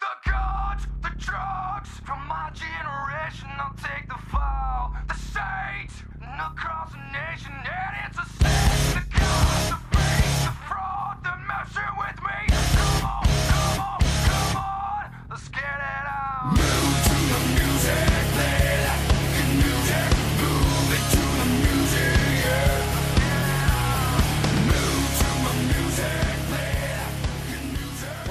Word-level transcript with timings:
the 0.00 0.25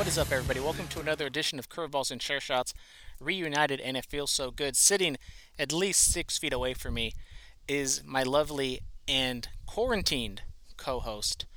What 0.06 0.12
is 0.12 0.20
up, 0.20 0.32
everybody? 0.32 0.60
Welcome 0.60 0.88
to 0.90 1.00
another 1.00 1.26
edition 1.26 1.58
of 1.58 1.68
Curveballs 1.68 2.12
and 2.12 2.22
Chair 2.22 2.40
Shots, 2.40 2.76
reunited, 3.20 3.82
and 3.82 3.98
it 3.98 4.06
feels 4.06 4.30
so 4.30 4.52
good. 4.52 4.76
Sitting 4.76 5.18
at 5.58 5.74
least 5.74 6.14
six 6.14 6.38
feet 6.38 6.54
away 6.54 6.76
from 6.76 6.94
me 6.94 7.14
is 7.68 8.04
my 8.06 8.22
lovely 8.22 8.82
and 9.08 9.50
quarantined 9.66 10.44
co-host, 10.78 11.48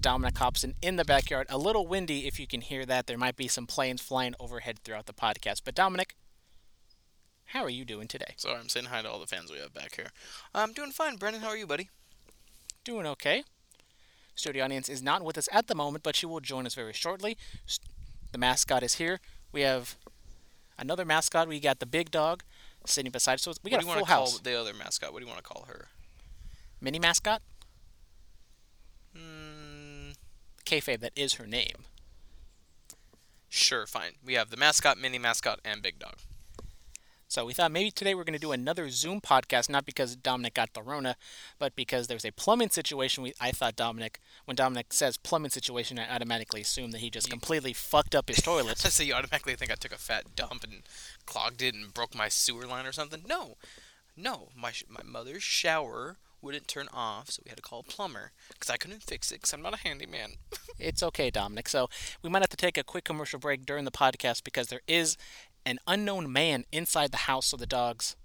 Dominic 0.00 0.38
Hobson, 0.38 0.72
in 0.80 0.96
the 0.96 1.04
backyard. 1.04 1.48
A 1.50 1.58
little 1.58 1.86
windy, 1.86 2.26
if 2.26 2.40
you 2.40 2.46
can 2.46 2.62
hear 2.62 2.86
that. 2.86 3.06
There 3.06 3.18
might 3.18 3.36
be 3.36 3.46
some 3.46 3.66
planes 3.66 4.00
flying 4.00 4.34
overhead 4.40 4.78
throughout 4.78 5.04
the 5.04 5.12
podcast. 5.12 5.60
But 5.62 5.74
Dominic, 5.74 6.16
how 7.44 7.62
are 7.62 7.68
you 7.68 7.84
doing 7.84 8.08
today? 8.08 8.32
Sorry, 8.38 8.58
I'm 8.58 8.70
saying 8.70 8.86
hi 8.86 9.02
to 9.02 9.10
all 9.10 9.20
the 9.20 9.26
fans 9.26 9.52
we 9.52 9.58
have 9.58 9.74
back 9.74 9.96
here. 9.96 10.08
I'm 10.54 10.72
doing 10.72 10.92
fine, 10.92 11.16
Brendan. 11.16 11.42
How 11.42 11.48
are 11.48 11.58
you, 11.58 11.66
buddy? 11.66 11.90
Doing 12.84 13.06
okay. 13.06 13.44
Studio 14.36 14.64
audience 14.64 14.88
is 14.88 15.02
not 15.02 15.22
with 15.22 15.38
us 15.38 15.48
at 15.50 15.66
the 15.66 15.74
moment, 15.74 16.04
but 16.04 16.14
she 16.14 16.26
will 16.26 16.40
join 16.40 16.66
us 16.66 16.74
very 16.74 16.92
shortly. 16.92 17.36
The 18.32 18.38
mascot 18.38 18.82
is 18.82 18.94
here. 18.94 19.18
We 19.50 19.62
have 19.62 19.96
another 20.78 21.06
mascot. 21.06 21.48
We 21.48 21.58
got 21.58 21.80
the 21.80 21.86
big 21.86 22.10
dog 22.10 22.42
sitting 22.84 23.10
beside 23.10 23.34
us. 23.34 23.42
So 23.42 23.54
we 23.64 23.70
got 23.70 23.78
what 23.78 23.80
do 23.80 23.86
a 23.86 23.88
you 23.88 23.94
full 23.94 24.14
want 24.14 24.28
to 24.28 24.32
call 24.32 24.40
the 24.42 24.60
other 24.60 24.74
mascot? 24.74 25.12
What 25.12 25.20
do 25.20 25.24
you 25.24 25.32
want 25.32 25.42
to 25.42 25.48
call 25.48 25.64
her? 25.68 25.88
Mini 26.82 26.98
mascot? 26.98 27.40
Hmm. 29.16 30.10
Kayfabe, 30.66 31.00
that 31.00 31.12
is 31.16 31.34
her 31.34 31.46
name. 31.46 31.86
Sure, 33.48 33.86
fine. 33.86 34.12
We 34.22 34.34
have 34.34 34.50
the 34.50 34.58
mascot, 34.58 34.98
mini 34.98 35.18
mascot, 35.18 35.60
and 35.64 35.80
big 35.80 35.98
dog. 35.98 36.16
So 37.28 37.44
we 37.44 37.52
thought 37.52 37.72
maybe 37.72 37.90
today 37.90 38.14
we're 38.14 38.24
going 38.24 38.34
to 38.34 38.38
do 38.38 38.52
another 38.52 38.88
Zoom 38.88 39.20
podcast, 39.20 39.68
not 39.68 39.84
because 39.84 40.14
Dominic 40.14 40.54
got 40.54 40.74
the 40.74 40.82
Rona, 40.82 41.16
but 41.58 41.74
because 41.74 42.06
there's 42.06 42.24
a 42.24 42.30
plumbing 42.30 42.70
situation. 42.70 43.24
We, 43.24 43.34
I 43.40 43.50
thought 43.50 43.74
Dominic, 43.74 44.20
when 44.44 44.54
Dominic 44.54 44.92
says 44.92 45.16
plumbing 45.16 45.50
situation, 45.50 45.98
I 45.98 46.08
automatically 46.08 46.60
assume 46.60 46.92
that 46.92 47.00
he 47.00 47.10
just 47.10 47.28
completely 47.28 47.72
fucked 47.72 48.14
up 48.14 48.28
his 48.28 48.36
toilet. 48.42 48.78
so 48.78 49.02
you 49.02 49.12
automatically 49.12 49.56
think 49.56 49.72
I 49.72 49.74
took 49.74 49.92
a 49.92 49.98
fat 49.98 50.36
dump 50.36 50.62
and 50.62 50.82
clogged 51.26 51.62
it 51.62 51.74
and 51.74 51.92
broke 51.92 52.14
my 52.14 52.28
sewer 52.28 52.64
line 52.64 52.86
or 52.86 52.92
something? 52.92 53.22
No, 53.28 53.56
no. 54.16 54.48
My 54.56 54.70
sh- 54.70 54.84
my 54.88 55.02
mother's 55.04 55.42
shower 55.42 56.18
wouldn't 56.40 56.68
turn 56.68 56.86
off, 56.94 57.30
so 57.30 57.42
we 57.44 57.48
had 57.48 57.56
to 57.56 57.62
call 57.62 57.80
a 57.80 57.82
plumber 57.82 58.30
because 58.50 58.70
I 58.70 58.76
couldn't 58.76 59.02
fix 59.02 59.32
it 59.32 59.36
because 59.36 59.52
I'm 59.52 59.62
not 59.62 59.74
a 59.74 59.78
handyman. 59.78 60.34
It's 60.78 61.02
okay, 61.02 61.30
Dominic. 61.30 61.70
So 61.70 61.88
we 62.22 62.28
might 62.28 62.42
have 62.42 62.50
to 62.50 62.56
take 62.56 62.76
a 62.76 62.84
quick 62.84 63.04
commercial 63.04 63.38
break 63.38 63.64
during 63.64 63.86
the 63.86 63.90
podcast 63.90 64.44
because 64.44 64.66
there 64.68 64.82
is 64.86 65.16
an 65.66 65.78
unknown 65.86 66.32
man 66.32 66.64
inside 66.72 67.10
the 67.10 67.26
house 67.28 67.52
of 67.52 67.58
the 67.58 67.66
dogs. 67.66 68.16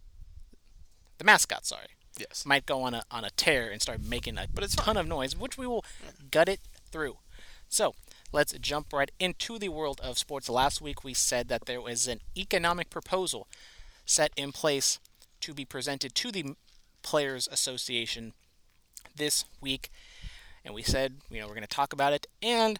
The 1.18 1.26
mascot, 1.26 1.66
sorry, 1.66 1.88
yes. 2.18 2.46
might 2.46 2.66
go 2.66 2.84
on 2.84 2.94
a 2.94 3.04
on 3.12 3.26
a 3.26 3.32
tear 3.32 3.70
and 3.70 3.82
start 3.82 4.02
making 4.02 4.38
a 4.38 4.46
But 4.54 4.64
it's 4.64 4.76
a 4.76 4.78
ton 4.78 4.96
of 4.96 5.08
noise, 5.08 5.36
which 5.36 5.58
we 5.58 5.68
will 5.68 5.84
gut 6.30 6.48
it 6.48 6.62
through. 6.92 7.18
So 7.68 7.96
let's 8.32 8.54
jump 8.60 8.94
right 8.94 9.12
into 9.20 9.58
the 9.58 9.70
world 9.70 10.00
of 10.04 10.18
sports. 10.18 10.50
Last 10.50 10.82
week 10.82 11.04
we 11.04 11.14
said 11.14 11.48
that 11.50 11.66
there 11.66 11.82
was 11.82 12.08
an 12.08 12.20
economic 12.38 12.90
proposal 12.90 13.48
set 14.06 14.32
in 14.36 14.52
place 14.52 15.00
to 15.42 15.54
be 15.54 15.66
presented 15.66 16.14
to 16.16 16.32
the 16.32 16.56
Players 17.02 17.48
Association 17.52 18.34
this 19.16 19.46
week, 19.60 19.90
and 20.64 20.76
we 20.76 20.84
said, 20.84 21.16
you 21.32 21.40
know, 21.40 21.48
we're 21.48 21.56
going 21.56 21.64
to 21.64 21.68
talk 21.68 21.94
about 21.94 22.14
it, 22.14 22.28
and 22.44 22.80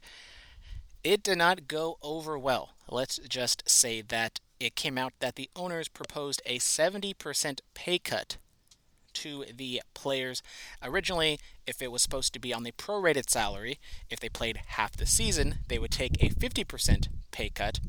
it 1.04 1.24
did 1.24 1.40
not 1.40 1.68
go 1.68 1.98
over 2.04 2.38
well. 2.38 2.70
Let's 2.88 3.18
just 3.28 3.68
say 3.68 4.02
that 4.02 4.40
it 4.62 4.76
came 4.76 4.98
out 4.98 5.14
that 5.20 5.36
the 5.36 5.50
owners 5.56 5.88
proposed 5.88 6.42
a 6.46 6.60
70% 6.60 7.60
pay 7.74 7.98
cut 7.98 8.38
to 9.14 9.44
the 9.54 9.82
players. 9.94 10.42
Originally, 10.84 11.40
if 11.66 11.82
it 11.82 11.92
was 11.92 12.02
supposed 12.02 12.34
to 12.34 12.40
be 12.40 12.54
on 12.54 12.64
the 12.64 12.72
prorated 12.72 13.30
salary, 13.30 13.80
if 14.10 14.20
they 14.20 14.30
played 14.30 14.62
half 14.68 14.96
the 14.96 15.06
season, 15.06 15.60
they 15.68 15.80
would 15.80 15.92
take 15.92 16.22
a 16.22 16.30
50% 16.30 17.08
pay 17.32 17.50
cut. 17.50 17.80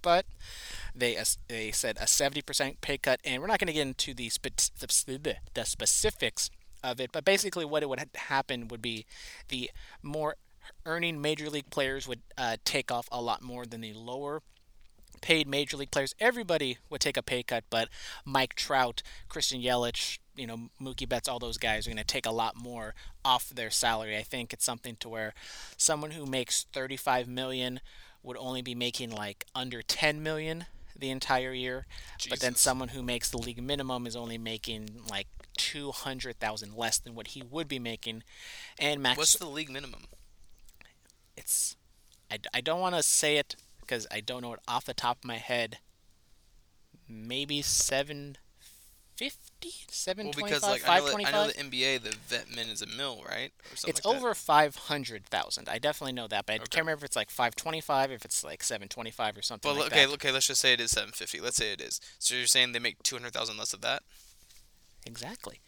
But 0.00 0.26
they 0.94 1.16
they 1.48 1.70
said 1.70 1.96
a 1.98 2.04
70% 2.04 2.80
pay 2.80 2.98
cut, 2.98 3.20
and 3.24 3.40
we're 3.40 3.48
not 3.48 3.58
going 3.58 3.66
to 3.66 3.72
get 3.72 3.86
into 3.86 4.14
the, 4.14 4.28
spe- 4.30 4.56
the 4.78 5.64
specifics 5.64 6.50
of 6.82 7.00
it. 7.00 7.10
But 7.12 7.24
basically, 7.24 7.64
what 7.64 7.82
it 7.82 7.88
would 7.88 8.02
happen 8.14 8.68
would 8.68 8.82
be 8.82 9.06
the 9.48 9.70
more 10.02 10.36
earning 10.86 11.20
major 11.20 11.50
league 11.50 11.70
players 11.70 12.08
would 12.08 12.22
uh, 12.38 12.56
take 12.64 12.90
off 12.90 13.08
a 13.12 13.20
lot 13.20 13.42
more 13.42 13.64
than 13.66 13.80
the 13.80 13.92
lower 13.92 14.42
paid 15.22 15.48
major 15.48 15.78
league 15.78 15.90
players. 15.90 16.14
Everybody 16.20 16.76
would 16.90 17.00
take 17.00 17.16
a 17.16 17.22
pay 17.22 17.42
cut, 17.42 17.64
but 17.70 17.88
Mike 18.24 18.54
Trout, 18.54 19.02
Christian 19.28 19.62
Yelich, 19.62 20.18
you 20.36 20.46
know, 20.46 20.68
Mookie 20.80 21.08
Betts, 21.08 21.28
all 21.28 21.38
those 21.38 21.56
guys 21.56 21.86
are 21.86 21.90
going 21.90 21.96
to 21.96 22.04
take 22.04 22.26
a 22.26 22.30
lot 22.30 22.56
more 22.56 22.94
off 23.24 23.48
their 23.48 23.70
salary. 23.70 24.16
I 24.16 24.22
think 24.22 24.52
it's 24.52 24.64
something 24.64 24.96
to 24.96 25.08
where 25.08 25.32
someone 25.76 26.10
who 26.10 26.26
makes 26.26 26.66
35 26.72 27.28
million 27.28 27.80
would 28.22 28.36
only 28.36 28.62
be 28.62 28.74
making 28.74 29.10
like 29.10 29.46
under 29.54 29.80
10 29.80 30.22
million 30.22 30.66
the 30.96 31.10
entire 31.10 31.52
year, 31.52 31.86
but 32.28 32.40
then 32.40 32.54
someone 32.54 32.88
who 32.88 33.02
makes 33.02 33.30
the 33.30 33.38
league 33.38 33.62
minimum 33.62 34.06
is 34.06 34.14
only 34.14 34.38
making 34.38 34.88
like 35.10 35.26
200,000 35.56 36.76
less 36.76 36.98
than 36.98 37.14
what 37.14 37.28
he 37.28 37.42
would 37.42 37.66
be 37.66 37.78
making. 37.78 38.22
And 38.78 39.02
Max 39.02 39.18
What's 39.18 39.36
the 39.36 39.46
league 39.46 39.70
minimum? 39.70 40.02
it's 41.36 41.76
I, 42.30 42.38
I 42.54 42.60
don't 42.60 42.80
want 42.80 42.94
to 42.94 43.02
say 43.02 43.36
it 43.36 43.56
because 43.82 44.06
I 44.10 44.20
don't 44.20 44.40
know 44.42 44.54
it 44.54 44.60
off 44.66 44.84
the 44.86 44.94
top 44.94 45.18
of 45.18 45.24
my 45.24 45.36
head. 45.36 45.78
Maybe 47.08 47.60
750, 47.60 48.38
Well, 50.24 50.32
725, 50.32 50.44
because 50.44 50.62
like 50.62 50.84
I 50.88 50.98
know, 50.98 51.06
that, 51.06 51.26
I 51.26 51.30
know 51.32 51.46
the 51.46 51.58
NBA, 51.58 52.02
the 52.02 52.10
vet 52.12 52.48
min 52.54 52.68
is 52.68 52.80
a 52.80 52.86
mil, 52.86 53.22
right? 53.28 53.52
Or 53.66 53.72
it's 53.72 53.84
like 53.84 54.06
over 54.06 54.34
500,000. 54.34 55.68
I 55.68 55.78
definitely 55.78 56.12
know 56.12 56.28
that, 56.28 56.46
but 56.46 56.52
I 56.52 56.56
Okay. 56.56 56.66
can't 56.70 56.84
remember 56.86 57.00
if 57.00 57.04
it's 57.04 57.16
like 57.16 57.30
525, 57.30 58.10
if 58.12 58.24
it's 58.24 58.42
like 58.42 58.62
725 58.62 59.36
or 59.36 59.42
something 59.42 59.68
Well, 59.70 59.78
like 59.80 59.92
okay, 59.92 60.06
that. 60.06 60.14
okay. 60.14 60.30
Let's 60.30 60.46
just 60.46 60.60
say 60.60 60.72
it 60.72 60.80
is 60.80 60.90
750. 60.92 61.40
Let's 61.40 61.56
say 61.56 61.72
it 61.72 61.80
is. 61.80 62.00
So 62.18 62.34
you're 62.34 62.46
saying 62.46 62.72
they 62.72 62.78
make 62.78 63.02
200,000 63.02 63.56
less 63.58 63.74
of 63.74 63.80
that? 63.82 64.02
Exactly. 65.04 65.60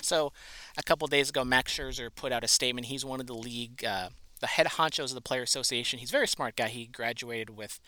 So, 0.00 0.32
a 0.78 0.82
couple 0.82 1.06
days 1.08 1.28
ago, 1.28 1.44
Max 1.44 1.76
Scherzer 1.76 2.08
put 2.14 2.32
out 2.32 2.42
a 2.42 2.48
statement. 2.48 2.86
He's 2.86 3.04
one 3.04 3.20
of 3.20 3.26
the 3.26 3.34
league, 3.34 3.84
uh, 3.84 4.08
the 4.38 4.46
head 4.46 4.66
honchos 4.66 5.10
of 5.10 5.14
the 5.14 5.20
Player 5.20 5.42
Association. 5.42 5.98
He's 5.98 6.10
a 6.10 6.12
very 6.12 6.28
smart 6.28 6.56
guy. 6.56 6.68
He 6.68 6.86
graduated 6.86 7.50
with 7.50 7.80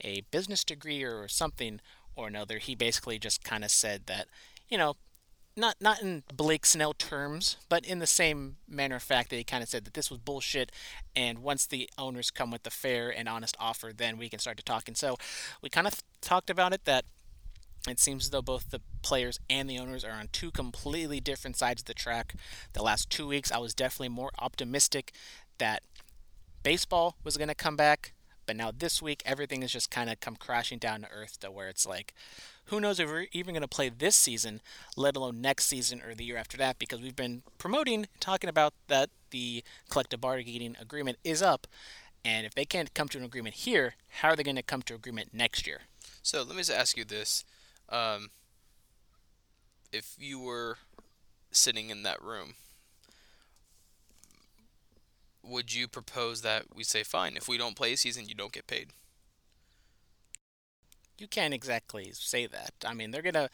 a 0.00 0.22
business 0.30 0.64
degree 0.64 1.02
or 1.02 1.28
something 1.28 1.80
or 2.14 2.28
another. 2.28 2.58
He 2.58 2.74
basically 2.74 3.18
just 3.18 3.44
kind 3.44 3.64
of 3.64 3.70
said 3.70 4.06
that, 4.06 4.26
you 4.68 4.78
know, 4.78 4.96
not 5.56 5.76
not 5.80 6.02
in 6.02 6.22
Blake 6.34 6.66
Snell 6.66 6.92
terms, 6.92 7.56
but 7.68 7.84
in 7.86 7.98
the 7.98 8.06
same 8.06 8.56
manner 8.68 8.96
of 8.96 9.02
fact 9.02 9.30
that 9.30 9.36
he 9.36 9.44
kind 9.44 9.62
of 9.62 9.68
said 9.68 9.84
that 9.86 9.94
this 9.94 10.10
was 10.10 10.20
bullshit. 10.20 10.70
And 11.14 11.38
once 11.38 11.66
the 11.66 11.88
owners 11.96 12.30
come 12.30 12.50
with 12.50 12.62
the 12.62 12.70
fair 12.70 13.08
and 13.10 13.28
honest 13.28 13.56
offer, 13.58 13.92
then 13.94 14.18
we 14.18 14.28
can 14.28 14.38
start 14.38 14.58
to 14.58 14.62
talk. 14.62 14.86
And 14.86 14.96
so, 14.96 15.16
we 15.62 15.70
kind 15.70 15.86
of 15.86 16.02
talked 16.20 16.50
about 16.50 16.74
it 16.74 16.84
that 16.84 17.06
it 17.88 18.00
seems 18.00 18.24
as 18.24 18.30
though 18.30 18.42
both 18.42 18.70
the 18.70 18.80
players 19.02 19.38
and 19.48 19.70
the 19.70 19.78
owners 19.78 20.04
are 20.04 20.12
on 20.12 20.28
two 20.32 20.50
completely 20.50 21.20
different 21.20 21.56
sides 21.56 21.82
of 21.82 21.86
the 21.86 21.94
track. 21.94 22.34
The 22.72 22.82
last 22.82 23.08
two 23.10 23.26
weeks, 23.26 23.52
I 23.52 23.58
was 23.58 23.74
definitely 23.74 24.08
more 24.08 24.30
optimistic 24.38 25.12
that 25.58 25.82
baseball 26.66 27.14
was 27.22 27.36
going 27.36 27.46
to 27.46 27.54
come 27.54 27.76
back, 27.76 28.12
but 28.44 28.56
now 28.56 28.72
this 28.76 29.00
week, 29.00 29.22
everything 29.24 29.60
has 29.60 29.70
just 29.70 29.88
kind 29.88 30.10
of 30.10 30.18
come 30.18 30.34
crashing 30.34 30.78
down 30.78 31.00
to 31.00 31.08
earth 31.12 31.38
to 31.38 31.48
where 31.48 31.68
it's 31.68 31.86
like, 31.86 32.12
who 32.64 32.80
knows 32.80 32.98
if 32.98 33.08
we're 33.08 33.28
even 33.30 33.54
going 33.54 33.62
to 33.62 33.68
play 33.68 33.88
this 33.88 34.16
season, 34.16 34.60
let 34.96 35.14
alone 35.14 35.40
next 35.40 35.66
season 35.66 36.02
or 36.02 36.12
the 36.12 36.24
year 36.24 36.36
after 36.36 36.56
that, 36.56 36.80
because 36.80 37.00
we've 37.00 37.14
been 37.14 37.44
promoting, 37.56 38.08
talking 38.18 38.50
about 38.50 38.74
that 38.88 39.10
the 39.30 39.62
collective 39.88 40.20
bargaining 40.20 40.74
agreement 40.80 41.18
is 41.22 41.40
up. 41.40 41.68
And 42.24 42.44
if 42.44 42.52
they 42.52 42.64
can't 42.64 42.92
come 42.94 43.06
to 43.10 43.18
an 43.18 43.24
agreement 43.24 43.54
here, 43.54 43.94
how 44.20 44.30
are 44.30 44.36
they 44.36 44.42
going 44.42 44.56
to 44.56 44.62
come 44.62 44.82
to 44.82 44.94
agreement 44.96 45.28
next 45.32 45.68
year? 45.68 45.82
So 46.24 46.38
let 46.42 46.56
me 46.56 46.62
just 46.62 46.72
ask 46.72 46.96
you 46.96 47.04
this: 47.04 47.44
um, 47.88 48.30
If 49.92 50.16
you 50.18 50.40
were 50.40 50.78
sitting 51.52 51.90
in 51.90 52.02
that 52.02 52.20
room, 52.20 52.54
would 55.46 55.72
you 55.74 55.88
propose 55.88 56.42
that 56.42 56.74
we 56.74 56.84
say, 56.84 57.02
"Fine, 57.02 57.36
if 57.36 57.48
we 57.48 57.58
don't 57.58 57.76
play 57.76 57.92
a 57.92 57.96
season, 57.96 58.28
you 58.28 58.34
don't 58.34 58.52
get 58.52 58.66
paid"? 58.66 58.92
you 61.18 61.26
can't 61.26 61.54
exactly 61.54 62.10
say 62.12 62.46
that. 62.46 62.72
I 62.84 62.94
mean, 62.94 63.10
they're 63.10 63.22
gonna. 63.22 63.48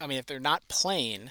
I 0.00 0.06
mean, 0.06 0.18
if 0.18 0.26
they're 0.26 0.38
not 0.38 0.68
playing, 0.68 1.30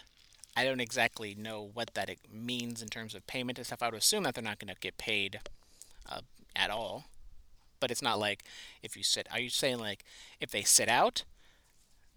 I 0.57 0.63
don't 0.63 0.79
exactly 0.79 1.35
know 1.35 1.69
what 1.73 1.93
that 1.93 2.09
means 2.31 2.81
in 2.81 2.87
terms 2.87 3.13
of 3.13 3.27
payment 3.27 3.59
and 3.59 3.67
stuff. 3.67 3.83
I 3.83 3.87
would 3.89 3.95
assume 3.95 4.23
that 4.23 4.33
they're 4.33 4.43
not 4.43 4.57
going 4.57 4.73
to 4.73 4.79
get 4.79 4.97
paid 4.97 5.39
uh, 6.09 6.21
at 6.55 6.71
all. 6.71 7.05
but 7.79 7.91
it's 7.91 8.01
not 8.01 8.19
like 8.19 8.43
if 8.81 8.97
you 8.97 9.03
sit. 9.03 9.27
Are 9.31 9.39
you 9.39 9.49
saying 9.49 9.79
like 9.79 10.03
if 10.39 10.49
they 10.51 10.63
sit 10.63 10.89
out, 10.89 11.23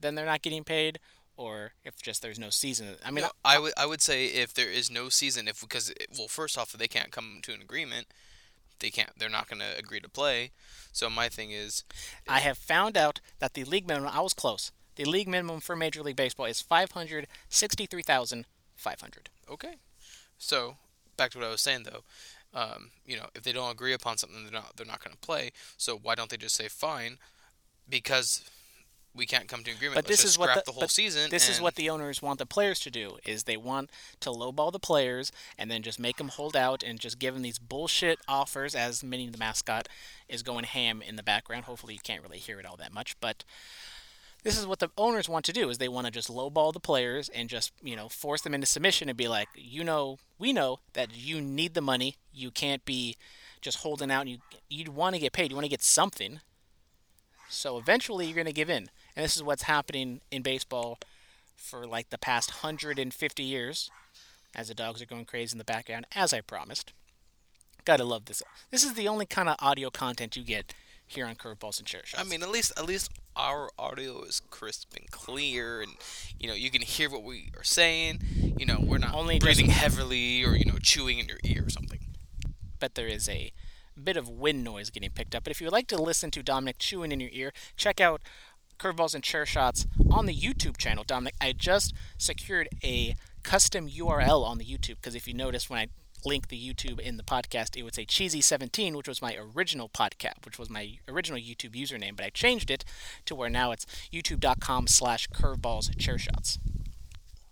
then 0.00 0.14
they're 0.14 0.25
not 0.25 0.42
getting 0.42 0.64
paid, 0.64 0.98
or 1.38 1.73
if 1.85 2.02
just 2.02 2.20
there's 2.20 2.38
no 2.38 2.50
season? 2.50 2.96
I 3.05 3.11
mean, 3.11 3.25
No, 3.25 3.31
I 3.44 3.58
would 3.58 3.73
I 3.76 3.87
would 3.87 4.02
say 4.02 4.26
if 4.26 4.52
there 4.52 4.69
is 4.69 4.90
no 4.90 5.08
season, 5.08 5.49
if 5.49 5.61
because 5.61 5.88
it, 5.90 6.08
well, 6.19 6.29
first 6.29 6.58
off, 6.58 6.75
if 6.75 6.81
they 6.81 6.88
can't 6.88 7.11
come 7.11 7.38
to 7.43 7.52
an 7.55 7.62
agreement, 7.62 8.08
they 8.81 8.90
can't. 8.90 9.11
They're 9.19 9.31
not 9.31 9.49
going 9.49 9.61
to 9.61 9.79
agree 9.79 10.00
to 10.00 10.08
play. 10.08 10.50
So 10.93 11.08
my 11.08 11.29
thing 11.29 11.50
is, 11.52 11.85
I 12.29 12.40
have 12.40 12.58
found 12.58 12.96
out 12.96 13.20
that 13.38 13.55
the 13.55 13.64
league 13.64 13.87
minimum. 13.88 14.11
I 14.12 14.20
was 14.20 14.35
close. 14.35 14.73
The 14.96 15.05
league 15.05 15.29
minimum 15.29 15.61
for 15.61 15.76
Major 15.76 16.02
League 16.02 16.17
Baseball 16.17 16.46
is 16.46 16.61
five 16.61 16.93
hundred 16.93 17.26
sixty-three 17.49 18.02
thousand 18.02 18.46
five 18.76 19.00
hundred. 19.00 19.31
okay. 19.50 19.75
So 20.38 20.76
back 21.17 21.31
to 21.32 21.38
what 21.38 21.46
I 21.46 21.50
was 21.50 21.61
saying 21.61 21.85
though, 21.85 22.02
um, 22.55 22.90
you 23.06 23.17
know, 23.17 23.26
if 23.35 23.43
they 23.43 23.52
don't 23.52 23.70
agree 23.73 23.93
upon 23.93 24.19
something, 24.19 24.43
they're 24.43 24.52
not 24.52 24.76
they're 24.76 24.87
not 24.87 25.02
going 25.02 25.14
to 25.14 25.20
play. 25.20 25.50
So 25.76 25.96
why 25.96 26.14
don't 26.14 26.31
they 26.31 26.37
just 26.37 26.56
say 26.56 26.69
fine? 26.69 27.19
Because 27.88 28.43
we 29.14 29.26
can't 29.26 29.49
come 29.49 29.64
to 29.64 29.70
an 29.70 29.76
agreement. 29.76 29.96
But 29.96 30.08
Let's 30.08 30.22
this 30.22 30.32
is 30.32 30.38
what 30.38 30.55
the, 30.55 30.62
the, 30.66 30.72
whole 30.72 30.88
season. 30.88 31.31
This 31.31 31.49
is 31.49 31.60
what 31.60 31.75
the 31.75 31.90
owners 31.90 32.22
want 32.22 32.38
the 32.38 32.46
players 32.46 32.78
to 32.81 32.90
do: 32.90 33.19
is 33.26 33.44
they 33.44 33.56
want 33.56 33.90
to 34.20 34.31
lowball 34.31 34.72
the 34.72 34.78
players 34.78 35.32
and 35.58 35.70
then 35.70 35.82
just 35.82 35.99
make 35.99 36.16
them 36.16 36.28
hold 36.28 36.56
out 36.56 36.82
and 36.82 37.00
just 37.00 37.19
give 37.19 37.34
them 37.34 37.43
these 37.43 37.58
bullshit 37.58 38.19
offers. 38.28 38.75
As 38.75 39.02
Minnie 39.02 39.28
the 39.28 39.38
mascot 39.38 39.88
is 40.28 40.43
going 40.43 40.64
ham 40.64 41.02
in 41.02 41.16
the 41.16 41.22
background. 41.22 41.64
Hopefully, 41.64 41.94
you 41.94 42.00
can't 42.02 42.22
really 42.22 42.38
hear 42.38 42.58
it 42.58 42.66
all 42.66 42.76
that 42.76 42.93
much, 42.93 43.19
but. 43.20 43.44
This 44.44 44.56
is 44.56 44.69
what 44.69 44.78
the 44.78 44.88
owners 44.96 45.28
want 45.28 45.44
to 45.46 45.52
do: 45.52 45.69
is 45.69 45.78
they 45.78 45.88
want 45.88 46.06
to 46.06 46.12
just 46.12 46.31
lowball 46.31 46.72
the 46.72 46.78
players 46.78 47.28
and 47.28 47.49
just 47.49 47.72
you 47.82 47.96
know 47.96 48.08
force 48.08 48.40
them 48.40 48.54
into 48.54 48.69
submission 48.69 49.08
and 49.08 49.19
be 49.19 49.26
like, 49.26 49.49
you 49.56 49.82
know, 49.82 50.19
we 50.38 50.52
know 50.52 50.78
that 50.93 51.08
you 51.12 51.40
need 51.40 51.75
the 51.75 51.81
money. 51.81 52.14
You 52.32 52.52
can't 52.52 52.84
be 52.84 53.16
just 53.61 53.78
holding 53.78 54.12
out. 54.12 54.22
And 54.22 54.31
you 54.31 54.38
you 54.69 54.93
want 54.93 55.16
to 55.16 55.20
get 55.20 55.32
paid. 55.32 55.50
You 55.50 55.56
want 55.56 55.64
to 55.64 55.70
get 55.70 55.82
something. 55.82 56.40
So 57.49 57.78
eventually, 57.78 58.26
you're 58.26 58.34
going 58.34 58.46
to 58.46 58.52
give 58.52 58.70
in, 58.70 58.90
and 59.19 59.25
this 59.25 59.35
is 59.37 59.43
what's 59.43 59.65
happening 59.65 60.20
in 60.31 60.43
baseball 60.43 60.97
for 61.56 61.87
like 61.88 62.11
the 62.11 62.19
past 62.19 62.50
150 62.62 63.43
years, 63.43 63.91
as 64.55 64.69
the 64.69 64.75
dogs 64.75 65.03
are 65.03 65.06
going 65.06 65.25
crazy 65.25 65.55
in 65.55 65.59
the 65.59 65.65
background, 65.65 66.06
as 66.15 66.32
I 66.32 66.41
promised. 66.41 66.93
Gotta 67.85 68.05
love 68.05 68.26
this. 68.26 68.43
This 68.70 68.85
is 68.85 68.94
the 68.94 69.09
only 69.09 69.26
kind 69.26 69.49
of 69.49 69.56
audio 69.59 69.91
content 69.91 70.37
you 70.37 70.44
get 70.44 70.73
here 71.05 71.26
on 71.26 71.35
Curveballs 71.35 71.79
and 71.79 71.87
Chair 71.87 72.03
Shots. 72.05 72.23
I 72.23 72.29
mean, 72.29 72.43
at 72.44 72.50
least 72.50 72.70
at 72.79 72.87
least 72.87 73.11
our 73.35 73.70
audio 73.76 74.23
is 74.23 74.41
crisp 74.50 74.94
and 74.97 75.11
clear, 75.11 75.81
and 75.81 75.93
you 76.38 76.47
know 76.49 76.55
you 76.55 76.71
can 76.71 76.82
hear 76.82 77.11
what 77.11 77.25
we 77.25 77.50
are 77.56 77.64
saying. 77.64 78.21
You 78.56 78.67
know, 78.67 78.79
we're 78.81 78.99
not 78.99 79.14
Only 79.14 79.41
breathing 79.41 79.67
just- 79.67 79.79
heavily 79.79 80.44
or 80.44 80.55
you 80.55 80.64
know 80.67 80.79
chewing 80.81 81.19
in 81.19 81.26
your 81.26 81.41
ear 81.43 81.64
or 81.67 81.71
something. 81.71 81.99
but 82.79 82.94
there 82.94 83.09
is 83.09 83.29
a 83.29 83.53
bit 84.00 84.17
of 84.17 84.29
wind 84.29 84.62
noise 84.62 84.91
getting 84.91 85.11
picked 85.11 85.35
up. 85.35 85.43
But 85.43 85.50
if 85.50 85.61
you 85.61 85.64
would 85.67 85.73
like 85.73 85.88
to 85.88 86.00
listen 86.00 86.31
to 86.31 86.43
Dominic 86.44 86.79
chewing 86.79 87.11
in 87.11 87.19
your 87.19 87.31
ear, 87.32 87.53
check 87.76 88.00
out 88.00 88.21
Curveballs 88.78 89.14
and 89.14 89.25
Chair 89.25 89.44
Shots 89.44 89.86
on 90.10 90.26
the 90.26 90.34
YouTube 90.34 90.76
channel. 90.76 91.04
Dominic, 91.04 91.34
I 91.40 91.52
just 91.52 91.94
secured 92.16 92.69
a 92.82 93.16
custom 93.42 93.88
URL 93.88 94.44
on 94.44 94.58
the 94.58 94.64
YouTube 94.64 94.96
because 94.96 95.14
if 95.14 95.26
you 95.26 95.34
notice 95.34 95.69
when 95.69 95.80
I 95.80 95.86
link 96.25 96.48
the 96.48 96.58
YouTube 96.58 96.98
in 97.00 97.16
the 97.16 97.22
podcast, 97.22 97.76
it 97.76 97.82
would 97.82 97.94
say 97.94 98.04
Cheesy17, 98.04 98.94
which 98.94 99.08
was 99.08 99.22
my 99.22 99.36
original 99.54 99.88
podcast, 99.88 100.44
which 100.44 100.58
was 100.58 100.69
my 100.70 100.98
original 101.08 101.40
YouTube 101.40 101.75
username, 101.75 102.16
but 102.16 102.25
I 102.25 102.30
changed 102.30 102.70
it 102.70 102.84
to 103.26 103.34
where 103.34 103.50
now 103.50 103.72
it's 103.72 103.86
youtube.com 104.12 104.86
slash 104.86 105.28
curveballs 105.28 105.96
chair 105.98 106.19
shots. 106.19 106.58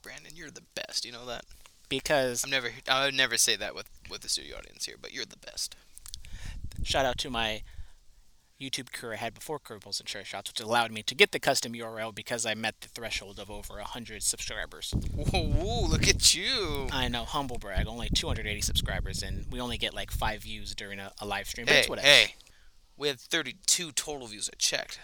Brandon, 0.03 0.33
you're 0.35 0.51
the 0.51 0.63
best. 0.75 1.05
You 1.05 1.13
know 1.13 1.27
that. 1.27 1.45
Because 1.89 2.43
I'm 2.45 2.51
never. 2.51 2.71
I 2.89 3.05
would 3.05 3.15
never 3.15 3.37
say 3.37 3.55
that 3.57 3.75
with 3.75 3.89
with 4.11 4.23
the 4.23 4.29
studio 4.29 4.57
audience 4.57 4.87
here, 4.87 4.97
but 5.01 5.13
you're 5.13 5.25
the 5.25 5.37
best. 5.37 5.77
shout 6.83 7.05
out 7.05 7.17
to 7.19 7.31
my 7.31 7.63
YouTube 8.61 8.93
career 8.93 9.15
I 9.15 9.17
had 9.17 9.35
before 9.35 9.59
Curveballs 9.61 10.01
and 10.01 10.09
Chair 10.09 10.25
Shots, 10.25 10.51
which 10.51 10.61
allowed 10.61 10.91
me 10.91 11.03
to 11.03 11.15
get 11.15 11.33
the 11.33 11.39
custom 11.39 11.73
URL 11.75 12.15
because 12.15 12.47
I 12.47 12.55
met 12.55 12.81
the 12.81 12.89
threshold 12.89 13.39
of 13.39 13.51
over 13.51 13.75
100 13.75 14.23
subscribers. 14.23 14.95
Whoa, 15.15 15.87
look 15.87 16.09
at 16.09 16.35
you. 16.35 16.89
I 16.91 17.09
know, 17.09 17.25
humble 17.25 17.59
brag, 17.59 17.87
only 17.87 18.09
280 18.09 18.61
subscribers, 18.63 19.23
and 19.23 19.45
we 19.51 19.61
only 19.61 19.77
get 19.77 19.93
like 19.93 20.11
five 20.11 20.43
views 20.43 20.75
during 20.75 20.99
a, 20.99 21.13
a 21.21 21.27
live 21.27 21.47
stream. 21.49 21.67
But 21.67 21.73
Hey, 21.75 21.81
it's 21.81 21.89
whatever. 21.89 22.07
hey, 22.09 22.35
we 22.97 23.09
had 23.09 23.21
32 23.21 23.93
total 23.93 24.27
views. 24.27 24.49
I 24.51 24.57
checked 24.57 25.01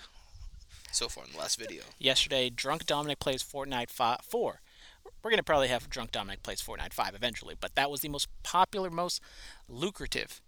so 0.91 1.09
far 1.09 1.25
in 1.25 1.33
the 1.33 1.39
last 1.39 1.59
video. 1.59 1.83
Yesterday, 1.99 2.49
Drunk 2.49 2.87
Dominic 2.87 3.19
plays 3.19 3.43
Fortnite 3.43 3.91
fi- 3.91 4.19
4. 4.29 4.61
We're 5.23 5.31
going 5.31 5.39
to 5.39 5.43
probably 5.45 5.69
have 5.69 5.91
Drunk 5.91 6.11
Dominic 6.13 6.43
plays 6.43 6.63
Fortnite 6.63 6.93
5 6.93 7.15
eventually, 7.15 7.55
but 7.61 7.75
that 7.75 7.91
was 7.91 8.01
the 8.01 8.09
most 8.09 8.29
popular, 8.43 8.89
most 8.91 9.21
lucrative 9.69 10.41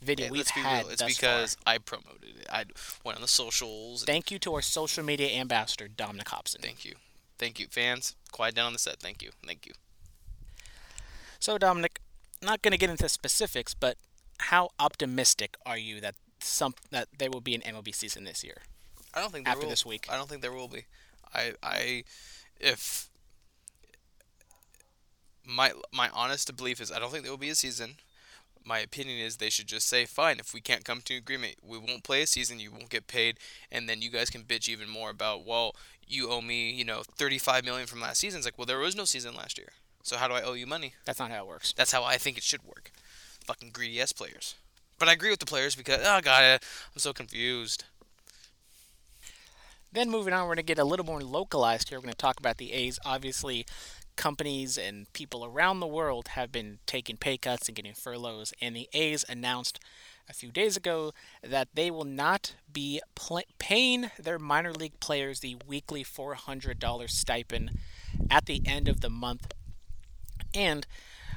video 0.00 0.26
Hey, 0.26 0.30
we've 0.30 0.38
let's 0.38 0.52
be 0.52 0.60
had 0.60 0.84
real. 0.84 0.92
It's 0.92 1.02
because 1.02 1.54
far. 1.64 1.74
I 1.74 1.78
promoted 1.78 2.36
it. 2.40 2.46
I 2.50 2.64
went 3.04 3.16
on 3.16 3.22
the 3.22 3.28
socials. 3.28 4.04
Thank 4.04 4.30
you 4.30 4.38
to 4.40 4.54
our 4.54 4.62
social 4.62 5.04
media 5.04 5.30
ambassador, 5.38 5.88
Dominic 5.88 6.28
Hobson. 6.28 6.60
Thank 6.62 6.84
you. 6.84 6.94
Thank 7.38 7.58
you, 7.60 7.66
fans. 7.70 8.16
Quiet 8.32 8.54
down 8.54 8.66
on 8.66 8.72
the 8.72 8.78
set. 8.78 9.00
Thank 9.00 9.22
you. 9.22 9.30
Thank 9.46 9.66
you. 9.66 9.72
So, 11.38 11.56
Dominic, 11.58 12.00
not 12.42 12.62
going 12.62 12.72
to 12.72 12.78
get 12.78 12.90
into 12.90 13.08
specifics, 13.08 13.74
but 13.74 13.96
how 14.38 14.70
optimistic 14.78 15.56
are 15.64 15.78
you 15.78 16.00
that 16.00 16.14
some 16.40 16.74
that 16.90 17.08
there 17.18 17.30
will 17.30 17.40
be 17.40 17.54
an 17.54 17.62
MLB 17.62 17.94
season 17.94 18.24
this 18.24 18.42
year? 18.44 18.58
I 19.14 19.20
don't 19.20 19.32
think 19.32 19.44
there 19.44 19.52
After 19.52 19.66
will. 19.66 19.70
this 19.70 19.86
week. 19.86 20.06
I 20.10 20.16
don't 20.16 20.28
think 20.28 20.42
there 20.42 20.52
will 20.52 20.68
be. 20.68 20.84
I 21.34 21.54
I 21.62 22.04
if 22.60 23.08
my 25.44 25.72
my 25.92 26.08
honest 26.10 26.54
belief 26.56 26.80
is 26.80 26.92
I 26.92 26.98
don't 26.98 27.10
think 27.10 27.24
there 27.24 27.32
will 27.32 27.38
be 27.38 27.48
a 27.50 27.54
season. 27.54 27.96
My 28.68 28.80
opinion 28.80 29.18
is 29.18 29.38
they 29.38 29.48
should 29.48 29.66
just 29.66 29.88
say, 29.88 30.04
fine, 30.04 30.38
if 30.38 30.52
we 30.52 30.60
can't 30.60 30.84
come 30.84 31.00
to 31.06 31.14
an 31.14 31.18
agreement, 31.20 31.54
we 31.66 31.78
won't 31.78 32.04
play 32.04 32.20
a 32.20 32.26
season, 32.26 32.60
you 32.60 32.70
won't 32.70 32.90
get 32.90 33.06
paid, 33.06 33.38
and 33.72 33.88
then 33.88 34.02
you 34.02 34.10
guys 34.10 34.28
can 34.28 34.42
bitch 34.42 34.68
even 34.68 34.90
more 34.90 35.08
about, 35.08 35.46
well, 35.46 35.74
you 36.06 36.30
owe 36.30 36.42
me, 36.42 36.70
you 36.70 36.84
know, 36.84 37.02
35 37.16 37.64
million 37.64 37.86
from 37.86 38.02
last 38.02 38.20
season. 38.20 38.38
It's 38.38 38.46
like, 38.46 38.58
well, 38.58 38.66
there 38.66 38.78
was 38.78 38.94
no 38.94 39.06
season 39.06 39.34
last 39.34 39.56
year, 39.56 39.68
so 40.02 40.18
how 40.18 40.28
do 40.28 40.34
I 40.34 40.42
owe 40.42 40.52
you 40.52 40.66
money? 40.66 40.92
That's 41.06 41.18
not 41.18 41.30
how 41.30 41.44
it 41.44 41.48
works. 41.48 41.72
That's 41.72 41.92
how 41.92 42.04
I 42.04 42.18
think 42.18 42.36
it 42.36 42.42
should 42.42 42.62
work. 42.62 42.92
Fucking 43.46 43.70
greedy 43.70 44.02
ass 44.02 44.12
players. 44.12 44.54
But 44.98 45.08
I 45.08 45.14
agree 45.14 45.30
with 45.30 45.40
the 45.40 45.46
players 45.46 45.74
because, 45.74 46.00
oh 46.04 46.20
god, 46.20 46.44
it 46.44 46.64
I'm 46.94 46.98
so 46.98 47.14
confused. 47.14 47.84
Then 49.90 50.10
moving 50.10 50.34
on, 50.34 50.42
we're 50.42 50.48
going 50.48 50.56
to 50.58 50.62
get 50.74 50.78
a 50.78 50.84
little 50.84 51.06
more 51.06 51.22
localized 51.22 51.88
here. 51.88 51.98
We're 51.98 52.02
going 52.02 52.12
to 52.12 52.18
talk 52.18 52.38
about 52.38 52.58
the 52.58 52.72
A's. 52.72 52.98
Obviously, 53.06 53.64
companies 54.18 54.76
and 54.76 55.10
people 55.14 55.44
around 55.44 55.80
the 55.80 55.86
world 55.86 56.28
have 56.28 56.52
been 56.52 56.80
taking 56.84 57.16
pay 57.16 57.38
cuts 57.38 57.68
and 57.68 57.76
getting 57.76 57.94
furloughs, 57.94 58.52
and 58.60 58.76
the 58.76 58.88
A's 58.92 59.24
announced 59.28 59.80
a 60.28 60.34
few 60.34 60.50
days 60.50 60.76
ago 60.76 61.12
that 61.42 61.68
they 61.72 61.90
will 61.90 62.04
not 62.04 62.54
be 62.70 63.00
pl- 63.14 63.40
paying 63.58 64.10
their 64.18 64.38
minor 64.38 64.74
league 64.74 65.00
players 65.00 65.40
the 65.40 65.56
weekly 65.66 66.04
$400 66.04 67.08
stipend 67.08 67.70
at 68.28 68.44
the 68.44 68.60
end 68.66 68.88
of 68.88 69.00
the 69.00 69.08
month. 69.08 69.54
And 70.52 70.86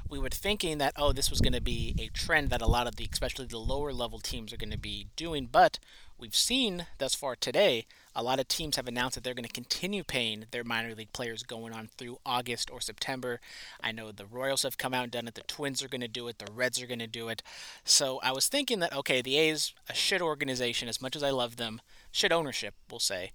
we 0.10 0.20
were 0.20 0.30
thinking 0.30 0.78
that 0.80 0.94
oh 0.98 1.14
this 1.14 1.30
was 1.30 1.40
going 1.40 1.54
to 1.54 1.62
be 1.62 1.96
a 1.98 2.08
trend 2.08 2.50
that 2.50 2.62
a 2.62 2.68
lot 2.68 2.86
of 2.86 2.98
the 2.98 3.08
especially 3.10 3.46
the 3.46 3.58
lower 3.58 3.94
level 3.94 4.20
teams 4.20 4.52
are 4.52 4.58
going 4.58 4.70
to 4.70 4.78
be 4.78 5.08
doing 5.16 5.48
but 5.50 5.80
we've 6.20 6.36
seen 6.36 6.86
thus 6.98 7.16
far 7.16 7.34
today 7.34 7.86
a 8.16 8.24
lot 8.24 8.40
of 8.40 8.48
teams 8.48 8.76
have 8.76 8.88
announced 8.88 9.16
that 9.16 9.24
they're 9.24 9.34
going 9.34 9.46
to 9.46 9.52
continue 9.52 10.04
paying 10.04 10.46
their 10.52 10.64
minor 10.64 10.94
league 10.94 11.14
players 11.14 11.44
going 11.44 11.74
on 11.74 11.90
through 11.98 12.18
August 12.26 12.70
or 12.72 12.82
September. 12.82 13.40
I 13.82 13.92
know 13.92 14.12
the 14.12 14.26
Royals 14.26 14.64
have 14.64 14.78
come 14.78 14.94
out 14.94 15.04
and 15.04 15.12
done 15.12 15.28
it, 15.28 15.36
the 15.36 15.42
Twins 15.42 15.84
are 15.84 15.88
going 15.88 16.02
to 16.02 16.08
do 16.08 16.28
it, 16.28 16.40
the 16.40 16.52
Reds 16.52 16.82
are 16.82 16.88
going 16.88 17.00
to 17.00 17.08
do 17.08 17.30
it. 17.30 17.42
So 17.84 18.20
I 18.24 18.32
was 18.32 18.48
thinking 18.48 18.80
that 18.80 18.94
okay, 18.94 19.22
the 19.22 19.38
A's 19.38 19.74
a 19.90 19.94
shit 19.94 20.22
organization 20.22 20.90
as 20.90 21.02
much 21.02 21.16
as 21.16 21.24
I 21.24 21.30
love 21.30 21.58
them, 21.58 21.82
shit 22.12 22.32
ownership, 22.32 22.76
we'll 22.90 23.00
say. 23.00 23.32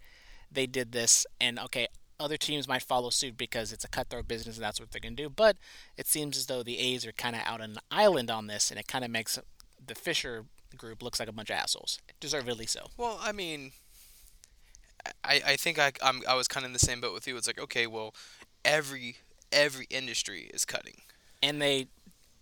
They 0.50 0.66
did 0.66 0.92
this 0.92 1.26
and 1.40 1.58
okay, 1.58 1.88
other 2.18 2.36
teams 2.36 2.68
might 2.68 2.82
follow 2.82 3.10
suit 3.10 3.36
because 3.36 3.72
it's 3.72 3.84
a 3.84 3.88
cutthroat 3.88 4.28
business 4.28 4.56
and 4.56 4.64
that's 4.64 4.80
what 4.80 4.90
they're 4.90 5.00
going 5.00 5.16
to 5.16 5.22
do. 5.22 5.28
But 5.28 5.56
it 5.96 6.06
seems 6.06 6.36
as 6.36 6.46
though 6.46 6.62
the 6.62 6.78
A's 6.78 7.06
are 7.06 7.12
kind 7.12 7.36
of 7.36 7.42
out 7.44 7.60
on 7.60 7.70
an 7.72 7.78
island 7.90 8.30
on 8.30 8.46
this, 8.46 8.70
and 8.70 8.80
it 8.80 8.86
kind 8.86 9.04
of 9.04 9.10
makes 9.10 9.38
the 9.84 9.94
Fisher 9.94 10.44
group 10.76 11.02
looks 11.02 11.20
like 11.20 11.28
a 11.28 11.32
bunch 11.32 11.50
of 11.50 11.56
assholes, 11.56 12.00
deservedly 12.20 12.66
so. 12.66 12.86
Well, 12.96 13.18
I 13.22 13.32
mean, 13.32 13.72
I, 15.24 15.40
I 15.46 15.56
think 15.56 15.78
I 15.78 15.92
I'm, 16.02 16.22
I 16.28 16.34
was 16.34 16.48
kind 16.48 16.64
of 16.64 16.68
in 16.68 16.72
the 16.72 16.78
same 16.78 17.00
boat 17.00 17.14
with 17.14 17.26
you. 17.26 17.36
It's 17.36 17.46
like 17.46 17.60
okay, 17.60 17.86
well, 17.86 18.14
every 18.64 19.16
every 19.52 19.86
industry 19.90 20.50
is 20.52 20.64
cutting. 20.64 21.02
And 21.42 21.60
they, 21.60 21.88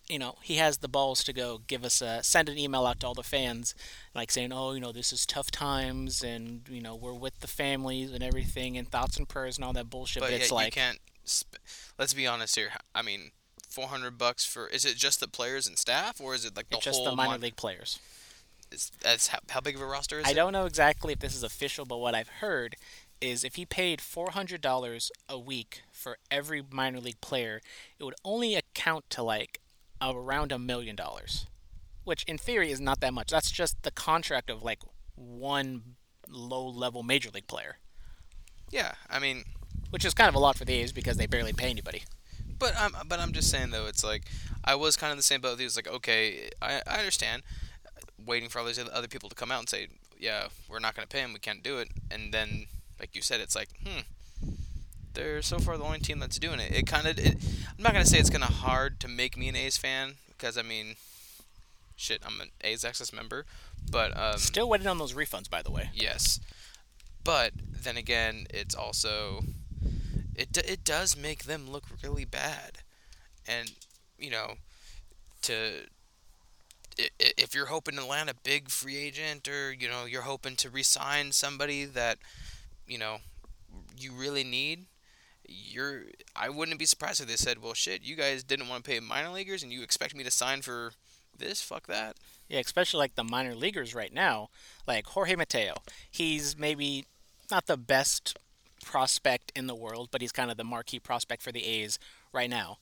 you 0.09 0.19
know, 0.19 0.37
he 0.43 0.57
has 0.57 0.79
the 0.79 0.89
balls 0.89 1.25
to 1.25 1.33
go 1.33 1.61
give 1.67 1.85
us 1.85 2.01
a 2.01 2.23
send 2.23 2.49
an 2.49 2.59
email 2.59 2.87
out 2.87 3.01
to 3.01 3.07
all 3.07 3.15
the 3.15 3.23
fans, 3.23 3.75
like 4.15 4.31
saying, 4.31 4.53
oh, 4.53 4.73
you 4.73 4.81
know, 4.81 4.93
this 4.93 5.13
is 5.13 5.27
tough 5.27 5.51
times, 5.51 6.23
and 6.23 6.63
you 6.69 6.81
know, 6.81 6.95
we're 6.95 7.15
with 7.15 7.41
the 7.41 7.49
families 7.49 8.13
and 8.13 8.23
everything, 8.23 8.77
and 8.77 8.91
thoughts 8.91 9.17
and 9.17 9.29
prayers 9.29 9.57
and 9.57 9.65
all 9.65 9.73
that 9.73 9.91
bullshit. 9.91 10.21
But 10.21 10.31
But, 10.31 10.41
it's 10.41 10.51
you 10.51 10.57
like, 10.57 10.73
can't. 10.75 10.99
Sp- 11.25 11.57
let's 11.99 12.13
be 12.13 12.27
honest 12.27 12.55
here. 12.55 12.71
I 12.95 13.03
mean, 13.03 13.31
four 13.69 13.89
hundred 13.89 14.19
bucks 14.19 14.45
for 14.45 14.69
is 14.69 14.85
it 14.85 14.97
just 14.97 15.21
the 15.21 15.29
players 15.29 15.67
and 15.67 15.79
staff, 15.79 16.21
or 16.21 16.35
is 16.35 16.45
it 16.45 16.57
like 16.57 16.69
the 16.69 16.77
it's 16.77 16.85
just 16.85 16.99
whole 16.99 17.11
the 17.11 17.17
minor 17.17 17.33
mon- 17.33 17.41
league 17.41 17.57
players. 17.57 17.99
Is, 18.73 18.91
that's 19.01 19.29
how, 19.29 19.39
how 19.51 19.61
big 19.61 19.77
of 19.77 19.81
a 19.83 19.87
roster 19.87 20.19
is 20.21 20.27
I 20.27 20.31
it? 20.31 20.35
don't 20.35 20.53
know 20.53 20.67
exactly 20.67 21.13
if 21.13 21.21
this 21.21 21.35
is 21.35 21.43
official, 21.43 21.85
but 21.85 21.99
what 21.99 22.15
I've 22.15 22.29
heard 22.41 22.77
is 23.21 23.45
if 23.45 23.55
he 23.55 23.65
paid 23.65 24.01
four 24.01 24.31
hundred 24.33 24.61
dollars 24.61 25.11
a 25.29 25.39
week 25.39 25.83
for 25.93 26.19
every 26.31 26.63
minor 26.71 27.01
league 27.01 27.21
player, 27.21 27.61
it 27.99 28.05
would 28.05 28.15
only 28.25 28.55
account 28.55 29.09
to 29.11 29.23
like 29.23 29.61
around 30.03 30.53
a 30.53 30.59
million 30.59 30.97
dollars. 30.97 31.47
which 32.05 32.25
in 32.25 32.37
theory 32.37 32.71
is 32.71 32.81
not 32.81 33.01
that 33.01 33.15
much. 33.15 33.31
That's 33.31 33.51
just 33.51 33.83
the 33.83 33.91
contract 33.91 34.51
of 34.51 34.63
like 34.63 34.81
one 35.15 35.97
low-level 36.29 37.03
major 37.03 37.31
league 37.33 37.47
player, 37.47 37.77
Yeah, 38.71 38.95
I 39.09 39.19
mean, 39.19 39.45
which 39.91 40.05
is 40.05 40.15
kind 40.15 40.29
of 40.29 40.35
a 40.35 40.39
lot 40.39 40.57
for 40.57 40.65
the 40.65 40.75
A's 40.75 40.93
because 40.93 41.17
they 41.17 41.27
barely 41.27 41.53
pay 41.53 41.71
anybody. 41.71 42.03
but 42.59 42.75
I'm 42.79 42.95
but 43.07 43.21
I'm 43.21 43.33
just 43.33 43.51
saying 43.51 43.71
though, 43.71 43.87
it's 43.87 44.05
like 44.05 44.25
I 44.65 44.75
was 44.75 44.97
kind 44.97 45.11
of 45.13 45.17
the 45.17 45.23
same 45.23 45.41
boat 45.41 45.59
you. 45.61 45.67
It's 45.67 45.77
like 45.77 45.89
okay, 45.89 46.51
I 46.61 46.83
I 46.87 46.99
understand, 46.99 47.43
waiting 48.25 48.49
for 48.49 48.59
all 48.59 48.65
these 48.65 48.79
other 48.79 49.09
people 49.09 49.29
to 49.29 49.35
come 49.35 49.51
out 49.51 49.61
and 49.61 49.69
say, 49.69 49.89
yeah, 50.19 50.49
we're 50.69 50.79
not 50.79 50.95
going 50.95 51.07
to 51.07 51.15
pay 51.15 51.21
him, 51.21 51.33
we 51.33 51.39
can't 51.39 51.63
do 51.63 51.79
it, 51.79 51.89
and 52.11 52.33
then 52.33 52.67
like 52.99 53.15
you 53.15 53.23
said, 53.23 53.41
it's 53.41 53.55
like 53.57 53.69
hmm. 53.85 54.01
They're 55.15 55.43
so 55.43 55.59
far 55.59 55.77
the 55.77 55.85
only 55.85 56.01
team 56.01 56.19
that's 56.19 56.39
doing 56.39 56.59
it. 56.59 56.73
It 56.73 56.87
kind 56.87 57.07
of. 57.07 57.19
I'm 57.19 57.83
not 57.83 57.93
gonna 57.93 58.05
say 58.05 58.19
it's 58.19 58.31
gonna 58.31 58.47
hard 58.47 58.99
to 59.01 59.09
make 59.09 59.37
me 59.37 59.49
an 59.49 59.55
A's 59.55 59.77
fan 59.77 60.15
because 60.29 60.59
I 60.59 60.63
mean, 60.63 60.97
shit, 61.97 62.21
I'm 62.27 62.41
an 62.41 62.49
A's 62.63 62.85
Access 62.85 63.13
member, 63.13 63.47
but 63.91 64.17
um, 64.19 64.39
Still 64.39 64.69
waiting 64.69 64.89
on 64.89 64.99
those 64.99 65.13
refunds, 65.13 65.49
by 65.49 65.63
the 65.63 65.71
way. 65.71 65.91
Yes, 65.95 66.41
but 67.23 67.53
then 67.57 67.97
again, 67.97 68.47
it's 68.51 68.75
also 68.75 69.45
it 70.35 70.51
d- 70.53 70.63
it 70.67 70.83
does 70.83 71.17
make 71.17 71.45
them 71.45 71.71
look 71.71 71.85
really 72.03 72.25
bad, 72.25 72.79
and 73.47 73.73
you 74.19 74.31
know, 74.31 74.55
to 75.43 75.85
if 76.99 77.55
you're 77.55 77.67
hoping 77.67 77.97
to 77.97 78.05
land 78.05 78.31
a 78.31 78.35
big 78.43 78.71
free 78.71 78.97
agent 78.97 79.49
or 79.49 79.73
you 79.73 79.89
know 79.89 80.05
you're 80.05 80.23
hoping 80.23 80.57
to 80.57 80.71
re-sign 80.71 81.33
somebody 81.33 81.85
that 81.85 82.19
you 82.87 82.99
know 82.99 83.19
you 83.99 84.13
really 84.13 84.45
need. 84.45 84.87
You're. 85.47 86.05
I 86.35 86.49
wouldn't 86.49 86.79
be 86.79 86.87
surprised 86.87 87.21
if 87.21 87.29
they 87.29 87.37
said, 87.37 87.63
"Well, 87.63 87.75
shit, 87.75 88.03
you 88.03 88.17
guys 88.17 88.43
didn't 88.43 88.69
want 88.69 88.85
to 88.85 88.91
pay 88.91 89.01
minor 89.01 89.31
leaguers, 89.31 89.63
and 89.63 89.73
you 89.73 89.83
expect 89.83 90.15
me 90.15 90.25
to 90.25 90.31
sign 90.31 90.63
for 90.63 90.93
this? 91.37 91.61
Fuck 91.61 91.87
that." 91.87 92.17
Yeah, 92.49 92.61
especially 92.61 92.99
like 92.99 93.15
the 93.15 93.25
minor 93.25 93.55
leaguers 93.55 93.95
right 93.95 94.13
now, 94.13 94.49
like 94.87 95.07
Jorge 95.07 95.37
Mateo. 95.37 95.75
He's 96.11 96.57
maybe 96.57 97.07
not 97.51 97.67
the 97.67 97.77
best 97.77 98.39
prospect 98.85 99.53
in 99.55 99.67
the 99.67 99.75
world, 99.75 100.09
but 100.11 100.21
he's 100.21 100.33
kind 100.33 100.51
of 100.51 100.57
the 100.57 100.65
marquee 100.65 101.01
prospect 101.01 101.43
for 101.43 101.53
the 101.53 101.65
A's 101.65 101.99
right 102.33 102.51
now. 102.51 102.79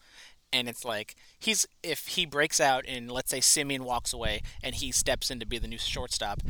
And 0.52 0.68
it's 0.68 0.85
like 0.85 1.16
he's 1.38 1.66
if 1.82 2.09
he 2.09 2.26
breaks 2.26 2.61
out 2.61 2.85
and 2.87 3.11
let's 3.11 3.30
say 3.30 3.40
Semien 3.40 3.80
walks 3.80 4.12
away 4.12 4.42
and 4.62 4.75
he 4.75 4.92
steps 4.92 5.30
in 5.30 5.40
to 5.40 5.47
be 5.47 5.59
the 5.59 5.68
new 5.68 5.78
shortstop, 5.78 6.40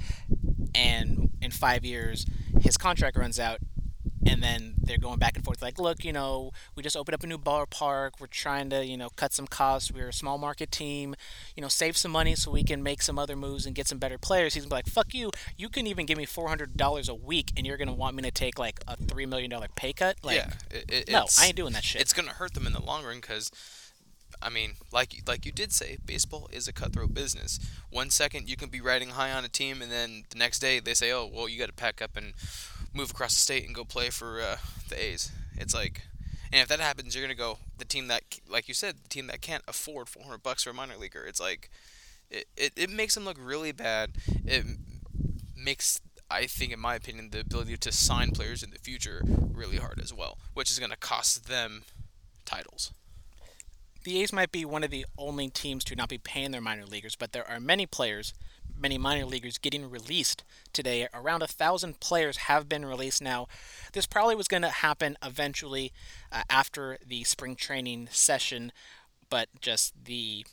and 0.75 1.31
in 1.41 1.51
five 1.51 1.85
years 1.85 2.27
his 2.61 2.77
contract 2.77 3.17
runs 3.17 3.39
out, 3.39 3.59
and 4.27 4.43
then 4.43 4.75
they're 4.79 4.99
going 4.99 5.19
back 5.19 5.37
and 5.37 5.45
forth 5.45 5.63
like, 5.63 5.79
look, 5.79 6.05
you 6.05 6.13
know, 6.13 6.53
we 6.77 6.83
just 6.83 6.97
opened 6.97 7.15
up 7.15 7.25
a 7.25 7.27
new 7.27 7.39
ballpark. 7.39 8.13
We're 8.21 8.27
trying 8.29 8.71
to, 8.71 8.85
you 8.85 8.97
know, 8.97 9.09
cut 9.17 9.33
some 9.33 9.47
costs. 9.47 9.91
We're 9.91 10.09
a 10.09 10.13
small 10.13 10.39
market 10.39 10.71
team. 10.71 11.15
You 11.57 11.63
know, 11.63 11.69
save 11.69 11.97
some 11.97 12.13
money 12.13 12.35
so 12.35 12.51
we 12.51 12.63
can 12.63 12.83
make 12.83 13.03
some 13.03 13.19
other 13.19 13.37
moves 13.37 13.67
and 13.67 13.75
get 13.75 13.89
some 13.89 13.99
better 13.99 14.19
players. 14.19 14.55
He's 14.55 14.65
gonna 14.65 14.71
be 14.71 14.77
like, 14.77 14.87
fuck 14.87 15.15
you. 15.15 15.31
You 15.57 15.69
can 15.69 15.87
even 15.87 16.07
give 16.07 16.19
me 16.19 16.25
four 16.25 16.49
hundred 16.49 16.77
dollars 16.77 17.09
a 17.09 17.15
week, 17.15 17.53
and 17.57 17.67
you're 17.67 17.77
gonna 17.77 17.95
want 17.95 18.15
me 18.17 18.23
to 18.23 18.31
take 18.31 18.59
like 18.59 18.81
a 18.87 18.97
three 18.97 19.27
million 19.27 19.51
dollar 19.51 19.67
pay 19.75 19.93
cut. 19.93 20.17
Like, 20.23 20.37
yeah, 20.37 20.53
it, 20.71 20.85
it, 20.89 21.11
no, 21.11 21.27
I 21.41 21.47
ain't 21.47 21.57
doing 21.57 21.73
that 21.73 21.85
shit. 21.85 22.01
It's 22.01 22.13
gonna 22.13 22.31
hurt 22.31 22.55
them 22.55 22.67
in 22.67 22.73
the 22.73 22.83
long 22.83 23.05
run 23.05 23.17
because, 23.17 23.51
I 24.43 24.49
mean, 24.49 24.75
like 24.93 25.23
like 25.27 25.47
you 25.47 25.53
did 25.53 25.73
say, 25.73 25.99
baseball 26.05 26.49
is 26.53 26.69
a 26.69 26.73
cutthroat 26.73 27.15
business. 27.15 27.59
One 27.91 28.11
second 28.11 28.49
you 28.49 28.57
can 28.57 28.69
be 28.69 28.81
riding 28.81 29.11
high 29.11 29.33
on 29.33 29.45
a 29.45 29.49
team, 29.49 29.83
and 29.83 29.91
then 29.91 30.25
the 30.31 30.39
next 30.39 30.59
day 30.59 30.81
they 30.81 30.95
say, 30.95 31.13
"Oh, 31.13 31.31
well, 31.33 31.49
you 31.49 31.59
got 31.59 31.67
to 31.67 31.73
pack 31.73 32.03
up 32.03 32.17
and 32.17 32.33
move 32.93 33.11
across 33.11 33.33
the 33.33 33.41
state 33.41 33.65
and 33.65 33.75
go 33.75 33.85
play 33.85 34.11
for 34.11 34.41
uh, 34.41 34.57
the 34.89 35.01
A's." 35.01 35.31
It's 35.57 35.75
like, 35.75 36.03
and 36.53 36.63
if 36.63 36.69
that 36.69 36.81
happens, 36.81 37.15
you're 37.15 37.25
gonna 37.25 37.35
go 37.35 37.59
the 37.79 37.85
team 37.85 38.09
that, 38.09 38.23
like 38.49 38.69
you 38.69 38.75
said, 38.75 38.97
the 39.03 39.09
team 39.09 39.27
that 39.29 39.41
can't 39.41 39.65
afford 39.69 40.09
400 40.09 40.43
bucks 40.43 40.65
for 40.65 40.71
a 40.71 40.75
minor 40.75 40.97
leaguer. 40.97 41.25
It's 41.25 41.41
like, 41.41 41.71
it, 42.31 42.47
it, 42.57 42.73
it 42.77 42.91
makes 42.91 43.15
them 43.15 43.25
look 43.25 43.37
really 43.41 43.73
bad. 43.73 44.13
It 44.45 44.65
makes 45.57 46.01
I 46.33 46.47
think, 46.47 46.73
in 46.73 46.81
my 46.81 46.95
opinion, 46.95 47.29
the 47.31 47.41
ability 47.41 47.77
to 47.77 47.93
sign 47.93 48.31
players 48.31 48.63
in 48.63 48.71
the 48.71 48.79
future 48.79 49.21
really 49.27 49.77
hard 49.77 50.01
as 50.03 50.15
well, 50.15 50.39
which 50.55 50.71
is 50.71 50.79
going 50.79 50.91
to 50.91 50.97
cost 50.97 51.47
them 51.47 51.83
titles. 52.47 52.93
The 54.05 54.21
A's 54.21 54.33
might 54.33 54.53
be 54.53 54.65
one 54.65 54.85
of 54.85 54.91
the 54.91 55.07
only 55.17 55.49
teams 55.49 55.85
to 55.85 55.97
not 55.97 56.09
be 56.09 56.19
paying 56.19 56.51
their 56.51 56.61
minor 56.61 56.87
leaguers, 56.87 57.17
but 57.17 57.33
there 57.33 57.49
are 57.49 57.61
many 57.61 57.87
players, 57.87 58.35
many 58.79 58.99
minor 58.99 59.25
leaguers 59.25 59.59
getting 59.59 59.89
released 59.89 60.43
today. 60.73 61.09
Around 61.15 61.43
a 61.43 61.47
thousand 61.47 62.01
players 62.01 62.37
have 62.39 62.69
been 62.69 62.85
released 62.85 63.23
now. 63.23 63.47
This 63.93 64.07
probably 64.07 64.35
was 64.35 64.49
going 64.49 64.63
to 64.63 64.71
happen 64.71 65.17
eventually 65.23 65.93
uh, 66.31 66.43
after 66.51 66.99
the 67.07 67.25
spring 67.25 67.57
training 67.57 68.09
session, 68.11 68.73
but 69.31 69.49
just 69.61 70.05
the 70.05 70.45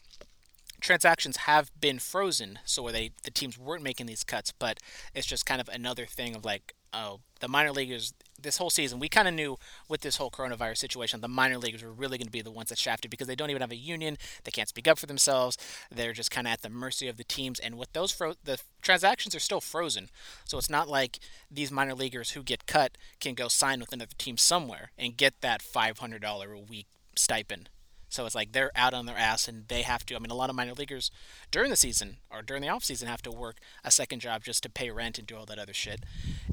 transactions 0.80 1.38
have 1.38 1.72
been 1.80 2.00
frozen, 2.00 2.60
so 2.66 2.84
where 2.84 2.94
they 2.94 3.12
the 3.24 3.32
teams 3.32 3.58
weren't 3.58 3.84
making 3.84 4.06
these 4.06 4.24
cuts, 4.24 4.52
but 4.52 4.80
it's 5.14 5.28
just 5.28 5.46
kind 5.46 5.60
of 5.60 5.70
another 5.70 6.06
thing 6.06 6.36
of 6.36 6.46
like, 6.46 6.74
oh, 6.94 7.20
the 7.40 7.48
minor 7.48 7.72
leaguers 7.72 8.14
this 8.42 8.58
whole 8.58 8.70
season 8.70 9.00
we 9.00 9.10
kind 9.10 9.28
of 9.28 9.34
knew 9.34 9.58
with 9.88 10.02
this 10.02 10.18
whole 10.18 10.32
coronavirus 10.32 10.78
situation 10.78 11.22
the 11.22 11.28
minor 11.28 11.58
leaguers 11.58 11.84
were 11.84 11.92
really 11.92 12.18
going 12.18 12.26
to 12.26 12.32
be 12.32 12.42
the 12.42 12.52
ones 12.52 12.70
that 12.70 12.78
shafted 12.78 13.12
because 13.12 13.28
they 13.28 13.36
don't 13.36 13.50
even 13.50 13.62
have 13.62 13.72
a 13.72 13.76
union, 13.76 14.18
they 14.44 14.52
can't 14.52 14.70
speak 14.70 14.88
up 14.88 14.98
for 14.98 15.06
themselves, 15.06 15.58
they're 15.92 16.14
just 16.14 16.32
kind 16.32 16.48
of 16.48 16.54
at 16.54 16.62
the 16.62 16.70
mercy 16.70 17.08
of 17.08 17.18
the 17.18 17.24
teams, 17.24 17.60
and 17.60 17.78
with 17.78 17.92
those 17.94 18.12
fro- 18.12 18.36
the 18.44 18.60
transactions 18.82 19.36
are 19.36 19.40
still 19.40 19.62
frozen, 19.62 20.10
so 20.46 20.58
it's 20.58 20.70
not 20.70 20.88
like 20.88 21.20
these 21.50 21.72
minor 21.72 21.94
leaguers 21.94 22.32
who 22.32 22.44
get 22.44 22.66
cut 22.66 22.98
can 23.20 23.34
go 23.34 23.48
sign 23.48 23.80
with 23.80 23.94
another 23.94 24.12
team 24.18 24.38
somewhere 24.38 24.92
and 24.98 25.18
get 25.18 25.42
that 25.42 25.62
five 25.62 26.00
hundred 26.00 26.22
dollar 26.22 26.54
a 26.54 26.60
week 26.60 26.88
stipend. 27.16 27.70
So 28.10 28.26
it's 28.26 28.36
like 28.36 28.52
they're 28.52 28.72
out 28.76 28.94
on 28.94 29.06
their 29.06 29.18
ass 29.18 29.48
and 29.48 29.68
they 29.68 29.84
have 29.84 30.06
to. 30.08 30.16
I 30.16 30.20
mean, 30.20 30.32
a 30.32 30.36
lot 30.36 30.50
of 30.50 30.56
minor 30.56 30.74
leaguers 30.74 31.12
during 31.52 31.70
the 31.70 31.76
season 31.76 32.18
or 32.32 32.42
during 32.42 32.62
the 32.62 32.70
off 32.70 32.84
season 32.84 33.08
have 33.08 33.22
to 33.22 33.32
work 33.32 33.58
a 33.84 33.92
second 33.92 34.20
job 34.20 34.44
just 34.44 34.64
to 34.64 34.70
pay 34.70 34.90
rent 34.90 35.20
and 35.20 35.28
do 35.28 35.38
all 35.38 35.46
that 35.46 35.60
other 35.60 35.74
shit. 35.74 36.02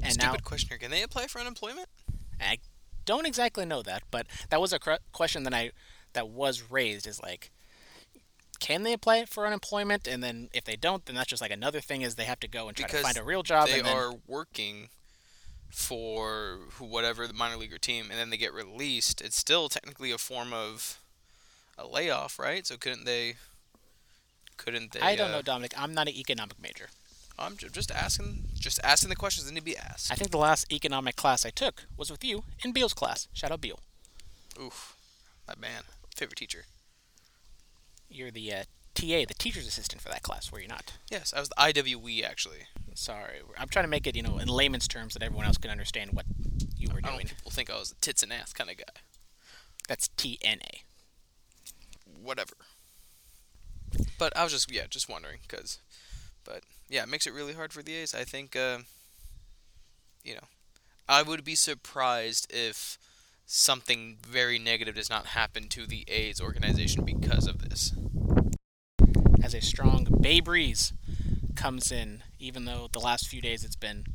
And 0.01 0.13
Stupid 0.13 0.31
now 0.33 0.37
question 0.43 0.69
here. 0.69 0.77
Can 0.77 0.91
they 0.91 1.01
apply 1.01 1.27
for 1.27 1.39
unemployment? 1.39 1.87
I 2.39 2.59
don't 3.05 3.25
exactly 3.25 3.65
know 3.65 3.81
that, 3.81 4.03
but 4.11 4.27
that 4.49 4.61
was 4.61 4.71
a 4.71 4.79
cr- 4.79 5.01
question 5.11 5.43
that 5.43 5.53
I 5.53 5.71
that 6.13 6.29
was 6.29 6.69
raised. 6.69 7.07
Is 7.07 7.21
like, 7.21 7.51
can 8.59 8.83
they 8.83 8.93
apply 8.93 9.25
for 9.25 9.47
unemployment? 9.47 10.07
And 10.07 10.23
then 10.23 10.49
if 10.53 10.63
they 10.63 10.75
don't, 10.75 11.05
then 11.05 11.15
that's 11.15 11.29
just 11.29 11.41
like 11.41 11.51
another 11.51 11.81
thing 11.81 12.03
is 12.03 12.15
they 12.15 12.25
have 12.25 12.39
to 12.41 12.47
go 12.47 12.67
and 12.67 12.77
try 12.77 12.85
Because 12.85 12.99
to 13.01 13.05
find 13.05 13.17
a 13.17 13.23
real 13.23 13.41
job. 13.41 13.67
they 13.67 13.79
and 13.79 13.87
then, 13.87 13.95
are 13.95 14.13
working 14.27 14.89
for 15.69 16.59
whatever 16.79 17.27
the 17.27 17.33
minor 17.33 17.57
leaguer 17.57 17.77
team, 17.77 18.07
and 18.09 18.19
then 18.19 18.29
they 18.29 18.37
get 18.37 18.53
released. 18.53 19.21
It's 19.21 19.37
still 19.37 19.69
technically 19.69 20.11
a 20.11 20.17
form 20.17 20.53
of 20.53 20.99
a 21.77 21.87
layoff, 21.87 22.39
right? 22.39 22.65
So 22.65 22.77
couldn't 22.77 23.05
they? 23.05 23.35
Couldn't 24.57 24.91
they? 24.91 24.99
I 24.99 25.15
don't 25.15 25.29
uh, 25.29 25.37
know, 25.37 25.41
Dominic. 25.41 25.73
I'm 25.77 25.93
not 25.93 26.07
an 26.07 26.15
economic 26.15 26.61
major. 26.61 26.89
I'm 27.39 27.55
just 27.55 27.91
asking, 27.91 28.45
just 28.55 28.79
asking 28.83 29.09
the 29.09 29.15
questions 29.15 29.45
that 29.45 29.53
need 29.53 29.59
to 29.59 29.65
be 29.65 29.77
asked. 29.77 30.11
I 30.11 30.15
think 30.15 30.31
the 30.31 30.37
last 30.37 30.71
economic 30.73 31.15
class 31.15 31.45
I 31.45 31.51
took 31.51 31.85
was 31.95 32.09
with 32.09 32.23
you 32.23 32.43
in 32.63 32.71
Beal's 32.71 32.95
class. 32.95 33.27
Shout 33.33 33.51
out 33.51 33.61
Beal. 33.61 33.79
Oof, 34.59 34.95
my 35.47 35.53
man, 35.59 35.83
favorite 36.15 36.37
teacher. 36.37 36.65
You're 38.09 38.31
the 38.31 38.51
uh, 38.53 38.63
TA, 38.95 39.25
the 39.27 39.35
teacher's 39.37 39.67
assistant 39.67 40.01
for 40.01 40.09
that 40.09 40.23
class, 40.23 40.51
were 40.51 40.59
you 40.59 40.67
not? 40.67 40.93
Yes, 41.11 41.31
I 41.35 41.39
was 41.39 41.49
the 41.49 41.55
IWE 41.59 42.23
actually. 42.23 42.65
Sorry, 42.95 43.41
I'm 43.55 43.67
trying 43.67 43.85
to 43.85 43.89
make 43.89 44.07
it, 44.07 44.15
you 44.15 44.23
know, 44.23 44.39
in 44.39 44.47
layman's 44.47 44.87
terms 44.87 45.13
that 45.13 45.21
everyone 45.21 45.45
else 45.45 45.57
can 45.57 45.69
understand 45.69 46.13
what 46.13 46.25
you 46.75 46.89
were 46.89 46.97
I 46.97 47.01
don't 47.01 47.13
doing. 47.13 47.27
people 47.27 47.51
think 47.51 47.69
I 47.69 47.77
was 47.77 47.91
a 47.91 47.95
tits 47.95 48.23
and 48.23 48.33
ass 48.33 48.53
kind 48.53 48.71
of 48.71 48.77
guy. 48.77 48.85
That's 49.87 50.09
TNA. 50.17 50.81
Whatever. 52.27 52.55
But 54.19 54.35
I 54.35 54.43
was 54.43 54.51
just 54.51 54.71
yeah, 54.71 54.85
just 54.89 55.07
wondering 55.09 55.39
because, 55.47 55.79
but 56.43 56.61
yeah, 56.89 57.03
it 57.03 57.09
makes 57.09 57.25
it 57.25 57.33
really 57.33 57.53
hard 57.53 57.71
for 57.71 57.81
the 57.81 57.95
A's. 57.95 58.13
I 58.13 58.23
think, 58.23 58.55
uh, 58.55 58.79
you 60.23 60.35
know, 60.35 60.47
I 61.07 61.21
would 61.23 61.43
be 61.43 61.55
surprised 61.55 62.47
if 62.53 62.97
something 63.45 64.17
very 64.27 64.59
negative 64.59 64.95
does 64.95 65.09
not 65.09 65.27
happen 65.27 65.69
to 65.69 65.87
the 65.87 66.03
A's 66.09 66.41
organization 66.41 67.05
because 67.05 67.47
of 67.47 67.59
this. 67.69 67.93
as 69.43 69.53
a 69.53 69.61
strong 69.61 70.07
Bay 70.21 70.39
Breeze 70.39 70.93
comes 71.55 71.91
in, 71.91 72.23
even 72.39 72.65
though 72.65 72.89
the 72.91 72.99
last 72.99 73.27
few 73.27 73.41
days 73.41 73.63
it's 73.63 73.75
been 73.75 74.05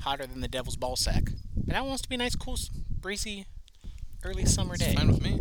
hotter 0.00 0.26
than 0.26 0.40
the 0.40 0.48
devil's 0.48 0.76
ball 0.76 0.96
sack. 0.96 1.24
But 1.56 1.74
now 1.74 1.84
it 1.84 1.88
wants 1.88 2.02
to 2.02 2.08
be 2.08 2.16
a 2.16 2.18
nice, 2.18 2.34
cool, 2.36 2.56
breezy, 3.00 3.46
early 4.24 4.44
summer 4.44 4.74
It's 4.74 4.84
day. 4.84 4.94
fine 4.94 5.08
with 5.08 5.22
me. 5.22 5.40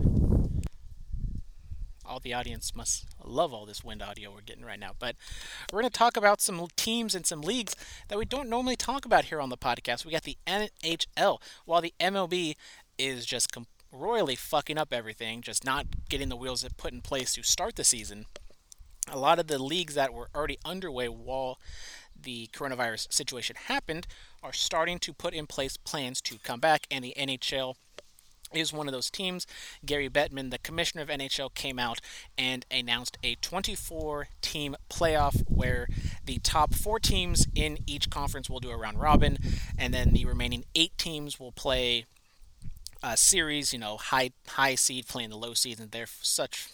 All 2.12 2.20
the 2.20 2.34
audience 2.34 2.76
must 2.76 3.06
love 3.24 3.54
all 3.54 3.66
this 3.66 3.86
wind 3.86 4.02
audio 4.02 4.32
we're 4.34 4.42
getting 4.42 4.66
right 4.66 4.78
now. 4.80 4.92
But 5.00 5.16
we're 5.72 5.80
going 5.80 5.90
to 5.90 5.98
talk 5.98 6.18
about 6.18 6.42
some 6.42 6.68
teams 6.76 7.16
and 7.16 7.26
some 7.26 7.40
leagues 7.40 7.74
that 8.10 8.18
we 8.18 8.26
don't 8.26 8.50
normally 8.50 8.76
talk 8.76 9.06
about 9.06 9.26
here 9.26 9.40
on 9.40 9.48
the 9.48 9.56
podcast. 9.56 10.04
We 10.04 10.12
got 10.12 10.24
the 10.24 10.38
NHL, 10.46 11.40
while 11.64 11.80
the 11.80 11.94
MLB 12.02 12.56
is 12.98 13.26
just 13.26 13.54
com- 13.54 13.68
royally 13.94 14.36
fucking 14.36 14.78
up 14.78 14.92
everything, 14.92 15.42
just 15.42 15.64
not 15.64 15.86
getting 16.10 16.28
the 16.28 16.36
wheels 16.36 16.68
put 16.76 16.92
in 16.92 17.00
place 17.00 17.34
to 17.36 17.44
start 17.44 17.78
the 17.78 17.86
season. 17.86 18.26
a 19.10 19.18
lot 19.18 19.40
of 19.40 19.48
the 19.48 19.58
leagues 19.58 19.96
that 19.96 20.14
were 20.14 20.28
already 20.36 20.58
underway 20.66 21.08
while 21.08 21.60
the 22.22 22.50
coronavirus 22.54 23.12
situation 23.12 23.56
happened 23.68 24.06
are 24.44 24.54
starting 24.54 25.00
to 25.00 25.14
put 25.14 25.34
in 25.34 25.48
place 25.48 25.78
plans 25.78 26.20
to 26.22 26.38
come 26.40 26.60
back, 26.60 26.88
and 26.92 27.06
the 27.06 27.16
NHL 27.18 27.76
is 28.54 28.74
one 28.74 28.88
of 28.88 28.94
those 28.94 29.10
teams. 29.10 29.48
Gary 29.86 30.10
Bettman, 30.10 30.52
the 30.52 30.58
commissioner 30.58 31.04
of 31.04 31.10
NHL, 31.10 31.54
came 31.54 31.80
out 31.80 32.00
and 32.38 32.66
announced 32.72 33.18
a 33.24 33.36
24 33.36 34.28
team 34.42 34.76
playoff 34.90 35.44
where 35.48 35.88
the 36.26 36.40
top 36.40 36.74
four 36.74 37.00
teams 37.00 37.48
in 37.56 37.80
each 37.88 38.10
conference 38.10 38.50
will 38.50 38.60
do 38.60 38.70
a 38.70 38.78
round 38.78 39.00
robin, 39.00 39.38
and 39.78 39.94
then 39.94 40.12
the 40.12 40.26
remaining 40.26 40.66
eight 40.76 40.98
teams 40.98 41.40
will 41.40 41.52
play 41.52 42.06
a 43.04 43.18
series, 43.18 43.74
you 43.74 43.80
know, 43.80 43.98
high 43.98 44.32
high 44.48 44.76
seed 44.76 45.08
playing 45.08 45.30
the 45.30 45.38
low 45.38 45.54
seed, 45.54 45.80
and 45.80 45.92
they're 45.92 46.08
such. 46.22 46.68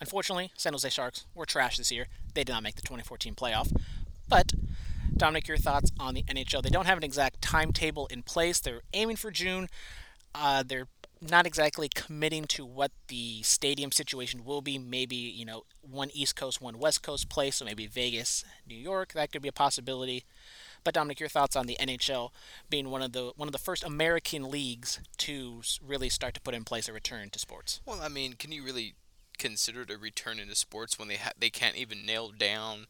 Unfortunately, 0.00 0.52
San 0.56 0.72
Jose 0.72 0.88
Sharks 0.90 1.24
were 1.34 1.44
trash 1.44 1.76
this 1.76 1.90
year. 1.90 2.06
They 2.34 2.44
did 2.44 2.52
not 2.52 2.62
make 2.62 2.76
the 2.76 2.82
2014 2.82 3.34
playoff. 3.34 3.72
But, 4.28 4.52
Dominic, 5.16 5.48
your 5.48 5.56
thoughts 5.56 5.90
on 5.98 6.14
the 6.14 6.22
NHL? 6.22 6.62
They 6.62 6.68
don't 6.68 6.86
have 6.86 6.98
an 6.98 7.02
exact 7.02 7.42
timetable 7.42 8.06
in 8.06 8.22
place. 8.22 8.60
They're 8.60 8.82
aiming 8.92 9.16
for 9.16 9.32
June. 9.32 9.68
Uh, 10.34 10.62
they're 10.64 10.86
not 11.20 11.46
exactly 11.46 11.88
committing 11.88 12.44
to 12.46 12.64
what 12.64 12.92
the 13.08 13.42
stadium 13.42 13.90
situation 13.92 14.44
will 14.44 14.60
be. 14.60 14.78
Maybe 14.78 15.16
you 15.16 15.44
know 15.44 15.64
one 15.82 16.10
East 16.12 16.36
Coast, 16.36 16.60
one 16.60 16.78
West 16.78 17.02
Coast 17.02 17.28
place. 17.28 17.56
So 17.56 17.64
maybe 17.64 17.86
Vegas, 17.86 18.44
New 18.66 18.76
York. 18.76 19.12
That 19.14 19.32
could 19.32 19.42
be 19.42 19.48
a 19.48 19.52
possibility. 19.52 20.24
But 20.84 20.94
Dominic, 20.94 21.18
your 21.20 21.28
thoughts 21.28 21.56
on 21.56 21.66
the 21.66 21.76
NHL 21.80 22.30
being 22.70 22.88
one 22.90 23.02
of 23.02 23.12
the 23.12 23.32
one 23.36 23.48
of 23.48 23.52
the 23.52 23.58
first 23.58 23.82
American 23.84 24.48
leagues 24.50 25.00
to 25.18 25.62
really 25.84 26.08
start 26.08 26.34
to 26.34 26.40
put 26.40 26.54
in 26.54 26.64
place 26.64 26.88
a 26.88 26.92
return 26.92 27.30
to 27.30 27.38
sports? 27.38 27.80
Well, 27.84 28.00
I 28.00 28.08
mean, 28.08 28.34
can 28.34 28.52
you 28.52 28.62
really 28.62 28.94
consider 29.38 29.82
it 29.82 29.90
a 29.90 29.96
return 29.98 30.38
into 30.38 30.54
sports 30.54 30.98
when 30.98 31.08
they 31.08 31.16
ha- 31.16 31.32
they 31.38 31.50
can't 31.50 31.76
even 31.76 32.06
nail 32.06 32.30
down 32.30 32.86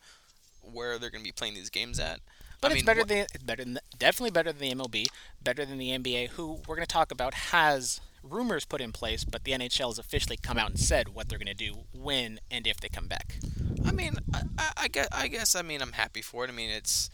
where 0.62 0.98
they're 0.98 1.10
going 1.10 1.22
to 1.24 1.28
be 1.28 1.32
playing 1.32 1.54
these 1.54 1.70
games 1.70 1.98
at? 1.98 2.20
But 2.60 2.72
I 2.72 2.74
it's 2.74 2.78
mean, 2.80 2.86
better 2.86 3.00
what- 3.00 3.08
than 3.08 3.18
it's 3.32 3.42
better 3.42 3.64
than 3.64 3.78
definitely 3.98 4.30
better 4.32 4.52
than 4.52 4.60
the 4.60 4.74
MLB, 4.74 5.06
better 5.42 5.64
than 5.64 5.78
the 5.78 5.90
NBA, 5.90 6.28
who 6.30 6.60
we're 6.66 6.76
going 6.76 6.86
to 6.86 6.92
talk 6.92 7.10
about 7.10 7.32
has 7.34 8.00
rumors 8.30 8.64
put 8.64 8.80
in 8.80 8.92
place, 8.92 9.24
but 9.24 9.44
the 9.44 9.52
NHL 9.52 9.88
has 9.88 9.98
officially 9.98 10.36
come 10.36 10.58
out 10.58 10.70
and 10.70 10.78
said 10.78 11.08
what 11.10 11.28
they're 11.28 11.38
going 11.38 11.46
to 11.46 11.54
do 11.54 11.84
when 11.92 12.40
and 12.50 12.66
if 12.66 12.80
they 12.80 12.88
come 12.88 13.06
back. 13.06 13.36
I 13.84 13.92
mean, 13.92 14.14
I, 14.32 14.42
I, 14.58 14.70
I 14.76 14.88
guess, 14.88 15.08
I 15.12 15.28
guess, 15.28 15.54
I 15.54 15.62
mean, 15.62 15.82
I'm 15.82 15.92
happy 15.92 16.22
for 16.22 16.44
it. 16.44 16.50
I 16.50 16.52
mean, 16.52 16.70
it's, 16.70 17.10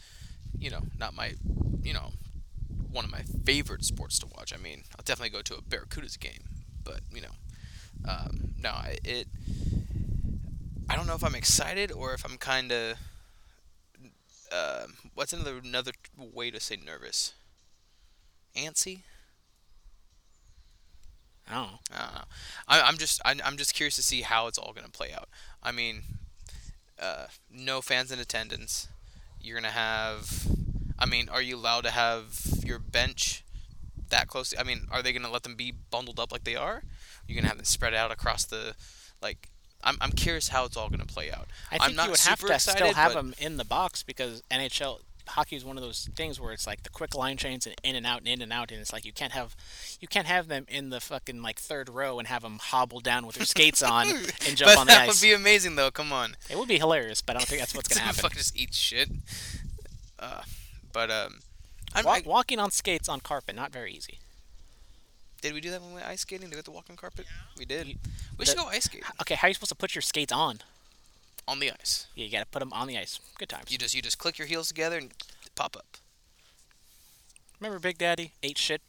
you 0.57 0.69
know, 0.69 0.81
not 0.97 1.13
my, 1.13 1.33
you 1.81 1.93
know, 1.93 2.11
one 2.95 3.05
of 3.05 3.11
my 3.11 3.23
favorite 3.43 3.83
sports 3.83 4.17
to 4.19 4.27
watch. 4.37 4.53
I 4.53 4.57
mean, 4.57 4.83
I'll 4.97 5.03
definitely 5.03 5.29
go 5.29 5.41
to 5.41 5.55
a 5.55 5.61
Barracudas 5.61 6.17
game, 6.17 6.45
but 6.83 7.01
you 7.13 7.21
know, 7.21 8.07
um, 8.07 8.53
no, 8.61 8.73
it. 9.03 9.27
I 10.89 10.95
don't 10.95 11.07
know 11.07 11.15
if 11.15 11.23
I'm 11.23 11.35
excited 11.35 11.91
or 11.91 12.13
if 12.13 12.23
I'm 12.25 12.37
kind 12.37 12.71
of. 12.71 12.97
Uh, 14.51 14.85
what's 15.13 15.33
another 15.33 15.59
another 15.63 15.91
way 16.17 16.51
to 16.51 16.59
say 16.59 16.77
nervous? 16.77 17.33
Antsy. 18.55 19.01
I 21.49 21.53
don't 21.53 21.63
know. 21.63 21.79
I 21.91 21.99
don't 22.03 22.13
know. 22.15 22.21
I, 22.67 22.81
I'm 22.81 22.97
just 22.97 23.21
I, 23.25 23.35
I'm 23.43 23.57
just 23.57 23.73
curious 23.73 23.95
to 23.97 24.03
see 24.03 24.21
how 24.21 24.47
it's 24.47 24.57
all 24.57 24.73
going 24.73 24.85
to 24.85 24.91
play 24.91 25.13
out. 25.13 25.29
I 25.61 25.71
mean, 25.71 26.03
uh, 26.99 27.25
no 27.51 27.81
fans 27.81 28.11
in 28.11 28.19
attendance. 28.19 28.87
You're 29.41 29.57
gonna 29.59 29.71
have. 29.71 30.47
I 30.97 31.05
mean, 31.05 31.29
are 31.29 31.41
you 31.41 31.55
allowed 31.55 31.83
to 31.83 31.91
have 31.91 32.39
your 32.63 32.79
bench 32.79 33.43
that 34.09 34.27
close? 34.27 34.53
I 34.57 34.63
mean, 34.63 34.87
are 34.91 35.03
they 35.03 35.13
gonna 35.13 35.31
let 35.31 35.43
them 35.43 35.55
be 35.55 35.73
bundled 35.91 36.19
up 36.19 36.31
like 36.31 36.45
they 36.45 36.55
are? 36.55 36.83
You're 37.27 37.35
gonna 37.35 37.49
have 37.49 37.57
them 37.57 37.65
spread 37.65 37.93
out 37.93 38.11
across 38.11 38.45
the, 38.45 38.75
like. 39.21 39.49
I'm, 39.83 39.97
I'm 40.01 40.13
curious 40.13 40.47
how 40.47 40.65
it's 40.65 40.75
all 40.75 40.89
gonna 40.89 41.05
play 41.05 41.31
out. 41.31 41.47
I 41.71 41.75
am 41.75 41.81
think 41.81 41.97
not 41.97 42.05
you 42.05 42.11
would 42.11 42.19
have 42.21 42.39
to 42.39 42.53
excited, 42.53 42.77
still 42.77 42.93
have 42.93 43.13
but 43.13 43.21
them 43.21 43.35
in 43.37 43.57
the 43.57 43.65
box 43.65 44.01
because 44.01 44.41
NHL 44.49 45.01
hockey 45.27 45.55
is 45.55 45.65
one 45.65 45.77
of 45.77 45.83
those 45.83 46.09
things 46.15 46.39
where 46.39 46.51
it's 46.53 46.65
like 46.67 46.83
the 46.83 46.89
quick 46.89 47.15
line 47.15 47.37
chains 47.37 47.65
and 47.65 47.75
in 47.83 47.95
and 47.95 48.05
out 48.05 48.19
and 48.19 48.27
in 48.27 48.41
and 48.41 48.51
out, 48.53 48.71
and 48.71 48.79
it's 48.79 48.93
like 48.93 49.05
you 49.05 49.11
can't 49.13 49.31
have 49.33 49.55
you 49.99 50.07
can't 50.07 50.27
have 50.27 50.47
them 50.47 50.65
in 50.69 50.89
the 50.89 50.99
fucking 50.99 51.41
like 51.41 51.59
third 51.59 51.89
row 51.89 52.19
and 52.19 52.27
have 52.27 52.41
them 52.43 52.59
hobble 52.61 52.99
down 52.99 53.25
with 53.25 53.35
their 53.37 53.45
skates 53.45 53.81
on 53.83 54.07
and 54.47 54.55
jump 54.57 54.71
but 54.71 54.77
on 54.77 54.87
the 54.87 54.93
that 54.93 55.09
ice. 55.09 55.21
would 55.21 55.27
be 55.27 55.33
amazing 55.33 55.75
though. 55.75 55.91
Come 55.91 56.11
on. 56.13 56.35
It 56.49 56.57
would 56.57 56.67
be 56.67 56.77
hilarious, 56.77 57.21
but 57.21 57.35
I 57.35 57.39
don't 57.39 57.47
think 57.47 57.59
that's 57.61 57.75
what's 57.75 57.87
gonna 57.89 57.99
Someone 57.99 58.15
happen. 58.15 58.21
Fucking 58.23 58.37
just 58.37 58.55
eat 58.57 58.73
shit. 58.73 59.09
Uh, 60.19 60.41
but 60.93 61.11
um, 61.11 61.39
I'm, 61.93 62.05
Wa- 62.05 62.13
I, 62.13 62.21
walking 62.25 62.59
on 62.59 62.71
skates 62.71 63.09
on 63.09 63.19
carpet 63.19 63.55
not 63.55 63.71
very 63.71 63.91
easy. 63.93 64.19
did 65.41 65.53
we 65.53 65.61
do 65.61 65.69
that 65.71 65.81
when 65.81 65.89
we 65.89 65.95
went 65.95 66.07
ice 66.07 66.21
skating? 66.21 66.47
Did 66.47 66.51
we 66.55 66.57
have 66.57 66.65
to 66.65 66.71
walk 66.71 66.85
on 66.89 66.95
carpet? 66.95 67.25
We 67.57 67.65
did. 67.65 67.87
You- 67.87 67.95
we 68.37 68.45
should 68.45 68.57
go 68.57 68.65
ice 68.67 68.85
skating 68.85 69.05
Okay, 69.21 69.35
how 69.35 69.47
are 69.47 69.49
you 69.49 69.53
supposed 69.53 69.69
to 69.69 69.75
put 69.75 69.93
your 69.95 70.01
skates 70.01 70.31
on? 70.33 70.59
On 71.47 71.59
the 71.59 71.71
ice. 71.71 72.07
Yeah, 72.15 72.25
you 72.25 72.31
gotta 72.31 72.45
put 72.45 72.59
them 72.59 72.73
on 72.73 72.87
the 72.87 72.97
ice. 72.97 73.19
Good 73.37 73.49
times. 73.49 73.71
You 73.71 73.77
just 73.77 73.93
you 73.93 74.01
just 74.01 74.17
click 74.17 74.37
your 74.37 74.47
heels 74.47 74.67
together 74.67 74.97
and 74.97 75.11
pop 75.55 75.75
up. 75.75 75.97
Remember 77.59 77.79
Big 77.79 77.97
Daddy 77.97 78.33
ate 78.43 78.57
shit 78.57 78.81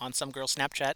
on 0.00 0.12
some 0.12 0.30
girl's 0.30 0.54
Snapchat? 0.54 0.94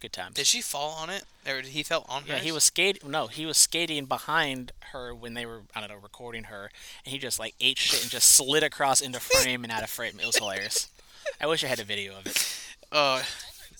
Good 0.00 0.12
times. 0.12 0.34
Did 0.34 0.46
she 0.46 0.60
fall 0.60 0.90
on 0.90 1.08
it, 1.08 1.24
or 1.46 1.62
did 1.62 1.70
he 1.70 1.82
fell 1.82 2.04
on 2.08 2.24
her? 2.24 2.34
Yeah, 2.34 2.38
he 2.38 2.52
was 2.52 2.64
skating. 2.64 3.10
No, 3.10 3.26
he 3.26 3.46
was 3.46 3.56
skating 3.56 4.04
behind 4.04 4.72
her 4.92 5.14
when 5.14 5.32
they 5.32 5.46
were, 5.46 5.62
I 5.74 5.80
don't 5.80 5.88
know, 5.88 5.96
recording 5.96 6.44
her, 6.44 6.70
and 7.04 7.12
he 7.12 7.18
just 7.18 7.38
like 7.38 7.54
ate 7.58 7.78
shit 7.78 8.02
and 8.02 8.10
just 8.10 8.30
slid 8.30 8.62
across 8.62 9.00
into 9.00 9.18
frame 9.18 9.64
and 9.64 9.72
out 9.72 9.82
of 9.82 9.88
frame. 9.88 10.18
It 10.20 10.26
was 10.26 10.36
hilarious. 10.36 10.90
I 11.40 11.46
wish 11.46 11.64
I 11.64 11.68
had 11.68 11.80
a 11.80 11.84
video 11.84 12.18
of 12.18 12.26
it. 12.26 12.76
Uh, 12.92 13.22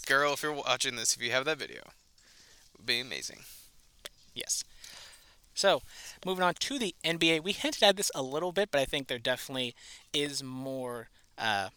girl, 0.07 0.33
if 0.33 0.43
you're 0.43 0.53
watching 0.53 0.97
this, 0.97 1.15
if 1.15 1.23
you 1.23 1.31
have 1.31 1.45
that 1.45 1.59
video, 1.59 1.81
it 1.81 2.79
would 2.79 2.87
be 2.87 3.01
amazing. 3.01 3.41
Yes. 4.35 4.65
So, 5.55 5.83
moving 6.27 6.43
on 6.43 6.55
to 6.55 6.79
the 6.79 6.95
NBA, 7.05 7.43
we 7.43 7.53
hinted 7.53 7.83
at 7.83 7.97
this 7.97 8.11
a 8.15 8.23
little 8.23 8.53
bit, 8.53 8.71
but 8.71 8.81
I 8.81 8.85
think 8.85 9.07
there 9.07 9.19
definitely 9.19 9.75
is 10.13 10.43
more 10.43 11.09
uh, 11.39 11.69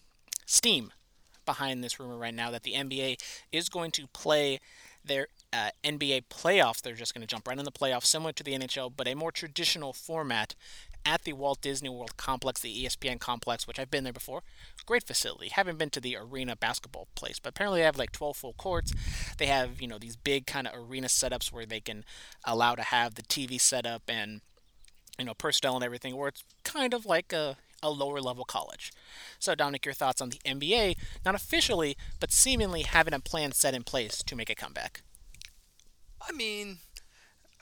steam 0.46 0.92
behind 1.46 1.84
this 1.84 2.00
rumor 2.00 2.18
right 2.18 2.34
now 2.34 2.52
that 2.52 2.64
the 2.64 2.74
NBA 2.74 3.18
is 3.52 3.70
going 3.70 3.92
to 3.92 4.08
play 4.08 4.60
their 5.06 5.28
uh, 5.54 5.70
NBA 5.84 6.24
playoffs. 6.30 6.82
They're 6.82 6.94
just 6.94 7.14
going 7.14 7.22
to 7.22 7.28
jump 7.28 7.48
right 7.48 7.58
in 7.58 7.66
the 7.66 7.72
playoffs, 7.72 8.06
similar 8.06 8.34
to 8.34 8.44
the 8.44 8.54
NHL, 8.54 8.92
but 8.96 9.08
a 9.08 9.16
more 9.16 9.32
traditional 9.32 9.94
format 9.94 10.56
at 11.08 11.24
the 11.24 11.34
Walt 11.34 11.62
Disney 11.62 11.88
World 11.88 12.18
complex, 12.18 12.60
the 12.60 12.84
ESPN 12.84 13.20
complex, 13.20 13.66
which 13.66 13.80
I've 13.80 13.90
been 13.90 14.04
there 14.04 14.12
before. 14.12 14.44
Great 14.86 15.08
facility. 15.08 15.48
Haven't 15.48 15.78
been 15.78 15.90
to 15.92 16.02
the 16.02 16.18
arena 16.18 16.56
basketball 16.58 17.08
place, 17.16 17.40
but 17.40 17.50
apparently 17.50 17.80
they 17.80 17.86
have 17.86 17.98
like 17.98 18.12
12 18.12 18.36
full 18.36 18.54
courts. 18.54 18.94
They 19.38 19.46
have, 19.46 19.82
you 19.82 19.88
know, 19.88 19.98
these 19.98 20.18
big 20.18 20.46
kind 20.46 20.68
of 20.68 20.74
arena 20.76 21.08
setups 21.08 21.52
where 21.52 21.66
they 21.66 21.80
can 21.80 22.04
allow 22.44 22.76
to 22.76 22.82
have 22.82 23.16
the 23.16 23.24
TV 23.24 23.60
setup 23.60 24.04
and, 24.10 24.42
you 25.18 25.24
know, 25.24 25.34
personnel 25.34 25.76
and 25.76 25.84
everything, 25.84 26.18
where 26.18 26.28
it's 26.28 26.44
kind 26.64 26.94
of 26.94 27.06
like 27.06 27.32
a, 27.32 27.56
a 27.82 27.90
lower 27.90 28.20
level 28.20 28.44
college. 28.44 28.92
So, 29.40 29.56
Dominic, 29.56 29.86
your 29.86 29.94
thoughts 29.94 30.22
on 30.22 30.30
the 30.30 30.40
NBA, 30.46 30.98
not 31.24 31.36
officially, 31.36 31.96
but 32.20 32.34
seemingly 32.34 32.82
having 32.82 33.14
a 33.14 33.22
plan 33.22 33.54
set 33.54 33.74
in 33.74 33.84
place 33.84 34.22
to 34.24 34.36
make 34.36 34.50
a 34.50 34.56
comeback? 34.56 35.04
I 36.28 36.34
mean, 36.34 36.80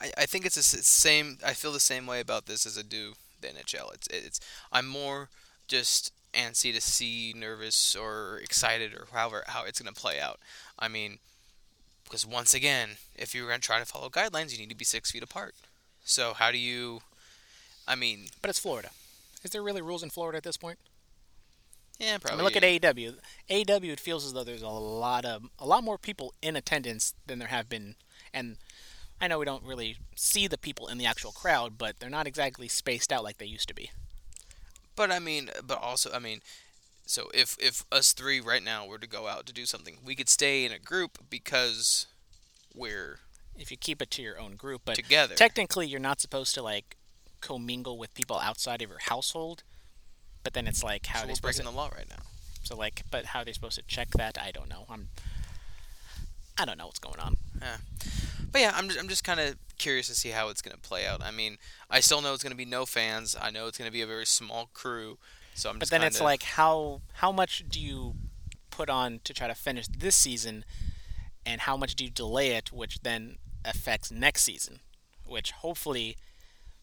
I, 0.00 0.10
I 0.18 0.26
think 0.26 0.46
it's 0.46 0.56
the 0.56 0.62
same. 0.62 1.38
I 1.46 1.52
feel 1.52 1.70
the 1.70 1.78
same 1.78 2.06
way 2.06 2.18
about 2.18 2.46
this 2.46 2.66
as 2.66 2.76
I 2.76 2.82
do 2.82 3.14
the 3.40 3.48
NHL. 3.48 3.92
It's 3.94 4.06
it's 4.08 4.40
I'm 4.72 4.86
more 4.86 5.28
just 5.68 6.12
antsy 6.34 6.72
to 6.74 6.80
see, 6.80 7.32
nervous 7.36 7.96
or 7.96 8.38
excited 8.42 8.92
or 8.94 9.06
however 9.12 9.44
how 9.46 9.64
it's 9.64 9.80
gonna 9.80 9.92
play 9.92 10.20
out. 10.20 10.38
I 10.78 10.88
mean, 10.88 11.18
because 12.04 12.26
once 12.26 12.54
again, 12.54 12.90
if 13.14 13.34
you're 13.34 13.48
gonna 13.48 13.58
try 13.58 13.78
to 13.78 13.84
follow 13.86 14.08
guidelines, 14.08 14.52
you 14.52 14.58
need 14.58 14.70
to 14.70 14.76
be 14.76 14.84
six 14.84 15.10
feet 15.10 15.22
apart. 15.22 15.54
So 16.04 16.34
how 16.34 16.50
do 16.52 16.58
you? 16.58 17.00
I 17.88 17.94
mean, 17.94 18.26
But 18.42 18.50
it's 18.50 18.58
Florida. 18.58 18.90
Is 19.44 19.50
there 19.52 19.62
really 19.62 19.82
rules 19.82 20.02
in 20.02 20.10
Florida 20.10 20.36
at 20.36 20.42
this 20.44 20.56
point? 20.56 20.78
yeah, 21.98 22.18
probably. 22.18 22.34
I 22.34 22.36
mean, 22.36 22.44
look 22.44 22.56
at 22.56 22.62
AEW. 22.96 23.14
AEW, 23.48 23.90
it 23.92 24.00
feels 24.00 24.24
as 24.26 24.32
though 24.32 24.44
there's 24.44 24.62
a 24.62 24.68
lot 24.68 25.24
of 25.24 25.44
a 25.58 25.66
lot 25.66 25.82
more 25.84 25.96
people 25.98 26.34
in 26.42 26.56
attendance 26.56 27.14
than 27.26 27.38
there 27.38 27.48
have 27.48 27.68
been, 27.68 27.94
and 28.34 28.56
I 29.20 29.28
know 29.28 29.38
we 29.38 29.44
don't 29.44 29.64
really 29.64 29.96
see 30.14 30.46
the 30.46 30.58
people 30.58 30.88
in 30.88 30.98
the 30.98 31.06
actual 31.06 31.32
crowd, 31.32 31.78
but 31.78 32.00
they're 32.00 32.10
not 32.10 32.26
exactly 32.26 32.68
spaced 32.68 33.12
out 33.12 33.24
like 33.24 33.38
they 33.38 33.46
used 33.46 33.68
to 33.68 33.74
be. 33.74 33.90
But 34.94 35.10
I 35.10 35.18
mean, 35.18 35.50
but 35.66 35.80
also, 35.80 36.10
I 36.12 36.18
mean, 36.18 36.40
so 37.06 37.30
if 37.32 37.56
if 37.60 37.84
us 37.92 38.12
three 38.12 38.40
right 38.40 38.62
now 38.62 38.86
were 38.86 38.98
to 38.98 39.06
go 39.06 39.26
out 39.28 39.46
to 39.46 39.52
do 39.52 39.64
something, 39.64 39.98
we 40.04 40.14
could 40.14 40.28
stay 40.28 40.64
in 40.64 40.72
a 40.72 40.78
group 40.78 41.18
because 41.30 42.06
we're 42.74 43.20
If 43.56 43.70
you 43.70 43.76
keep 43.76 44.02
it 44.02 44.10
to 44.12 44.22
your 44.22 44.38
own 44.38 44.56
group, 44.56 44.82
but 44.84 44.96
together. 44.96 45.34
technically 45.34 45.86
you're 45.86 46.00
not 46.00 46.20
supposed 46.20 46.54
to 46.54 46.62
like 46.62 46.96
commingle 47.40 47.96
with 47.96 48.12
people 48.14 48.38
outside 48.38 48.82
of 48.82 48.90
your 48.90 48.98
household. 48.98 49.62
But 50.42 50.52
then 50.54 50.66
it's 50.66 50.82
like 50.82 51.06
how 51.06 51.20
so 51.20 51.24
are 51.24 51.26
they 51.26 51.32
we're 51.32 51.40
breaking 51.42 51.64
to, 51.64 51.70
the 51.70 51.76
law 51.76 51.90
right 51.94 52.08
now. 52.08 52.22
so 52.64 52.76
like 52.76 53.02
but 53.10 53.26
how 53.26 53.40
are 53.40 53.44
they 53.44 53.52
supposed 53.52 53.76
to 53.76 53.84
check 53.86 54.10
that? 54.12 54.36
I 54.40 54.50
don't 54.50 54.68
know. 54.68 54.84
I'm 54.90 55.08
I 56.58 56.64
don't 56.64 56.78
know 56.78 56.86
what's 56.86 56.98
going 56.98 57.20
on. 57.20 57.36
But 58.50 58.60
yeah, 58.60 58.72
I'm 58.74 58.88
just, 58.88 58.98
I'm 59.00 59.08
just 59.08 59.24
kind 59.24 59.40
of 59.40 59.56
curious 59.78 60.08
to 60.08 60.14
see 60.14 60.30
how 60.30 60.48
it's 60.48 60.62
gonna 60.62 60.78
play 60.78 61.06
out. 61.06 61.22
I 61.22 61.30
mean, 61.30 61.58
I 61.90 62.00
still 62.00 62.20
know 62.22 62.32
it's 62.34 62.42
gonna 62.42 62.54
be 62.54 62.64
no 62.64 62.86
fans. 62.86 63.36
I 63.40 63.50
know 63.50 63.66
it's 63.66 63.76
gonna 63.78 63.90
be 63.90 64.02
a 64.02 64.06
very 64.06 64.26
small 64.26 64.70
crew. 64.72 65.18
So 65.54 65.70
I'm 65.70 65.78
But 65.78 65.90
then 65.90 66.02
it's 66.02 66.16
kinda- 66.16 66.24
like 66.24 66.42
how 66.42 67.02
how 67.14 67.32
much 67.32 67.64
do 67.68 67.80
you 67.80 68.14
put 68.70 68.88
on 68.90 69.20
to 69.24 69.32
try 69.32 69.48
to 69.48 69.54
finish 69.54 69.86
this 69.88 70.14
season, 70.16 70.64
and 71.44 71.62
how 71.62 71.76
much 71.76 71.94
do 71.94 72.04
you 72.04 72.10
delay 72.10 72.52
it, 72.52 72.72
which 72.72 73.00
then 73.02 73.38
affects 73.64 74.10
next 74.10 74.42
season, 74.42 74.80
which 75.24 75.50
hopefully 75.52 76.16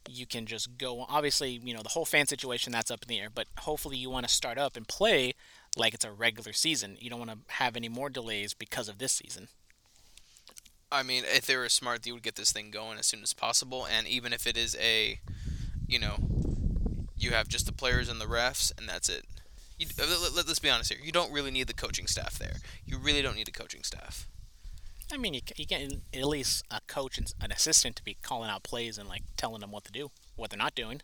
you 0.09 0.25
can 0.25 0.45
just 0.45 0.77
go. 0.77 1.05
Obviously, 1.07 1.51
you 1.63 1.73
know 1.73 1.81
the 1.83 1.89
whole 1.89 2.05
fan 2.05 2.27
situation 2.27 2.71
that's 2.71 2.91
up 2.91 3.03
in 3.03 3.07
the 3.07 3.19
air, 3.19 3.29
but 3.29 3.47
hopefully 3.59 3.97
you 3.97 4.09
want 4.09 4.27
to 4.27 4.33
start 4.33 4.57
up 4.57 4.75
and 4.75 4.87
play 4.87 5.33
like 5.75 5.93
it's 5.93 6.03
a 6.05 6.11
regular 6.11 6.51
season. 6.53 6.97
You 6.99 7.09
don't 7.09 7.19
want 7.19 7.31
to 7.31 7.53
have 7.55 7.75
any 7.75 7.89
more 7.89 8.09
delays 8.09 8.53
because 8.53 8.89
of 8.89 8.97
this 8.97 9.13
season. 9.13 9.47
I 10.93 11.03
mean, 11.03 11.23
if 11.25 11.47
they 11.47 11.55
were 11.57 11.67
smart, 11.69 12.03
they 12.03 12.11
would 12.11 12.23
get 12.23 12.35
this 12.35 12.51
thing 12.51 12.69
going 12.69 12.99
as 12.99 13.07
soon 13.07 13.23
as 13.23 13.33
possible. 13.33 13.85
And 13.85 14.07
even 14.07 14.31
if 14.31 14.45
it 14.45 14.55
is 14.55 14.77
a, 14.79 15.19
you 15.87 15.99
know, 15.99 16.17
you 17.17 17.31
have 17.31 17.47
just 17.47 17.65
the 17.65 17.71
players 17.73 18.09
and 18.09 18.21
the 18.21 18.25
refs, 18.25 18.71
and 18.77 18.87
that's 18.87 19.09
it. 19.09 19.25
You, 19.79 19.87
uh, 19.99 20.05
let, 20.21 20.33
let, 20.35 20.47
us 20.47 20.59
be 20.59 20.69
honest 20.69 20.93
here. 20.93 21.01
You 21.03 21.11
don't 21.11 21.31
really 21.31 21.51
need 21.51 21.67
the 21.67 21.73
coaching 21.73 22.05
staff 22.07 22.37
there. 22.37 22.57
You 22.85 22.97
really 22.99 23.21
don't 23.23 23.35
need 23.35 23.47
a 23.47 23.51
coaching 23.51 23.83
staff. 23.83 24.27
I 25.11 25.17
mean, 25.17 25.33
you, 25.33 25.41
you 25.57 25.65
get 25.65 25.81
at 26.13 26.25
least 26.25 26.63
a 26.71 26.79
coach 26.87 27.17
and 27.17 27.31
an 27.41 27.51
assistant 27.51 27.95
to 27.97 28.03
be 28.03 28.17
calling 28.21 28.49
out 28.49 28.63
plays 28.63 28.97
and 28.97 29.09
like 29.09 29.23
telling 29.35 29.61
them 29.61 29.71
what 29.71 29.83
to 29.85 29.91
do, 29.91 30.11
what 30.35 30.49
they're 30.51 30.57
not 30.57 30.75
doing. 30.75 31.01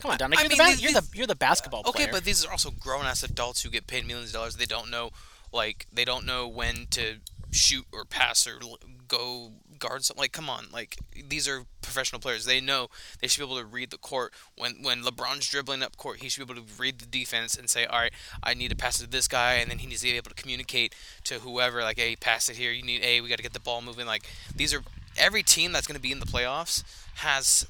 Come 0.00 0.12
on, 0.12 0.18
Dominic. 0.18 0.38
I 0.38 0.42
You're, 0.42 0.48
mean, 0.50 0.58
the, 0.58 0.64
ba- 0.64 0.70
these- 0.70 0.82
you're 0.82 0.92
the 0.92 1.08
you're 1.14 1.26
the 1.26 1.34
basketball 1.34 1.80
Okay, 1.80 1.90
player. 1.92 2.04
Okay, 2.04 2.12
but 2.12 2.24
these 2.24 2.44
are 2.44 2.50
also 2.50 2.70
grown 2.70 3.04
ass 3.06 3.22
adults 3.22 3.62
who 3.62 3.70
get 3.70 3.86
paid 3.86 4.06
millions 4.06 4.30
of 4.30 4.34
dollars. 4.34 4.56
They 4.56 4.66
don't 4.66 4.90
know, 4.90 5.10
like, 5.52 5.86
they 5.92 6.04
don't 6.04 6.24
know 6.24 6.46
when 6.46 6.86
to 6.90 7.16
shoot 7.50 7.86
or 7.92 8.04
pass 8.04 8.46
or 8.46 8.58
go 9.06 9.52
guard 9.78 10.04
something. 10.04 10.20
Like, 10.22 10.32
come 10.32 10.50
on, 10.50 10.66
like 10.72 10.98
these 11.28 11.48
are 11.48 11.64
professional 11.82 12.20
players. 12.20 12.44
They 12.44 12.60
know 12.60 12.88
they 13.20 13.28
should 13.28 13.40
be 13.40 13.46
able 13.46 13.60
to 13.60 13.64
read 13.64 13.90
the 13.90 13.98
court. 13.98 14.32
When 14.56 14.82
when 14.82 15.02
LeBron's 15.02 15.48
dribbling 15.48 15.82
up 15.82 15.96
court, 15.96 16.18
he 16.18 16.28
should 16.28 16.46
be 16.46 16.52
able 16.52 16.62
to 16.62 16.68
read 16.78 16.98
the 16.98 17.06
defense 17.06 17.56
and 17.56 17.70
say, 17.70 17.86
all 17.86 17.98
right, 17.98 18.12
I 18.42 18.54
need 18.54 18.70
to 18.70 18.76
pass 18.76 19.00
it 19.00 19.04
to 19.04 19.10
this 19.10 19.28
guy, 19.28 19.54
and 19.54 19.70
then 19.70 19.78
he 19.78 19.86
needs 19.86 20.00
to 20.02 20.06
be 20.06 20.16
able 20.16 20.30
to 20.30 20.42
communicate 20.42 20.94
to 21.24 21.34
whoever, 21.34 21.82
like, 21.82 21.98
hey, 21.98 22.16
pass 22.16 22.48
it 22.48 22.56
here. 22.56 22.72
You 22.72 22.82
need, 22.82 23.02
hey, 23.02 23.20
we 23.20 23.28
got 23.28 23.36
to 23.36 23.42
get 23.42 23.52
the 23.52 23.60
ball 23.60 23.80
moving. 23.80 24.06
Like, 24.06 24.28
these 24.54 24.74
are 24.74 24.82
every 25.16 25.42
team 25.42 25.72
that's 25.72 25.86
going 25.86 25.96
to 25.96 26.02
be 26.02 26.12
in 26.12 26.20
the 26.20 26.26
playoffs 26.26 26.84
has 27.16 27.66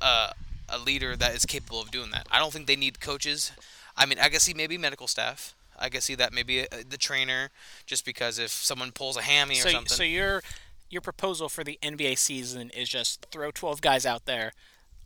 uh, 0.00 0.30
a 0.68 0.78
leader 0.78 1.16
that 1.16 1.34
is 1.34 1.44
capable 1.44 1.80
of 1.80 1.90
doing 1.90 2.10
that. 2.10 2.26
I 2.30 2.38
don't 2.38 2.52
think 2.52 2.66
they 2.66 2.76
need 2.76 3.00
coaches. 3.00 3.52
I 3.96 4.06
mean, 4.06 4.18
I 4.18 4.28
guess 4.28 4.52
maybe 4.54 4.76
medical 4.76 5.06
staff. 5.06 5.54
I 5.78 5.88
guess 5.88 6.04
see 6.04 6.14
that 6.14 6.32
maybe 6.32 6.62
uh, 6.62 6.82
the 6.88 6.96
trainer, 6.96 7.50
just 7.86 8.04
because 8.04 8.38
if 8.38 8.50
someone 8.50 8.92
pulls 8.92 9.16
a 9.16 9.22
hammy 9.22 9.56
so 9.56 9.68
or 9.68 9.72
something. 9.72 9.96
so 9.96 10.02
your 10.02 10.42
your 10.90 11.00
proposal 11.00 11.48
for 11.48 11.64
the 11.64 11.78
NBA 11.82 12.18
season 12.18 12.70
is 12.70 12.88
just 12.88 13.26
throw 13.30 13.50
12 13.50 13.80
guys 13.80 14.06
out 14.06 14.26
there 14.26 14.52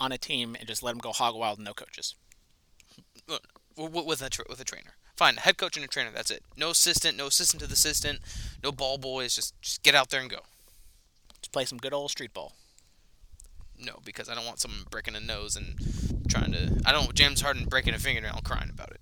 on 0.00 0.12
a 0.12 0.18
team 0.18 0.54
and 0.58 0.68
just 0.68 0.82
let 0.82 0.92
them 0.92 0.98
go 0.98 1.12
hog 1.12 1.34
wild, 1.34 1.58
no 1.58 1.72
coaches. 1.72 2.14
with 3.76 4.22
a 4.22 4.30
tra- 4.30 4.44
with 4.48 4.60
a 4.60 4.64
trainer. 4.64 4.94
Fine, 5.16 5.36
head 5.36 5.56
coach 5.58 5.76
and 5.76 5.84
a 5.84 5.88
trainer. 5.88 6.10
That's 6.14 6.30
it. 6.30 6.44
No 6.56 6.70
assistant. 6.70 7.16
No 7.16 7.26
assistant 7.26 7.60
to 7.60 7.66
the 7.66 7.72
assistant. 7.72 8.20
No 8.62 8.70
ball 8.70 8.98
boys. 8.98 9.34
Just 9.34 9.60
just 9.60 9.82
get 9.82 9.94
out 9.94 10.10
there 10.10 10.20
and 10.20 10.30
go. 10.30 10.40
Let's 11.34 11.48
play 11.48 11.64
some 11.64 11.78
good 11.78 11.92
old 11.92 12.10
street 12.10 12.32
ball. 12.32 12.52
No, 13.80 13.98
because 14.04 14.28
I 14.28 14.34
don't 14.34 14.46
want 14.46 14.60
someone 14.60 14.84
breaking 14.90 15.16
a 15.16 15.20
nose 15.20 15.56
and 15.56 15.74
trying 16.28 16.52
to. 16.52 16.80
I 16.84 16.92
don't 16.92 17.04
want 17.06 17.14
James 17.14 17.40
Harden 17.40 17.64
breaking 17.64 17.94
a 17.94 17.98
fingernail 17.98 18.40
crying 18.44 18.70
about 18.70 18.90
it. 18.90 19.00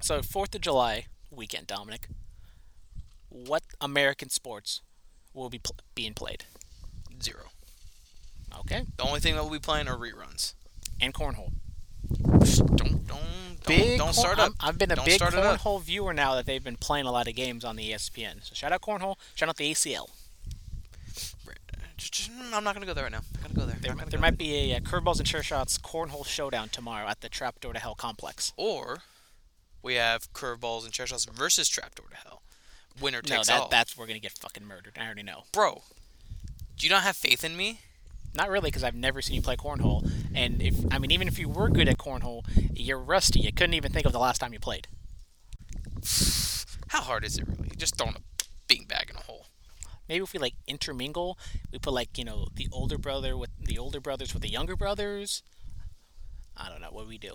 So 0.00 0.22
Fourth 0.22 0.54
of 0.54 0.60
July 0.60 1.06
weekend, 1.30 1.66
Dominic. 1.66 2.08
What 3.28 3.62
American 3.80 4.30
sports 4.30 4.80
will 5.34 5.50
be 5.50 5.58
pl- 5.58 5.76
being 5.94 6.14
played? 6.14 6.44
Zero. 7.22 7.44
Okay, 8.60 8.84
The 8.96 9.04
only 9.04 9.20
thing 9.20 9.34
that 9.34 9.42
we'll 9.42 9.52
be 9.52 9.58
playing 9.58 9.88
are 9.88 9.96
reruns. 9.96 10.54
and 11.00 11.12
cornhole. 11.14 11.52
Don't 12.08 12.76
don't 12.76 13.06
don't, 13.06 13.66
Big 13.66 13.98
don't 13.98 14.14
corn- 14.14 14.14
start 14.14 14.38
up. 14.38 14.52
I've 14.60 14.78
been 14.78 14.90
a 14.90 14.96
Don't 14.96 15.04
big 15.04 15.20
cornhole 15.20 15.82
viewer 15.82 16.14
now 16.14 16.34
that 16.36 16.46
they've 16.46 16.62
been 16.64 16.76
playing 16.78 17.04
a 17.06 17.12
lot 17.12 17.28
of 17.28 17.34
games 17.34 17.64
on 17.64 17.76
the 17.76 17.90
ESPN. 17.92 18.42
So 18.42 18.54
shout 18.54 18.72
out 18.72 18.80
cornhole. 18.80 19.16
Shout 19.34 19.48
out 19.48 19.56
the 19.56 19.70
ACL. 19.70 20.08
I'm 22.54 22.64
not 22.64 22.74
gonna 22.74 22.86
go 22.86 22.94
there 22.94 23.04
right 23.04 23.12
now. 23.12 23.20
I'm 23.44 23.52
gonna 23.52 23.54
go 23.54 23.66
there. 23.66 23.76
There, 23.80 23.92
I'm 23.92 24.08
there 24.08 24.20
might 24.20 24.38
be 24.38 24.72
a, 24.72 24.76
uh 24.76 24.80
curveballs 24.80 25.18
and 25.18 25.26
chair 25.26 25.42
shots 25.42 25.76
cornhole 25.78 26.24
showdown 26.24 26.68
tomorrow 26.70 27.06
at 27.08 27.20
the 27.20 27.28
Trapdoor 27.28 27.74
to 27.74 27.78
Hell 27.78 27.94
complex. 27.94 28.52
Or 28.56 28.98
we 29.82 29.94
have 29.94 30.32
curveballs 30.32 30.84
and 30.84 30.92
chair 30.92 31.06
shots 31.06 31.24
versus 31.24 31.68
trapdoor 31.68 32.06
to 32.10 32.16
hell. 32.16 32.42
Winner 33.00 33.20
No, 33.22 33.36
takes 33.36 33.48
that 33.48 33.60
all. 33.60 33.68
that's 33.68 33.96
we're 33.96 34.06
gonna 34.06 34.18
get 34.18 34.32
fucking 34.32 34.64
murdered. 34.66 34.96
I 34.98 35.04
already 35.04 35.22
know. 35.22 35.44
Bro, 35.52 35.82
do 36.76 36.86
you 36.86 36.90
not 36.90 37.02
have 37.04 37.16
faith 37.16 37.44
in 37.44 37.56
me? 37.56 37.80
Not 38.34 38.50
really, 38.50 38.68
because 38.68 38.84
I've 38.84 38.94
never 38.94 39.22
seen 39.22 39.36
you 39.36 39.42
play 39.42 39.56
cornhole. 39.56 40.08
And 40.34 40.60
if 40.60 40.74
I 40.92 40.98
mean, 40.98 41.10
even 41.10 41.28
if 41.28 41.38
you 41.38 41.48
were 41.48 41.68
good 41.70 41.88
at 41.88 41.96
cornhole, 41.98 42.42
you're 42.74 42.98
rusty. 42.98 43.40
You 43.40 43.52
couldn't 43.52 43.74
even 43.74 43.92
think 43.92 44.06
of 44.06 44.12
the 44.12 44.18
last 44.18 44.38
time 44.38 44.52
you 44.52 44.60
played. 44.60 44.86
How 46.88 47.00
hard 47.02 47.24
is 47.24 47.38
it 47.38 47.46
really? 47.46 47.70
Just 47.76 47.96
throwing 47.96 48.16
a 48.16 48.72
beanbag 48.72 49.10
in 49.10 49.16
a 49.16 49.20
hole. 49.20 49.46
Maybe 50.08 50.22
if 50.22 50.32
we 50.32 50.38
like 50.38 50.54
intermingle, 50.66 51.38
we 51.72 51.78
put 51.78 51.92
like 51.92 52.16
you 52.18 52.24
know 52.24 52.48
the 52.54 52.68
older 52.72 52.98
brother 52.98 53.36
with 53.36 53.50
the 53.58 53.78
older 53.78 54.00
brothers 54.00 54.32
with 54.32 54.42
the 54.42 54.48
younger 54.50 54.76
brothers. 54.76 55.42
I 56.56 56.68
don't 56.68 56.80
know 56.80 56.90
what 56.90 57.06
we 57.06 57.18
do. 57.18 57.34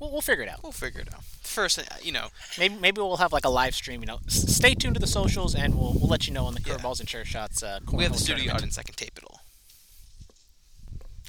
We'll, 0.00 0.10
we'll 0.10 0.20
figure 0.22 0.42
it 0.42 0.48
out. 0.48 0.62
We'll 0.62 0.72
figure 0.72 1.00
it 1.02 1.12
out. 1.14 1.22
First, 1.42 1.78
uh, 1.78 1.82
you 2.02 2.10
know, 2.12 2.28
Maybe 2.58 2.74
maybe 2.74 3.00
we'll 3.00 3.18
have 3.18 3.32
like 3.32 3.44
a 3.44 3.50
live 3.50 3.74
stream. 3.74 4.00
You 4.00 4.06
know, 4.06 4.18
S- 4.26 4.54
stay 4.54 4.74
tuned 4.74 4.94
to 4.94 5.00
the 5.00 5.06
socials, 5.06 5.54
and 5.54 5.74
we'll 5.78 5.92
we'll 5.92 6.08
let 6.08 6.26
you 6.26 6.32
know 6.32 6.46
on 6.46 6.54
the 6.54 6.60
Yeah. 6.64 6.74
curveballs 6.74 7.00
and 7.00 7.08
chair 7.08 7.24
shots. 7.24 7.62
Uh, 7.62 7.80
we 7.92 8.02
have 8.04 8.12
the 8.12 8.18
studio 8.18 8.36
tournament. 8.36 8.56
audience 8.56 8.76
that 8.76 8.86
can 8.86 8.94
tape 8.94 9.18
it 9.18 9.24
all. 9.24 9.40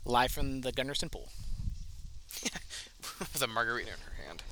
live 0.05 0.31
from 0.31 0.61
the 0.61 0.71
Gunderson 0.71 1.09
pool 1.09 1.29
With 3.19 3.41
a 3.41 3.47
margarita 3.47 3.89
in 3.89 3.97
her 3.99 4.23
hand. 4.25 4.43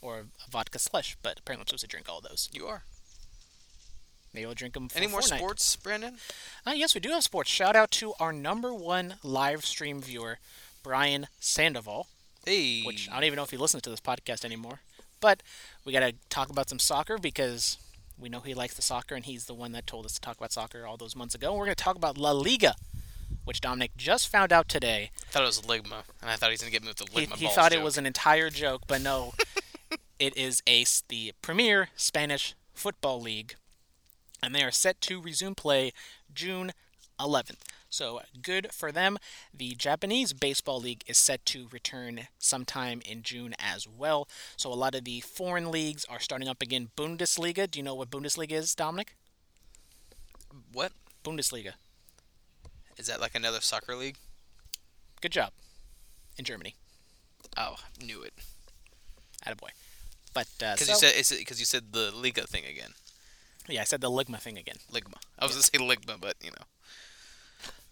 or 0.00 0.18
a 0.20 0.24
vodka 0.50 0.78
slush. 0.78 1.16
But 1.22 1.38
apparently, 1.40 1.62
I'm 1.62 1.66
supposed 1.68 1.82
to 1.82 1.88
drink 1.88 2.08
all 2.08 2.20
those. 2.20 2.48
You 2.52 2.66
are. 2.66 2.82
Maybe 4.32 4.46
we'll 4.46 4.54
drink 4.54 4.74
them. 4.74 4.88
For 4.88 4.98
Any 4.98 5.06
more 5.06 5.20
Fortnite. 5.20 5.38
sports, 5.38 5.76
Brandon? 5.76 6.18
Uh, 6.66 6.72
yes, 6.72 6.94
we 6.94 7.00
do 7.00 7.10
have 7.10 7.22
sports. 7.24 7.48
Shout 7.50 7.76
out 7.76 7.90
to 7.92 8.14
our 8.20 8.32
number 8.32 8.74
one 8.74 9.14
live 9.22 9.64
stream 9.64 10.00
viewer, 10.02 10.38
Brian 10.82 11.28
Sandoval, 11.40 12.08
Hey. 12.46 12.82
which 12.82 13.08
I 13.10 13.14
don't 13.14 13.24
even 13.24 13.36
know 13.36 13.42
if 13.44 13.50
he 13.50 13.56
listens 13.56 13.82
to 13.82 13.90
this 13.90 14.00
podcast 14.00 14.44
anymore. 14.44 14.80
But 15.20 15.42
we 15.84 15.92
got 15.92 16.00
to 16.00 16.14
talk 16.28 16.50
about 16.50 16.68
some 16.68 16.78
soccer 16.78 17.18
because 17.18 17.78
we 18.18 18.28
know 18.28 18.40
he 18.40 18.54
likes 18.54 18.74
the 18.74 18.82
soccer, 18.82 19.14
and 19.14 19.24
he's 19.24 19.46
the 19.46 19.54
one 19.54 19.72
that 19.72 19.86
told 19.86 20.04
us 20.04 20.14
to 20.14 20.20
talk 20.20 20.36
about 20.36 20.52
soccer 20.52 20.86
all 20.86 20.96
those 20.96 21.16
months 21.16 21.34
ago. 21.34 21.50
And 21.50 21.58
we're 21.58 21.64
going 21.64 21.76
to 21.76 21.82
talk 21.82 21.96
about 21.96 22.18
La 22.18 22.32
Liga, 22.32 22.74
which 23.44 23.60
Dominic 23.60 23.96
just 23.96 24.28
found 24.28 24.52
out 24.52 24.68
today. 24.68 25.10
I 25.28 25.30
thought 25.30 25.42
it 25.42 25.46
was 25.46 25.60
Ligma, 25.62 26.02
and 26.20 26.30
I 26.30 26.36
thought 26.36 26.50
he 26.50 26.54
was 26.54 26.60
gonna 26.60 26.70
get 26.70 26.84
moved 26.84 26.98
to 26.98 27.06
He, 27.10 27.26
Ligma 27.26 27.36
he 27.36 27.44
balls 27.46 27.54
thought 27.54 27.72
it 27.72 27.82
was 27.82 27.98
an 27.98 28.06
entire 28.06 28.50
joke, 28.50 28.82
but 28.86 29.00
no, 29.00 29.34
it 30.18 30.36
is 30.36 30.62
ACE, 30.66 31.02
the 31.08 31.32
premier 31.42 31.88
Spanish 31.96 32.54
football 32.72 33.20
league, 33.20 33.54
and 34.42 34.54
they 34.54 34.62
are 34.62 34.70
set 34.70 35.00
to 35.02 35.20
resume 35.20 35.54
play 35.54 35.92
June 36.34 36.72
11th. 37.20 37.60
So 37.94 38.22
good 38.42 38.72
for 38.72 38.90
them. 38.90 39.18
The 39.56 39.76
Japanese 39.76 40.32
baseball 40.32 40.80
league 40.80 41.04
is 41.06 41.16
set 41.16 41.46
to 41.46 41.68
return 41.70 42.26
sometime 42.40 43.00
in 43.08 43.22
June 43.22 43.54
as 43.56 43.86
well. 43.86 44.26
So 44.56 44.72
a 44.72 44.74
lot 44.74 44.96
of 44.96 45.04
the 45.04 45.20
foreign 45.20 45.70
leagues 45.70 46.04
are 46.06 46.18
starting 46.18 46.48
up 46.48 46.60
again. 46.60 46.90
Bundesliga. 46.96 47.70
Do 47.70 47.78
you 47.78 47.84
know 47.84 47.94
what 47.94 48.10
Bundesliga 48.10 48.50
is, 48.50 48.74
Dominic? 48.74 49.14
What 50.72 50.90
Bundesliga. 51.24 51.74
is 52.98 53.06
that? 53.06 53.20
Like 53.20 53.36
another 53.36 53.60
soccer 53.60 53.94
league? 53.94 54.16
Good 55.20 55.30
job. 55.30 55.52
In 56.36 56.44
Germany. 56.44 56.74
Oh, 57.56 57.76
knew 58.04 58.22
it. 58.22 58.34
Attaboy. 59.46 59.70
But 60.34 60.48
uh, 60.60 60.72
Because 60.74 60.98
so, 60.98 61.06
you 61.06 61.22
said 61.22 61.38
because 61.38 61.60
you 61.60 61.66
said 61.66 61.92
the 61.92 62.10
Liga 62.12 62.44
thing 62.44 62.64
again. 62.64 62.90
yeah, 63.68 63.82
I 63.82 63.84
said 63.84 64.00
the 64.00 64.10
Ligma 64.10 64.40
thing 64.40 64.58
again. 64.58 64.78
Ligma. 64.90 65.18
I 65.38 65.44
was 65.44 65.52
gonna 65.54 65.62
say 65.62 65.78
Ligma, 65.78 66.20
but 66.20 66.34
you 66.42 66.50
know. 66.50 66.66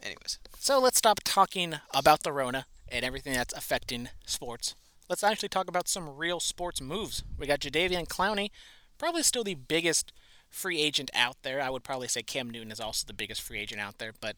Anyways, 0.03 0.39
So 0.59 0.81
let's 0.81 0.99
stop 0.99 1.21
talking 1.25 1.77
about 1.95 2.23
the 2.23 2.33
Rona 2.33 2.67
and 2.89 3.05
everything 3.05 3.35
that's 3.35 3.55
affecting 3.55 4.09
sports. 4.27 4.75
Let's 5.09 5.23
actually 5.23 5.49
talk 5.49 5.69
about 5.69 5.89
some 5.89 6.17
real 6.17 6.41
sports 6.41 6.81
moves. 6.81 7.23
We 7.39 7.47
got 7.47 7.61
Jadeveon 7.61 8.09
Clowney, 8.09 8.51
probably 8.99 9.23
still 9.23 9.45
the 9.45 9.55
biggest 9.55 10.13
free 10.51 10.81
agent 10.81 11.11
out 11.15 11.37
there. 11.43 11.61
I 11.61 11.71
would 11.71 11.85
probably 11.85 12.09
say 12.09 12.23
Cam 12.23 12.51
Newton 12.51 12.73
is 12.73 12.81
also 12.81 13.05
the 13.07 13.13
biggest 13.13 13.43
free 13.43 13.59
agent 13.59 13.81
out 13.81 13.99
there, 13.99 14.13
but 14.21 14.37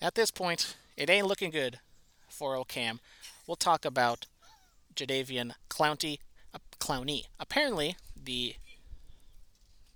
at 0.00 0.14
this 0.14 0.30
point, 0.30 0.76
it 0.96 1.10
ain't 1.10 1.26
looking 1.26 1.50
good 1.50 1.80
for 2.28 2.54
old 2.56 2.68
Cam. 2.68 3.00
We'll 3.46 3.56
talk 3.56 3.84
about 3.84 4.26
Jadeveon 4.94 5.52
Clowney. 5.70 6.18
Uh, 6.54 6.58
Clowney. 6.78 7.24
Apparently, 7.38 7.96
the 8.16 8.54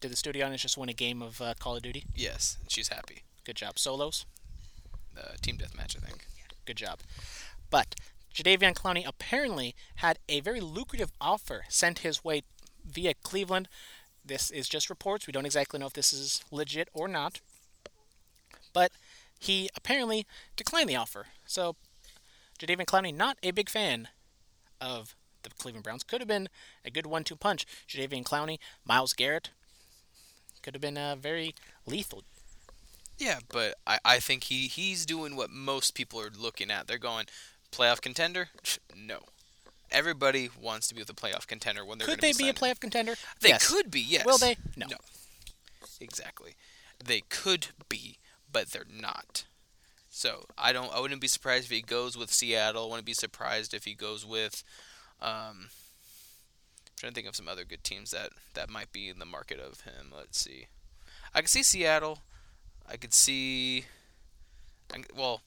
did 0.00 0.10
the 0.10 0.16
studio 0.16 0.44
audience 0.46 0.62
just 0.62 0.76
win 0.76 0.88
a 0.88 0.92
game 0.94 1.22
of 1.22 1.40
uh, 1.40 1.54
Call 1.58 1.76
of 1.76 1.82
Duty? 1.82 2.04
yes, 2.14 2.58
she's 2.68 2.88
happy. 2.88 3.22
Good 3.44 3.56
job, 3.56 3.78
solos. 3.78 4.26
Uh, 5.18 5.34
team 5.40 5.56
deathmatch, 5.56 5.96
I 5.96 6.06
think. 6.06 6.26
Good 6.64 6.76
job. 6.76 7.00
But 7.70 7.94
Jadeveon 8.34 8.74
Clowney 8.74 9.06
apparently 9.06 9.74
had 9.96 10.18
a 10.28 10.40
very 10.40 10.60
lucrative 10.60 11.12
offer 11.20 11.64
sent 11.68 12.00
his 12.00 12.24
way 12.24 12.42
via 12.84 13.14
Cleveland. 13.14 13.68
This 14.24 14.50
is 14.50 14.68
just 14.68 14.88
reports. 14.88 15.26
We 15.26 15.32
don't 15.32 15.46
exactly 15.46 15.78
know 15.80 15.86
if 15.86 15.92
this 15.92 16.12
is 16.12 16.42
legit 16.50 16.88
or 16.94 17.08
not. 17.08 17.40
But 18.72 18.92
he 19.38 19.68
apparently 19.76 20.26
declined 20.56 20.88
the 20.88 20.96
offer. 20.96 21.26
So 21.46 21.76
Jadeveon 22.58 22.86
Clowney, 22.86 23.14
not 23.14 23.36
a 23.42 23.50
big 23.50 23.68
fan 23.68 24.08
of 24.80 25.14
the 25.42 25.50
Cleveland 25.50 25.84
Browns. 25.84 26.04
Could 26.04 26.20
have 26.20 26.28
been 26.28 26.48
a 26.84 26.90
good 26.90 27.06
one-two 27.06 27.36
punch. 27.36 27.66
Jadeveon 27.88 28.24
Clowney, 28.24 28.58
Myles 28.84 29.12
Garrett 29.12 29.50
could 30.62 30.74
have 30.74 30.80
been 30.80 30.96
uh, 30.96 31.16
very 31.16 31.54
lethal. 31.86 32.22
Yeah, 33.18 33.38
but 33.50 33.76
I, 33.86 33.98
I 34.04 34.18
think 34.18 34.44
he, 34.44 34.66
he's 34.66 35.06
doing 35.06 35.36
what 35.36 35.50
most 35.50 35.94
people 35.94 36.20
are 36.20 36.30
looking 36.36 36.70
at. 36.70 36.86
They're 36.88 36.98
going, 36.98 37.26
playoff 37.70 38.00
contender? 38.00 38.48
No. 38.96 39.20
everybody 39.90 40.48
wants 40.60 40.88
to 40.88 40.94
be 40.94 41.00
with 41.02 41.10
a 41.10 41.14
playoff 41.14 41.46
contender 41.46 41.84
when 41.84 41.98
they're 41.98 42.06
Could 42.08 42.20
they 42.20 42.32
be 42.32 42.48
a 42.48 42.54
playoff 42.54 42.80
contender? 42.80 43.14
They 43.40 43.50
Yes. 43.50 43.68
could 43.70 43.90
be, 43.90 44.00
yes. 44.00 44.24
Will 44.24 44.38
they? 44.38 44.56
No. 44.76 44.86
No. 44.90 44.96
Exactly. 46.00 46.54
They 47.04 47.20
could 47.28 47.68
be, 47.88 48.18
but 48.50 48.70
they're 48.70 48.86
not. 48.90 49.44
So 50.10 50.44
I 50.58 50.72
don't. 50.72 50.92
I 50.94 51.00
wouldn't 51.00 51.20
be 51.20 51.26
surprised 51.28 51.64
if 51.64 51.70
he 51.70 51.80
goes 51.82 52.16
with 52.18 52.30
Seattle. 52.32 52.84
I 52.84 52.88
wouldn't 52.88 53.06
be 53.06 53.14
surprised 53.14 53.72
if 53.72 53.84
he 53.84 53.94
goes 53.94 54.26
with. 54.26 54.62
Um, 55.20 55.68
I'm 55.70 55.70
trying 56.96 57.12
to 57.12 57.14
think 57.14 57.28
of 57.28 57.36
some 57.36 57.48
other 57.48 57.64
good 57.64 57.82
teams 57.82 58.10
that 58.10 58.30
that 58.54 58.68
might 58.68 58.92
be 58.92 59.08
in 59.08 59.18
the 59.18 59.24
market 59.24 59.58
of 59.58 59.80
him. 59.82 60.12
Let's 60.14 60.38
see. 60.38 60.66
I 61.34 61.40
can 61.40 61.48
see 61.48 61.62
Seattle. 61.62 62.18
I 62.90 62.96
could 62.96 63.14
see. 63.14 63.84
I, 64.92 65.02
well, 65.16 65.40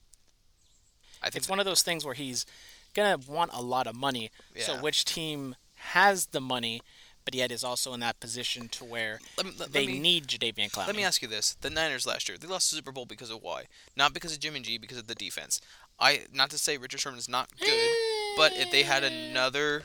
I 1.22 1.26
think 1.26 1.36
It's 1.36 1.48
one 1.48 1.58
of 1.58 1.64
those 1.64 1.82
things 1.82 2.04
where 2.04 2.14
he's 2.14 2.46
gonna 2.94 3.18
want 3.28 3.50
a 3.52 3.62
lot 3.62 3.86
of 3.86 3.94
money. 3.94 4.30
Yeah. 4.54 4.64
So 4.64 4.76
which 4.76 5.04
team 5.04 5.54
has 5.76 6.26
the 6.26 6.40
money, 6.40 6.82
but 7.24 7.34
yet 7.34 7.52
is 7.52 7.62
also 7.62 7.92
in 7.94 8.00
that 8.00 8.18
position 8.20 8.68
to 8.70 8.84
where 8.84 9.20
let 9.36 9.46
me, 9.46 9.52
let, 9.58 9.72
they 9.72 9.86
me, 9.86 9.98
need 9.98 10.26
Jadeveon 10.26 10.70
Clowney? 10.70 10.86
Let 10.86 10.96
me 10.96 11.04
ask 11.04 11.22
you 11.22 11.28
this: 11.28 11.54
the 11.60 11.70
Niners 11.70 12.06
last 12.06 12.28
year, 12.28 12.38
they 12.38 12.46
lost 12.48 12.70
the 12.70 12.76
Super 12.76 12.92
Bowl 12.92 13.06
because 13.06 13.30
of 13.30 13.42
why? 13.42 13.64
Not 13.96 14.14
because 14.14 14.32
of 14.32 14.40
Jimmy 14.40 14.60
G, 14.60 14.78
because 14.78 14.98
of 14.98 15.06
the 15.06 15.14
defense. 15.14 15.60
I 15.98 16.22
not 16.32 16.50
to 16.50 16.58
say 16.58 16.76
Richard 16.76 17.00
Sherman 17.00 17.18
is 17.18 17.28
not 17.28 17.48
good, 17.58 17.90
but 18.36 18.52
if 18.54 18.70
they 18.70 18.82
had 18.82 19.04
another 19.04 19.84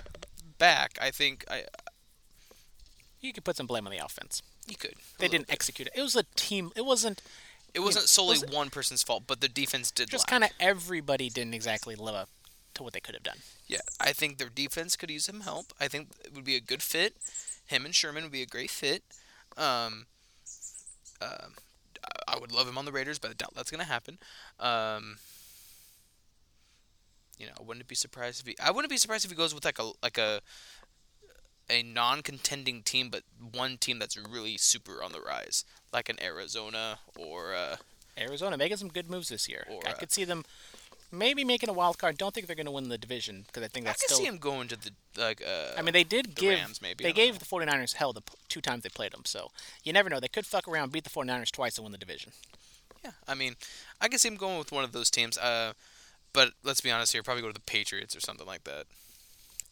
back, 0.58 0.98
I 1.02 1.12
think 1.12 1.46
I 1.50 1.66
You 3.22 3.34
could 3.34 3.44
put 3.44 3.56
some 3.56 3.68
blame 3.68 3.86
on 3.86 3.92
the 3.92 4.04
offense. 4.04 4.42
You 4.67 4.76
could. 4.76 4.95
They 5.19 5.28
didn't 5.28 5.47
bit. 5.47 5.54
execute 5.54 5.88
it. 5.88 5.93
It 5.97 6.02
was 6.02 6.15
a 6.15 6.24
team. 6.36 6.71
It 6.76 6.86
wasn't 6.86 7.21
It 7.74 7.80
wasn't 7.82 8.08
solely 8.08 8.39
was 8.39 8.45
one 8.52 8.69
person's 8.69 9.04
fault, 9.04 9.24
but 9.28 9.41
the 9.41 9.47
defense 9.50 9.91
did. 9.91 10.10
just 10.10 10.28
kind 10.28 10.43
of 10.43 10.52
everybody 10.60 11.30
didn't 11.30 11.54
exactly 11.54 11.95
live 11.95 12.15
up 12.15 12.30
to 12.76 12.84
what 12.84 12.93
they 12.93 13.00
could 13.00 13.15
have 13.15 13.24
done. 13.24 13.38
Yeah, 13.67 13.80
I 14.00 14.13
think 14.13 14.38
their 14.38 14.50
defense 14.50 14.95
could 14.95 15.10
use 15.10 15.26
some 15.26 15.41
help. 15.41 15.67
I 15.80 15.88
think 15.88 16.10
it 16.24 16.34
would 16.36 16.45
be 16.45 16.56
a 16.56 16.62
good 16.62 16.82
fit. 16.82 17.15
Him 17.67 17.86
and 17.86 17.93
Sherman 17.95 18.24
would 18.24 18.32
be 18.32 18.41
a 18.41 18.45
great 18.45 18.69
fit. 18.69 19.04
Um, 19.58 20.06
um, 21.21 21.56
I- 22.28 22.38
would 22.39 22.52
love 22.52 22.67
him 22.67 22.78
on 22.78 22.86
the 22.86 22.91
Raiders, 22.91 23.19
but 23.19 23.30
I 23.32 23.34
doubt 23.34 23.54
that's 23.56 23.69
gonna 23.71 23.84
happen. 23.84 24.17
Um, 24.60 25.17
you 27.38 27.45
know, 27.47 27.54
I 27.60 27.63
wouldn't 27.63 27.88
be 27.88 27.95
surprised 27.95 28.41
if 28.41 28.47
he. 28.47 28.56
I 28.60 28.71
wouldn't 28.71 28.89
be 28.89 28.97
surprised 28.97 29.26
if 29.26 29.32
he 29.32 29.38
goes 29.38 29.54
with 29.54 29.65
like 29.65 29.80
a 29.80 29.91
like 30.04 30.17
a 30.17 30.41
a 31.72 31.82
non-contending 31.84 32.84
team, 32.84 33.10
but 33.10 33.24
one 33.40 33.78
team 33.78 33.98
that's 33.98 34.18
really 34.18 34.58
super 34.58 35.04
on 35.04 35.12
the 35.12 35.22
rise, 35.22 35.66
like 35.94 36.10
an 36.10 36.22
Arizona 36.22 37.00
or 37.18 37.56
uh, 37.56 37.78
Arizona 38.18 38.58
making 38.58 38.78
some 38.78 38.90
good 38.90 39.10
moves 39.10 39.30
this 39.30 39.48
year. 39.48 39.66
Or, 39.70 39.82
I 39.88 39.92
uh, 39.92 39.94
could 39.94 40.12
see 40.12 40.26
them 40.26 40.44
maybe 41.12 41.44
making 41.44 41.70
a 41.70 41.74
wild 41.74 41.98
card. 41.98 42.18
Don't 42.18 42.34
think 42.34 42.48
they're 42.48 42.56
going 42.56 42.66
to 42.66 42.72
win 42.72 42.90
the 42.90 42.98
division 42.98 43.44
because 43.48 43.64
I 43.64 43.68
think 43.68 43.86
I 43.86 43.90
that's 43.90 44.02
can 44.02 44.10
still. 44.10 44.18
see 44.20 44.26
him 44.26 44.38
going 44.38 44.68
to 44.70 44.76
the 44.76 44.92
like. 45.18 45.42
Uh, 45.42 45.78
I 45.78 45.82
mean, 45.82 45.94
they 45.94 46.04
did 46.04 46.36
the 46.36 46.42
give 46.42 46.60
Rams, 46.60 46.82
maybe, 46.82 47.04
they 47.04 47.14
gave 47.14 47.40
the 47.40 47.46
49ers 47.46 47.94
hell 47.94 48.14
the 48.14 48.22
p- 48.22 48.34
two 48.50 48.62
times 48.62 48.84
they 48.84 48.90
played 48.90 49.14
them. 49.14 49.24
So 49.26 49.52
you 49.84 49.94
never 49.94 50.10
know. 50.10 50.20
They 50.20 50.28
could 50.28 50.46
fuck 50.46 50.68
around, 50.68 50.92
beat 50.92 51.04
the 51.04 51.10
49ers 51.10 51.52
twice, 51.52 51.78
and 51.78 51.86
win 51.86 51.92
the 51.92 51.98
division. 51.98 52.32
Yeah, 53.04 53.12
I 53.28 53.34
mean, 53.34 53.56
I 54.00 54.08
can 54.08 54.20
see 54.20 54.28
him 54.28 54.36
going 54.36 54.60
with 54.60 54.72
one 54.72 54.84
of 54.84 54.92
those 54.92 55.10
teams. 55.10 55.38
Uh, 55.38 55.74
but 56.34 56.52
let's 56.64 56.82
be 56.82 56.92
honest 56.92 57.14
here, 57.14 57.24
probably 57.24 57.42
go 57.42 57.50
to 57.50 57.54
the 57.54 57.60
Patriots 57.60 58.16
or 58.16 58.20
something 58.20 58.48
like 58.48 58.64
that. 58.64 58.86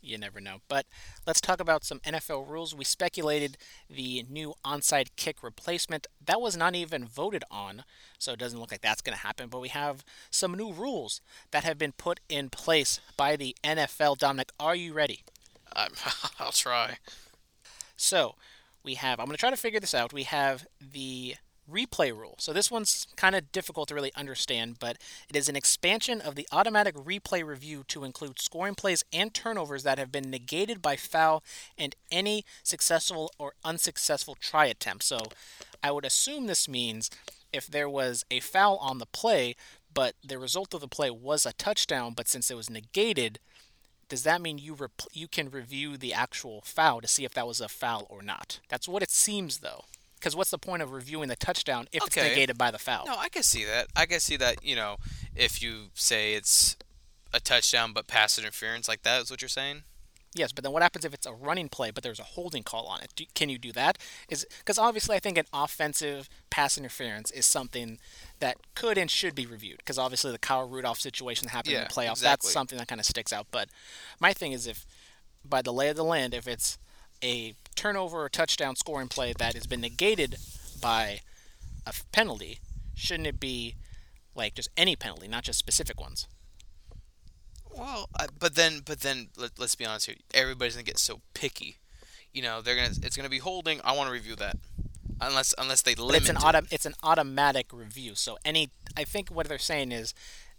You 0.01 0.17
never 0.17 0.39
know. 0.39 0.57
But 0.67 0.85
let's 1.27 1.41
talk 1.41 1.59
about 1.59 1.83
some 1.83 1.99
NFL 1.99 2.47
rules. 2.49 2.73
We 2.73 2.85
speculated 2.85 3.57
the 3.89 4.25
new 4.29 4.53
onside 4.65 5.09
kick 5.17 5.43
replacement. 5.43 6.07
That 6.25 6.39
was 6.39 6.55
not 6.55 6.75
even 6.75 7.05
voted 7.05 7.43
on, 7.51 7.83
so 8.17 8.33
it 8.33 8.39
doesn't 8.39 8.59
look 8.59 8.71
like 8.71 8.81
that's 8.81 9.01
going 9.01 9.15
to 9.17 9.23
happen. 9.23 9.49
But 9.49 9.59
we 9.61 9.69
have 9.69 10.05
some 10.31 10.53
new 10.53 10.71
rules 10.71 11.21
that 11.51 11.63
have 11.65 11.77
been 11.77 11.91
put 11.91 12.21
in 12.29 12.49
place 12.49 12.99
by 13.17 13.35
the 13.35 13.55
NFL. 13.63 14.17
Dominic, 14.17 14.51
are 14.59 14.75
you 14.75 14.93
ready? 14.93 15.23
I'm, 15.75 15.91
I'll 16.39 16.51
try. 16.51 16.97
So 17.97 18.35
we 18.83 18.95
have, 18.95 19.19
I'm 19.19 19.25
going 19.25 19.35
to 19.35 19.39
try 19.39 19.49
to 19.49 19.57
figure 19.57 19.79
this 19.79 19.93
out. 19.93 20.13
We 20.13 20.23
have 20.23 20.65
the 20.79 21.35
replay 21.71 22.15
rule. 22.15 22.35
So 22.39 22.53
this 22.53 22.71
one's 22.71 23.07
kind 23.15 23.35
of 23.35 23.51
difficult 23.51 23.89
to 23.89 23.95
really 23.95 24.11
understand, 24.15 24.77
but 24.79 24.97
it 25.29 25.35
is 25.35 25.49
an 25.49 25.55
expansion 25.55 26.21
of 26.21 26.35
the 26.35 26.47
automatic 26.51 26.95
replay 26.95 27.45
review 27.45 27.83
to 27.89 28.03
include 28.03 28.39
scoring 28.39 28.75
plays 28.75 29.03
and 29.11 29.33
turnovers 29.33 29.83
that 29.83 29.97
have 29.97 30.11
been 30.11 30.29
negated 30.29 30.81
by 30.81 30.95
foul 30.95 31.43
and 31.77 31.95
any 32.11 32.45
successful 32.63 33.31
or 33.37 33.53
unsuccessful 33.63 34.35
try 34.39 34.65
attempt. 34.65 35.03
So 35.03 35.19
I 35.83 35.91
would 35.91 36.05
assume 36.05 36.47
this 36.47 36.67
means 36.67 37.09
if 37.51 37.67
there 37.67 37.89
was 37.89 38.25
a 38.29 38.39
foul 38.39 38.77
on 38.77 38.99
the 38.99 39.05
play, 39.05 39.55
but 39.93 40.15
the 40.25 40.37
result 40.37 40.73
of 40.73 40.81
the 40.81 40.87
play 40.87 41.09
was 41.09 41.45
a 41.45 41.53
touchdown, 41.53 42.13
but 42.15 42.27
since 42.27 42.51
it 42.51 42.57
was 42.57 42.69
negated, 42.69 43.39
does 44.07 44.23
that 44.23 44.41
mean 44.41 44.57
you 44.57 44.73
rep- 44.73 45.03
you 45.13 45.27
can 45.27 45.49
review 45.49 45.95
the 45.95 46.13
actual 46.13 46.61
foul 46.61 46.99
to 47.01 47.07
see 47.07 47.25
if 47.25 47.33
that 47.35 47.47
was 47.47 47.61
a 47.61 47.67
foul 47.67 48.07
or 48.09 48.21
not? 48.21 48.59
That's 48.67 48.87
what 48.87 49.03
it 49.03 49.11
seems 49.11 49.59
though. 49.59 49.85
Because 50.19 50.35
what's 50.35 50.51
the 50.51 50.57
point 50.57 50.81
of 50.81 50.91
reviewing 50.91 51.29
the 51.29 51.35
touchdown 51.35 51.87
if 51.91 52.05
it's 52.05 52.15
negated 52.15 52.57
by 52.57 52.71
the 52.71 52.77
foul? 52.77 53.05
No, 53.05 53.15
I 53.17 53.29
can 53.29 53.43
see 53.43 53.63
that. 53.65 53.87
I 53.95 54.05
can 54.05 54.19
see 54.19 54.35
that. 54.37 54.63
You 54.63 54.75
know, 54.75 54.97
if 55.35 55.61
you 55.61 55.89
say 55.93 56.33
it's 56.33 56.75
a 57.33 57.39
touchdown 57.39 57.93
but 57.93 58.07
pass 58.07 58.37
interference 58.37 58.87
like 58.87 59.03
that 59.03 59.21
is 59.21 59.31
what 59.31 59.41
you're 59.41 59.49
saying. 59.49 59.83
Yes, 60.35 60.51
but 60.51 60.63
then 60.63 60.71
what 60.71 60.83
happens 60.83 61.05
if 61.05 61.13
it's 61.13 61.25
a 61.25 61.33
running 61.33 61.69
play 61.69 61.89
but 61.89 62.03
there's 62.03 62.19
a 62.19 62.23
holding 62.23 62.61
call 62.61 62.85
on 62.85 63.01
it? 63.01 63.11
Do, 63.15 63.25
can 63.33 63.49
you 63.49 63.57
do 63.57 63.71
that? 63.71 63.97
Is 64.29 64.45
because 64.59 64.77
obviously 64.77 65.15
I 65.15 65.19
think 65.19 65.37
an 65.37 65.45
offensive 65.51 66.29
pass 66.49 66.77
interference 66.77 67.31
is 67.31 67.45
something 67.45 67.99
that 68.39 68.57
could 68.75 68.97
and 68.97 69.09
should 69.09 69.33
be 69.33 69.47
reviewed 69.47 69.77
because 69.77 69.97
obviously 69.97 70.31
the 70.31 70.37
Kyle 70.37 70.67
Rudolph 70.67 70.99
situation 70.99 71.45
that 71.47 71.51
happened 71.51 71.75
in 71.75 71.83
the 71.83 71.89
playoffs 71.89 72.11
exactly. 72.11 72.47
that's 72.47 72.51
something 72.51 72.77
that 72.77 72.87
kind 72.87 73.01
of 73.01 73.05
sticks 73.05 73.33
out. 73.33 73.47
But 73.49 73.69
my 74.19 74.33
thing 74.33 74.51
is 74.51 74.67
if 74.67 74.85
by 75.43 75.61
the 75.61 75.73
lay 75.73 75.89
of 75.89 75.95
the 75.95 76.03
land 76.03 76.33
if 76.33 76.47
it's 76.47 76.77
a 77.23 77.53
turnover 77.75 78.23
or 78.23 78.29
touchdown 78.29 78.75
scoring 78.75 79.07
play 79.07 79.33
that 79.37 79.53
has 79.53 79.67
been 79.67 79.81
negated 79.81 80.37
by 80.81 81.21
a 81.85 81.93
penalty, 82.11 82.59
shouldn't 82.95 83.27
it 83.27 83.39
be 83.39 83.75
like 84.35 84.55
just 84.55 84.69
any 84.77 84.95
penalty, 84.95 85.27
not 85.27 85.43
just 85.43 85.59
specific 85.59 85.99
ones? 85.99 86.27
Well, 87.75 88.09
but 88.39 88.55
then, 88.55 88.81
but 88.85 89.01
then, 89.01 89.27
let, 89.37 89.51
let's 89.57 89.75
be 89.75 89.85
honest 89.85 90.07
here. 90.07 90.15
Everybody's 90.33 90.73
gonna 90.75 90.83
get 90.83 90.97
so 90.97 91.21
picky. 91.33 91.77
You 92.33 92.41
know, 92.41 92.61
they're 92.61 92.75
gonna. 92.75 92.95
It's 93.03 93.15
gonna 93.15 93.29
be 93.29 93.37
holding. 93.37 93.79
I 93.83 93.93
want 93.95 94.07
to 94.07 94.13
review 94.13 94.35
that, 94.35 94.57
unless 95.21 95.53
unless 95.57 95.81
they 95.81 95.95
But 95.95 96.03
limit. 96.03 96.21
it's 96.21 96.29
an 96.29 96.37
it. 96.37 96.43
auto, 96.43 96.61
it's 96.71 96.85
an 96.85 96.95
automatic 97.03 97.67
review. 97.71 98.15
So 98.15 98.37
any, 98.43 98.69
I 98.97 99.03
think 99.03 99.29
what 99.29 99.47
they're 99.47 99.57
saying 99.59 99.91
is, 99.91 100.13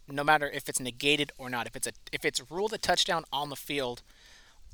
no 0.09 0.25
matter 0.25 0.49
if 0.49 0.69
it's 0.69 0.81
negated 0.81 1.33
or 1.37 1.51
not, 1.51 1.67
if 1.67 1.77
it's 1.77 1.87
a 1.87 1.93
if 2.13 2.25
it's 2.25 2.51
ruled 2.51 2.73
a 2.73 2.79
touchdown 2.79 3.25
on 3.33 3.51
the 3.51 3.57
field, 3.57 4.03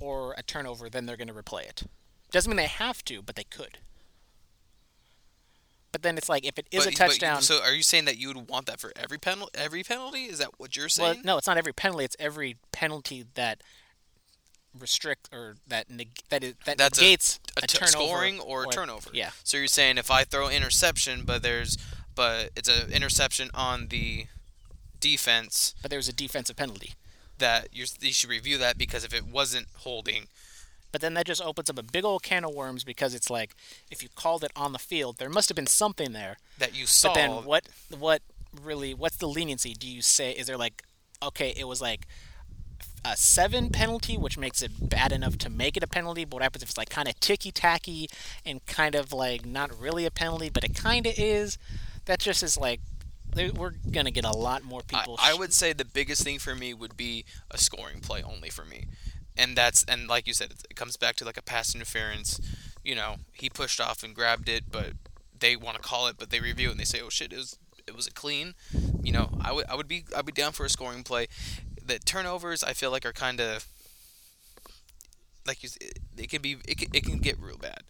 or 0.01 0.35
a 0.39 0.43
turnover, 0.43 0.89
then 0.91 1.07
they're 1.07 1.17
going 1.17 1.29
to 1.29 1.35
replay 1.35 1.63
it. 1.69 1.83
Doesn't 2.31 2.51
mean 2.51 2.57
they 2.57 2.67
have 2.67 3.05
to, 3.07 3.23
but 3.23 3.37
they 3.37 3.45
could. 3.45 3.79
But 5.93 6.03
then 6.03 6.19
it's 6.19 6.29
like 6.29 6.45
if 6.45 6.59
it 6.59 6.67
is 6.71 6.85
But- 6.85 6.89
a 6.89 6.91
but- 6.91 6.97
touchdown. 7.09 7.43
so, 7.43 7.63
are 7.63 7.73
you 7.73 7.83
saying 7.83 8.05
that 8.05 8.19
you 8.19 8.29
would 8.29 8.49
want 8.49 8.67
that 8.67 8.81
for 8.81 8.93
every 8.97 9.19
penalty? 9.19 9.53
Every 9.59 9.83
penalty? 9.83 10.25
Is 10.27 10.39
that 10.39 10.59
what 10.59 10.77
you're 10.77 10.89
saying? 10.89 11.15
well, 11.17 11.23
no, 11.25 11.39
it's 11.39 11.47
not 11.47 11.57
every 11.57 11.73
penalty. 11.73 12.05
It's 12.05 12.17
every 12.19 12.57
penalty 12.73 13.25
that 13.35 13.63
restrict 14.79 15.31
or 15.33 15.57
that 15.67 15.89
neg- 15.89 16.19
that 16.29 16.45
is, 16.45 16.55
that 16.67 16.77
That's 16.77 16.99
a- 16.99 17.01
negates 17.01 17.41
a 17.57 17.63
t- 17.63 17.79
turnover 17.79 17.93
scoring 17.93 18.41
or 18.41 18.65
a 18.65 18.69
turnover. 18.69 19.09
Yeah. 19.15 19.31
So 19.43 19.57
you're 19.57 19.69
saying 19.69 19.97
if 19.97 20.11
I 20.11 20.25
throw 20.25 20.51
interception, 20.51 21.25
but 21.25 21.43
there's 21.43 21.79
but 22.15 22.51
it's 22.57 22.69
an 22.69 22.93
interception 22.93 23.51
on 23.55 23.89
the 23.89 24.27
defense 25.01 25.75
But 25.83 25.91
there's 25.91 26.09
a 26.09 26.13
defensive 26.13 26.57
penalty. 26.57 26.95
That 27.39 27.69
you 27.73 27.87
should 27.87 28.31
review 28.31 28.59
that 28.59 28.79
because 28.79 29.05
if 29.05 29.13
it 29.15 29.25
wasn't 29.27 29.67
holding, 29.79 30.27
But 30.93 31.01
then 31.01 31.15
that 31.15 31.27
just 31.27 31.43
opens 31.43 31.69
up 31.69 31.79
a 31.79 31.83
big 31.83 32.05
old 32.05 32.23
can 32.23 32.45
of 32.45 32.55
worms 32.55 32.85
because 32.85 33.15
it's 33.15 33.29
like 33.31 33.55
if 33.91 34.03
you 34.03 34.09
called 34.15 34.45
it 34.45 34.53
on 34.57 34.73
the 34.73 34.79
field, 34.79 35.19
there 35.19 35.29
must 35.29 35.49
have 35.49 35.57
been 35.57 35.67
something 35.67 36.13
there. 36.13 36.37
that 36.59 36.75
you 36.75 36.87
saw. 36.87 37.09
But 37.09 37.15
then 37.15 37.31
what 37.45 37.69
what 37.99 38.23
really 38.63 38.95
what's 38.95 39.17
the 39.17 39.29
leniency? 39.29 39.75
Do 39.75 39.89
you 39.89 40.03
say 40.03 40.33
is 40.33 40.47
there 40.47 40.57
like 40.57 40.83
okay, 41.23 41.53
it 41.57 41.65
was 41.67 41.81
like 41.81 42.07
a 43.05 43.17
seven 43.17 43.71
penalty, 43.71 44.17
which 44.17 44.37
makes 44.37 44.63
it 44.63 44.71
bad 44.81 45.13
enough 45.13 45.39
to 45.39 45.51
make 45.51 45.77
it 45.77 45.83
a 45.83 45.87
penalty. 45.87 46.25
But 46.25 46.35
what 46.37 46.43
happens 46.43 46.63
if 46.63 46.71
it's 46.71 46.79
like 46.79 46.91
kind 46.91 47.09
of 47.09 47.19
ticky 47.21 47.53
tacky 47.53 48.09
and 48.45 48.65
kind 48.67 48.95
of 48.95 49.13
like 49.13 49.47
not 49.47 49.71
really 49.79 50.07
a 50.07 50.11
penalty, 50.11 50.51
but 50.51 50.65
it 50.65 50.75
kind 50.75 51.07
of 51.07 51.15
is? 51.17 51.59
That 52.07 52.19
just 52.21 52.43
is 52.43 52.57
like 52.57 52.81
we're 53.55 53.75
gonna 53.91 54.11
get 54.11 54.25
a 54.25 54.37
lot 54.37 54.63
more 54.63 54.83
people. 54.83 55.17
I 55.21 55.33
sh- 55.33 55.39
would 55.39 55.53
say 55.53 55.73
the 55.73 55.85
biggest 55.85 56.23
thing 56.23 56.39
for 56.39 56.55
me 56.55 56.75
would 56.75 56.97
be 56.97 57.25
a 57.51 57.59
scoring 57.59 58.01
play 58.01 58.23
only 58.23 58.51
for 58.51 58.65
me, 58.65 58.87
and 59.37 59.57
that's 59.57 59.85
and 59.85 60.09
like 60.09 60.27
you 60.27 60.35
said, 60.35 60.53
it, 60.71 60.77
comes 60.77 60.97
back 60.97 61.17
to 61.17 61.25
like 61.25 61.37
a 61.37 61.43
pass 61.43 61.75
interference. 61.75 62.41
You 62.85 62.95
know, 62.95 63.17
he 63.33 63.51
pushed 63.51 63.81
off 63.81 64.03
and 64.03 64.15
grabbed 64.15 64.49
it, 64.49 64.65
but 64.71 64.93
they 65.39 65.57
want 65.57 65.77
to 65.77 65.83
call 65.83 66.07
it, 66.07 66.17
but 66.19 66.31
they 66.31 66.41
review 66.41 66.69
it 66.69 66.73
and 66.73 66.81
they 66.81 66.85
say, 66.85 67.01
"Oh 67.01 67.11
shit, 67.11 67.33
it 67.33 67.37
was 67.37 67.59
it 67.87 67.95
was 67.95 68.07
a 68.07 68.13
clean." 68.13 68.55
You 69.03 69.13
know, 69.13 69.31
I 69.41 69.53
would 69.53 69.67
I 69.69 69.75
would 69.75 69.89
be 69.89 70.05
I'd 70.17 70.27
be 70.27 70.33
down 70.33 70.53
for 70.53 70.65
a 70.65 70.71
scoring 70.71 71.03
play. 71.03 71.27
The 71.85 71.99
turnovers 71.99 72.65
I 72.65 72.73
feel 72.73 72.91
like 72.91 73.07
are 73.07 73.13
kind 73.13 73.41
of 73.41 73.67
like 75.47 75.63
you, 75.63 75.69
it, 75.81 75.99
it 76.17 76.31
can 76.31 76.43
be 76.43 76.57
it 76.67 76.79
can, 76.79 76.89
it 76.93 77.05
can 77.05 77.19
get 77.19 77.39
real 77.39 77.59
bad. 77.59 77.81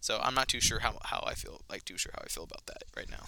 So 0.00 0.20
I'm 0.22 0.34
not 0.34 0.48
too 0.48 0.60
sure 0.60 0.80
how, 0.80 0.98
how 1.02 1.24
I 1.26 1.34
feel 1.34 1.62
like 1.68 1.84
too 1.84 1.98
sure 1.98 2.12
how 2.14 2.22
I 2.24 2.28
feel 2.28 2.44
about 2.44 2.66
that 2.66 2.84
right 2.96 3.10
now. 3.10 3.26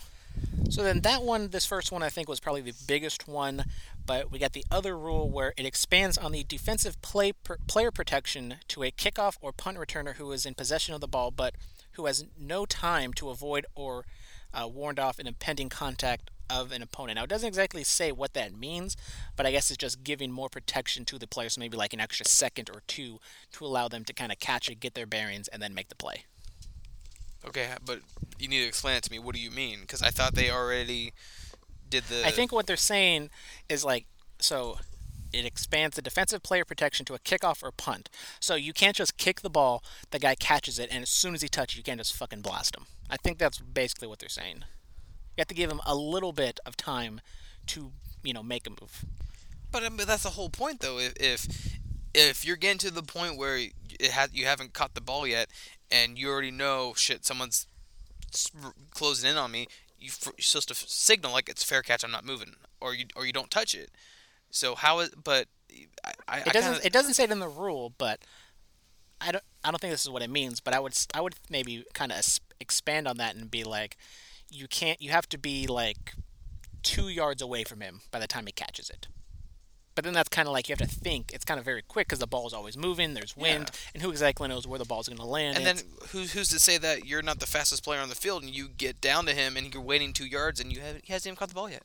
So 0.71 0.83
then 0.83 1.01
that 1.01 1.23
one, 1.23 1.49
this 1.49 1.67
first 1.67 1.91
one, 1.91 2.03
I 2.03 2.11
think 2.11 2.29
was 2.29 2.41
probably 2.41 2.61
the 2.61 2.75
biggest 2.87 3.27
one. 3.27 3.65
But 4.05 4.31
we 4.31 4.39
got 4.39 4.53
the 4.53 4.65
other 4.71 4.97
rule 4.97 5.29
where 5.29 5.53
it 5.57 5.67
expands 5.67 6.17
on 6.17 6.33
the 6.33 6.43
defensive 6.43 7.01
play 7.03 7.33
per, 7.33 7.59
player 7.67 7.91
protection 7.91 8.57
to 8.69 8.83
a 8.83 8.91
kickoff 8.91 9.37
or 9.41 9.53
punt 9.53 9.77
returner 9.79 10.15
who 10.15 10.33
is 10.33 10.47
in 10.47 10.55
possession 10.55 10.95
of 10.95 11.01
the 11.01 11.09
ball, 11.09 11.31
but 11.31 11.55
who 11.93 12.07
has 12.07 12.25
no 12.39 12.65
time 12.65 13.13
to 13.15 13.29
avoid 13.29 13.67
or 13.75 14.05
uh, 14.55 14.67
warned 14.67 14.99
off 14.99 15.19
an 15.19 15.27
impending 15.27 15.69
contact 15.69 16.31
of 16.51 16.73
an 16.73 16.83
opponent. 16.83 17.17
Now 17.17 17.25
it 17.25 17.31
doesn't 17.31 17.49
exactly 17.49 17.85
say 17.85 18.13
what 18.13 18.35
that 18.35 18.57
means, 18.57 18.97
but 19.37 19.45
I 19.45 19.51
guess 19.51 19.71
it's 19.71 19.77
just 19.77 20.03
giving 20.03 20.33
more 20.33 20.49
protection 20.49 21.05
to 21.07 21.19
the 21.19 21.27
players, 21.27 21.59
maybe 21.59 21.77
like 21.77 21.93
an 21.93 22.01
extra 22.01 22.25
second 22.25 22.71
or 22.71 22.83
two 22.87 23.21
to 23.53 23.67
allow 23.67 23.89
them 23.89 24.05
to 24.05 24.13
kind 24.13 24.33
of 24.33 24.39
catch 24.39 24.71
it, 24.71 24.81
get 24.81 24.95
their 24.95 25.07
bearings, 25.07 25.49
and 25.49 25.61
then 25.61 25.75
make 25.75 25.89
the 25.89 25.95
play. 25.95 26.25
Okay, 27.47 27.69
but 27.85 28.01
you 28.39 28.49
need 28.49 28.63
to 28.63 28.69
explain 28.69 28.97
it 28.97 29.03
to 29.05 29.11
me. 29.11 29.19
What 29.19 29.35
do 29.35 29.41
you 29.41 29.51
mean? 29.51 29.81
Because 29.81 30.03
I 30.03 30.11
thought 30.11 30.35
they 30.35 30.51
already 30.51 31.13
did 31.89 32.05
the. 32.05 32.27
I 32.27 32.31
think 32.31 32.53
what 32.53 32.67
they're 32.67 32.77
saying 32.77 33.31
is 33.69 33.85
like 33.85 34.07
so 34.41 34.79
it 35.33 35.45
expands 35.45 35.97
the 35.97 36.03
defensive 36.03 36.43
player 36.43 36.65
protection 36.65 37.05
to 37.07 37.15
a 37.15 37.19
kickoff 37.19 37.63
or 37.63 37.71
punt. 37.71 38.09
So 38.41 38.55
you 38.55 38.73
can't 38.73 38.97
just 38.97 39.17
kick 39.19 39.43
the 39.43 39.51
ball, 39.51 39.83
the 40.11 40.19
guy 40.19 40.35
catches 40.35 40.79
it, 40.79 40.89
and 40.91 41.03
as 41.03 41.11
soon 41.11 41.35
as 41.35 41.43
he 41.43 41.49
touches, 41.49 41.77
you 41.77 41.83
can't 41.83 42.01
just 42.01 42.17
fucking 42.17 42.41
blast 42.41 42.77
him. 42.77 42.87
I 43.11 43.17
think 43.17 43.39
that's 43.39 43.59
basically 43.59 44.09
what 44.09 44.19
they're 44.19 44.29
saying. 44.29 44.65
You 45.37 45.43
have 45.43 45.49
to 45.49 45.55
give 45.55 45.71
him 45.71 45.81
a 45.87 45.95
little 45.95 46.33
bit 46.33 46.61
of 46.67 46.77
time 46.77 47.21
to, 47.69 47.93
you 48.23 48.33
know, 48.33 48.43
make 48.43 48.67
a 48.67 48.71
move. 48.71 49.05
But, 49.71 49.85
um, 49.85 49.97
but 49.97 50.07
that's 50.07 50.23
the 50.23 50.31
whole 50.31 50.49
point, 50.49 50.81
though. 50.81 50.99
If 50.99 51.13
if 51.21 51.79
if 52.15 52.47
you're 52.47 52.57
getting 52.57 52.79
to 52.79 52.91
the 52.91 53.03
point 53.03 53.37
where 53.37 53.59
it 53.59 54.11
had 54.11 54.31
you 54.33 54.47
haven't 54.47 54.73
caught 54.73 54.95
the 54.95 55.01
ball 55.01 55.27
yet, 55.27 55.49
and 55.91 56.19
you 56.19 56.29
already 56.29 56.51
know 56.51 56.95
shit, 56.97 57.25
someone's 57.25 57.67
closing 58.91 59.31
in 59.31 59.37
on 59.37 59.51
me, 59.51 59.67
you 59.99 60.11
you're 60.25 60.35
supposed 60.39 60.69
to 60.69 60.75
f- 60.75 60.85
signal 60.89 61.33
like 61.33 61.49
it's 61.49 61.65
fair 61.65 61.83
catch. 61.83 62.05
I'm 62.05 62.11
not 62.11 62.25
moving, 62.25 62.55
or 62.81 62.95
you 62.95 63.07
or 63.17 63.27
you 63.27 63.33
don't 63.33 63.51
touch 63.51 63.75
it. 63.75 63.91
So 64.51 64.75
how 64.75 65.01
is 65.01 65.11
but 65.11 65.49
I, 66.05 66.13
I, 66.29 66.39
It 66.41 66.53
doesn't 66.53 66.85
it 66.85 66.93
doesn't 66.93 67.15
say 67.15 67.25
it 67.25 67.31
in 67.31 67.41
the 67.41 67.49
rule, 67.49 67.93
but 67.99 68.21
I 69.21 69.33
don't 69.33 69.45
I 69.65 69.71
don't 69.71 69.81
think 69.81 69.93
this 69.93 70.05
is 70.05 70.11
what 70.11 70.23
it 70.23 70.31
means, 70.31 70.61
but 70.61 70.75
I 70.75 70.81
would 70.81 70.97
I 71.15 71.21
would 71.21 71.35
maybe 71.51 71.85
kind 71.95 72.13
of 72.13 72.25
expand 72.61 73.09
on 73.09 73.17
that 73.19 73.35
and 73.35 73.51
be 73.51 73.65
like 73.65 73.97
you 74.51 74.69
can't 74.69 75.01
you 75.03 75.11
have 75.11 75.29
to 75.31 75.39
be 75.39 75.67
like 75.67 76.15
2 76.83 77.09
yards 77.09 77.43
away 77.43 77.65
from 77.65 77.81
him 77.81 78.01
by 78.11 78.19
the 78.19 78.27
time 78.27 78.47
he 78.47 78.53
catches 78.53 78.89
it. 78.89 79.09
But 79.99 80.05
then 80.05 80.15
that's 80.15 80.29
kind 80.29 80.47
of 80.47 80.53
like 80.53 80.69
you 80.69 80.77
have 80.79 80.89
to 80.89 80.95
think. 80.95 81.33
It's 81.35 81.45
kind 81.45 81.59
of 81.59 81.65
very 81.65 81.83
quick 81.83 82.07
because 82.07 82.21
the 82.21 82.29
ball 82.29 82.47
is 82.47 82.55
always 82.55 82.77
moving. 82.77 83.15
There's 83.15 83.37
wind, 83.37 83.73
and 83.93 84.01
who 84.01 84.11
exactly 84.11 84.47
knows 84.47 84.65
where 84.65 84.79
the 84.79 84.85
ball's 84.85 85.09
going 85.09 85.19
to 85.19 85.25
land? 85.25 85.57
And 85.57 85.67
then 85.67 85.79
who's 86.11 86.35
who's 86.35 86.49
to 86.51 86.61
say 86.61 86.79
that 86.79 87.05
you're 87.05 87.21
not 87.21 87.41
the 87.41 87.47
fastest 87.49 87.83
player 87.83 87.99
on 87.99 88.09
the 88.09 88.15
field 88.15 88.45
and 88.45 88.55
you 88.55 88.69
get 88.69 89.01
down 89.01 89.27
to 89.27 89.35
him 89.35 89.57
and 89.57 89.75
you're 89.75 89.83
waiting 89.83 90.13
two 90.13 90.25
yards 90.25 90.61
and 90.61 90.73
you 90.73 90.79
haven't 90.79 91.05
he 91.05 91.13
hasn't 91.13 91.31
even 91.31 91.37
caught 91.37 91.49
the 91.49 91.57
ball 91.57 91.69
yet. 91.69 91.83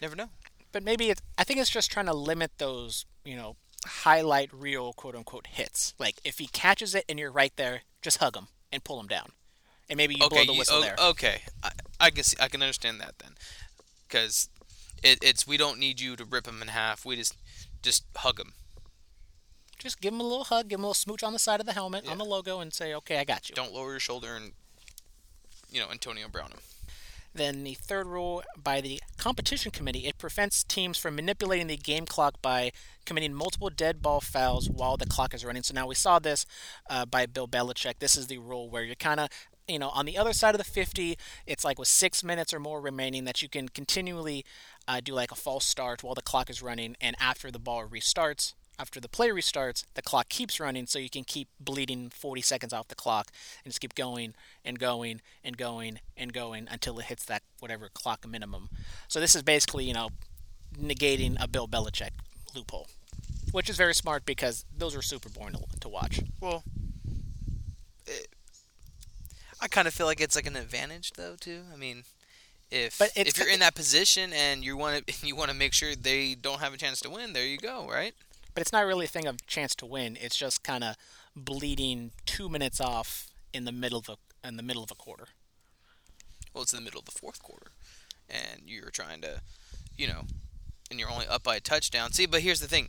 Never 0.00 0.14
know. 0.14 0.28
but 0.70 0.84
maybe 0.84 1.10
it's. 1.10 1.22
I 1.36 1.42
think 1.42 1.58
it's 1.58 1.70
just 1.70 1.90
trying 1.90 2.06
to 2.06 2.14
limit 2.14 2.52
those, 2.58 3.04
you 3.24 3.34
know, 3.34 3.56
highlight 3.84 4.52
reel 4.54 4.92
quote 4.92 5.16
unquote 5.16 5.48
hits. 5.48 5.92
Like 5.98 6.20
if 6.24 6.38
he 6.38 6.46
catches 6.46 6.94
it 6.94 7.04
and 7.08 7.18
you're 7.18 7.32
right 7.32 7.52
there, 7.56 7.80
just 8.00 8.18
hug 8.18 8.36
him 8.36 8.46
and 8.70 8.84
pull 8.84 9.00
him 9.00 9.08
down, 9.08 9.30
and 9.90 9.96
maybe 9.96 10.14
you 10.14 10.24
okay, 10.24 10.36
blow 10.36 10.44
the 10.44 10.52
you- 10.52 10.58
whistle 10.60 10.82
there. 10.82 10.94
okay, 11.00 11.40
I, 11.64 11.70
I 11.98 12.10
can 12.10 12.22
see, 12.22 12.36
I 12.40 12.46
can 12.46 12.62
understand 12.62 13.00
that 13.00 13.18
then, 13.18 13.32
because 14.06 14.48
it, 15.02 15.18
it's 15.22 15.46
we 15.46 15.56
don't 15.56 15.78
need 15.78 16.00
you 16.00 16.16
to 16.16 16.24
rip 16.24 16.46
him 16.46 16.62
in 16.62 16.68
half. 16.68 17.04
We 17.04 17.16
just 17.16 17.36
just 17.82 18.04
hug 18.16 18.38
him. 18.38 18.52
Just 19.78 20.00
give 20.00 20.14
him 20.14 20.20
a 20.20 20.24
little 20.24 20.44
hug, 20.44 20.68
give 20.68 20.78
him 20.78 20.84
a 20.84 20.88
little 20.88 20.94
smooch 20.94 21.22
on 21.22 21.32
the 21.32 21.38
side 21.38 21.60
of 21.60 21.66
the 21.66 21.72
helmet, 21.72 22.08
on 22.08 22.18
the 22.18 22.24
logo, 22.24 22.60
and 22.60 22.72
say, 22.72 22.94
"Okay, 22.94 23.18
I 23.18 23.24
got 23.24 23.48
you." 23.48 23.54
Don't 23.54 23.72
lower 23.72 23.90
your 23.90 24.00
shoulder 24.00 24.34
and 24.34 24.52
you 25.70 25.80
know 25.80 25.90
Antonio 25.90 26.28
Brown 26.28 26.50
him. 26.52 26.60
Then 27.34 27.64
the 27.64 27.74
third 27.74 28.06
rule 28.06 28.44
by 28.56 28.80
the 28.80 29.00
competition 29.18 29.72
committee, 29.72 30.06
it 30.06 30.18
prevents 30.18 30.62
teams 30.62 30.96
from 30.96 31.16
manipulating 31.16 31.66
the 31.66 31.76
game 31.76 32.06
clock 32.06 32.40
by 32.40 32.70
committing 33.04 33.34
multiple 33.34 33.70
dead 33.70 34.00
ball 34.00 34.20
fouls 34.20 34.70
while 34.70 34.96
the 34.96 35.06
clock 35.06 35.34
is 35.34 35.44
running. 35.44 35.64
So 35.64 35.74
now 35.74 35.88
we 35.88 35.96
saw 35.96 36.20
this 36.20 36.46
uh, 36.88 37.04
by 37.06 37.26
Bill 37.26 37.48
Belichick. 37.48 37.98
This 37.98 38.16
is 38.16 38.28
the 38.28 38.38
rule 38.38 38.70
where 38.70 38.84
you're 38.84 38.94
kind 38.94 39.18
of 39.18 39.28
you 39.66 39.78
know, 39.78 39.88
on 39.90 40.04
the 40.04 40.18
other 40.18 40.32
side 40.32 40.54
of 40.54 40.58
the 40.58 40.64
50, 40.64 41.16
it's 41.46 41.64
like 41.64 41.78
with 41.78 41.88
six 41.88 42.22
minutes 42.22 42.52
or 42.52 42.60
more 42.60 42.80
remaining 42.80 43.24
that 43.24 43.42
you 43.42 43.48
can 43.48 43.68
continually 43.68 44.44
uh, 44.86 45.00
do 45.02 45.14
like 45.14 45.32
a 45.32 45.36
false 45.36 45.64
start 45.64 46.02
while 46.02 46.14
the 46.14 46.22
clock 46.22 46.50
is 46.50 46.62
running, 46.62 46.96
and 47.00 47.16
after 47.20 47.50
the 47.50 47.58
ball 47.58 47.86
restarts, 47.86 48.54
after 48.78 49.00
the 49.00 49.08
play 49.08 49.28
restarts, 49.28 49.84
the 49.94 50.02
clock 50.02 50.28
keeps 50.28 50.58
running, 50.58 50.86
so 50.86 50.98
you 50.98 51.10
can 51.10 51.24
keep 51.24 51.48
bleeding 51.60 52.10
40 52.10 52.40
seconds 52.40 52.72
off 52.72 52.88
the 52.88 52.94
clock 52.94 53.28
and 53.64 53.72
just 53.72 53.80
keep 53.80 53.94
going 53.94 54.34
and 54.64 54.78
going 54.78 55.20
and 55.44 55.56
going 55.56 56.00
and 56.16 56.32
going 56.32 56.66
until 56.70 56.98
it 56.98 57.06
hits 57.06 57.24
that 57.26 57.42
whatever 57.60 57.88
clock 57.92 58.26
minimum. 58.28 58.68
So 59.08 59.20
this 59.20 59.36
is 59.36 59.42
basically, 59.42 59.84
you 59.84 59.94
know, 59.94 60.10
negating 60.76 61.36
a 61.40 61.46
Bill 61.46 61.68
Belichick 61.68 62.10
loophole, 62.54 62.88
which 63.52 63.70
is 63.70 63.76
very 63.76 63.94
smart 63.94 64.26
because 64.26 64.64
those 64.76 64.96
are 64.96 65.02
super 65.02 65.28
boring 65.28 65.54
to, 65.54 65.80
to 65.80 65.88
watch. 65.88 66.20
Well, 66.40 66.64
it, 68.06 68.28
I 69.60 69.68
kind 69.68 69.86
of 69.86 69.94
feel 69.94 70.06
like 70.06 70.20
it's 70.20 70.34
like 70.36 70.46
an 70.46 70.56
advantage 70.56 71.12
though 71.12 71.36
too. 71.38 71.62
I 71.72 71.76
mean, 71.76 72.02
if 72.70 72.98
But 72.98 73.12
if 73.16 73.38
you're 73.38 73.48
in 73.48 73.60
that 73.60 73.74
position 73.74 74.32
and 74.32 74.64
you 74.64 74.76
want 74.76 75.06
to 75.06 75.14
you 75.26 75.36
want 75.36 75.50
to 75.50 75.56
make 75.56 75.72
sure 75.72 75.94
they 75.94 76.34
don't 76.34 76.60
have 76.60 76.74
a 76.74 76.76
chance 76.76 77.00
to 77.00 77.10
win, 77.10 77.32
there 77.32 77.46
you 77.46 77.58
go, 77.58 77.86
right? 77.88 78.14
But 78.54 78.60
it's 78.62 78.72
not 78.72 78.86
really 78.86 79.06
a 79.06 79.08
thing 79.08 79.26
of 79.26 79.46
chance 79.46 79.74
to 79.76 79.86
win. 79.86 80.16
It's 80.20 80.36
just 80.36 80.62
kind 80.62 80.84
of 80.84 80.96
bleeding 81.34 82.12
two 82.26 82.48
minutes 82.48 82.80
off 82.80 83.28
in 83.52 83.64
the 83.64 83.72
middle 83.72 83.98
of 83.98 84.08
a 84.08 84.16
in 84.46 84.56
the 84.56 84.62
middle 84.62 84.82
of 84.82 84.90
a 84.90 84.94
quarter. 84.94 85.28
Well, 86.52 86.62
it's 86.62 86.72
in 86.72 86.78
the 86.78 86.84
middle 86.84 87.00
of 87.00 87.06
the 87.06 87.18
fourth 87.18 87.42
quarter, 87.42 87.72
and 88.28 88.62
you're 88.66 88.90
trying 88.90 89.20
to, 89.22 89.40
you 89.96 90.06
know, 90.06 90.22
and 90.90 91.00
you're 91.00 91.10
only 91.10 91.26
up 91.26 91.42
by 91.42 91.56
a 91.56 91.60
touchdown. 91.60 92.12
See, 92.12 92.26
but 92.26 92.42
here's 92.42 92.60
the 92.60 92.68
thing: 92.68 92.88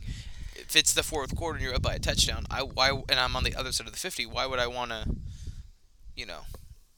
if 0.54 0.76
it's 0.76 0.92
the 0.92 1.02
fourth 1.02 1.34
quarter 1.34 1.56
and 1.56 1.64
you're 1.64 1.74
up 1.74 1.82
by 1.82 1.94
a 1.94 1.98
touchdown, 1.98 2.46
I 2.50 2.62
why 2.62 2.90
and 2.90 3.18
I'm 3.18 3.34
on 3.36 3.44
the 3.44 3.54
other 3.54 3.72
side 3.72 3.86
of 3.86 3.92
the 3.92 3.98
fifty, 3.98 4.26
why 4.26 4.46
would 4.46 4.58
I 4.58 4.66
want 4.66 4.90
to, 4.92 5.16
you 6.14 6.26
know, 6.26 6.42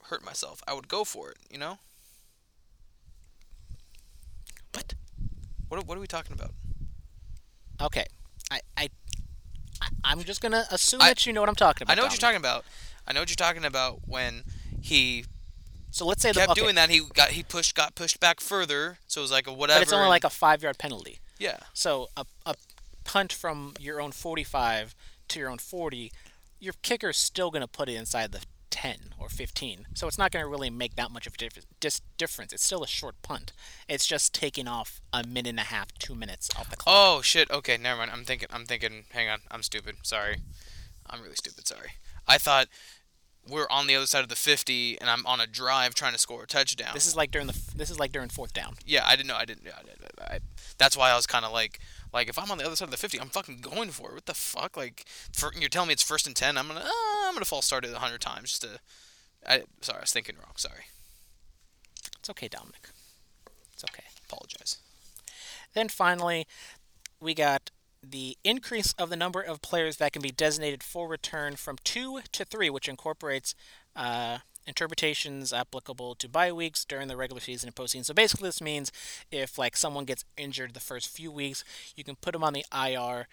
hurt 0.05 0.23
myself? 0.23 0.61
I 0.67 0.73
would 0.73 0.87
go 0.87 1.03
for 1.03 1.31
it. 1.31 1.37
You 1.49 1.57
know, 1.57 1.79
What? 4.73 4.93
What 5.69 5.85
what 5.87 5.97
are 5.97 6.01
we 6.01 6.07
talking 6.07 6.33
about? 6.33 6.51
Okay, 7.81 8.05
I 8.51 8.59
I. 8.77 8.89
I'm 10.03 10.21
just 10.23 10.41
gonna 10.41 10.65
assume 10.71 11.01
I- 11.01 11.09
that 11.09 11.25
you 11.25 11.31
know 11.33 11.39
what 11.41 11.49
I'm 11.49 11.55
talking 11.55 11.83
about. 11.85 11.93
I 11.93 11.95
know 11.95 12.03
what 12.03 12.11
you're 12.11 12.19
talking 12.19 12.37
about. 12.37 12.65
I 13.07 13.13
know 13.13 13.21
what 13.21 13.29
you're 13.29 13.35
talking 13.37 13.63
about 13.65 14.01
when 14.05 14.43
he 14.81 15.23
So 15.91 16.05
let's 16.05 16.21
say 16.21 16.31
the 16.33 16.41
kept 16.41 16.51
okay, 16.51 16.61
doing 16.61 16.75
that. 16.75 16.89
He 16.89 17.01
got 17.13 17.29
he 17.29 17.43
pushed 17.43 17.75
got 17.75 17.95
pushed 17.95 18.19
back 18.19 18.41
further, 18.41 18.97
so 19.07 19.21
it 19.21 19.23
was 19.23 19.31
like 19.31 19.47
a 19.47 19.53
whatever. 19.53 19.79
but 19.79 19.83
it's 19.83 19.93
only 19.93 20.03
and- 20.03 20.09
like 20.09 20.25
a 20.25 20.29
five 20.29 20.61
yard 20.61 20.77
penalty. 20.77 21.19
yeah. 21.37 21.57
So 21.73 22.09
a 22.17 22.25
a 22.45 22.55
punt 23.05 23.31
from 23.31 23.73
your 23.79 23.99
own 24.01 24.11
45 24.11 24.93
to 25.29 25.39
your 25.39 25.49
own 25.49 25.57
40, 25.57 26.11
your 26.59 26.73
kicker's 26.83 27.17
still 27.17 27.49
gonna 27.49 27.67
put 27.67 27.87
it 27.89 27.93
inside 27.95 28.31
the 28.33 28.41
10 28.69 29.13
or 29.17 29.29
15. 29.29 29.87
So 29.93 30.07
it's 30.07 30.17
not 30.17 30.31
gonna 30.31 30.47
really 30.47 30.69
make 30.69 30.95
that 30.95 31.11
much 31.11 31.27
of 31.27 31.33
a 31.41 31.49
dis- 31.79 32.01
difference. 32.17 32.53
It's 32.53 32.63
still 32.63 32.83
a 32.83 32.87
short 32.87 33.21
punt. 33.21 33.53
It's 33.87 34.05
just 34.05 34.33
taking 34.33 34.67
off 34.67 35.01
a 35.13 35.25
minute 35.25 35.49
and 35.49 35.59
a 35.59 35.63
half, 35.63 35.93
two 35.97 36.15
minutes 36.15 36.49
off 36.57 36.69
the 36.69 36.77
clock. 36.77 36.95
Oh 36.97 37.21
shit. 37.21 37.49
Okay, 37.51 37.77
never 37.77 37.99
mind. 37.99 38.11
I'm 38.11 38.25
thinking. 38.25 38.47
I'm 38.51 38.65
thinking. 38.65 39.05
Hang 39.11 39.29
on. 39.29 39.39
I'm 39.51 39.63
stupid. 39.63 39.97
Sorry. 40.03 40.37
I'm 41.09 41.21
really 41.21 41.35
stupid. 41.35 41.67
Sorry. 41.67 41.91
I 42.27 42.37
thought 42.37 42.67
we're 43.49 43.67
on 43.69 43.87
the 43.87 43.95
other 43.95 44.05
side 44.05 44.23
of 44.23 44.29
the 44.29 44.35
50, 44.35 44.99
and 44.99 45.09
I'm 45.09 45.25
on 45.25 45.39
a 45.39 45.47
drive 45.47 45.95
trying 45.95 46.13
to 46.13 46.19
score 46.19 46.43
a 46.43 46.47
touchdown. 46.47 46.91
This 46.93 47.05
is 47.07 47.15
like 47.15 47.31
during 47.31 47.47
the 47.47 47.59
this 47.75 47.89
is 47.89 47.99
like 47.99 48.11
during 48.11 48.29
fourth 48.29 48.53
down. 48.53 48.75
yeah. 48.85 49.05
I 49.05 49.15
didn't 49.15 49.27
know. 49.27 49.35
I 49.35 49.45
didn't. 49.45 49.67
I, 49.67 50.23
I, 50.23 50.35
I, 50.35 50.39
that's 50.77 50.95
why 50.95 51.11
I 51.11 51.15
was 51.15 51.27
kind 51.27 51.45
of 51.45 51.51
like, 51.51 51.79
like 52.13 52.29
if 52.29 52.37
I'm 52.37 52.51
on 52.51 52.57
the 52.57 52.65
other 52.65 52.75
side 52.75 52.85
of 52.85 52.91
the 52.91 52.97
50, 52.97 53.19
I'm 53.19 53.29
fucking 53.29 53.59
going 53.61 53.89
for 53.89 54.09
it. 54.09 54.13
What 54.15 54.25
the 54.25 54.33
fuck? 54.33 54.77
Like, 54.77 55.05
for, 55.33 55.51
you're 55.57 55.69
telling 55.69 55.87
me 55.87 55.93
it's 55.93 56.03
first 56.03 56.27
and 56.27 56.35
10. 56.35 56.57
I'm 56.57 56.67
gonna. 56.67 56.81
Uh, 56.81 57.27
I'm 57.27 57.33
gonna 57.33 57.45
false 57.45 57.65
start 57.65 57.85
it 57.85 57.93
a 57.93 57.99
hundred 57.99 58.21
times 58.21 58.49
just 58.49 58.61
to. 58.63 58.79
I 59.47 59.63
sorry. 59.81 59.99
I 59.99 60.01
was 60.01 60.11
thinking 60.11 60.35
wrong. 60.35 60.53
Sorry. 60.55 60.85
It's 62.19 62.29
okay, 62.29 62.47
Dominic. 62.47 62.89
It's 63.73 63.83
okay. 63.83 64.03
Apologize. 64.29 64.77
Then 65.73 65.89
finally, 65.89 66.45
we 67.19 67.33
got 67.33 67.71
the 68.01 68.37
increase 68.43 68.93
of 68.93 69.09
the 69.09 69.15
number 69.15 69.41
of 69.41 69.61
players 69.61 69.97
that 69.97 70.13
can 70.13 70.21
be 70.21 70.31
designated 70.31 70.83
for 70.83 71.07
return 71.07 71.55
from 71.55 71.77
two 71.83 72.21
to 72.31 72.45
three, 72.45 72.69
which 72.69 72.87
incorporates 72.87 73.55
uh, 73.95 74.39
interpretations 74.65 75.51
applicable 75.51 76.15
to 76.15 76.29
bye 76.29 76.51
weeks 76.51 76.85
during 76.85 77.07
the 77.07 77.17
regular 77.17 77.41
season 77.41 77.67
and 77.67 77.75
postseason. 77.75 78.05
So 78.05 78.13
basically, 78.13 78.47
this 78.47 78.61
means 78.61 78.91
if 79.31 79.57
like 79.57 79.75
someone 79.75 80.05
gets 80.05 80.25
injured 80.37 80.73
the 80.73 80.79
first 80.79 81.09
few 81.09 81.31
weeks, 81.31 81.63
you 81.95 82.03
can 82.03 82.15
put 82.15 82.33
them 82.33 82.43
on 82.43 82.53
the 82.53 82.65
IR, 82.73 83.27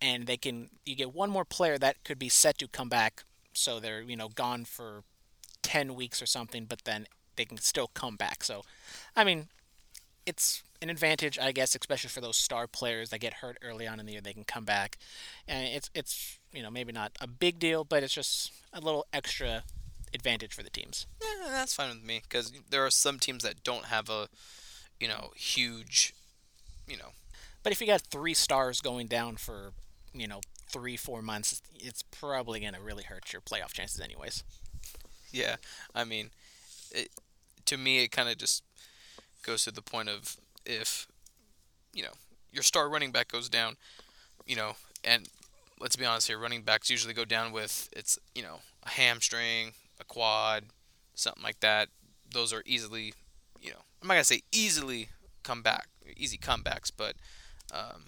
and 0.00 0.26
they 0.26 0.36
can 0.36 0.70
you 0.84 0.94
get 0.94 1.14
one 1.14 1.30
more 1.30 1.44
player 1.44 1.78
that 1.78 2.04
could 2.04 2.18
be 2.18 2.28
set 2.28 2.58
to 2.58 2.68
come 2.68 2.88
back. 2.88 3.24
So 3.52 3.80
they're 3.80 4.02
you 4.02 4.16
know 4.16 4.28
gone 4.28 4.64
for 4.64 5.02
ten 5.62 5.94
weeks 5.94 6.22
or 6.22 6.26
something, 6.26 6.66
but 6.66 6.84
then 6.84 7.06
they 7.36 7.44
can 7.44 7.58
still 7.58 7.90
come 7.94 8.16
back. 8.16 8.44
So, 8.44 8.62
I 9.16 9.24
mean, 9.24 9.48
it's 10.26 10.62
an 10.82 10.90
advantage, 10.90 11.38
I 11.38 11.52
guess, 11.52 11.74
especially 11.74 12.10
for 12.10 12.20
those 12.20 12.36
star 12.36 12.66
players 12.66 13.10
that 13.10 13.20
get 13.20 13.34
hurt 13.34 13.56
early 13.62 13.86
on 13.86 14.00
in 14.00 14.06
the 14.06 14.12
year. 14.12 14.20
They 14.20 14.32
can 14.34 14.44
come 14.44 14.64
back, 14.64 14.98
and 15.48 15.66
it's 15.66 15.88
it's 15.94 16.38
you 16.52 16.62
know, 16.62 16.70
maybe 16.70 16.92
not 16.92 17.12
a 17.20 17.26
big 17.26 17.58
deal, 17.58 17.84
but 17.84 18.02
it's 18.02 18.12
just 18.12 18.52
a 18.72 18.80
little 18.80 19.06
extra 19.12 19.64
advantage 20.14 20.52
for 20.52 20.62
the 20.62 20.70
teams. 20.70 21.06
Yeah, 21.22 21.48
that's 21.48 21.74
fine 21.74 21.88
with 21.88 22.04
me 22.04 22.20
because 22.22 22.52
there 22.70 22.84
are 22.84 22.90
some 22.90 23.18
teams 23.18 23.42
that 23.42 23.64
don't 23.64 23.86
have 23.86 24.10
a, 24.10 24.28
you 25.00 25.08
know, 25.08 25.30
huge, 25.34 26.14
you 26.86 26.96
know, 26.98 27.12
But 27.62 27.72
if 27.72 27.80
you 27.80 27.86
got 27.86 28.02
three 28.02 28.34
stars 28.34 28.80
going 28.80 29.06
down 29.06 29.36
for, 29.36 29.72
you 30.12 30.26
know, 30.26 30.40
three, 30.70 30.96
four 30.96 31.22
months, 31.22 31.62
it's 31.74 32.02
probably 32.02 32.60
going 32.60 32.74
to 32.74 32.80
really 32.80 33.04
hurt 33.04 33.32
your 33.32 33.40
playoff 33.40 33.72
chances, 33.72 34.00
anyways. 34.00 34.44
yeah. 35.30 35.56
I 35.94 36.04
mean, 36.04 36.30
it, 36.90 37.08
to 37.66 37.76
me, 37.78 38.04
it 38.04 38.08
kind 38.08 38.28
of 38.28 38.36
just 38.36 38.62
goes 39.42 39.64
to 39.64 39.70
the 39.70 39.82
point 39.82 40.08
of 40.08 40.36
if, 40.66 41.06
you 41.92 42.02
know, 42.02 42.12
your 42.52 42.62
star 42.62 42.88
running 42.88 43.12
back 43.12 43.28
goes 43.28 43.48
down, 43.48 43.76
you 44.46 44.56
know, 44.56 44.74
and 45.04 45.28
let's 45.80 45.96
be 45.96 46.04
honest 46.04 46.28
here, 46.28 46.38
running 46.38 46.62
backs 46.62 46.90
usually 46.90 47.14
go 47.14 47.24
down 47.24 47.52
with 47.52 47.88
it's 47.92 48.18
you 48.34 48.42
know 48.42 48.60
a 48.84 48.90
hamstring, 48.90 49.72
a 50.00 50.04
quad, 50.04 50.64
something 51.14 51.42
like 51.42 51.60
that. 51.60 51.88
Those 52.30 52.52
are 52.52 52.62
easily, 52.64 53.14
you 53.60 53.70
know, 53.70 53.80
I'm 54.00 54.08
not 54.08 54.14
gonna 54.14 54.24
say 54.24 54.42
easily 54.52 55.08
come 55.42 55.62
back, 55.62 55.88
easy 56.16 56.38
comebacks, 56.38 56.90
but 56.96 57.14
um, 57.72 58.04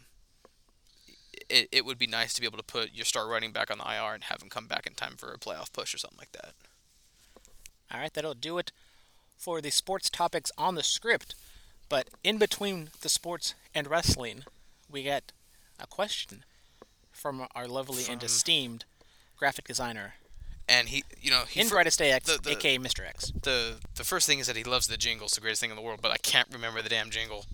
it, 1.49 1.69
it 1.73 1.85
would 1.85 1.99
be 1.99 2.07
nice 2.07 2.33
to 2.35 2.41
be 2.41 2.47
able 2.47 2.59
to 2.59 2.65
put 2.65 2.95
your 2.95 3.05
star 3.05 3.29
running 3.29 3.53
back 3.53 3.71
on 3.71 3.79
the 3.79 3.85
IR 3.85 4.15
and 4.15 4.25
have 4.25 4.43
him 4.43 4.49
come 4.49 4.67
back 4.67 4.87
in 4.87 4.95
time 4.95 5.15
for 5.17 5.33
a 5.33 5.39
playoff 5.39 5.73
push 5.73 5.95
or 5.95 5.99
something 5.99 6.19
like 6.19 6.33
that. 6.33 6.53
All 7.93 8.01
right, 8.01 8.13
that'll 8.13 8.35
do 8.35 8.59
it 8.59 8.73
for 9.37 9.61
the 9.61 9.71
sports 9.71 10.09
topics 10.09 10.51
on 10.57 10.75
the 10.75 10.83
script. 10.83 11.35
But 11.89 12.09
in 12.23 12.39
between 12.39 12.91
the 13.03 13.09
sports 13.09 13.55
and 13.75 13.87
wrestling, 13.87 14.45
we 14.91 15.03
get 15.03 15.33
a 15.79 15.87
question 15.87 16.45
from 17.13 17.47
our 17.55 17.67
lovely 17.69 18.05
and 18.09 18.23
esteemed 18.23 18.85
graphic 19.37 19.67
designer 19.67 20.15
And 20.69 20.89
he, 20.89 21.05
you 21.21 21.31
know, 21.31 21.45
he 21.49 21.61
in 21.61 21.69
fir- 21.69 21.75
Brightest 21.77 22.01
AX, 22.01 22.25
the- 22.27 22.39
the- 22.41 22.53
aka 22.53 22.79
Mr. 22.79 23.07
X. 23.07 23.33
the 23.43 23.77
the 23.97 24.05
first 24.05 24.27
thing 24.27 24.39
is 24.39 24.47
that 24.47 24.57
he 24.57 24.65
loves 24.65 24.87
the 24.87 24.97
jingle. 24.97 25.27
It's 25.27 25.35
the 25.35 25.41
greatest 25.43 25.61
thing 25.61 25.71
in 25.71 25.77
the 25.77 25.83
world, 25.83 26.01
but 26.01 26.11
I 26.11 26.17
can't 26.17 26.49
remember 26.51 26.81
the 26.81 26.89
damn 26.89 27.11
jingle. 27.11 27.45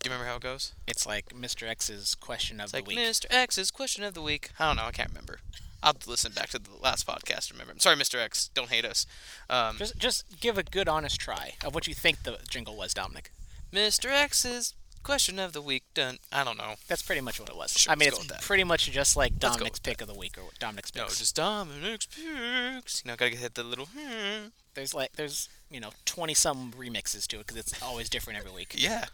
Do 0.00 0.08
you 0.08 0.12
remember 0.12 0.26
how 0.30 0.36
it 0.36 0.42
goes? 0.42 0.72
It's 0.86 1.06
like 1.06 1.30
Mr. 1.30 1.66
X's 1.66 2.14
question 2.14 2.60
of 2.60 2.64
It's 2.64 2.72
the 2.72 2.78
like 2.78 2.86
week. 2.86 2.98
Mr. 2.98 3.24
X's 3.30 3.70
question 3.70 4.04
of 4.04 4.12
the 4.14 4.22
week. 4.22 4.50
I 4.58 4.66
don't 4.68 4.76
know. 4.76 4.84
I 4.84 4.92
can't 4.92 5.08
remember. 5.08 5.40
I'll 5.82 5.94
listen 6.06 6.32
back 6.32 6.50
to 6.50 6.58
the 6.58 6.70
last 6.82 7.06
podcast 7.06 7.50
remember. 7.50 7.72
I'm 7.72 7.78
sorry, 7.80 7.96
Mr. 7.96 8.18
X. 8.20 8.50
Don't 8.52 8.68
hate 8.68 8.84
us. 8.84 9.06
Um, 9.48 9.78
Just, 9.78 9.96
just 9.98 10.40
give 10.40 10.58
a 10.58 10.62
good, 10.62 10.88
honest 10.88 11.18
try 11.20 11.54
of 11.64 11.74
what 11.74 11.86
you 11.86 11.94
think 11.94 12.24
the 12.24 12.38
jingle 12.48 12.76
was, 12.76 12.92
Dominic. 12.94 13.30
Mr. 13.72 14.10
X's 14.10 14.74
question 15.02 15.38
of 15.38 15.52
the 15.52 15.62
week. 15.62 15.84
Done. 15.94 16.18
I 16.32 16.44
don't 16.44 16.58
know. 16.58 16.74
That's 16.86 17.02
pretty 17.02 17.20
much 17.20 17.40
what 17.40 17.48
it 17.48 17.56
was. 17.56 17.72
Sure, 17.72 17.92
I 17.92 17.96
mean, 17.96 18.08
it's 18.08 18.46
pretty 18.46 18.64
much 18.64 18.90
just 18.90 19.16
like 19.16 19.38
Dominic's 19.38 19.78
pick 19.78 20.00
of 20.00 20.08
the 20.08 20.14
week 20.14 20.36
or 20.36 20.50
Dominic's 20.58 20.90
picks. 20.90 21.02
No, 21.02 21.08
just 21.08 21.36
Dominic's 21.36 22.06
picks. 22.06 23.02
You 23.04 23.10
know, 23.10 23.16
gotta 23.16 23.36
hit 23.36 23.54
the 23.54 23.62
little. 23.64 23.88
Hmm. 23.96 24.48
There's 24.74 24.94
like, 24.94 25.12
there's 25.12 25.48
you 25.70 25.80
know, 25.80 25.90
twenty 26.04 26.34
some 26.34 26.72
remixes 26.78 27.26
to 27.28 27.36
it 27.36 27.46
because 27.46 27.56
it's 27.56 27.82
always 27.82 28.08
different 28.08 28.38
every 28.38 28.52
week. 28.52 28.74
Yeah, 28.78 29.06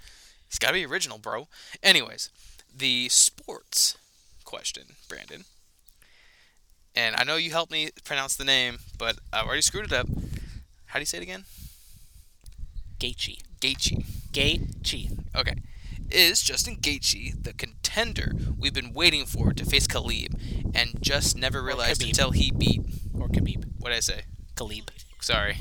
it's 0.48 0.59
gotta 0.59 0.74
be 0.74 0.84
original, 0.84 1.18
bro. 1.18 1.48
Anyways, 1.82 2.30
the 2.76 3.09
sports 3.09 3.96
question, 4.44 4.96
Brandon. 5.09 5.44
And 6.96 7.16
I 7.16 7.24
know 7.24 7.36
you 7.36 7.50
helped 7.50 7.72
me 7.72 7.90
pronounce 8.05 8.36
the 8.36 8.44
name, 8.44 8.78
but 8.98 9.18
I 9.32 9.42
already 9.42 9.62
screwed 9.62 9.86
it 9.86 9.92
up. 9.92 10.07
How 10.86 10.98
do 10.98 11.00
you 11.00 11.07
say 11.07 11.18
it 11.18 11.22
again? 11.22 11.44
Gaethje. 13.00 13.40
Gaethje. 13.61 14.05
Gaethje. 14.35 15.16
Okay. 15.35 15.55
Is 16.11 16.43
Justin 16.43 16.76
Gaethje 16.76 17.43
the 17.43 17.53
contender 17.53 18.32
we've 18.59 18.74
been 18.74 18.93
waiting 18.93 19.24
for 19.26 19.53
to 19.53 19.64
face 19.64 19.87
Khabib 19.87 20.35
and 20.74 20.95
just 21.01 21.37
never 21.37 21.62
realized 21.62 22.03
Khabib. 22.03 22.09
until 22.09 22.30
he 22.32 22.51
beat? 22.51 22.82
Or 23.18 23.28
Khabib. 23.28 23.64
What 23.78 23.91
did 23.91 23.97
I 23.97 24.01
say? 24.01 24.22
Khalib. 24.57 24.89
Sorry, 25.20 25.57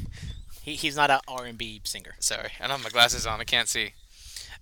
He, 0.63 0.75
he's 0.75 0.95
not 0.97 1.09
an 1.09 1.19
R&B 1.27 1.81
singer. 1.85 2.15
sorry. 2.19 2.49
I 2.59 2.63
don't 2.67 2.71
have 2.77 2.83
my 2.83 2.89
glasses 2.89 3.25
on. 3.25 3.39
I 3.39 3.45
can't 3.45 3.69
see. 3.69 3.93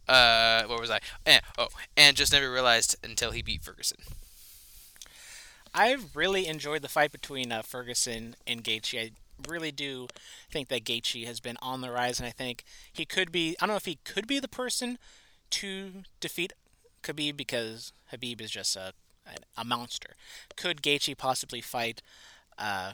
Uh, 0.07 0.63
what 0.65 0.79
was 0.79 0.91
I? 0.91 0.99
Eh, 1.25 1.39
oh, 1.57 1.69
and 1.97 2.15
just 2.17 2.31
never 2.33 2.51
realized 2.51 2.95
until 3.03 3.31
he 3.31 3.41
beat 3.41 3.63
Ferguson. 3.63 3.97
I 5.73 5.95
really 6.13 6.47
enjoyed 6.47 6.81
the 6.81 6.89
fight 6.89 7.11
between 7.11 7.51
uh, 7.51 7.61
Ferguson 7.61 8.35
and 8.45 8.63
Gaethje. 8.63 8.99
I 8.99 9.11
really 9.47 9.71
do 9.71 10.07
think 10.51 10.67
that 10.69 10.83
Gaethje 10.83 11.25
has 11.25 11.39
been 11.39 11.57
on 11.61 11.81
the 11.81 11.91
rise, 11.91 12.19
and 12.19 12.27
I 12.27 12.31
think 12.31 12.63
he 12.91 13.05
could 13.05 13.31
be. 13.31 13.55
I 13.59 13.65
don't 13.65 13.73
know 13.73 13.77
if 13.77 13.85
he 13.85 13.99
could 14.03 14.27
be 14.27 14.39
the 14.39 14.47
person 14.47 14.97
to 15.51 15.91
defeat 16.19 16.53
Khabib 17.03 17.37
because 17.37 17.93
Habib 18.07 18.41
is 18.41 18.51
just 18.51 18.75
a 18.75 18.93
a 19.57 19.63
monster. 19.63 20.15
Could 20.55 20.81
Gaethje 20.81 21.17
possibly 21.17 21.61
fight 21.61 22.01
uh, 22.57 22.93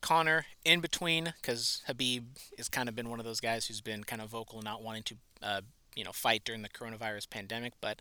Conor 0.00 0.46
in 0.64 0.80
between? 0.80 1.34
Because 1.40 1.82
Habib 1.86 2.24
has 2.56 2.68
kind 2.68 2.88
of 2.88 2.94
been 2.94 3.08
one 3.10 3.18
of 3.18 3.24
those 3.24 3.40
guys 3.40 3.66
who's 3.66 3.80
been 3.80 4.04
kind 4.04 4.22
of 4.22 4.28
vocal, 4.28 4.62
not 4.62 4.82
wanting 4.82 5.02
to, 5.04 5.16
uh, 5.42 5.60
you 5.94 6.04
know, 6.04 6.12
fight 6.12 6.44
during 6.44 6.62
the 6.62 6.68
coronavirus 6.68 7.30
pandemic. 7.30 7.72
But 7.80 8.00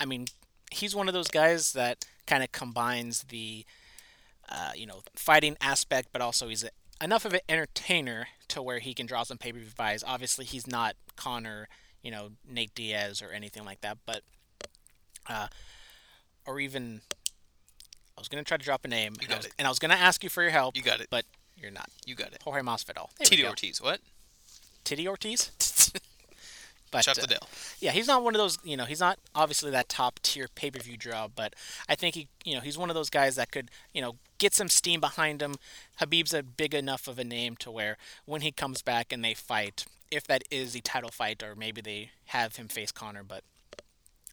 I 0.00 0.04
mean, 0.04 0.26
he's 0.70 0.94
one 0.94 1.08
of 1.08 1.14
those 1.14 1.28
guys 1.28 1.72
that 1.72 2.04
kind 2.26 2.42
of 2.42 2.52
combines 2.52 3.24
the, 3.24 3.64
uh, 4.48 4.72
you 4.74 4.86
know, 4.86 5.00
fighting 5.14 5.56
aspect, 5.60 6.08
but 6.12 6.22
also 6.22 6.48
he's 6.48 6.64
a, 6.64 6.70
enough 7.02 7.24
of 7.24 7.34
an 7.34 7.40
entertainer 7.48 8.28
to 8.48 8.62
where 8.62 8.78
he 8.78 8.94
can 8.94 9.06
draw 9.06 9.22
some 9.22 9.38
pay 9.38 9.52
per 9.52 9.58
view 9.58 9.68
buys. 9.76 10.04
Obviously, 10.06 10.44
he's 10.44 10.66
not 10.66 10.96
Conor, 11.16 11.68
you 12.02 12.10
know, 12.10 12.30
Nate 12.48 12.74
Diaz 12.74 13.22
or 13.22 13.30
anything 13.30 13.64
like 13.64 13.80
that, 13.82 13.98
but, 14.06 14.22
uh, 15.28 15.48
or 16.46 16.60
even. 16.60 17.00
I 18.16 18.20
was 18.20 18.28
gonna 18.28 18.44
try 18.44 18.56
to 18.56 18.64
drop 18.64 18.84
a 18.84 18.88
name, 18.88 19.14
and 19.20 19.32
I, 19.32 19.36
was, 19.38 19.46
it. 19.46 19.52
and 19.58 19.66
I 19.66 19.70
was 19.70 19.80
gonna 19.80 19.94
ask 19.94 20.22
you 20.22 20.30
for 20.30 20.40
your 20.40 20.52
help. 20.52 20.76
You 20.76 20.82
got 20.82 21.00
it. 21.00 21.08
but 21.10 21.24
you're 21.56 21.72
not. 21.72 21.88
You 22.06 22.14
got 22.14 22.32
it. 22.32 22.42
Jorge 22.44 22.62
Masvidal. 22.62 23.08
There 23.18 23.26
Tito. 23.26 23.48
Ortiz. 23.48 23.82
What? 23.82 24.00
Titty 24.84 25.08
Ortiz. 25.08 25.90
But 26.94 27.08
uh, 27.08 27.38
yeah, 27.80 27.90
he's 27.90 28.06
not 28.06 28.22
one 28.22 28.36
of 28.36 28.38
those. 28.38 28.56
You 28.62 28.76
know, 28.76 28.84
he's 28.84 29.00
not 29.00 29.18
obviously 29.34 29.72
that 29.72 29.88
top 29.88 30.20
tier 30.22 30.46
pay 30.54 30.70
per 30.70 30.78
view 30.78 30.96
draw, 30.96 31.26
but 31.26 31.54
I 31.88 31.96
think 31.96 32.14
he, 32.14 32.28
you 32.44 32.54
know, 32.54 32.60
he's 32.60 32.78
one 32.78 32.88
of 32.88 32.94
those 32.94 33.10
guys 33.10 33.34
that 33.34 33.50
could, 33.50 33.68
you 33.92 34.00
know, 34.00 34.14
get 34.44 34.54
some 34.54 34.68
steam 34.68 35.00
behind 35.00 35.40
him. 35.40 35.54
Habib's 35.96 36.34
a 36.34 36.42
big 36.42 36.74
enough 36.74 37.08
of 37.08 37.18
a 37.18 37.24
name 37.24 37.56
to 37.56 37.70
where 37.70 37.96
when 38.26 38.42
he 38.42 38.52
comes 38.52 38.82
back 38.82 39.10
and 39.10 39.24
they 39.24 39.32
fight, 39.32 39.86
if 40.10 40.26
that 40.26 40.44
is 40.50 40.74
the 40.74 40.82
title 40.82 41.10
fight, 41.10 41.42
or 41.42 41.54
maybe 41.54 41.80
they 41.80 42.10
have 42.26 42.56
him 42.56 42.68
face 42.68 42.92
Conor, 42.92 43.24
but 43.24 43.42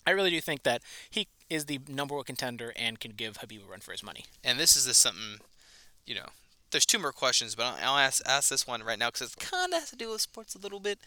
I 0.06 0.12
really 0.12 0.30
do 0.30 0.42
think 0.42 0.64
that 0.64 0.82
he 1.10 1.30
is 1.50 1.66
the 1.66 1.80
number 1.88 2.14
one 2.14 2.26
contender 2.26 2.74
and 2.76 3.00
can 3.00 3.12
give 3.12 3.38
Habib 3.38 3.62
a 3.66 3.72
run 3.72 3.80
for 3.80 3.94
his 3.94 4.04
money. 4.04 4.26
And 4.44 4.60
this 4.60 4.76
is 4.76 4.86
just 4.86 5.00
something, 5.00 5.40
you 6.06 6.16
know. 6.16 6.28
There's 6.72 6.86
two 6.86 7.00
more 7.00 7.12
questions, 7.14 7.56
but 7.56 7.78
I'll 7.82 7.98
ask 7.98 8.22
ask 8.26 8.50
this 8.50 8.66
one 8.68 8.84
right 8.84 9.00
now 9.00 9.12
because 9.12 9.34
it 9.34 9.40
kind 9.40 9.74
of 9.74 9.80
has 9.80 9.90
to 9.92 9.96
do 9.96 10.10
with 10.10 10.22
sports 10.22 10.56
a 10.56 10.58
little 10.58 10.80
bit. 10.80 11.00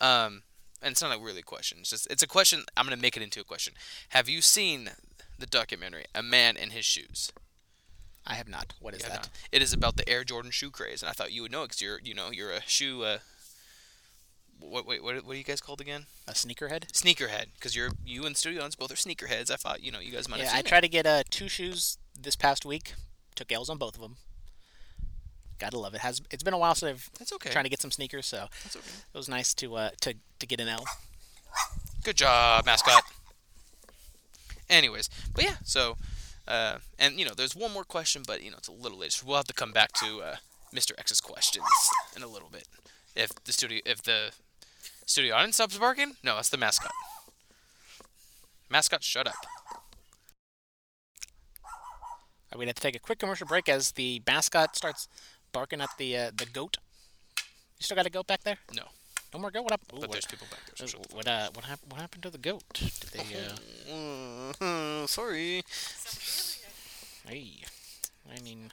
Um, 0.00 0.42
and 0.80 0.92
it's 0.92 1.02
not 1.02 1.16
a 1.16 1.20
really 1.20 1.42
question. 1.42 1.78
It's 1.80 1.90
just 1.90 2.06
it's 2.10 2.22
a 2.22 2.28
question. 2.28 2.62
I'm 2.76 2.86
gonna 2.86 2.96
make 2.96 3.16
it 3.16 3.22
into 3.22 3.40
a 3.40 3.44
question. 3.44 3.74
Have 4.10 4.28
you 4.28 4.40
seen 4.40 4.90
the 5.36 5.46
documentary 5.46 6.04
"A 6.14 6.22
Man 6.22 6.56
in 6.56 6.70
His 6.70 6.84
Shoes"? 6.84 7.32
I 8.28 8.34
have 8.34 8.48
not. 8.48 8.74
What 8.78 8.94
is 8.94 9.00
Yeah, 9.02 9.08
that? 9.08 9.22
no. 9.24 9.28
It 9.52 9.62
is 9.62 9.72
about 9.72 9.96
the 9.96 10.08
Air 10.08 10.22
Jordan 10.22 10.50
shoe 10.50 10.70
craze, 10.70 11.02
and 11.02 11.08
I 11.08 11.12
thought 11.12 11.32
you 11.32 11.42
would 11.42 11.50
know 11.50 11.62
because 11.62 11.80
you're 11.80 11.98
you 12.04 12.14
know 12.14 12.30
you're 12.30 12.52
a 12.52 12.60
shoe. 12.66 13.02
Uh, 13.02 13.18
what 14.60 14.86
wait 14.86 15.02
what 15.02 15.24
what 15.24 15.34
are 15.34 15.38
you 15.38 15.44
guys 15.44 15.60
called 15.60 15.80
again? 15.80 16.06
A 16.28 16.32
sneakerhead? 16.32 16.92
Sneakerhead, 16.92 17.46
because 17.54 17.74
you're 17.74 17.90
you 18.04 18.26
and 18.26 18.36
Studio 18.36 18.68
both 18.78 18.92
are 18.92 18.96
sneakerheads. 18.96 19.50
I 19.50 19.56
thought 19.56 19.82
you 19.82 19.90
know 19.90 19.98
you 20.00 20.12
guys 20.12 20.28
might 20.28 20.38
Yeah, 20.40 20.44
have 20.46 20.52
I 20.52 20.56
seen 20.58 20.66
it. 20.66 20.68
tried 20.68 20.80
to 20.82 20.88
get 20.88 21.06
uh, 21.06 21.22
two 21.30 21.48
shoes 21.48 21.96
this 22.20 22.36
past 22.36 22.64
week. 22.66 22.92
Took 23.34 23.50
L's 23.50 23.70
on 23.70 23.78
both 23.78 23.94
of 23.94 24.02
them. 24.02 24.16
Gotta 25.58 25.78
love 25.78 25.94
it. 25.94 26.00
Has 26.02 26.20
it's 26.30 26.42
been 26.42 26.54
a 26.54 26.58
while 26.58 26.74
since 26.74 26.90
I've 26.90 27.10
That's 27.18 27.32
okay. 27.32 27.50
trying 27.50 27.64
to 27.64 27.70
get 27.70 27.80
some 27.80 27.90
sneakers, 27.90 28.26
so 28.26 28.46
That's 28.62 28.76
okay. 28.76 28.86
it 29.14 29.16
was 29.16 29.28
nice 29.28 29.54
to 29.54 29.74
uh, 29.76 29.90
to 30.02 30.14
to 30.38 30.46
get 30.46 30.60
an 30.60 30.68
L. 30.68 30.84
Good 32.04 32.16
job, 32.16 32.66
mascot. 32.66 33.02
Anyways, 34.68 35.08
but 35.34 35.44
yeah, 35.44 35.54
so 35.64 35.96
uh, 36.48 36.78
and 36.98 37.18
you 37.18 37.24
know, 37.26 37.34
there's 37.36 37.54
one 37.54 37.72
more 37.72 37.84
question, 37.84 38.22
but 38.26 38.42
you 38.42 38.50
know, 38.50 38.56
it's 38.56 38.68
a 38.68 38.72
little 38.72 38.98
late. 38.98 39.12
So 39.12 39.26
we'll 39.26 39.36
have 39.36 39.46
to 39.46 39.54
come 39.54 39.72
back 39.72 39.92
to 39.92 40.20
uh, 40.20 40.36
Mr. 40.74 40.92
X's 40.98 41.20
questions 41.20 41.66
in 42.16 42.22
a 42.22 42.26
little 42.26 42.48
bit. 42.50 42.66
If 43.14 43.30
the 43.44 43.52
studio, 43.52 43.80
if 43.84 44.02
the 44.02 44.32
studio 45.06 45.34
audience 45.34 45.56
stops 45.56 45.76
barking, 45.76 46.16
no, 46.24 46.36
that's 46.36 46.48
the 46.48 46.56
mascot. 46.56 46.92
Mascot, 48.70 49.02
shut 49.02 49.26
up. 49.26 49.34
Are 52.50 52.58
we 52.58 52.64
gonna 52.64 52.72
take 52.72 52.96
a 52.96 52.98
quick 52.98 53.18
commercial 53.18 53.46
break 53.46 53.68
as 53.68 53.92
the 53.92 54.22
mascot 54.26 54.74
starts 54.74 55.06
barking 55.52 55.82
at 55.82 55.90
the 55.98 56.16
uh, 56.16 56.30
the 56.34 56.46
goat? 56.46 56.78
You 57.78 57.84
still 57.84 57.96
got 57.96 58.06
a 58.06 58.10
goat 58.10 58.26
back 58.26 58.42
there? 58.44 58.56
No, 58.74 58.84
No 59.32 59.40
more 59.40 59.50
goat. 59.50 59.62
What 59.64 59.72
happened? 59.72 59.90
Ooh, 59.94 60.00
but 60.00 60.08
what, 60.08 60.12
there's 60.12 60.26
people 60.26 60.46
back 60.50 60.60
there. 60.66 60.86
So 60.88 60.98
the 60.98 61.14
what 61.14 61.26
uh 61.28 61.50
what 61.54 61.64
happened? 61.64 61.92
What 61.92 62.00
happened 62.00 62.22
to 62.22 62.30
the 62.30 62.38
goat? 62.38 62.62
Did 62.74 63.10
they? 63.12 63.20
Uh, 63.36 63.56
Mm, 63.90 65.08
sorry. 65.08 65.64
hey, 67.26 67.52
I 68.30 68.40
mean, 68.42 68.72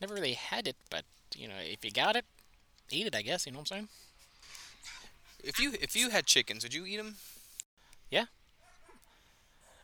never 0.00 0.14
really 0.14 0.34
had 0.34 0.66
it, 0.66 0.76
but 0.90 1.04
you 1.36 1.48
know, 1.48 1.54
if 1.60 1.84
you 1.84 1.90
got 1.90 2.16
it, 2.16 2.24
eat 2.90 3.06
it. 3.06 3.14
I 3.16 3.22
guess 3.22 3.46
you 3.46 3.52
know 3.52 3.58
what 3.58 3.70
I'm 3.72 3.76
saying. 3.76 3.88
If 5.42 5.58
you 5.60 5.72
if 5.80 5.94
you 5.96 6.10
had 6.10 6.26
chickens, 6.26 6.62
would 6.64 6.74
you 6.74 6.84
eat 6.84 6.96
them? 6.96 7.16
Yeah. 8.10 8.26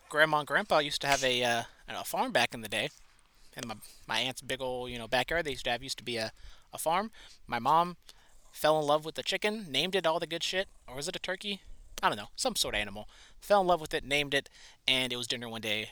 Grandma 0.09 0.39
and 0.39 0.47
grandpa 0.47 0.79
used 0.79 1.01
to 1.03 1.07
have 1.07 1.25
a 1.25 1.43
uh, 1.43 1.63
a 1.89 2.05
farm 2.05 2.33
back 2.33 2.55
in 2.55 2.61
the 2.61 2.69
day, 2.69 2.91
and 3.57 3.67
my 3.67 3.75
my 4.07 4.21
aunt's 4.21 4.43
big 4.43 4.61
old 4.61 4.91
you 4.91 4.99
know 4.99 5.09
backyard 5.09 5.45
they 5.45 5.51
used 5.53 5.65
to 5.65 5.71
have 5.71 5.83
used 5.83 5.99
to 5.99 6.05
be 6.05 6.17
a, 6.17 6.33
a 6.73 6.79
farm. 6.79 7.11
My 7.47 7.59
mom 7.59 7.97
fell 8.55 8.79
in 8.79 8.87
love 8.87 9.05
with 9.05 9.17
the 9.17 9.23
chicken, 9.23 9.67
named 9.69 9.95
it 9.95 10.07
all 10.07 10.21
the 10.21 10.27
good 10.27 10.43
shit, 10.43 10.69
or 10.89 10.97
was 10.97 11.09
it 11.09 11.17
a 11.17 11.19
turkey? 11.19 11.61
I 12.03 12.09
don't 12.09 12.17
know, 12.17 12.29
some 12.37 12.57
sort 12.57 12.75
of 12.75 12.81
animal. 12.81 13.09
Fell 13.41 13.61
in 13.61 13.67
love 13.67 13.81
with 13.81 13.93
it, 13.93 14.05
named 14.05 14.33
it, 14.33 14.49
and 14.87 15.13
it 15.13 15.17
was 15.17 15.27
dinner 15.27 15.49
one 15.49 15.61
day. 15.61 15.91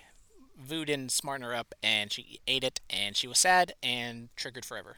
Vu 0.58 0.84
didn't 0.84 1.12
smarten 1.12 1.44
her 1.44 1.54
up, 1.54 1.74
and 1.82 2.12
she 2.12 2.40
ate 2.46 2.64
it, 2.64 2.80
and 2.88 3.16
she 3.16 3.26
was 3.26 3.38
sad 3.38 3.72
and 3.82 4.28
triggered 4.36 4.64
forever. 4.64 4.96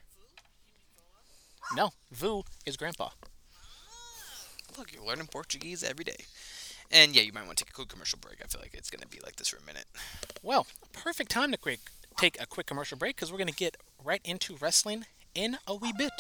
No, 1.75 1.93
Vu 2.13 2.45
is 2.67 2.77
grandpa. 2.77 3.09
Look, 4.77 4.93
you're 4.93 5.05
learning 5.05 5.29
Portuguese 5.29 5.83
every 5.83 6.05
day. 6.05 6.27
And 6.93 7.17
yeah, 7.17 7.23
you 7.23 7.33
might 7.33 7.47
want 7.47 7.57
to 7.59 7.65
take 7.65 7.71
a 7.71 7.75
quick 7.75 7.89
commercial 7.89 8.19
break. 8.21 8.41
I 8.45 8.47
feel 8.47 8.61
like 8.61 8.75
it's 8.75 8.91
going 8.91 9.01
to 9.01 9.09
be 9.09 9.21
like 9.25 9.37
this 9.37 9.49
for 9.49 9.57
a 9.57 9.67
minute. 9.67 9.87
Well, 10.43 10.67
perfect 10.93 11.31
time 11.31 11.51
to 11.53 11.57
quick 11.57 11.81
take 12.17 12.41
a 12.41 12.47
quick 12.47 12.67
commercial 12.67 12.99
break 12.99 13.17
because 13.17 13.33
we're 13.33 13.39
going 13.39 13.49
to 13.49 13.55
get 13.55 13.77
right 14.05 14.21
into 14.25 14.57
wrestling 14.61 15.07
in 15.35 15.59
a 15.67 15.75
wee 15.75 15.93
bit. 15.97 16.13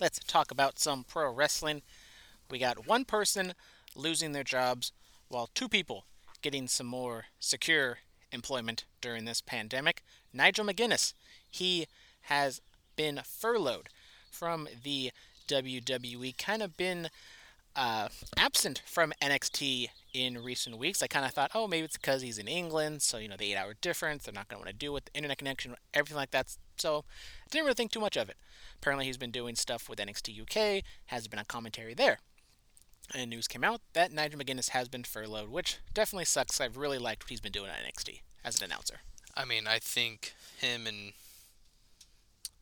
Let's 0.00 0.18
talk 0.18 0.50
about 0.50 0.78
some 0.78 1.04
pro 1.04 1.32
wrestling. 1.32 1.82
We 2.50 2.58
got 2.58 2.86
one 2.86 3.04
person 3.04 3.54
losing 3.94 4.32
their 4.32 4.44
jobs 4.44 4.92
while 5.28 5.48
two 5.54 5.68
people 5.68 6.04
getting 6.42 6.68
some 6.68 6.86
more 6.86 7.26
secure 7.40 7.98
employment 8.32 8.84
during 9.00 9.24
this 9.24 9.40
pandemic. 9.40 10.02
Nigel 10.32 10.66
McGuinness, 10.66 11.14
he 11.50 11.86
has 12.22 12.60
been 12.96 13.20
furloughed 13.24 13.88
from 14.30 14.68
the 14.82 15.12
WWE, 15.48 16.36
kind 16.36 16.62
of 16.62 16.76
been 16.76 17.08
uh, 17.76 18.08
absent 18.36 18.82
from 18.86 19.12
NXT 19.20 19.88
in 20.12 20.42
recent 20.42 20.78
weeks. 20.78 21.02
I 21.02 21.06
kind 21.06 21.26
of 21.26 21.32
thought, 21.32 21.50
oh, 21.54 21.66
maybe 21.66 21.84
it's 21.84 21.96
because 21.96 22.22
he's 22.22 22.38
in 22.38 22.48
England, 22.48 23.02
so 23.02 23.18
you 23.18 23.28
know 23.28 23.36
the 23.36 23.52
eight-hour 23.52 23.74
difference. 23.80 24.24
They're 24.24 24.34
not 24.34 24.48
going 24.48 24.60
to 24.60 24.66
want 24.66 24.70
to 24.70 24.76
deal 24.76 24.92
with 24.92 25.06
the 25.06 25.14
internet 25.14 25.38
connection, 25.38 25.74
everything 25.92 26.16
like 26.16 26.30
that. 26.30 26.56
So 26.76 27.04
I 27.44 27.48
didn't 27.50 27.64
really 27.64 27.74
think 27.74 27.92
too 27.92 28.00
much 28.00 28.16
of 28.16 28.28
it. 28.28 28.36
Apparently, 28.76 29.06
he's 29.06 29.16
been 29.16 29.30
doing 29.30 29.54
stuff 29.54 29.88
with 29.88 29.98
NXT 29.98 30.40
UK. 30.42 30.84
Has 31.06 31.28
been 31.28 31.38
on 31.38 31.44
commentary 31.46 31.94
there. 31.94 32.18
And 33.14 33.30
news 33.30 33.48
came 33.48 33.64
out 33.64 33.80
that 33.92 34.12
Nigel 34.12 34.40
McGuinness 34.40 34.70
has 34.70 34.88
been 34.88 35.04
furloughed, 35.04 35.50
which 35.50 35.78
definitely 35.92 36.24
sucks. 36.24 36.60
I've 36.60 36.78
really 36.78 36.98
liked 36.98 37.24
what 37.24 37.30
he's 37.30 37.40
been 37.40 37.52
doing 37.52 37.68
at 37.68 37.76
NXT 37.76 38.20
as 38.44 38.58
an 38.58 38.64
announcer. 38.64 39.00
I 39.36 39.44
mean, 39.44 39.66
I 39.66 39.78
think 39.78 40.32
him 40.58 40.86
and 40.86 41.12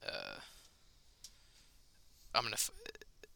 uh, 0.07 0.41
I'm 2.35 2.45
gonna. 2.45 2.55
F- 2.55 2.71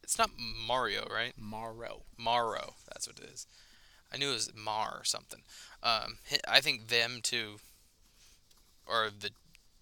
it's 0.07 0.18
not 0.18 0.30
Mario, 0.38 1.04
right? 1.12 1.32
Mauro. 1.36 2.02
Mauro. 2.16 2.74
That's 2.86 3.09
what 3.09 3.18
it 3.18 3.28
is. 3.28 3.48
I 4.14 4.16
knew 4.16 4.30
it 4.30 4.34
was 4.34 4.52
Mar 4.54 4.98
or 5.00 5.04
something. 5.04 5.40
Um, 5.82 6.18
I 6.48 6.61
think 6.61 6.86
them 6.86 7.18
two 7.24 7.57
are 8.86 9.11
the 9.11 9.30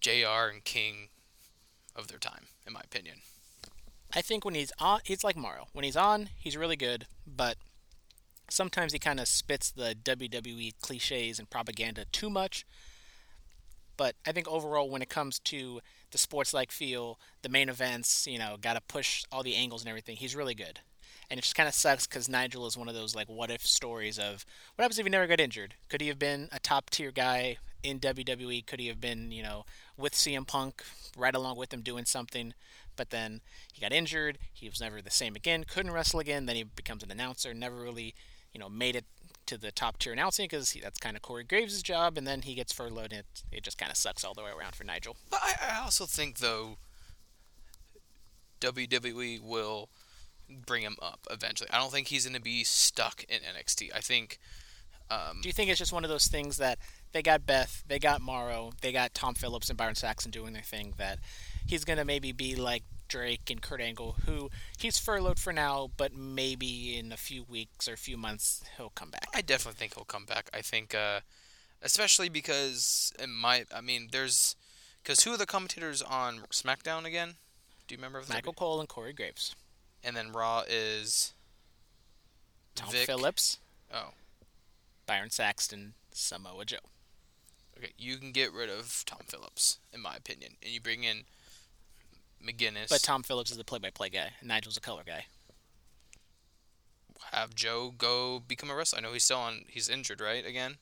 JR 0.01 0.51
and 0.51 0.63
King 0.63 1.09
of 1.95 2.07
their 2.07 2.17
time, 2.17 2.47
in 2.65 2.73
my 2.73 2.81
opinion. 2.83 3.17
I 4.15 4.21
think 4.21 4.43
when 4.43 4.55
he's 4.55 4.71
on, 4.79 5.01
he's 5.03 5.23
like 5.23 5.37
Mario. 5.37 5.67
When 5.73 5.85
he's 5.85 5.95
on, 5.95 6.29
he's 6.35 6.57
really 6.57 6.75
good, 6.75 7.05
but 7.27 7.57
sometimes 8.49 8.93
he 8.93 8.99
kind 8.99 9.19
of 9.19 9.27
spits 9.27 9.69
the 9.69 9.95
WWE 10.03 10.73
cliches 10.81 11.37
and 11.37 11.47
propaganda 11.51 12.05
too 12.11 12.31
much. 12.31 12.65
But 13.95 14.15
I 14.25 14.31
think 14.31 14.47
overall, 14.47 14.89
when 14.89 15.03
it 15.03 15.09
comes 15.09 15.37
to 15.39 15.81
the 16.11 16.17
sports 16.17 16.53
like 16.53 16.71
feel, 16.71 17.19
the 17.41 17.49
main 17.49 17.69
events, 17.69 18.27
you 18.27 18.39
know, 18.39 18.57
got 18.59 18.73
to 18.73 18.81
push 18.81 19.23
all 19.31 19.43
the 19.43 19.55
angles 19.55 19.81
and 19.81 19.89
everything, 19.89 20.17
he's 20.17 20.35
really 20.35 20.55
good. 20.55 20.79
And 21.29 21.37
it 21.39 21.41
just 21.41 21.55
kind 21.55 21.67
of 21.67 21.73
sucks 21.73 22.05
because 22.05 22.29
Nigel 22.29 22.67
is 22.67 22.77
one 22.77 22.87
of 22.87 22.93
those 22.93 23.15
like 23.15 23.27
what 23.27 23.49
if 23.49 23.65
stories 23.65 24.19
of 24.19 24.45
what 24.75 24.83
happens 24.83 24.99
if 24.99 25.05
he 25.05 25.09
never 25.09 25.27
got 25.27 25.39
injured? 25.39 25.75
Could 25.89 26.01
he 26.01 26.07
have 26.07 26.19
been 26.19 26.49
a 26.51 26.59
top 26.59 26.89
tier 26.89 27.11
guy 27.11 27.57
in 27.81 27.99
WWE? 27.99 28.65
Could 28.65 28.79
he 28.79 28.87
have 28.87 29.01
been, 29.01 29.31
you 29.31 29.41
know, 29.41 29.65
with 29.97 30.13
CM 30.13 30.45
Punk 30.45 30.83
right 31.17 31.33
along 31.33 31.57
with 31.57 31.73
him 31.73 31.81
doing 31.81 32.05
something? 32.05 32.53
But 32.95 33.09
then 33.09 33.41
he 33.73 33.81
got 33.81 33.91
injured. 33.91 34.37
He 34.53 34.69
was 34.69 34.79
never 34.79 35.01
the 35.01 35.11
same 35.11 35.35
again. 35.35 35.63
Couldn't 35.63 35.91
wrestle 35.91 36.19
again. 36.19 36.45
Then 36.45 36.55
he 36.55 36.63
becomes 36.63 37.03
an 37.03 37.11
announcer. 37.11 37.53
Never 37.53 37.75
really, 37.75 38.13
you 38.53 38.59
know, 38.59 38.69
made 38.69 38.95
it 38.95 39.05
to 39.47 39.57
the 39.57 39.71
top 39.71 39.99
tier 39.99 40.13
announcing 40.13 40.45
because 40.45 40.75
that's 40.81 40.99
kind 40.99 41.15
of 41.15 41.21
Corey 41.21 41.43
Graves' 41.43 41.81
job. 41.81 42.17
And 42.17 42.27
then 42.27 42.41
he 42.41 42.55
gets 42.55 42.73
furloughed. 42.73 43.11
And 43.11 43.19
it, 43.21 43.43
it 43.51 43.63
just 43.63 43.77
kind 43.77 43.91
of 43.91 43.97
sucks 43.97 44.23
all 44.23 44.33
the 44.33 44.43
way 44.43 44.51
around 44.57 44.75
for 44.75 44.83
Nigel. 44.83 45.15
But 45.29 45.41
I, 45.43 45.73
I 45.73 45.83
also 45.83 46.05
think 46.05 46.39
though 46.39 46.77
WWE 48.61 49.41
will 49.41 49.89
bring 50.65 50.83
him 50.83 50.97
up 51.01 51.27
eventually. 51.29 51.69
I 51.71 51.79
don't 51.79 51.91
think 51.91 52.07
he's 52.07 52.25
going 52.25 52.35
to 52.35 52.41
be 52.41 52.63
stuck 52.63 53.23
in 53.25 53.39
NXT. 53.39 53.89
I 53.95 53.99
think 53.99 54.39
um, 55.09 55.41
Do 55.41 55.49
you 55.49 55.53
think 55.53 55.69
it's 55.69 55.79
just 55.79 55.93
one 55.93 56.03
of 56.03 56.09
those 56.09 56.27
things 56.27 56.57
that 56.57 56.79
they 57.11 57.21
got 57.21 57.45
Beth, 57.45 57.83
they 57.87 57.99
got 57.99 58.21
Mauro, 58.21 58.71
they 58.81 58.91
got 58.91 59.13
Tom 59.13 59.35
Phillips 59.35 59.69
and 59.69 59.77
Byron 59.77 59.95
Saxton 59.95 60.31
doing 60.31 60.53
their 60.53 60.61
thing 60.61 60.93
that 60.97 61.19
he's 61.65 61.85
going 61.85 61.97
to 61.97 62.05
maybe 62.05 62.31
be 62.31 62.55
like 62.55 62.83
Drake 63.07 63.49
and 63.49 63.61
Kurt 63.61 63.81
Angle, 63.81 64.15
who 64.25 64.49
he's 64.77 64.97
furloughed 64.97 65.39
for 65.39 65.53
now, 65.53 65.89
but 65.97 66.13
maybe 66.13 66.97
in 66.97 67.11
a 67.11 67.17
few 67.17 67.43
weeks 67.43 67.87
or 67.87 67.93
a 67.93 67.97
few 67.97 68.17
months 68.17 68.63
he'll 68.77 68.89
come 68.91 69.09
back. 69.11 69.27
I 69.33 69.41
definitely 69.41 69.77
think 69.77 69.95
he'll 69.95 70.05
come 70.05 70.25
back. 70.25 70.49
I 70.53 70.61
think, 70.61 70.93
uh, 70.95 71.19
especially 71.81 72.29
because 72.29 73.13
it 73.19 73.27
might. 73.29 73.67
I 73.73 73.81
mean, 73.81 74.09
there's 74.11 74.55
because 75.03 75.23
who 75.23 75.33
are 75.33 75.37
the 75.37 75.45
commentators 75.45 76.01
on 76.01 76.39
SmackDown 76.51 77.05
again? 77.05 77.35
Do 77.87 77.93
you 77.93 77.97
remember? 77.97 78.23
Michael 78.27 78.53
Cole 78.53 78.79
and 78.79 78.89
Corey 78.89 79.13
Graves. 79.13 79.55
And 80.03 80.15
then 80.15 80.31
Raw 80.31 80.63
is 80.67 81.33
Tom 82.75 82.91
Vic- 82.91 83.05
Phillips, 83.07 83.57
Oh, 83.93 84.09
Byron 85.05 85.29
Saxton, 85.29 85.93
Samoa 86.11 86.65
Joe. 86.65 86.77
okay. 87.77 87.91
You 87.97 88.17
can 88.17 88.31
get 88.31 88.51
rid 88.53 88.69
of 88.69 89.03
Tom 89.05 89.21
Phillips, 89.27 89.79
in 89.93 90.01
my 90.01 90.15
opinion, 90.15 90.57
and 90.61 90.71
you 90.71 90.81
bring 90.81 91.03
in 91.03 91.23
McGuinness. 92.45 92.89
But 92.89 93.01
Tom 93.01 93.23
Phillips 93.23 93.51
is 93.51 93.57
the 93.57 93.63
play-by-play 93.63 94.09
guy, 94.09 94.31
and 94.39 94.47
Nigel's 94.47 94.77
a 94.77 94.81
color 94.81 95.03
guy. 95.05 95.25
have 97.31 97.55
Joe 97.55 97.93
go 97.97 98.41
become 98.45 98.69
a 98.69 98.75
wrestler. 98.75 98.99
I 98.99 99.01
know 99.01 99.13
he's 99.13 99.23
still 99.23 99.39
on. 99.39 99.61
He's 99.67 99.89
injured, 99.89 100.21
right? 100.21 100.45
Again. 100.45 100.75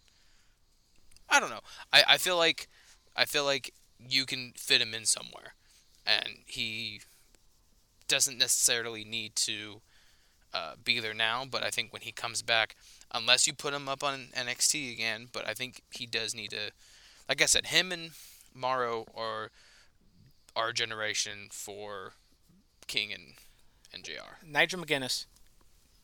I 1.30 1.39
don't 1.39 1.49
know. 1.49 1.61
I, 1.91 2.03
I 2.09 2.18
feel 2.18 2.38
like 2.38 2.68
I 3.16 3.26
feel 3.26 3.45
like 3.45 3.74
you 3.99 4.26
can 4.26 4.53
fit 4.55 4.82
him 4.82 4.93
in 4.93 5.05
somewhere, 5.05 5.55
and 6.05 6.39
he 6.45 7.01
doesn't 8.07 8.38
necessarily 8.38 9.03
need 9.03 9.36
to 9.36 9.82
uh, 10.53 10.74
be 10.84 10.99
there 10.99 11.14
now. 11.14 11.45
But 11.49 11.64
I 11.64 11.70
think 11.70 11.91
when 11.91 12.01
he 12.01 12.11
comes 12.11 12.41
back, 12.41 12.76
unless 13.11 13.47
you 13.47 13.53
put 13.53 13.74
him 13.74 13.88
up 13.88 14.03
on 14.03 14.28
NXT 14.36 14.93
again, 14.93 15.28
but 15.32 15.47
I 15.47 15.53
think 15.53 15.82
he 15.91 16.05
does 16.05 16.36
need 16.36 16.51
to. 16.51 16.72
Like 17.28 17.41
I 17.41 17.45
said, 17.45 17.68
him 17.68 17.91
and 17.91 18.11
Morrow 18.53 19.05
are 19.16 19.49
our 20.55 20.71
generation 20.71 21.47
for 21.51 22.13
King 22.87 23.13
and 23.13 23.33
and 23.93 24.03
Jr. 24.03 24.45
Nigel 24.45 24.83
McGuinness, 24.83 25.27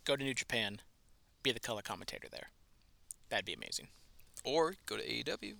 go 0.05 0.15
to 0.15 0.23
New 0.23 0.33
Japan, 0.33 0.81
be 1.41 1.51
the 1.51 1.59
color 1.59 1.81
commentator 1.81 2.27
there. 2.29 2.49
That'd 3.29 3.45
be 3.45 3.53
amazing. 3.53 3.87
Or 4.43 4.75
go 4.85 4.97
to 4.97 5.03
AEW. 5.03 5.55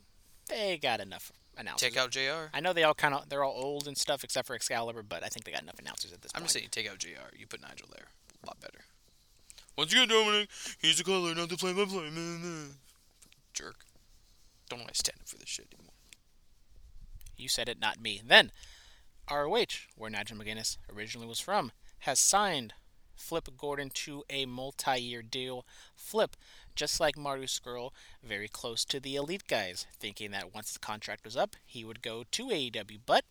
They 0.48 0.78
got 0.82 1.00
enough 1.00 1.32
announcers. 1.58 1.90
Take 1.90 1.98
out 1.98 2.12
JR. 2.12 2.50
I 2.54 2.60
know 2.60 2.74
they 2.74 2.84
all 2.84 2.94
kind 2.94 3.14
of 3.14 3.30
they're 3.30 3.44
all 3.44 3.54
old 3.56 3.88
and 3.88 3.98
stuff 3.98 4.24
except 4.24 4.48
for 4.48 4.56
Excalibur, 4.56 5.04
but 5.04 5.24
I 5.24 5.28
think 5.28 5.46
they 5.46 5.52
got 5.52 5.64
enough 5.64 5.80
announcers 5.80 6.14
at 6.14 6.22
this 6.22 6.32
point. 6.32 6.38
I'm 6.38 6.42
point. 6.44 6.54
just 6.54 6.54
saying, 6.54 6.68
take 6.72 6.92
out 6.92 7.00
JR. 7.00 7.36
You 7.36 7.48
put 7.48 7.62
Nigel 7.62 7.88
there. 7.92 8.06
A 8.44 8.48
lot 8.48 8.60
better. 8.60 8.80
Once 9.78 9.94
again, 9.94 10.08
Dominic, 10.08 10.50
he's 10.82 10.98
the 10.98 11.04
color, 11.04 11.34
not 11.36 11.50
the 11.50 11.58
play 11.58 11.74
by 11.74 11.86
play. 11.86 12.10
Jerk. 13.54 13.86
Don't 14.70 14.80
want 14.80 14.94
to 14.94 14.98
stand 14.98 15.18
up 15.22 15.28
for 15.28 15.38
this 15.38 15.50
shit 15.50 15.68
anymore. 15.74 15.94
You 17.38 17.48
said 17.48 17.70
it, 17.70 17.80
not 17.80 18.02
me. 18.02 18.22
Then, 18.26 18.52
ROH, 19.32 19.88
where 19.96 20.10
Nigel 20.10 20.38
McGuinness 20.38 20.78
originally 20.94 21.28
was 21.28 21.40
from, 21.40 21.72
has 22.00 22.20
signed 22.20 22.74
Flip 23.16 23.50
Gordon 23.58 23.90
to 23.94 24.24
a 24.30 24.46
multi-year 24.46 25.22
deal. 25.22 25.66
Flip, 25.96 26.36
just 26.76 27.00
like 27.00 27.18
Marty 27.18 27.46
Scurll, 27.46 27.92
very 28.24 28.48
close 28.48 28.86
to 28.86 29.00
the 29.00 29.16
elite 29.16 29.48
guys, 29.48 29.86
thinking 30.00 30.32
that 30.32 30.54
once 30.54 30.70
his 30.70 30.78
contract 30.78 31.26
was 31.26 31.36
up, 31.36 31.56
he 31.66 31.84
would 31.84 32.02
go 32.02 32.24
to 32.32 32.48
AEW, 32.48 33.00
but 33.06 33.26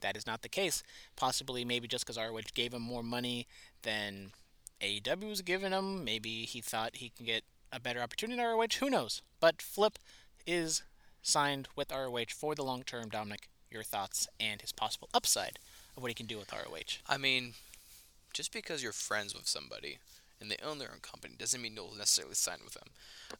that 0.00 0.16
is 0.16 0.26
not 0.26 0.42
the 0.42 0.48
case. 0.48 0.82
Possibly, 1.14 1.64
maybe 1.64 1.88
just 1.88 2.04
because 2.04 2.18
ROH 2.18 2.40
gave 2.54 2.74
him 2.74 2.82
more 2.82 3.02
money 3.02 3.46
than 3.82 4.32
AEW 4.80 5.28
was 5.28 5.42
giving 5.42 5.72
him, 5.72 6.04
maybe 6.04 6.44
he 6.44 6.60
thought 6.60 6.96
he 6.96 7.10
can 7.10 7.24
get 7.24 7.44
a 7.72 7.80
better 7.80 8.00
opportunity 8.00 8.40
in 8.40 8.46
ROH. 8.46 8.78
Who 8.80 8.90
knows? 8.90 9.22
But 9.40 9.62
Flip 9.62 9.98
is 10.46 10.82
signed 11.22 11.68
with 11.74 11.90
ROH 11.90 12.26
for 12.30 12.54
the 12.54 12.62
long 12.62 12.82
term. 12.82 13.08
Dominic, 13.08 13.48
your 13.70 13.82
thoughts 13.82 14.28
and 14.38 14.60
his 14.60 14.72
possible 14.72 15.08
upside 15.14 15.58
of 15.96 16.02
what 16.02 16.10
he 16.10 16.14
can 16.14 16.26
do 16.26 16.38
with 16.38 16.52
ROH. 16.52 16.98
I 17.08 17.16
mean, 17.16 17.54
just 18.32 18.52
because 18.52 18.82
you're 18.82 18.92
friends 18.92 19.34
with 19.34 19.46
somebody 19.48 19.98
and 20.40 20.50
they 20.50 20.56
own 20.64 20.78
their 20.78 20.90
own 20.92 21.00
company 21.00 21.34
doesn't 21.38 21.60
mean 21.60 21.74
you'll 21.74 21.94
necessarily 21.96 22.34
sign 22.34 22.58
with 22.64 22.74
them. 22.74 22.88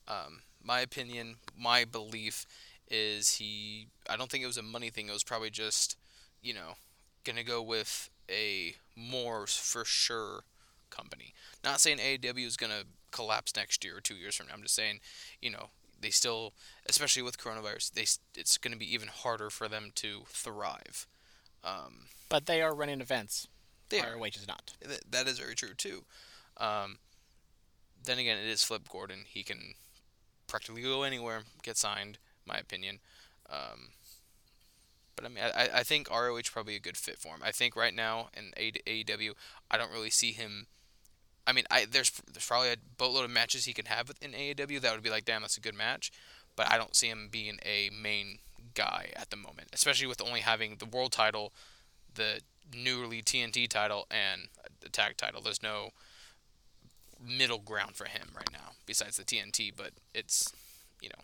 Um, 0.08 0.40
my 0.64 0.80
opinion, 0.80 1.36
my 1.58 1.84
belief 1.84 2.46
is 2.90 3.36
he. 3.36 3.88
I 4.08 4.16
don't 4.16 4.30
think 4.30 4.42
it 4.42 4.48
was 4.48 4.56
a 4.56 4.62
money 4.62 4.90
thing. 4.90 5.08
It 5.08 5.12
was 5.12 5.24
probably 5.24 5.50
just, 5.50 5.96
you 6.42 6.54
know, 6.54 6.76
gonna 7.24 7.44
go 7.44 7.60
with 7.62 8.08
a 8.30 8.74
more 8.96 9.46
for 9.46 9.84
sure 9.84 10.44
company. 10.90 11.34
Not 11.64 11.80
saying 11.80 11.98
AEW 11.98 12.46
is 12.46 12.56
gonna 12.56 12.84
collapse 13.10 13.54
next 13.56 13.84
year 13.84 13.96
or 13.96 14.00
two 14.00 14.14
years 14.14 14.34
from 14.34 14.46
now. 14.46 14.54
I'm 14.54 14.62
just 14.62 14.74
saying, 14.74 15.00
you 15.40 15.50
know, 15.50 15.70
they 16.00 16.10
still, 16.10 16.52
especially 16.86 17.22
with 17.22 17.38
coronavirus, 17.38 17.92
they 17.92 18.06
it's 18.40 18.58
gonna 18.58 18.76
be 18.76 18.92
even 18.92 19.08
harder 19.08 19.50
for 19.50 19.68
them 19.68 19.92
to 19.96 20.22
thrive. 20.28 21.06
Um, 21.64 22.08
But 22.28 22.46
they 22.46 22.62
are 22.62 22.74
running 22.74 23.00
events. 23.00 23.48
they 23.88 24.00
ROH 24.00 24.22
are. 24.22 24.26
is 24.28 24.46
not. 24.46 24.74
Th- 24.86 25.00
that 25.10 25.26
is 25.26 25.38
very 25.38 25.54
true 25.54 25.74
too. 25.74 26.04
Um, 26.58 26.98
then 28.04 28.18
again, 28.18 28.38
it 28.38 28.46
is 28.46 28.62
Flip 28.62 28.88
Gordon. 28.88 29.24
He 29.26 29.42
can 29.42 29.74
practically 30.46 30.82
go 30.82 31.02
anywhere, 31.02 31.42
get 31.62 31.76
signed. 31.76 32.18
My 32.44 32.56
opinion. 32.58 33.00
Um, 33.50 33.88
but 35.16 35.24
I 35.24 35.28
mean, 35.28 35.42
I, 35.42 35.68
I 35.74 35.82
think 35.82 36.08
ROH 36.10 36.42
probably 36.52 36.76
a 36.76 36.80
good 36.80 36.96
fit 36.96 37.18
for 37.18 37.28
him. 37.34 37.40
I 37.42 37.50
think 37.50 37.74
right 37.74 37.94
now 37.94 38.28
in 38.36 38.52
A- 38.56 38.70
AEW, 38.86 39.32
I 39.70 39.76
don't 39.78 39.90
really 39.90 40.10
see 40.10 40.30
him. 40.32 40.66
I 41.46 41.52
mean, 41.52 41.64
I 41.70 41.86
there's 41.90 42.10
there's 42.32 42.46
probably 42.46 42.70
a 42.70 42.76
boatload 42.98 43.24
of 43.24 43.30
matches 43.30 43.64
he 43.64 43.72
can 43.72 43.86
have 43.86 44.10
in 44.20 44.32
AEW 44.32 44.80
that 44.80 44.92
would 44.92 45.02
be 45.02 45.10
like, 45.10 45.24
damn, 45.24 45.42
that's 45.42 45.56
a 45.56 45.60
good 45.60 45.74
match. 45.74 46.10
But 46.56 46.70
I 46.70 46.78
don't 46.78 46.96
see 46.96 47.08
him 47.08 47.28
being 47.30 47.58
a 47.64 47.90
main 47.90 48.38
guy 48.74 49.10
at 49.14 49.30
the 49.30 49.36
moment, 49.36 49.68
especially 49.72 50.06
with 50.06 50.22
only 50.22 50.40
having 50.40 50.76
the 50.76 50.86
world 50.86 51.12
title, 51.12 51.52
the 52.14 52.40
newly 52.74 53.22
TNT 53.22 53.68
title, 53.68 54.06
and 54.10 54.48
the 54.80 54.88
tag 54.88 55.16
title. 55.16 55.40
There's 55.42 55.62
no 55.62 55.90
middle 57.24 57.58
ground 57.58 57.96
for 57.96 58.06
him 58.06 58.28
right 58.34 58.52
now 58.52 58.72
besides 58.84 59.16
the 59.16 59.24
TNT, 59.24 59.72
but 59.76 59.90
it's 60.14 60.52
you 61.00 61.08
know 61.08 61.22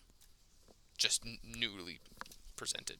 just 0.96 1.24
newly 1.44 1.98
presented. 2.56 2.98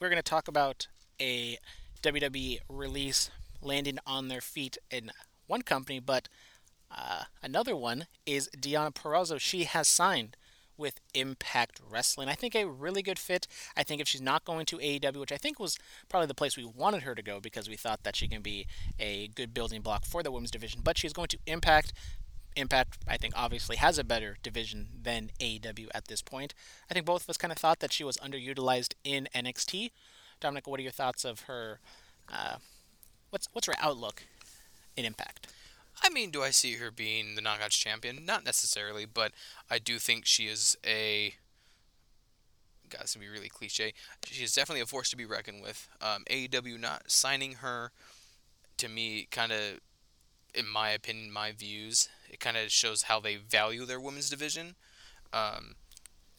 We're 0.00 0.08
going 0.08 0.16
to 0.16 0.22
talk 0.22 0.48
about 0.48 0.88
a 1.20 1.58
WWE 2.02 2.58
release 2.68 3.30
landing 3.60 3.98
on 4.06 4.28
their 4.28 4.40
feet 4.40 4.78
in 4.90 5.10
one 5.52 5.62
company, 5.62 6.00
but 6.00 6.28
uh, 6.90 7.24
another 7.42 7.76
one 7.76 8.06
is 8.24 8.48
Deonna 8.58 8.94
Purrazzo. 8.94 9.38
She 9.38 9.64
has 9.64 9.86
signed 9.86 10.34
with 10.78 10.98
Impact 11.12 11.78
Wrestling. 11.88 12.28
I 12.30 12.32
think 12.32 12.54
a 12.54 12.66
really 12.66 13.02
good 13.02 13.18
fit. 13.18 13.46
I 13.76 13.82
think 13.82 14.00
if 14.00 14.08
she's 14.08 14.22
not 14.22 14.46
going 14.46 14.64
to 14.66 14.78
AEW, 14.78 15.20
which 15.20 15.30
I 15.30 15.36
think 15.36 15.60
was 15.60 15.78
probably 16.08 16.26
the 16.26 16.34
place 16.34 16.56
we 16.56 16.64
wanted 16.64 17.02
her 17.02 17.14
to 17.14 17.22
go 17.22 17.38
because 17.38 17.68
we 17.68 17.76
thought 17.76 18.02
that 18.02 18.16
she 18.16 18.28
can 18.28 18.40
be 18.40 18.66
a 18.98 19.28
good 19.28 19.52
building 19.52 19.82
block 19.82 20.06
for 20.06 20.22
the 20.22 20.32
women's 20.32 20.50
division, 20.50 20.80
but 20.82 20.96
she's 20.96 21.12
going 21.12 21.28
to 21.28 21.38
Impact. 21.46 21.92
Impact, 22.56 22.98
I 23.06 23.18
think, 23.18 23.34
obviously 23.36 23.76
has 23.76 23.98
a 23.98 24.04
better 24.04 24.38
division 24.42 24.88
than 25.02 25.30
AEW 25.38 25.88
at 25.94 26.08
this 26.08 26.22
point. 26.22 26.54
I 26.90 26.94
think 26.94 27.04
both 27.04 27.24
of 27.24 27.30
us 27.30 27.36
kind 27.36 27.52
of 27.52 27.58
thought 27.58 27.80
that 27.80 27.92
she 27.92 28.04
was 28.04 28.16
underutilized 28.16 28.94
in 29.04 29.28
NXT. 29.34 29.90
Dominic, 30.40 30.66
what 30.66 30.80
are 30.80 30.82
your 30.82 30.92
thoughts 30.92 31.24
of 31.26 31.40
her? 31.42 31.80
Uh, 32.30 32.56
what's 33.30 33.48
what's 33.52 33.66
her 33.66 33.74
outlook 33.78 34.24
in 34.96 35.04
Impact? 35.04 35.48
I 36.02 36.10
mean, 36.10 36.30
do 36.30 36.42
I 36.42 36.50
see 36.50 36.74
her 36.74 36.90
being 36.90 37.34
the 37.34 37.42
Knockouts 37.42 37.78
champion? 37.78 38.24
Not 38.24 38.44
necessarily, 38.44 39.04
but 39.06 39.32
I 39.70 39.78
do 39.78 39.98
think 39.98 40.26
she 40.26 40.46
is 40.46 40.76
a. 40.84 41.34
God, 42.88 43.02
this 43.02 43.10
is 43.10 43.16
gonna 43.16 43.26
be 43.26 43.32
really 43.32 43.48
cliche. 43.48 43.94
She 44.26 44.44
is 44.44 44.54
definitely 44.54 44.82
a 44.82 44.86
force 44.86 45.08
to 45.10 45.16
be 45.16 45.24
reckoned 45.24 45.62
with. 45.62 45.88
Um, 46.00 46.24
AEW 46.30 46.78
not 46.78 47.10
signing 47.10 47.54
her, 47.54 47.92
to 48.78 48.88
me, 48.88 49.28
kind 49.30 49.52
of, 49.52 49.80
in 50.54 50.68
my 50.68 50.90
opinion, 50.90 51.32
my 51.32 51.52
views, 51.52 52.08
it 52.28 52.40
kind 52.40 52.56
of 52.56 52.70
shows 52.70 53.04
how 53.04 53.20
they 53.20 53.36
value 53.36 53.86
their 53.86 54.00
women's 54.00 54.28
division. 54.28 54.74
Um, 55.32 55.76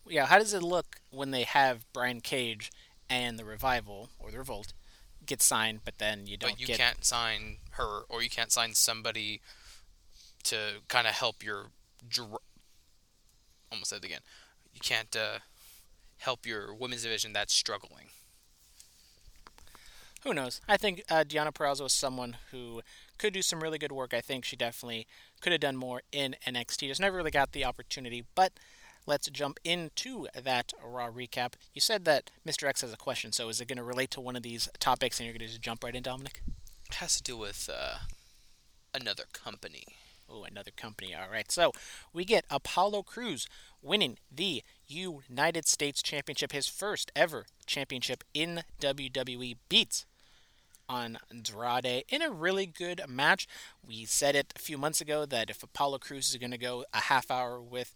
Yeah, 0.07 0.25
how 0.27 0.37
does 0.37 0.53
it 0.53 0.61
look 0.61 0.97
when 1.09 1.31
they 1.31 1.43
have 1.43 1.85
Brian 1.93 2.21
Cage 2.21 2.71
and 3.09 3.39
the 3.39 3.45
Revival 3.45 4.09
or 4.19 4.29
the 4.31 4.37
Revolt 4.39 4.73
get 5.25 5.41
signed, 5.41 5.81
but 5.85 5.97
then 5.97 6.27
you 6.27 6.37
don't 6.37 6.51
but 6.51 6.59
you 6.59 6.67
get 6.67 6.77
can't 6.77 7.05
sign 7.05 7.57
her, 7.71 8.01
or 8.09 8.21
you 8.21 8.29
can't 8.29 8.51
sign 8.51 8.73
somebody 8.73 9.41
to 10.43 10.81
kind 10.87 11.07
of 11.07 11.13
help 11.13 11.43
your. 11.43 11.67
Dr- 12.07 12.41
almost 13.71 13.89
said 13.89 13.99
it 13.99 14.05
again. 14.05 14.19
You 14.73 14.81
can't 14.81 15.15
uh, 15.15 15.39
help 16.17 16.45
your 16.45 16.73
women's 16.73 17.03
division 17.03 17.33
that's 17.33 17.53
struggling. 17.53 18.07
who 20.23 20.33
knows? 20.33 20.61
I 20.67 20.77
think 20.77 21.03
uh, 21.09 21.23
Deonna 21.27 21.53
Purrazzo 21.53 21.85
is 21.85 21.93
someone 21.93 22.37
who 22.51 22.81
could 23.17 23.33
do 23.33 23.41
some 23.41 23.61
really 23.61 23.77
good 23.77 23.91
work. 23.91 24.13
I 24.13 24.21
think 24.21 24.45
she 24.45 24.55
definitely 24.55 25.07
could 25.41 25.51
have 25.51 25.61
done 25.61 25.75
more 25.75 26.01
in 26.11 26.35
NXT. 26.47 26.87
Just 26.87 27.01
never 27.01 27.17
really 27.17 27.31
got 27.31 27.51
the 27.51 27.65
opportunity. 27.65 28.23
But 28.35 28.53
let's 29.05 29.29
jump 29.29 29.59
into 29.63 30.27
that 30.41 30.73
Raw 30.83 31.09
recap. 31.09 31.53
You 31.73 31.81
said 31.81 32.05
that 32.05 32.31
Mr. 32.47 32.67
X 32.67 32.81
has 32.81 32.93
a 32.93 32.97
question, 32.97 33.31
so 33.31 33.49
is 33.49 33.59
it 33.61 33.67
going 33.67 33.77
to 33.77 33.83
relate 33.83 34.11
to 34.11 34.21
one 34.21 34.35
of 34.35 34.43
these 34.43 34.69
topics 34.79 35.19
and 35.19 35.25
you're 35.25 35.33
going 35.33 35.47
to 35.47 35.47
just 35.47 35.61
jump 35.61 35.83
right 35.83 35.95
in, 35.95 36.03
Dominic? 36.03 36.41
It 36.89 36.95
has 36.95 37.17
to 37.17 37.23
do 37.23 37.37
with 37.37 37.69
uh, 37.73 37.97
another 38.93 39.23
company. 39.33 39.83
Oh, 40.29 40.43
another 40.43 40.71
company. 40.71 41.13
All 41.13 41.29
right. 41.31 41.51
So 41.51 41.71
we 42.13 42.25
get 42.25 42.45
Apollo 42.49 43.03
Crews 43.03 43.47
winning 43.81 44.17
the 44.33 44.63
United 44.87 45.67
States 45.67 46.01
Championship, 46.01 46.51
his 46.51 46.67
first 46.67 47.11
ever 47.15 47.45
championship 47.65 48.23
in 48.33 48.63
WWE. 48.81 49.57
Beats 49.69 50.05
On 50.89 51.17
Andrade 51.29 52.03
in 52.09 52.21
a 52.21 52.31
really 52.31 52.65
good 52.65 53.01
match. 53.07 53.47
We 53.85 54.05
said 54.05 54.35
it 54.35 54.53
a 54.55 54.59
few 54.59 54.77
months 54.77 55.01
ago 55.01 55.25
that 55.25 55.49
if 55.49 55.61
Apollo 55.61 55.99
Crews 55.99 56.29
is 56.29 56.37
going 56.37 56.51
to 56.51 56.57
go 56.57 56.85
a 56.93 57.01
half 57.01 57.29
hour 57.29 57.61
with 57.61 57.95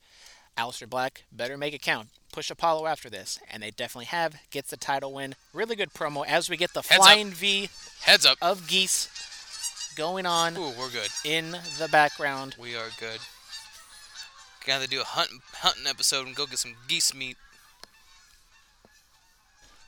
Aleister 0.58 0.90
Black, 0.90 1.24
better 1.32 1.58
make 1.58 1.74
it 1.74 1.82
count. 1.82 2.10
Push 2.32 2.50
Apollo 2.52 2.88
after 2.88 3.10
this, 3.10 3.40
and 3.50 3.62
they 3.64 3.72
definitely 3.72 4.06
have. 4.06 4.36
Gets 4.52 4.70
the 4.70 4.78
title 4.78 5.14
win. 5.14 5.36
Really 5.54 5.76
good 5.76 5.94
promo 5.94 6.26
as 6.26 6.50
we 6.50 6.58
get 6.58 6.74
the 6.74 6.82
Heads 6.82 6.92
up. 7.00 7.06
flying 7.06 7.32
V 7.32 7.70
Heads 8.02 8.26
up. 8.26 8.38
of 8.42 8.68
geese 8.68 9.10
going 9.96 10.26
on 10.26 10.56
Ooh, 10.58 10.72
we're 10.78 10.90
good. 10.90 11.10
in 11.24 11.52
the 11.80 11.88
background. 11.92 12.56
We 12.60 12.76
are 12.76 12.90
good. 13.00 13.20
Gotta 14.66 14.88
do 14.88 15.02
a 15.02 15.06
hunt, 15.06 15.30
hunting 15.54 15.88
episode 15.88 16.28
and 16.28 16.36
go 16.36 16.46
get 16.46 16.60
some 16.60 16.76
geese 16.88 17.14
meat. 17.16 17.38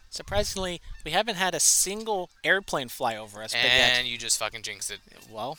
Surprisingly, 0.10 0.82
we 1.06 1.12
haven't 1.12 1.36
had 1.36 1.54
a 1.54 1.60
single 1.60 2.30
airplane 2.44 2.90
fly 2.90 3.16
over 3.16 3.44
us, 3.44 3.54
And 3.54 4.08
you 4.08 4.18
just 4.18 4.40
fucking 4.40 4.64
jinxed 4.64 4.90
it. 4.90 5.00
well, 5.30 5.58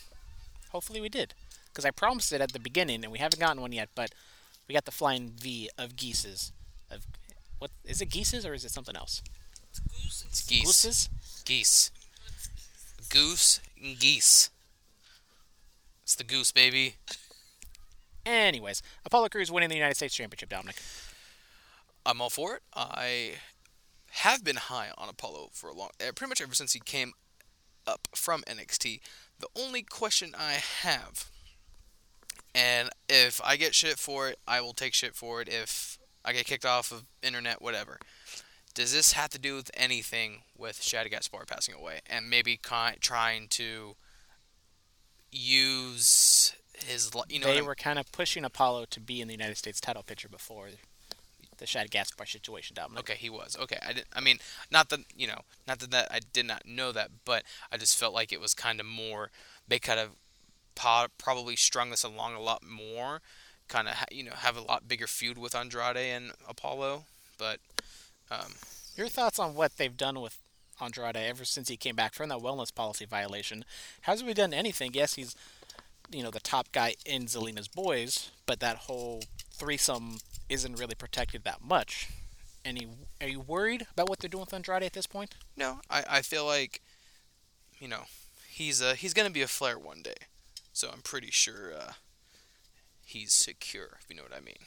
hopefully 0.70 1.00
we 1.00 1.08
did. 1.08 1.34
Because 1.68 1.84
I 1.84 1.92
promised 1.92 2.32
it 2.32 2.40
at 2.40 2.52
the 2.52 2.58
beginning, 2.58 3.04
and 3.04 3.12
we 3.12 3.18
haven't 3.18 3.38
gotten 3.38 3.61
one 3.61 3.70
yet, 3.70 3.90
but 3.94 4.11
we 4.70 4.74
got 4.74 4.84
the 4.84 4.92
flying 4.92 5.32
V 5.36 5.68
of 5.76 5.96
geeses. 5.96 6.52
Of 6.92 7.04
what 7.58 7.72
is 7.84 8.00
it 8.00 8.08
geeses 8.08 8.46
or 8.46 8.54
is 8.54 8.64
it 8.64 8.70
something 8.70 8.94
else? 8.94 9.20
It's 9.68 10.46
geese. 10.46 10.64
Gooses? 10.64 11.10
Geese. 11.44 11.90
Goose 13.08 13.60
and 13.82 13.98
geese. 13.98 14.50
It's 16.04 16.14
the 16.14 16.22
goose, 16.22 16.52
baby. 16.52 16.94
Anyways, 18.24 18.80
Apollo 19.04 19.30
Crews 19.30 19.50
winning 19.50 19.70
the 19.70 19.74
United 19.74 19.96
States 19.96 20.14
Championship, 20.14 20.50
Dominic. 20.50 20.76
I'm 22.06 22.20
all 22.20 22.30
for 22.30 22.54
it. 22.54 22.62
I 22.72 23.32
have 24.10 24.44
been 24.44 24.54
high 24.54 24.90
on 24.96 25.08
Apollo 25.08 25.48
for 25.52 25.70
a 25.70 25.74
long, 25.74 25.90
uh, 26.00 26.12
pretty 26.14 26.28
much 26.28 26.40
ever 26.40 26.54
since 26.54 26.74
he 26.74 26.80
came 26.80 27.14
up 27.88 28.06
from 28.14 28.42
NXT. 28.42 29.00
The 29.40 29.48
only 29.56 29.82
question 29.82 30.32
I 30.38 30.60
have, 30.82 31.28
and 32.55 32.90
if 33.09 33.40
I 33.44 33.57
get 33.57 33.74
shit 33.74 33.98
for 33.98 34.28
it, 34.28 34.38
I 34.46 34.61
will 34.61 34.72
take 34.72 34.94
shit 34.94 35.14
for 35.14 35.40
it. 35.40 35.48
If 35.48 35.98
I 36.24 36.32
get 36.32 36.46
kicked 36.46 36.66
off 36.66 36.92
of 36.92 37.05
internet, 37.22 37.62
whatever. 37.62 37.98
Does 38.74 38.92
this 38.92 39.12
have 39.12 39.30
to 39.30 39.38
do 39.38 39.57
with 39.57 39.70
anything 39.74 40.42
with 40.57 40.80
Shadi 40.80 41.11
Gaspard 41.11 41.48
passing 41.48 41.74
away 41.74 42.01
and 42.07 42.30
maybe 42.30 42.57
ki- 42.57 42.98
trying 43.01 43.48
to 43.48 43.96
use 45.32 46.55
his, 46.86 47.14
li- 47.14 47.22
you 47.28 47.40
know, 47.40 47.53
they 47.53 47.62
were 47.62 47.74
kind 47.74 47.98
of 47.98 48.11
pushing 48.12 48.44
Apollo 48.44 48.86
to 48.90 49.01
be 49.01 49.20
in 49.20 49.28
the 49.28 49.34
United 49.34 49.57
States 49.57 49.80
title 49.80 50.03
picture 50.03 50.28
before 50.28 50.68
the 51.59 51.66
Shad 51.66 51.90
Gaspard 51.90 52.28
situation, 52.28 52.74
Dominic. 52.74 53.01
Okay, 53.01 53.18
he 53.18 53.28
was. 53.28 53.57
Okay, 53.61 53.78
I 53.82 53.92
didn't. 53.92 54.09
I 54.14 54.20
mean, 54.20 54.38
not 54.70 54.88
that 54.90 55.01
you 55.14 55.26
know, 55.26 55.40
not 55.68 55.78
that, 55.80 55.90
that 55.90 56.09
I 56.11 56.20
did 56.32 56.46
not 56.46 56.62
know 56.66 56.90
that, 56.92 57.11
but 57.24 57.44
I 57.70 57.76
just 57.76 57.98
felt 57.98 58.14
like 58.14 58.32
it 58.32 58.40
was 58.40 58.55
kind 58.55 58.80
of 58.80 58.86
more. 58.86 59.30
They 59.68 59.78
kind 59.78 60.01
of 60.01 60.11
probably 61.18 61.56
strung 61.56 61.90
this 61.90 62.04
along 62.04 62.34
a 62.34 62.40
lot 62.40 62.62
more, 62.66 63.20
kind 63.68 63.88
of 63.88 63.94
you 64.10 64.24
know 64.24 64.32
have 64.36 64.56
a 64.56 64.62
lot 64.62 64.88
bigger 64.88 65.06
feud 65.06 65.38
with 65.38 65.54
Andrade 65.54 65.96
and 65.96 66.32
Apollo. 66.48 67.04
But 67.38 67.58
um, 68.30 68.54
Your 68.96 69.08
thoughts 69.08 69.38
on 69.38 69.54
what 69.54 69.76
they've 69.76 69.96
done 69.96 70.20
with 70.20 70.38
Andrade 70.80 71.16
ever 71.16 71.44
since 71.44 71.68
he 71.68 71.76
came 71.76 71.96
back 71.96 72.14
from 72.14 72.28
that 72.28 72.38
wellness 72.38 72.74
policy 72.74 73.04
violation? 73.04 73.64
Hasn't 74.02 74.28
he 74.28 74.34
done 74.34 74.52
anything? 74.54 74.90
Yes, 74.94 75.14
he's 75.14 75.34
you 76.10 76.22
know 76.22 76.30
the 76.30 76.40
top 76.40 76.72
guy 76.72 76.94
in 77.06 77.26
Zelina's 77.26 77.68
boys, 77.68 78.30
but 78.46 78.60
that 78.60 78.76
whole 78.76 79.22
threesome 79.52 80.18
isn't 80.48 80.78
really 80.78 80.94
protected 80.94 81.44
that 81.44 81.62
much. 81.62 82.08
Any 82.64 82.88
are 83.20 83.28
you 83.28 83.40
worried 83.40 83.86
about 83.92 84.08
what 84.08 84.18
they're 84.18 84.28
doing 84.28 84.42
with 84.42 84.54
Andrade 84.54 84.82
at 84.82 84.92
this 84.92 85.06
point? 85.06 85.34
no, 85.56 85.80
I, 85.90 86.04
I 86.08 86.22
feel 86.22 86.44
like 86.44 86.80
you 87.78 87.88
know 87.88 88.02
he's 88.48 88.82
uh, 88.82 88.94
he's 88.94 89.14
gonna 89.14 89.30
be 89.30 89.42
a 89.42 89.46
Flair 89.48 89.78
one 89.78 90.02
day, 90.02 90.16
so 90.72 90.90
I'm 90.92 91.02
pretty 91.02 91.30
sure 91.30 91.72
uh, 91.74 91.92
he's 93.04 93.32
secure. 93.32 93.98
If 94.00 94.06
you 94.08 94.16
know 94.16 94.22
what 94.22 94.36
I 94.36 94.40
mean. 94.40 94.58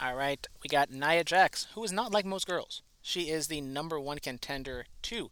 All 0.00 0.14
right, 0.14 0.46
we 0.62 0.68
got 0.68 0.92
Nia 0.92 1.24
Jax, 1.24 1.66
who 1.74 1.82
is 1.82 1.92
not 1.92 2.12
like 2.12 2.24
most 2.24 2.46
girls. 2.46 2.82
She 3.02 3.30
is 3.30 3.48
the 3.48 3.60
number 3.60 3.98
one 3.98 4.18
contender 4.18 4.86
to 5.02 5.30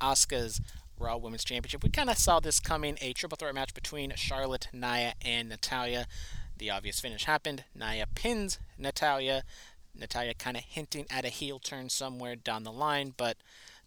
Asuka's 0.00 0.60
Raw 0.98 1.16
Women's 1.16 1.44
Championship. 1.44 1.84
We 1.84 1.90
kind 1.90 2.10
of 2.10 2.18
saw 2.18 2.40
this 2.40 2.58
coming 2.58 2.98
a 3.00 3.12
triple 3.12 3.36
threat 3.36 3.54
match 3.54 3.74
between 3.74 4.12
Charlotte, 4.16 4.68
Nia, 4.72 5.14
and 5.22 5.48
Natalya. 5.48 6.06
The 6.56 6.70
obvious 6.70 7.00
finish 7.00 7.24
happened. 7.24 7.64
Nia 7.74 8.06
pins 8.14 8.58
Natalya. 8.76 9.44
Natalya 9.94 10.34
kind 10.34 10.56
of 10.56 10.64
hinting 10.64 11.06
at 11.10 11.24
a 11.24 11.28
heel 11.28 11.58
turn 11.58 11.88
somewhere 11.88 12.36
down 12.36 12.64
the 12.64 12.72
line, 12.72 13.14
but 13.16 13.36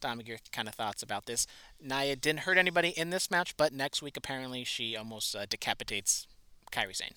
Dom, 0.01 0.21
your 0.25 0.37
kind 0.51 0.67
of 0.67 0.75
thoughts 0.75 1.01
about 1.01 1.25
this. 1.25 1.47
Nia 1.81 2.15
didn't 2.15 2.41
hurt 2.41 2.57
anybody 2.57 2.89
in 2.89 3.09
this 3.09 3.31
match, 3.31 3.55
but 3.57 3.73
next 3.73 4.01
week 4.01 4.17
apparently 4.17 4.63
she 4.63 4.95
almost 4.95 5.35
uh, 5.35 5.45
decapitates 5.49 6.27
Kairi 6.71 6.95
Sane. 6.95 7.13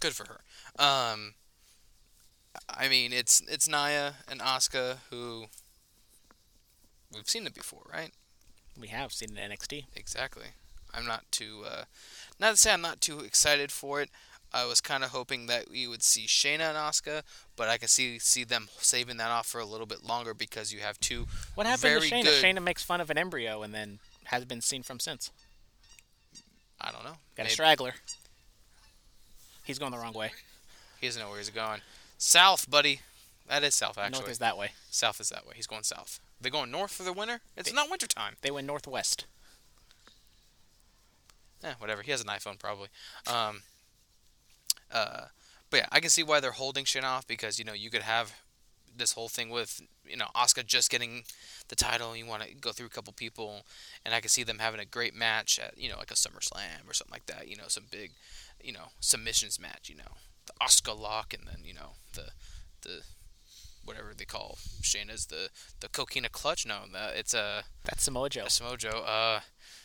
Good 0.00 0.14
for 0.14 0.26
her. 0.26 0.40
Um, 0.84 1.34
I 2.68 2.88
mean, 2.88 3.12
it's 3.12 3.40
it's 3.48 3.68
Nia 3.68 4.14
and 4.28 4.40
Asuka 4.40 4.98
who 5.10 5.46
we've 7.14 7.28
seen 7.28 7.46
it 7.46 7.54
before, 7.54 7.82
right? 7.92 8.10
We 8.78 8.88
have 8.88 9.12
seen 9.12 9.36
it 9.36 9.40
in 9.40 9.50
NXT. 9.50 9.84
Exactly. 9.94 10.46
I'm 10.94 11.06
not 11.06 11.24
too, 11.30 11.62
uh, 11.66 11.84
not 12.38 12.52
to 12.52 12.56
say 12.56 12.72
I'm 12.72 12.82
not 12.82 13.00
too 13.00 13.20
excited 13.20 13.72
for 13.72 14.00
it. 14.00 14.10
I 14.54 14.66
was 14.66 14.80
kind 14.82 15.02
of 15.02 15.10
hoping 15.10 15.46
that 15.46 15.70
we 15.70 15.86
would 15.86 16.02
see 16.02 16.26
Shayna 16.26 16.60
and 16.68 16.76
Asuka, 16.76 17.22
but 17.56 17.68
I 17.68 17.78
can 17.78 17.88
see 17.88 18.18
see 18.18 18.44
them 18.44 18.68
saving 18.78 19.16
that 19.16 19.30
off 19.30 19.46
for 19.46 19.60
a 19.60 19.64
little 19.64 19.86
bit 19.86 20.04
longer 20.04 20.34
because 20.34 20.72
you 20.72 20.80
have 20.80 21.00
two 21.00 21.26
What 21.54 21.66
happened 21.66 21.80
very 21.82 22.08
to 22.10 22.14
Shayna? 22.14 22.24
good. 22.24 22.44
Shayna 22.44 22.62
makes 22.62 22.82
fun 22.82 23.00
of 23.00 23.08
an 23.10 23.16
embryo 23.16 23.62
and 23.62 23.72
then 23.74 23.98
has 24.24 24.44
been 24.44 24.60
seen 24.60 24.82
from 24.82 25.00
since. 25.00 25.30
I 26.80 26.90
don't 26.92 27.04
know. 27.04 27.16
Got 27.36 27.46
a 27.46 27.50
straggler. 27.50 27.94
He's 29.64 29.78
going 29.78 29.92
the 29.92 29.98
wrong 29.98 30.12
way. 30.12 30.32
He 31.00 31.06
doesn't 31.06 31.22
know 31.22 31.28
where 31.30 31.38
he's 31.38 31.50
going. 31.50 31.80
South, 32.18 32.68
buddy. 32.70 33.00
That 33.48 33.62
is 33.64 33.74
south, 33.74 33.96
actually. 33.98 34.20
North 34.20 34.30
is 34.32 34.38
that 34.38 34.56
way. 34.58 34.72
South 34.90 35.20
is 35.20 35.28
that 35.30 35.46
way. 35.46 35.54
He's 35.56 35.66
going 35.66 35.82
south. 35.84 36.20
They're 36.40 36.50
going 36.50 36.70
north 36.70 36.90
for 36.92 37.04
the 37.04 37.12
winter? 37.12 37.40
It's 37.56 37.70
They- 37.70 37.74
not 37.74 37.88
winter 37.90 38.06
time. 38.06 38.36
They 38.42 38.50
went 38.50 38.66
northwest. 38.66 39.26
Eh, 41.64 41.74
whatever. 41.78 42.02
He 42.02 42.10
has 42.10 42.20
an 42.20 42.26
iPhone 42.26 42.58
probably. 42.58 42.88
Um, 43.26 43.62
uh, 44.92 45.24
but 45.70 45.76
yeah, 45.78 45.86
I 45.90 46.00
can 46.00 46.10
see 46.10 46.22
why 46.22 46.40
they're 46.40 46.52
holding 46.52 46.84
Shane 46.84 47.04
off 47.04 47.26
because 47.26 47.58
you 47.58 47.64
know 47.64 47.72
you 47.72 47.90
could 47.90 48.02
have 48.02 48.32
this 48.94 49.12
whole 49.12 49.28
thing 49.28 49.48
with 49.48 49.80
you 50.06 50.16
know 50.16 50.26
Asuka 50.36 50.66
just 50.66 50.90
getting 50.90 51.22
the 51.68 51.76
title. 51.76 52.10
and 52.10 52.18
You 52.18 52.26
want 52.26 52.42
to 52.42 52.54
go 52.54 52.72
through 52.72 52.86
a 52.86 52.90
couple 52.90 53.12
people, 53.14 53.62
and 54.04 54.14
I 54.14 54.20
can 54.20 54.28
see 54.28 54.42
them 54.42 54.58
having 54.58 54.80
a 54.80 54.84
great 54.84 55.14
match 55.14 55.58
at 55.58 55.78
you 55.78 55.88
know 55.88 55.96
like 55.98 56.10
a 56.10 56.14
SummerSlam 56.14 56.88
or 56.88 56.92
something 56.92 57.12
like 57.12 57.26
that. 57.26 57.48
You 57.48 57.56
know, 57.56 57.68
some 57.68 57.84
big, 57.90 58.10
you 58.62 58.72
know, 58.72 58.88
submissions 59.00 59.58
match. 59.58 59.88
You 59.88 59.96
know, 59.96 60.12
the 60.46 60.52
Asuka 60.60 60.98
lock, 60.98 61.32
and 61.32 61.46
then 61.46 61.62
you 61.64 61.72
know 61.74 61.92
the 62.14 62.28
the 62.82 63.00
whatever 63.84 64.12
they 64.16 64.24
call 64.26 64.58
Shane 64.82 65.08
Shayna's 65.08 65.26
the 65.26 65.48
the 65.80 65.88
coquina 65.88 66.28
clutch. 66.28 66.66
No, 66.66 66.80
the, 66.92 67.18
it's 67.18 67.32
a, 67.34 67.64
That's 67.84 68.02
Samoa 68.04 68.28
Joe. 68.28 68.44
Samoa 68.48 68.76
Joe. 68.76 69.02
Uh, 69.06 69.40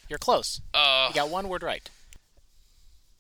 You're 0.10 0.20
close. 0.20 0.60
uh, 0.74 1.08
You 1.10 1.16
got 1.16 1.30
one 1.30 1.48
word 1.48 1.64
right. 1.64 1.90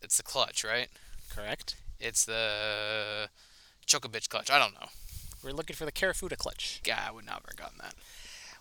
it's 0.01 0.17
the 0.17 0.23
clutch, 0.23 0.63
right? 0.63 0.89
Correct. 1.29 1.75
It's 1.99 2.25
the 2.25 3.29
Chocobitch 3.85 4.29
clutch. 4.29 4.49
I 4.51 4.59
don't 4.59 4.73
know. 4.73 4.87
We're 5.43 5.51
looking 5.51 5.75
for 5.75 5.85
the 5.85 5.91
Kirifuda 5.91 6.37
clutch. 6.37 6.81
Yeah, 6.85 7.03
I 7.07 7.11
would 7.11 7.25
not 7.25 7.43
have 7.47 7.55
gotten 7.55 7.77
that. 7.81 7.93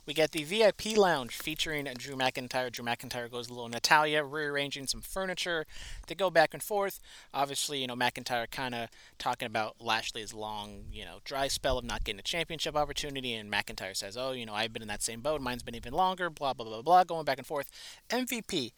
We 0.07 0.15
get 0.15 0.31
the 0.31 0.45
VIP 0.45 0.97
lounge 0.97 1.35
featuring 1.35 1.89
Drew 1.99 2.15
McIntyre. 2.15 2.71
Drew 2.71 2.85
McIntyre 2.85 3.29
goes 3.29 3.49
a 3.49 3.53
little 3.53 3.69
Natalya, 3.69 4.23
rearranging 4.23 4.87
some 4.87 5.01
furniture. 5.01 5.67
They 6.07 6.15
go 6.15 6.31
back 6.31 6.55
and 6.55 6.63
forth. 6.63 7.01
Obviously, 7.35 7.81
you 7.81 7.89
know, 7.89 7.97
McIntyre 7.97 8.49
kind 8.49 8.77
of 8.77 8.89
talking 9.19 9.47
about 9.47 9.81
Lashley's 9.81 10.33
long, 10.33 10.85
you 10.93 11.05
know, 11.05 11.19
dry 11.25 11.49
spell 11.49 11.79
of 11.79 11.85
not 11.85 12.05
getting 12.05 12.21
a 12.21 12.23
championship 12.23 12.77
opportunity. 12.77 13.35
And 13.35 13.51
McIntyre 13.53 13.97
says, 13.97 14.17
oh, 14.17 14.31
you 14.31 14.47
know, 14.47 14.55
I've 14.55 14.73
been 14.73 14.83
in 14.83 14.89
that 14.89 15.03
same 15.03 15.23
boat. 15.23 15.41
Mine's 15.41 15.65
been 15.65 15.75
even 15.75 15.93
longer, 15.93 16.31
blah, 16.31 16.55
blah, 16.55 16.67
blah, 16.67 16.83
blah, 16.83 17.03
going 17.03 17.25
back 17.25 17.39
and 17.39 17.47
forth. 17.47 17.69
MVP, 18.09 18.75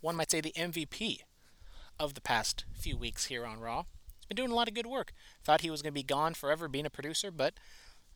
one 0.00 0.16
might 0.16 0.30
say 0.30 0.40
the 0.40 0.52
MVP 0.52 1.18
of 2.02 2.14
the 2.14 2.20
past 2.20 2.64
few 2.74 2.96
weeks 2.96 3.26
here 3.26 3.46
on 3.46 3.60
Raw. 3.60 3.84
He's 4.18 4.26
been 4.26 4.36
doing 4.36 4.50
a 4.50 4.54
lot 4.54 4.68
of 4.68 4.74
good 4.74 4.86
work. 4.86 5.12
Thought 5.44 5.60
he 5.60 5.70
was 5.70 5.82
going 5.82 5.92
to 5.92 6.00
be 6.00 6.02
gone 6.02 6.34
forever 6.34 6.66
being 6.66 6.86
a 6.86 6.90
producer, 6.90 7.30
but 7.30 7.54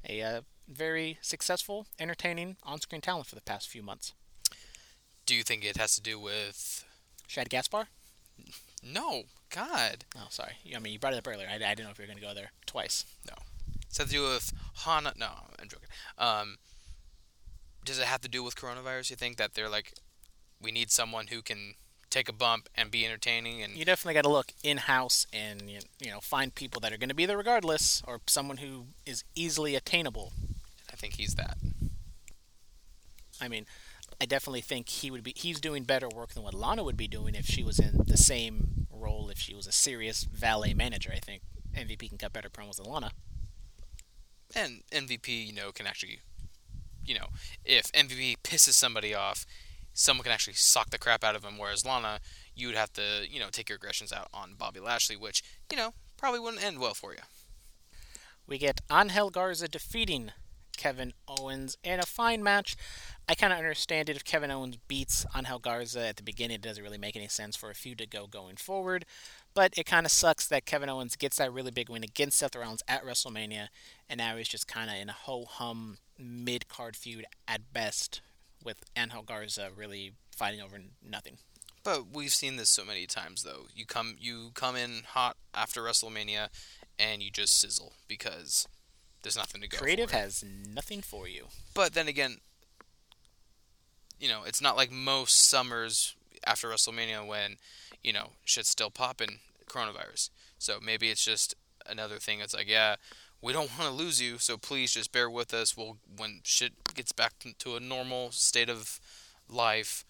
a 0.09 0.21
uh, 0.21 0.41
very 0.69 1.19
successful, 1.23 1.87
entertaining 1.99 2.57
on-screen 2.65 3.01
talent 3.01 3.27
for 3.27 3.37
the 3.37 3.41
past 3.41 3.69
few 3.69 3.83
months. 3.83 4.13
Do 5.25 5.35
you 5.35 5.45
think 5.45 5.65
it 5.65 5.77
has 5.77 5.95
to 5.95 6.03
do 6.03 6.19
with? 6.19 6.85
Shad 7.29 7.49
Gaspard? 7.49 7.87
No, 8.83 9.25
God. 9.51 10.05
Oh, 10.17 10.27
sorry. 10.31 10.55
I 10.75 10.79
mean, 10.79 10.93
you 10.93 10.99
brought 10.99 11.15
it 11.15 11.19
up 11.19 11.29
earlier. 11.29 11.49
I, 11.49 11.55
I 11.55 11.59
didn't 11.59 11.85
know 11.85 11.91
if 11.91 11.99
you 11.99 12.03
were 12.03 12.09
going 12.09 12.19
to 12.19 12.25
go 12.25 12.35
there 12.35 12.51
twice. 12.67 13.05
Does 13.25 13.99
it 13.99 14.03
have 14.03 14.09
to 14.09 14.15
do 14.15 14.23
with 14.23 14.53
Hana? 14.85 15.13
No, 15.17 15.29
I'm 15.61 15.69
joking. 15.69 15.89
Um, 16.19 16.57
does 17.85 17.99
it 17.99 18.05
have 18.05 18.21
to 18.23 18.29
do 18.29 18.43
with 18.43 18.57
coronavirus? 18.57 19.11
You 19.11 19.17
think 19.17 19.37
that 19.37 19.55
they're 19.55 19.69
like, 19.69 19.95
we 20.61 20.73
need 20.73 20.91
someone 20.91 21.29
who 21.29 21.43
can 21.43 21.75
take 22.17 22.29
a 22.31 22.33
bump 22.33 22.69
and 22.75 22.91
be 22.91 23.05
entertaining 23.05 23.63
and 23.63 23.77
You 23.77 23.85
definitely 23.85 24.15
got 24.15 24.25
to 24.25 24.31
look 24.31 24.53
in-house 24.63 25.27
and 25.33 25.71
you 25.71 25.81
you 26.03 26.11
know 26.11 26.21
find 26.21 26.55
people 26.55 26.81
that 26.81 26.93
are 26.93 26.97
going 26.97 27.11
to 27.11 27.15
be 27.15 27.27
there 27.27 27.37
regardless, 27.37 28.03
or 28.07 28.21
someone 28.27 28.59
who 28.59 28.87
is 29.05 29.25
easily 29.35 29.75
attainable. 29.75 30.33
I 30.91 30.97
think 30.97 31.15
he's 31.15 31.35
that. 31.35 31.59
I 33.41 33.49
mean, 33.49 33.67
I 34.19 34.25
definitely 34.25 34.63
think 34.63 34.89
he 34.89 35.11
would 35.11 35.23
be. 35.23 35.35
He's 35.37 35.61
doing 35.61 35.85
better 35.85 36.09
work 36.09 36.31
than 36.33 36.43
what 36.43 36.55
Lana 36.55 36.83
would 36.83 36.97
be 36.97 37.09
doing 37.09 37.35
if 37.35 37.45
she 37.45 37.63
was 37.63 37.79
in 37.79 38.05
the 38.07 38.17
same 38.17 38.87
role. 38.91 39.29
If 39.29 39.39
she 39.39 39.55
was 39.55 39.67
a 39.67 39.73
serious 39.73 40.25
valet 40.25 40.73
manager, 40.73 41.13
I 41.15 41.19
think 41.19 41.43
MVP 41.75 42.09
can 42.09 42.19
cut 42.19 42.33
better 42.33 42.49
promos 42.49 42.77
than 42.77 42.87
Lana. 42.87 43.11
And 44.55 44.83
MVP, 44.91 45.47
you 45.49 45.53
know, 45.53 45.71
can 45.71 45.87
actually, 45.87 46.21
you 47.05 47.15
know, 47.15 47.27
if 47.65 47.93
MVP 47.93 48.37
pisses 48.43 48.73
somebody 48.73 49.15
off, 49.15 49.45
someone 49.97 50.23
can 50.23 50.33
actually 50.33 50.55
sock 50.55 50.91
the 50.91 50.99
crap 50.99 51.25
out 51.25 51.35
of 51.35 51.45
him. 51.45 51.59
Whereas 51.59 51.85
Lana, 51.85 52.21
you 52.55 52.69
would 52.69 52.77
have 52.77 52.93
to, 52.93 53.27
you 53.29 53.41
know, 53.41 53.49
take 53.51 53.69
your 53.69 53.77
aggressions 53.77 54.13
out 54.13 54.29
on 54.33 54.55
Bobby 54.57 54.79
Lashley, 54.79 55.17
which, 55.17 55.43
you 55.71 55.77
know, 55.77 55.95
probably 56.17 56.39
wouldn't 56.39 56.63
end 56.63 56.79
well 56.79 56.95
for 56.95 57.13
you. 57.13 57.21
We 58.47 58.59
get 58.59 58.83
Angel 58.93 59.31
Garza 59.31 59.67
defeating 59.67 60.31
Kevin 60.77 61.15
Owens 61.27 61.77
in 61.83 61.99
a 61.99 62.07
fine 62.07 62.43
match. 62.43 62.77
I 63.29 63.35
kind 63.35 63.53
of 63.53 63.59
understand 63.59 64.09
it 64.09 64.17
if 64.17 64.25
Kevin 64.25 64.51
Owens 64.51 64.77
beats 64.87 65.27
Angel 65.35 65.59
Garza 65.59 66.07
at 66.07 66.17
the 66.17 66.23
beginning. 66.23 66.57
It 66.57 66.63
doesn't 66.63 66.85
really 66.85 66.99
make 66.99 67.17
any 67.17 67.29
sense 67.29 67.57
for 67.57 67.71
a 67.71 67.75
feud 67.75 67.99
to 67.99 68.07
go 68.07 68.27
going 68.27 68.57
forward. 68.57 69.05
But 69.55 69.73
it 69.77 69.87
kind 69.87 70.05
of 70.05 70.13
sucks 70.13 70.47
that 70.49 70.67
Kevin 70.67 70.91
Owens 70.91 71.17
gets 71.17 71.39
that 71.39 71.53
really 71.53 71.71
big 71.71 71.89
win 71.89 72.05
against 72.05 72.39
Seth 72.39 72.55
Rollins 72.55 72.83
at 72.87 73.05
WrestleMania, 73.05 73.69
and 74.09 74.19
now 74.19 74.37
he's 74.37 74.49
just 74.49 74.69
kind 74.69 74.91
of 74.91 74.97
in 74.97 75.09
a 75.09 75.13
ho 75.13 75.47
hum 75.47 75.97
mid 76.19 76.69
card 76.69 76.95
feud 76.95 77.25
at 77.49 77.73
best, 77.73 78.21
with 78.67 78.85
Angel 78.97 79.23
Garza 79.23 79.71
really 79.75 80.13
fighting 80.37 80.61
over 80.61 80.77
nothing. 81.03 81.39
But 81.83 82.13
we've 82.13 82.35
seen 82.35 82.57
this 82.57 82.69
so 82.69 82.85
many 82.85 83.07
times, 83.07 83.45
though. 83.45 83.69
You 83.73 83.87
come, 83.87 84.17
you 84.19 84.51
come 84.55 84.75
in 84.77 85.05
hot 85.07 85.37
after 85.55 85.83
WrestleMania, 85.83 86.49
and 86.99 87.23
you 87.23 87.31
just 87.31 87.59
sizzle 87.59 87.93
because 88.09 88.67
there's 89.23 89.37
nothing 89.37 89.61
to 89.61 89.69
go. 89.69 89.79
Creative 89.79 90.11
for. 90.11 90.17
has 90.17 90.45
nothing 90.45 91.01
for 91.01 91.29
you. 91.29 91.47
But 91.75 91.95
then 91.95 92.09
again, 92.09 92.39
you 94.19 94.29
know, 94.29 94.43
it's 94.45 94.61
not 94.61 94.77
like 94.77 94.91
most 94.91 95.39
summers 95.39 96.17
after 96.45 96.69
WrestleMania 96.69 97.25
when, 97.27 97.57
you 98.03 98.13
know, 98.13 98.31
shit's 98.45 98.69
still 98.69 98.91
popping 98.91 99.39
coronavirus. 99.69 100.31
So 100.59 100.79
maybe 100.83 101.11
it's 101.11 101.25
just 101.25 101.55
another 101.89 102.17
thing. 102.17 102.41
It's 102.41 102.55
like, 102.55 102.69
yeah, 102.69 102.97
we 103.43 103.53
don't 103.53 103.71
want 103.79 103.91
to 103.91 103.97
lose 103.97 104.21
you, 104.21 104.39
so 104.39 104.57
please 104.57 104.93
just 104.93 105.13
bear 105.13 105.31
with 105.31 105.55
us. 105.55 105.77
We'll 105.77 105.99
when 106.17 106.41
shit 106.45 106.73
gets 106.95 107.13
back 107.13 107.35
to 107.59 107.77
a 107.77 107.81
normal 107.81 108.31
state 108.33 108.69
of 108.71 108.99
life, 109.49 110.05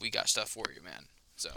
we 0.00 0.10
got 0.10 0.28
stuff 0.28 0.50
for 0.50 0.64
you, 0.74 0.82
man. 0.82 1.06
So 1.36 1.50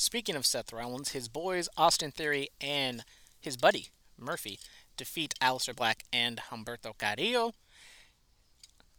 Speaking 0.00 0.34
of 0.34 0.46
Seth 0.46 0.72
Rollins, 0.72 1.10
his 1.10 1.28
boys 1.28 1.68
Austin 1.76 2.10
Theory 2.10 2.48
and 2.58 3.04
his 3.38 3.58
buddy 3.58 3.88
Murphy 4.18 4.58
defeat 4.96 5.34
Aleister 5.42 5.76
Black 5.76 6.04
and 6.10 6.40
Humberto 6.50 6.96
Carrillo. 6.96 7.52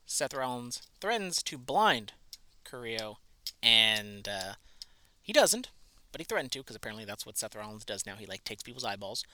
Seth 0.05 0.35
Rollins 0.35 0.83
threatens 0.99 1.41
to 1.41 1.57
blind 1.57 2.13
Carrillo, 2.63 3.17
and 3.63 4.27
uh, 4.27 4.53
he 5.23 5.33
doesn't, 5.33 5.69
but 6.11 6.21
he 6.21 6.25
threatened 6.25 6.51
to 6.51 6.59
because 6.59 6.75
apparently 6.75 7.03
that's 7.03 7.25
what 7.25 7.35
Seth 7.35 7.55
Rollins 7.55 7.83
does 7.83 8.05
now. 8.05 8.13
He 8.15 8.27
like 8.27 8.43
takes 8.43 8.61
people's 8.61 8.85
eyeballs, 8.85 9.25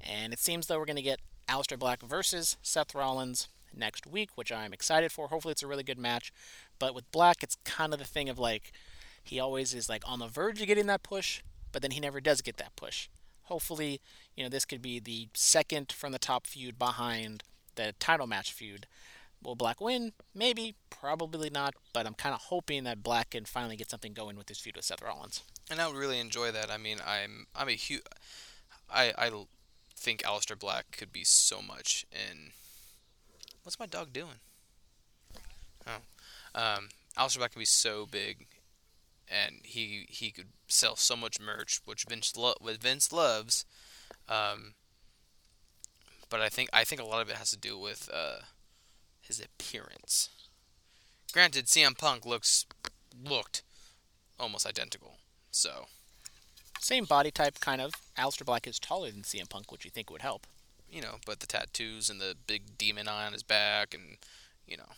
and 0.00 0.32
it 0.32 0.38
seems 0.38 0.68
though 0.68 0.78
we're 0.78 0.84
gonna 0.84 1.02
get 1.02 1.18
Aleister 1.48 1.78
Black 1.78 2.02
versus 2.02 2.56
Seth 2.62 2.94
Rollins 2.94 3.48
next 3.74 4.06
week, 4.06 4.30
which 4.34 4.52
I'm 4.52 4.72
excited 4.72 5.12
for. 5.12 5.28
Hopefully, 5.28 5.52
it's 5.52 5.62
a 5.62 5.66
really 5.66 5.82
good 5.82 5.98
match. 5.98 6.32
But 6.78 6.94
with 6.94 7.10
Black, 7.10 7.42
it's 7.42 7.56
kind 7.64 7.92
of 7.92 7.98
the 7.98 8.04
thing 8.04 8.28
of 8.28 8.38
like 8.38 8.72
he 9.22 9.40
always 9.40 9.74
is 9.74 9.88
like 9.88 10.02
on 10.06 10.18
the 10.18 10.26
verge 10.26 10.60
of 10.60 10.66
getting 10.66 10.86
that 10.86 11.02
push, 11.02 11.42
but 11.72 11.82
then 11.82 11.90
he 11.92 12.00
never 12.00 12.20
does 12.20 12.40
get 12.40 12.56
that 12.58 12.76
push. 12.76 13.08
Hopefully, 13.44 14.00
you 14.36 14.42
know, 14.42 14.48
this 14.50 14.64
could 14.64 14.82
be 14.82 15.00
the 15.00 15.28
second 15.34 15.90
from 15.92 16.12
the 16.12 16.18
top 16.18 16.46
feud 16.46 16.78
behind 16.78 17.42
the 17.76 17.94
title 17.98 18.26
match 18.26 18.52
feud. 18.52 18.86
Will 19.42 19.54
Black 19.54 19.80
win? 19.80 20.12
Maybe, 20.34 20.74
probably 20.90 21.48
not, 21.48 21.74
but 21.92 22.06
I'm 22.06 22.14
kind 22.14 22.34
of 22.34 22.40
hoping 22.42 22.84
that 22.84 23.02
Black 23.02 23.30
can 23.30 23.44
finally 23.44 23.76
get 23.76 23.88
something 23.88 24.12
going 24.12 24.36
with 24.36 24.46
this 24.48 24.58
feud 24.58 24.76
with 24.76 24.84
Seth 24.84 25.00
Rollins. 25.02 25.42
and 25.70 25.80
I 25.80 25.86
would 25.86 25.96
really 25.96 26.18
enjoy 26.18 26.50
that. 26.52 26.70
I 26.70 26.76
mean, 26.76 26.98
I'm 27.06 27.46
I'm 27.54 27.68
a 27.68 27.72
huge 27.72 28.02
I 28.90 29.12
I 29.16 29.30
think 29.98 30.22
Aleister 30.22 30.58
Black 30.58 30.92
could 30.92 31.12
be 31.12 31.24
so 31.24 31.60
much 31.60 32.06
in. 32.12 32.52
What's 33.62 33.78
my 33.78 33.86
dog 33.86 34.12
doing? 34.12 34.40
Oh, 35.86 36.00
um, 36.54 36.88
Aleister 37.16 37.38
Black 37.38 37.52
could 37.52 37.58
be 37.58 37.64
so 37.64 38.06
big, 38.06 38.46
and 39.28 39.56
he 39.64 40.06
he 40.08 40.30
could 40.30 40.48
sell 40.68 40.96
so 40.96 41.16
much 41.16 41.40
merch, 41.40 41.80
which 41.84 42.04
Vince 42.08 42.36
lo- 42.36 42.54
what 42.60 42.78
Vince 42.78 43.12
loves. 43.12 43.64
Um, 44.28 44.74
but 46.30 46.40
I 46.40 46.48
think 46.48 46.68
I 46.72 46.84
think 46.84 47.00
a 47.00 47.04
lot 47.04 47.20
of 47.20 47.28
it 47.28 47.36
has 47.36 47.50
to 47.50 47.58
do 47.58 47.78
with 47.78 48.08
uh, 48.12 48.40
his 49.20 49.40
appearance. 49.40 50.30
Granted, 51.32 51.66
CM 51.66 51.98
Punk 51.98 52.24
looks 52.24 52.66
looked 53.22 53.62
almost 54.38 54.66
identical, 54.66 55.16
so 55.50 55.86
Same 56.80 57.04
body 57.04 57.30
type, 57.30 57.60
kind 57.60 57.80
of. 57.80 57.92
Aleister 58.16 58.44
Black 58.44 58.66
is 58.66 58.78
taller 58.78 59.10
than 59.10 59.22
CM 59.22 59.48
Punk, 59.48 59.70
which 59.72 59.84
you 59.84 59.90
think 59.90 60.10
would 60.10 60.22
help. 60.22 60.46
you 60.90 61.02
know, 61.02 61.16
but 61.26 61.40
the 61.40 61.46
tattoos 61.46 62.08
and 62.08 62.20
the 62.20 62.34
big 62.46 62.78
demon 62.78 63.08
eye 63.08 63.26
on 63.26 63.32
his 63.34 63.42
back, 63.42 63.92
and 63.92 64.16
you 64.66 64.76
know, 64.76 64.92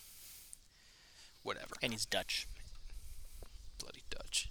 whatever. 1.43 1.75
And 1.83 1.93
he's 1.93 2.07
Dutch. 2.07 2.47
Bloody 3.81 4.03
Dutch. 4.11 4.51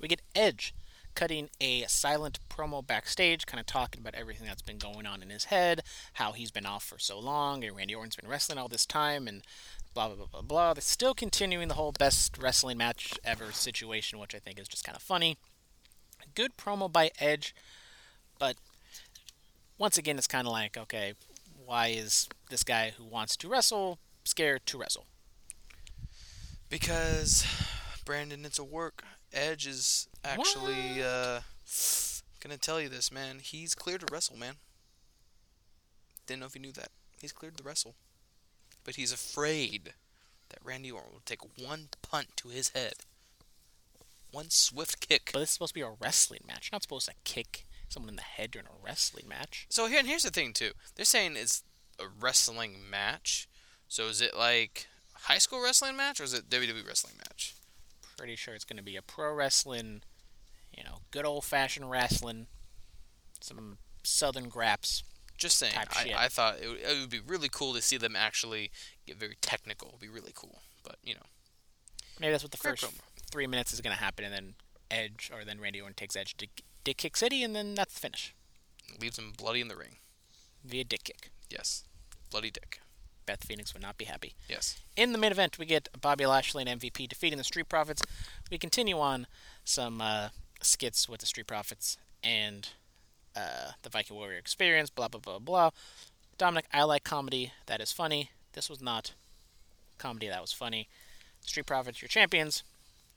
We 0.00 0.08
get 0.08 0.22
Edge 0.34 0.74
cutting 1.14 1.50
a 1.60 1.82
silent 1.82 2.38
promo 2.48 2.84
backstage, 2.86 3.44
kind 3.44 3.60
of 3.60 3.66
talking 3.66 4.00
about 4.00 4.14
everything 4.14 4.46
that's 4.46 4.62
been 4.62 4.78
going 4.78 5.06
on 5.06 5.22
in 5.22 5.28
his 5.28 5.44
head, 5.46 5.82
how 6.14 6.32
he's 6.32 6.50
been 6.50 6.64
off 6.64 6.82
for 6.84 6.98
so 6.98 7.18
long, 7.18 7.62
and 7.62 7.76
Randy 7.76 7.94
Orton's 7.94 8.16
been 8.16 8.30
wrestling 8.30 8.56
all 8.58 8.68
this 8.68 8.86
time, 8.86 9.28
and 9.28 9.42
blah 9.92 10.06
blah 10.08 10.16
blah 10.16 10.26
blah 10.26 10.40
blah. 10.42 10.72
They're 10.74 10.80
still 10.80 11.12
continuing 11.14 11.68
the 11.68 11.74
whole 11.74 11.92
best 11.92 12.38
wrestling 12.38 12.78
match 12.78 13.18
ever 13.24 13.52
situation, 13.52 14.18
which 14.18 14.34
I 14.34 14.38
think 14.38 14.58
is 14.58 14.68
just 14.68 14.84
kind 14.84 14.96
of 14.96 15.02
funny. 15.02 15.36
Good 16.34 16.56
promo 16.56 16.90
by 16.90 17.10
Edge, 17.18 17.54
but 18.38 18.56
once 19.78 19.98
again, 19.98 20.16
it's 20.16 20.26
kind 20.26 20.46
of 20.46 20.52
like, 20.52 20.76
okay, 20.76 21.14
why 21.64 21.88
is 21.88 22.28
this 22.50 22.64
guy 22.64 22.92
who 22.96 23.04
wants 23.04 23.36
to 23.38 23.48
wrestle 23.48 23.98
scared 24.24 24.64
to 24.66 24.78
wrestle? 24.78 25.06
Because 26.70 27.44
Brandon, 28.04 28.44
it's 28.44 28.58
a 28.58 28.64
work. 28.64 29.04
Edge 29.32 29.66
is 29.66 30.08
actually 30.24 31.02
uh, 31.02 31.40
gonna 32.40 32.58
tell 32.58 32.80
you 32.80 32.88
this, 32.88 33.12
man. 33.12 33.38
He's 33.40 33.74
cleared 33.74 34.00
to 34.00 34.12
wrestle, 34.12 34.36
man. 34.36 34.54
Didn't 36.26 36.40
know 36.40 36.46
if 36.46 36.54
you 36.54 36.60
knew 36.60 36.72
that. 36.72 36.90
He's 37.20 37.32
cleared 37.32 37.56
to 37.58 37.64
wrestle, 37.64 37.94
but 38.84 38.96
he's 38.96 39.12
afraid 39.12 39.94
that 40.48 40.64
Randy 40.64 40.90
Orton 40.90 41.12
will 41.12 41.22
take 41.24 41.42
one 41.58 41.88
punt 42.02 42.28
to 42.36 42.48
his 42.48 42.70
head, 42.70 42.94
one 44.32 44.50
swift 44.50 45.06
kick. 45.06 45.30
But 45.32 45.40
this 45.40 45.50
is 45.50 45.54
supposed 45.54 45.74
to 45.74 45.80
be 45.80 45.82
a 45.82 45.92
wrestling 46.00 46.40
match. 46.46 46.68
You're 46.70 46.76
not 46.76 46.82
supposed 46.82 47.06
to 47.08 47.14
kick 47.24 47.66
someone 47.88 48.08
in 48.08 48.16
the 48.16 48.22
head 48.22 48.50
during 48.50 48.66
a 48.66 48.84
wrestling 48.84 49.28
match. 49.28 49.66
So 49.70 49.86
here 49.86 49.98
and 49.98 50.08
here's 50.08 50.22
the 50.24 50.30
thing 50.30 50.52
too. 50.52 50.72
They're 50.96 51.04
saying 51.04 51.36
it's 51.36 51.62
a 52.00 52.04
wrestling 52.20 52.78
match. 52.90 53.48
So 53.88 54.08
is 54.08 54.20
it 54.20 54.36
like 54.36 54.86
high 55.12 55.38
school 55.38 55.62
wrestling 55.62 55.96
match 55.96 56.20
or 56.20 56.24
is 56.24 56.34
it 56.34 56.48
WWE 56.48 56.86
wrestling 56.86 57.14
match? 57.18 57.54
Pretty 58.16 58.36
sure 58.36 58.54
it's 58.54 58.64
going 58.64 58.78
to 58.78 58.82
be 58.82 58.96
a 58.96 59.02
pro 59.02 59.32
wrestling, 59.32 60.02
you 60.76 60.82
know, 60.84 60.98
good 61.10 61.26
old 61.26 61.44
fashioned 61.44 61.90
wrestling, 61.90 62.46
some 63.40 63.78
southern 64.02 64.48
graps. 64.48 65.04
Just 65.36 65.58
saying. 65.58 65.74
I. 65.76 66.14
I 66.16 66.28
thought 66.28 66.56
it 66.62 66.68
would, 66.68 66.78
it 66.78 67.00
would 67.00 67.10
be 67.10 67.18
really 67.20 67.48
cool 67.50 67.74
to 67.74 67.82
see 67.82 67.96
them 67.96 68.14
actually 68.14 68.70
get 69.06 69.16
very 69.16 69.36
technical. 69.40 69.88
It'd 69.88 70.00
be 70.00 70.08
really 70.08 70.32
cool. 70.34 70.60
But 70.84 70.96
you 71.02 71.14
know, 71.14 71.26
Maybe 72.20 72.30
that's 72.30 72.44
what 72.44 72.52
the 72.52 72.58
Great 72.58 72.78
first 72.78 72.84
promo. 72.84 73.00
Three 73.32 73.48
minutes 73.48 73.72
is 73.72 73.80
going 73.80 73.96
to 73.96 74.02
happen, 74.02 74.24
and 74.24 74.32
then 74.32 74.54
Edge 74.90 75.30
or 75.34 75.44
then 75.44 75.60
Randy 75.60 75.80
Orton 75.80 75.94
takes 75.94 76.14
Edge 76.14 76.36
to 76.36 76.46
Dick 76.84 76.98
Kick 76.98 77.16
City, 77.16 77.42
and 77.42 77.56
then 77.56 77.74
that's 77.74 77.94
the 77.94 78.00
finish 78.00 78.34
leaves 79.00 79.18
him 79.18 79.32
bloody 79.36 79.60
in 79.60 79.68
the 79.68 79.76
ring. 79.76 79.96
via 80.64 80.84
Dick 80.84 81.04
Kick. 81.04 81.30
Yes, 81.50 81.84
bloody 82.30 82.50
dick. 82.50 82.80
Beth 83.26 83.44
Phoenix 83.44 83.72
would 83.72 83.82
not 83.82 83.98
be 83.98 84.04
happy. 84.04 84.34
Yes. 84.48 84.80
In 84.96 85.12
the 85.12 85.18
main 85.18 85.30
event, 85.30 85.58
we 85.58 85.66
get 85.66 85.88
Bobby 86.00 86.26
Lashley 86.26 86.64
and 86.66 86.80
MVP 86.80 87.08
defeating 87.08 87.38
the 87.38 87.44
Street 87.44 87.68
Profits. 87.68 88.02
We 88.50 88.58
continue 88.58 88.98
on 88.98 89.26
some 89.64 90.00
uh, 90.00 90.30
skits 90.60 91.08
with 91.08 91.20
the 91.20 91.26
Street 91.26 91.46
Profits 91.46 91.96
and 92.24 92.68
uh, 93.36 93.72
the 93.82 93.90
Viking 93.90 94.16
Warrior 94.16 94.38
Experience, 94.38 94.90
blah, 94.90 95.06
blah, 95.08 95.20
blah, 95.20 95.38
blah. 95.38 95.70
Dominic, 96.36 96.64
I 96.72 96.82
like 96.82 97.04
comedy 97.04 97.52
that 97.66 97.80
is 97.80 97.92
funny. 97.92 98.30
This 98.54 98.68
was 98.68 98.82
not 98.82 99.12
comedy 99.98 100.26
that 100.26 100.40
was 100.40 100.52
funny. 100.52 100.88
Street 101.42 101.66
Profits, 101.66 102.02
your 102.02 102.08
champions, 102.08 102.64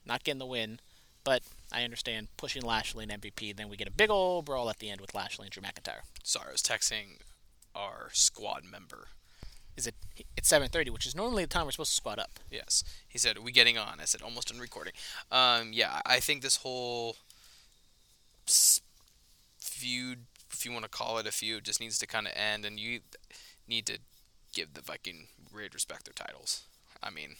not 0.06 0.24
getting 0.24 0.40
the 0.40 0.46
win, 0.46 0.80
but 1.24 1.42
I 1.72 1.84
understand 1.84 2.28
pushing 2.38 2.62
Lashley 2.62 3.06
and 3.08 3.22
MVP. 3.22 3.56
Then 3.56 3.70
we 3.70 3.78
get 3.78 3.88
a 3.88 3.92
big 3.92 4.10
old 4.10 4.46
brawl 4.46 4.70
at 4.70 4.80
the 4.80 4.90
end 4.90 5.02
with 5.02 5.14
Lashley 5.16 5.46
and 5.46 5.52
Drew 5.52 5.64
McIntyre. 5.64 6.02
Sorry, 6.24 6.50
I 6.50 6.52
was 6.52 6.62
texting 6.62 7.20
our 7.74 8.10
squad 8.14 8.64
member. 8.64 9.08
Is 9.76 9.88
it? 9.88 9.96
It's 10.38 10.48
7:30, 10.48 10.90
which 10.90 11.06
is 11.06 11.16
normally 11.16 11.44
the 11.44 11.50
time 11.50 11.66
we're 11.66 11.72
supposed 11.72 11.92
to 11.92 11.98
squad 11.98 12.20
up. 12.20 12.40
Yes. 12.50 12.84
He 13.08 13.18
said, 13.18 13.38
"Are 13.38 13.42
we 13.42 13.52
getting 13.52 13.78
on?" 13.78 14.00
I 14.00 14.06
said, 14.06 14.22
"Almost 14.22 14.48
done 14.48 14.60
recording." 14.60 14.94
Um, 15.32 15.74
yeah, 15.74 16.02
I 16.06 16.22
think 16.22 16.42
this 16.42 16.58
whole 16.58 17.18
feud, 19.60 20.26
if 20.52 20.66
you 20.66 20.72
want 20.72 20.84
to 20.84 20.90
call 20.90 21.18
it 21.18 21.28
a 21.28 21.32
feud, 21.32 21.66
just 21.66 21.82
needs 21.82 22.00
to 22.00 22.08
kind 22.08 22.28
of 22.28 22.34
end, 22.36 22.64
and 22.64 22.80
you 22.80 23.02
need 23.68 23.86
to 23.88 24.00
give 24.54 24.74
the 24.74 24.82
Viking 24.82 25.28
great 25.52 25.74
respect 25.74 26.06
their 26.06 26.14
titles. 26.14 26.64
I 27.04 27.10
mean, 27.10 27.36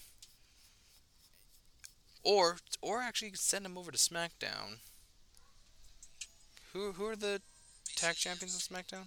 or 2.26 2.56
or 2.82 3.00
actually 3.00 3.32
send 3.34 3.64
them 3.64 3.78
over 3.78 3.92
to 3.92 3.98
SmackDown. 3.98 4.78
Who 6.72 6.92
who 6.92 7.06
are 7.06 7.16
the 7.16 7.40
tag 7.94 8.16
champions 8.16 8.54
of 8.54 8.60
SmackDown? 8.62 9.06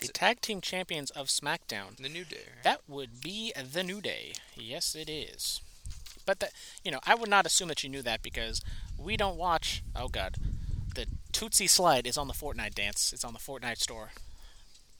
The 0.00 0.08
tag 0.08 0.40
team 0.40 0.60
champions 0.60 1.10
of 1.10 1.26
SmackDown. 1.26 1.96
The 1.96 2.08
New 2.08 2.24
Day. 2.24 2.36
right? 2.54 2.62
That 2.62 2.82
would 2.86 3.20
be 3.20 3.52
the 3.56 3.82
New 3.82 4.00
Day. 4.00 4.34
Yes, 4.54 4.94
it 4.94 5.08
is. 5.08 5.60
But 6.24 6.38
that 6.40 6.52
you 6.84 6.92
know, 6.92 7.00
I 7.04 7.14
would 7.14 7.30
not 7.30 7.46
assume 7.46 7.68
that 7.68 7.82
you 7.82 7.88
knew 7.88 8.02
that 8.02 8.22
because 8.22 8.60
we 8.98 9.16
don't 9.16 9.36
watch. 9.36 9.82
Oh 9.96 10.08
God, 10.08 10.36
the 10.94 11.06
Tootsie 11.32 11.66
Slide 11.66 12.06
is 12.06 12.18
on 12.18 12.28
the 12.28 12.34
Fortnite 12.34 12.74
dance. 12.74 13.12
It's 13.12 13.24
on 13.24 13.32
the 13.32 13.38
Fortnite 13.40 13.78
store. 13.78 14.10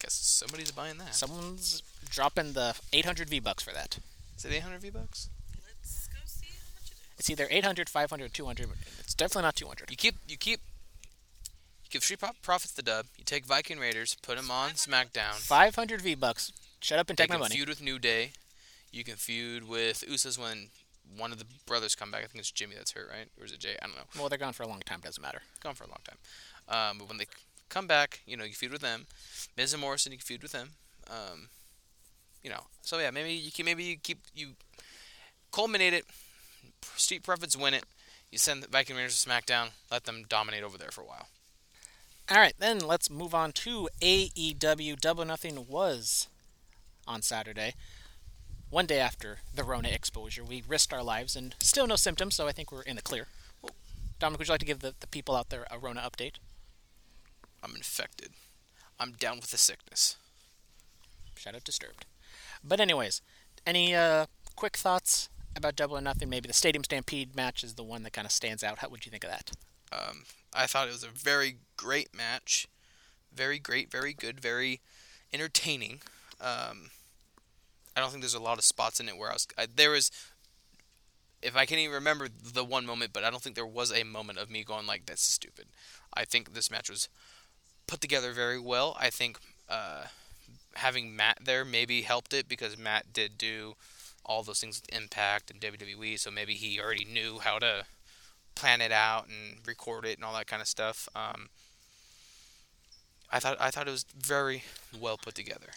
Guess 0.01 0.15
somebody's 0.15 0.71
buying 0.71 0.99
that. 0.99 1.15
Someone's 1.15 1.83
dropping 2.09 2.55
the 2.55 2.75
800 2.93 3.29
V 3.29 3.41
bucks 3.41 3.63
for 3.63 3.73
that. 3.73 3.99
Is 4.37 4.45
it 4.45 4.53
800 4.53 4.81
V 4.81 4.91
bucks? 4.91 5.29
Let's 5.67 6.07
go 6.09 6.19
see 6.25 6.47
how 6.47 6.71
much 6.75 6.91
it 6.93 6.99
is. 6.99 7.08
It's 7.19 7.29
either 7.29 7.47
800, 7.51 7.89
500, 7.89 8.33
200. 8.33 8.69
It's 9.01 9.15
definitely 9.15 9.43
not 9.43 9.57
200. 9.57 9.91
You 9.91 9.97
keep 9.97 10.17
you 10.29 10.37
keep 10.37 10.61
you 11.85 11.91
give 11.91 12.05
Street 12.05 12.21
Pro- 12.21 12.31
Profits 12.43 12.73
the 12.73 12.83
dub. 12.83 13.07
You 13.17 13.25
take 13.25 13.45
Viking 13.45 13.79
Raiders, 13.79 14.17
put 14.23 14.37
them 14.37 14.51
on 14.51 14.71
SmackDown. 14.71 15.35
500 15.35 16.01
V 16.01 16.15
bucks. 16.15 16.53
Shut 16.81 16.99
up 16.99 17.09
and 17.09 17.19
take 17.19 17.29
my 17.29 17.35
can 17.35 17.41
money. 17.41 17.57
feud 17.57 17.69
with 17.69 17.83
New 17.83 17.99
Day. 17.99 18.31
You 18.93 19.05
can 19.05 19.17
feud 19.17 19.69
with 19.69 20.05
Usos 20.09 20.39
when 20.39 20.69
one 21.17 21.33
of 21.33 21.39
the 21.39 21.47
brothers 21.67 21.95
come 21.95 22.11
back. 22.11 22.23
I 22.23 22.27
think 22.27 22.41
it's 22.41 22.51
Jimmy 22.53 22.75
that's 22.77 22.93
hurt, 22.93 23.09
right? 23.11 23.29
Or 23.39 23.45
is 23.45 23.53
it 23.53 23.61
Jey? 23.61 23.77
I 23.83 23.87
don't 23.87 23.97
know. 23.97 24.03
Well, 24.19 24.29
they're 24.29 24.39
gone 24.39 24.53
for 24.53 24.63
a 24.63 24.69
long 24.69 24.81
time. 24.81 25.01
It 25.01 25.05
doesn't 25.07 25.23
matter. 25.23 25.43
Gone 25.63 25.75
for 25.75 25.85
a 25.85 25.89
long 25.89 25.99
time. 26.05 26.19
Um, 26.69 26.99
but 26.99 27.09
when 27.09 27.19
they 27.19 27.27
come 27.69 27.87
back, 27.87 28.21
you 28.27 28.37
know, 28.37 28.45
you 28.45 28.53
feud 28.53 28.73
with 28.73 28.81
them. 28.83 29.07
Miz 29.57 29.73
and 29.73 29.81
Morrison, 29.81 30.13
you 30.13 30.19
can 30.19 30.25
feud 30.25 30.43
with 30.43 30.53
them. 30.53 30.71
Um, 31.09 31.49
you 32.43 32.51
know, 32.51 32.65
so 32.83 32.99
yeah, 32.99 33.11
maybe 33.11 33.33
you 33.33 33.51
can 33.51 33.65
maybe 33.65 33.85
you 33.85 33.97
keep 33.97 34.19
you 34.35 34.51
culminate 35.53 35.95
it. 35.95 36.05
Street 36.83 37.23
Profits 37.23 37.57
win 37.57 37.75
it. 37.75 37.85
You 38.31 38.39
send 38.39 38.63
the 38.63 38.69
Viking 38.69 38.97
Raiders 38.97 39.23
to 39.23 39.29
SmackDown. 39.29 39.71
Let 39.91 40.05
them 40.05 40.25
dominate 40.29 40.63
over 40.63 40.77
there 40.77 40.91
for 40.91 41.01
a 41.01 41.07
while. 41.07 41.29
All 42.31 42.37
right, 42.37 42.55
then 42.59 42.79
let's 42.79 43.09
move 43.09 43.35
on 43.35 43.53
to 43.53 43.89
AEW. 44.03 45.01
Double 45.01 45.25
Nothing 45.25 45.67
was 45.67 46.29
on 47.07 47.23
Saturday, 47.23 47.75
one 48.69 48.85
day 48.85 49.01
after 49.01 49.39
the 49.55 49.65
Rona 49.65 49.89
exposure. 49.89 50.45
We 50.45 50.63
risked 50.69 50.93
our 50.93 51.03
lives 51.03 51.35
and 51.35 51.55
still 51.61 51.87
no 51.87 51.97
symptoms, 51.97 52.35
so 52.35 52.47
I 52.47 52.53
think 52.53 52.71
we're 52.71 52.83
in 52.83 52.97
the 52.97 53.03
clear. 53.03 53.29
Dominic, 54.19 54.41
would 54.41 54.49
you 54.49 54.53
like 54.53 54.61
to 54.61 54.67
give 54.67 54.81
the, 54.81 54.95
the 55.01 55.07
people 55.07 55.35
out 55.37 55.49
there 55.49 55.67
a 55.71 55.79
Rona 55.79 56.01
update? 56.01 56.35
I'm 57.63 57.75
infected. 57.75 58.31
I'm 59.01 59.13
down 59.13 59.37
with 59.37 59.51
the 59.51 59.59
sickness. 59.59 60.17
Shout 61.35 61.55
out 61.55 61.65
Disturbed. 61.65 62.05
But 62.63 62.81
anyways, 62.81 63.23
any 63.67 63.95
uh, 63.95 64.27
quick 64.57 64.77
thoughts 64.77 65.29
about 65.57 65.77
Double 65.77 65.97
or 65.97 66.01
Nothing? 66.01 66.29
Maybe 66.29 66.47
the 66.47 66.55
Stadium 66.55 66.85
Stampede 66.85 67.35
match 67.35 67.65
is 67.65 67.75
the 67.75 67.83
one 67.83 68.03
that 68.03 68.13
kind 68.13 68.27
of 68.27 68.33
stands 68.33 68.63
out. 68.63 68.79
How 68.79 68.89
would 68.89 69.05
you 69.05 69.11
think 69.11 69.25
of 69.25 69.31
that? 69.31 69.51
Um, 69.93 70.25
I 70.55 70.67
thought 70.67 70.89
it 70.89 70.93
was 70.93 71.05
a 71.05 71.09
very 71.09 71.57
great 71.77 72.15
match. 72.15 72.69
Very 73.35 73.59
great, 73.59 73.91
very 73.91 74.13
good, 74.13 74.41
very 74.41 74.81
entertaining. 75.33 76.01
Um, 76.41 76.91
I 77.97 78.01
don't 78.01 78.11
think 78.11 78.23
there's 78.23 78.35
a 78.35 78.41
lot 78.41 78.59
of 78.59 78.65
spots 78.65 79.01
in 79.01 79.09
it 79.09 79.17
where 79.17 79.31
I 79.31 79.35
was. 79.35 79.47
I, 79.57 79.67
there 79.75 79.91
was, 79.91 80.11
if 81.43 81.57
I 81.57 81.67
can 81.67 81.79
even 81.79 81.95
remember 81.95 82.29
the 82.29 82.65
one 82.65 82.87
moment, 82.87 83.13
but 83.13 83.25
I 83.25 83.31
don't 83.31 83.43
think 83.43 83.57
there 83.57 83.67
was 83.67 83.93
a 83.93 84.05
moment 84.05 84.39
of 84.39 84.51
me 84.51 84.65
going 84.65 84.87
like, 84.87 85.07
"That's 85.07 85.23
stupid." 85.23 85.67
I 86.15 86.25
think 86.25 86.55
this 86.55 86.71
match 86.71 86.89
was 86.89 87.09
put 87.87 88.01
together 88.01 88.33
very 88.33 88.61
well. 88.61 88.97
I 88.99 89.11
think 89.11 89.39
uh, 89.69 90.05
having 90.77 91.15
Matt 91.15 91.39
there 91.45 91.65
maybe 91.65 92.03
helped 92.03 92.33
it 92.33 92.49
because 92.49 92.79
Matt 92.79 93.13
did 93.13 93.37
do 93.37 93.75
all 94.29 94.43
those 94.43 94.61
things 94.61 94.81
with 94.81 94.95
Impact 94.95 95.51
and 95.51 95.61
WWE, 95.61 96.19
so 96.19 96.31
maybe 96.31 96.55
he 96.55 96.79
already 96.79 97.05
knew 97.05 97.39
how 97.39 97.59
to 97.59 97.85
plan 98.55 98.81
it 98.81 98.93
out 98.93 99.27
and 99.29 99.67
record 99.67 100.05
it 100.05 100.17
and 100.17 100.25
all 100.25 100.35
that 100.35 100.47
kind 100.47 100.61
of 100.61 100.69
stuff. 100.69 101.09
Um, 101.17 101.49
I 103.31 103.41
thought 103.41 103.57
I 103.61 103.71
thought 103.71 103.89
it 103.89 103.93
was 103.93 104.05
very 104.17 104.65
well 104.99 105.19
put 105.19 105.35
together. 105.35 105.69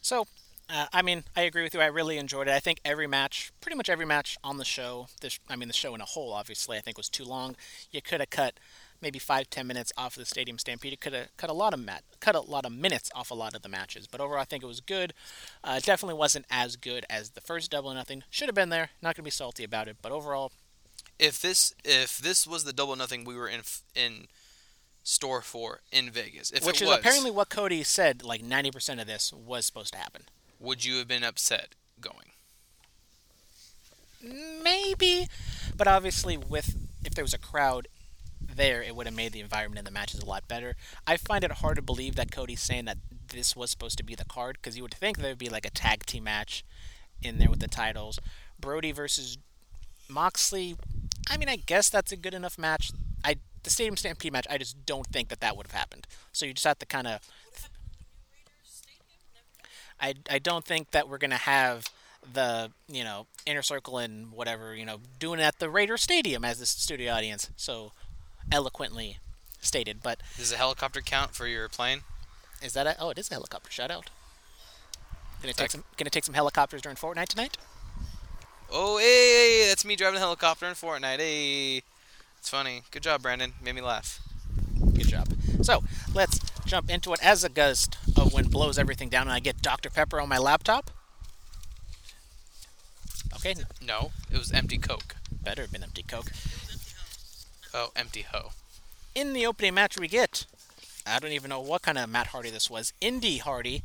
So, 0.00 0.26
uh, 0.68 0.86
I 0.92 1.02
mean, 1.02 1.24
I 1.36 1.42
agree 1.42 1.62
with 1.62 1.74
you. 1.74 1.80
I 1.80 1.86
really 1.86 2.18
enjoyed 2.18 2.48
it. 2.48 2.52
I 2.52 2.58
think 2.58 2.80
every 2.84 3.06
match, 3.06 3.52
pretty 3.60 3.76
much 3.76 3.88
every 3.88 4.04
match 4.04 4.36
on 4.42 4.56
the 4.56 4.64
show, 4.64 5.06
this, 5.20 5.38
I 5.48 5.54
mean, 5.54 5.68
the 5.68 5.74
show 5.74 5.94
in 5.94 6.00
a 6.00 6.04
whole, 6.04 6.32
obviously, 6.32 6.76
I 6.76 6.80
think 6.80 6.96
was 6.96 7.08
too 7.08 7.24
long. 7.24 7.54
You 7.92 8.02
could 8.02 8.18
have 8.18 8.30
cut 8.30 8.54
maybe 9.02 9.18
five, 9.18 9.50
ten 9.50 9.66
minutes 9.66 9.92
off 9.98 10.16
of 10.16 10.20
the 10.20 10.26
Stadium 10.26 10.58
Stampede. 10.58 10.92
You 10.92 10.96
could 10.96 11.12
have 11.12 11.36
cut 11.36 11.50
a 11.50 11.54
lot 11.54 11.74
of 11.74 11.80
mat, 11.80 12.04
cut 12.20 12.34
a 12.34 12.40
lot 12.40 12.64
of 12.64 12.72
minutes 12.72 13.10
off 13.14 13.30
a 13.30 13.34
lot 13.34 13.54
of 13.54 13.62
the 13.62 13.68
matches. 13.68 14.06
But 14.06 14.20
overall, 14.20 14.40
I 14.40 14.44
think 14.44 14.62
it 14.62 14.66
was 14.66 14.80
good. 14.80 15.12
Uh, 15.62 15.80
definitely 15.80 16.14
wasn't 16.18 16.46
as 16.50 16.76
good 16.76 17.04
as 17.10 17.30
the 17.30 17.40
first 17.40 17.70
Double 17.70 17.90
or 17.90 17.94
Nothing. 17.94 18.22
Should 18.30 18.48
have 18.48 18.54
been 18.54 18.70
there. 18.70 18.90
Not 19.02 19.16
gonna 19.16 19.24
be 19.24 19.30
salty 19.30 19.64
about 19.64 19.88
it. 19.88 19.96
But 20.00 20.12
overall, 20.12 20.52
If 21.18 21.40
this 21.40 21.74
if 21.84 22.18
this 22.18 22.46
was 22.46 22.64
the 22.64 22.72
double 22.72 22.96
nothing 22.96 23.24
we 23.24 23.36
were 23.36 23.48
in 23.48 23.62
in 23.94 24.26
store 25.04 25.42
for 25.42 25.80
in 25.90 26.10
Vegas, 26.10 26.50
if 26.52 26.64
which 26.64 26.80
it 26.80 26.84
is 26.84 26.88
was, 26.90 26.98
apparently 26.98 27.30
what 27.30 27.48
Cody 27.48 27.82
said. 27.82 28.22
Like 28.24 28.42
ninety 28.42 28.70
percent 28.70 29.00
of 29.00 29.06
this 29.06 29.32
was 29.32 29.66
supposed 29.66 29.92
to 29.94 29.98
happen. 29.98 30.22
would 30.60 30.84
you 30.84 30.96
have 30.98 31.08
been 31.08 31.24
upset 31.24 31.74
going? 32.00 32.30
Maybe, 34.22 35.26
but 35.76 35.88
obviously, 35.88 36.36
with 36.36 36.76
if 37.04 37.14
there 37.14 37.24
was 37.24 37.34
a 37.34 37.38
crowd 37.38 37.88
there, 38.54 38.82
it 38.82 38.94
would 38.94 39.06
have 39.06 39.14
made 39.14 39.32
the 39.32 39.40
environment 39.40 39.78
in 39.78 39.84
the 39.84 39.90
matches 39.90 40.20
a 40.20 40.26
lot 40.26 40.48
better. 40.48 40.76
I 41.06 41.16
find 41.16 41.44
it 41.44 41.52
hard 41.52 41.76
to 41.76 41.82
believe 41.82 42.16
that 42.16 42.30
Cody's 42.30 42.60
saying 42.60 42.84
that 42.86 42.98
this 43.28 43.56
was 43.56 43.70
supposed 43.70 43.98
to 43.98 44.04
be 44.04 44.14
the 44.14 44.24
card 44.24 44.58
because 44.60 44.76
you 44.76 44.82
would 44.82 44.94
think 44.94 45.18
there 45.18 45.30
would 45.30 45.38
be 45.38 45.48
like 45.48 45.66
a 45.66 45.70
tag 45.70 46.04
team 46.06 46.24
match 46.24 46.64
in 47.22 47.38
there 47.38 47.50
with 47.50 47.60
the 47.60 47.68
titles. 47.68 48.18
Brodie 48.60 48.92
versus 48.92 49.38
Moxley. 50.08 50.76
I 51.30 51.36
mean, 51.36 51.48
I 51.48 51.56
guess 51.56 51.88
that's 51.88 52.12
a 52.12 52.16
good 52.16 52.34
enough 52.34 52.58
match. 52.58 52.92
I 53.24 53.36
the 53.62 53.70
Stadium 53.70 53.96
Stampede 53.96 54.32
match. 54.32 54.46
I 54.50 54.58
just 54.58 54.84
don't 54.86 55.06
think 55.06 55.28
that 55.28 55.40
that 55.40 55.56
would 55.56 55.66
have 55.68 55.74
happened. 55.74 56.06
So 56.32 56.46
you 56.46 56.52
just 56.52 56.66
have 56.66 56.78
to 56.80 56.86
kind 56.86 57.06
of 57.06 57.20
What 57.22 57.54
happened 57.62 57.80
on 57.86 58.10
New 58.18 58.28
Raiders 58.32 58.66
Stadium? 58.66 59.04
Never. 59.34 60.18
I, 60.30 60.34
I 60.34 60.38
don't 60.38 60.64
think 60.64 60.90
that 60.90 61.08
we're 61.08 61.18
gonna 61.18 61.36
have 61.36 61.86
the 62.32 62.70
you 62.88 63.04
know 63.04 63.26
inner 63.46 63.62
circle 63.62 63.98
and 63.98 64.30
whatever 64.32 64.74
you 64.74 64.84
know 64.86 64.98
doing 65.18 65.40
it 65.40 65.42
at 65.42 65.58
the 65.58 65.68
Raider 65.68 65.96
Stadium 65.96 66.44
as 66.44 66.58
the 66.58 66.66
studio 66.66 67.12
audience 67.12 67.50
so 67.56 67.92
eloquently 68.50 69.18
stated. 69.60 70.02
But 70.02 70.20
Does 70.36 70.52
a 70.52 70.56
helicopter 70.56 71.00
count 71.00 71.34
for 71.34 71.46
your 71.46 71.68
plane? 71.68 72.00
is 72.62 72.72
that 72.74 72.86
a, 72.86 72.96
oh 73.00 73.10
it 73.10 73.18
is 73.18 73.28
a 73.30 73.34
helicopter 73.34 73.70
shout 73.70 73.90
out. 73.90 74.08
Gonna 75.40 75.52
take 75.52 75.60
Like- 75.64 75.70
some 75.72 75.84
gonna 75.96 76.10
take 76.10 76.24
some 76.24 76.34
helicopters 76.34 76.82
during 76.82 76.96
Fortnite 76.96 77.28
tonight. 77.28 77.56
Oh, 78.74 78.96
hey, 78.98 79.66
that's 79.68 79.84
me 79.84 79.96
driving 79.96 80.16
a 80.16 80.20
helicopter 80.20 80.66
in 80.66 80.72
Fortnite. 80.74 81.18
Hey, 81.18 81.82
it's 82.38 82.48
funny. 82.48 82.82
Good 82.90 83.02
job, 83.02 83.20
Brandon. 83.22 83.52
Made 83.62 83.74
me 83.74 83.82
laugh. 83.82 84.18
Good 84.94 85.08
job. 85.08 85.28
So 85.62 85.84
let's 86.14 86.38
jump 86.64 86.88
into 86.88 87.12
it 87.12 87.22
as 87.22 87.44
a 87.44 87.48
gust 87.50 87.98
of 88.16 88.32
wind 88.32 88.50
blows 88.50 88.78
everything 88.78 89.08
down 89.10 89.22
and 89.22 89.32
I 89.32 89.40
get 89.40 89.60
Dr 89.60 89.90
Pepper 89.90 90.20
on 90.20 90.28
my 90.28 90.38
laptop. 90.38 90.90
Okay, 93.36 93.54
No, 93.80 94.12
it 94.30 94.38
was 94.38 94.52
empty 94.52 94.78
Coke. 94.78 95.16
better 95.30 95.62
have 95.62 95.72
been 95.72 95.82
empty 95.82 96.02
Coke. 96.04 96.30
Oh, 97.74 97.90
empty 97.96 98.22
hoe. 98.22 98.50
in 99.14 99.32
the 99.32 99.46
opening 99.46 99.74
match 99.74 99.98
we 99.98 100.08
get 100.08 100.46
I 101.06 101.18
don't 101.18 101.32
even 101.32 101.48
know 101.48 101.60
what 101.60 101.82
kind 101.82 101.98
of 101.98 102.08
Matt 102.08 102.28
Hardy 102.28 102.50
this 102.50 102.70
was. 102.70 102.92
Indy 103.00 103.38
Hardy 103.38 103.82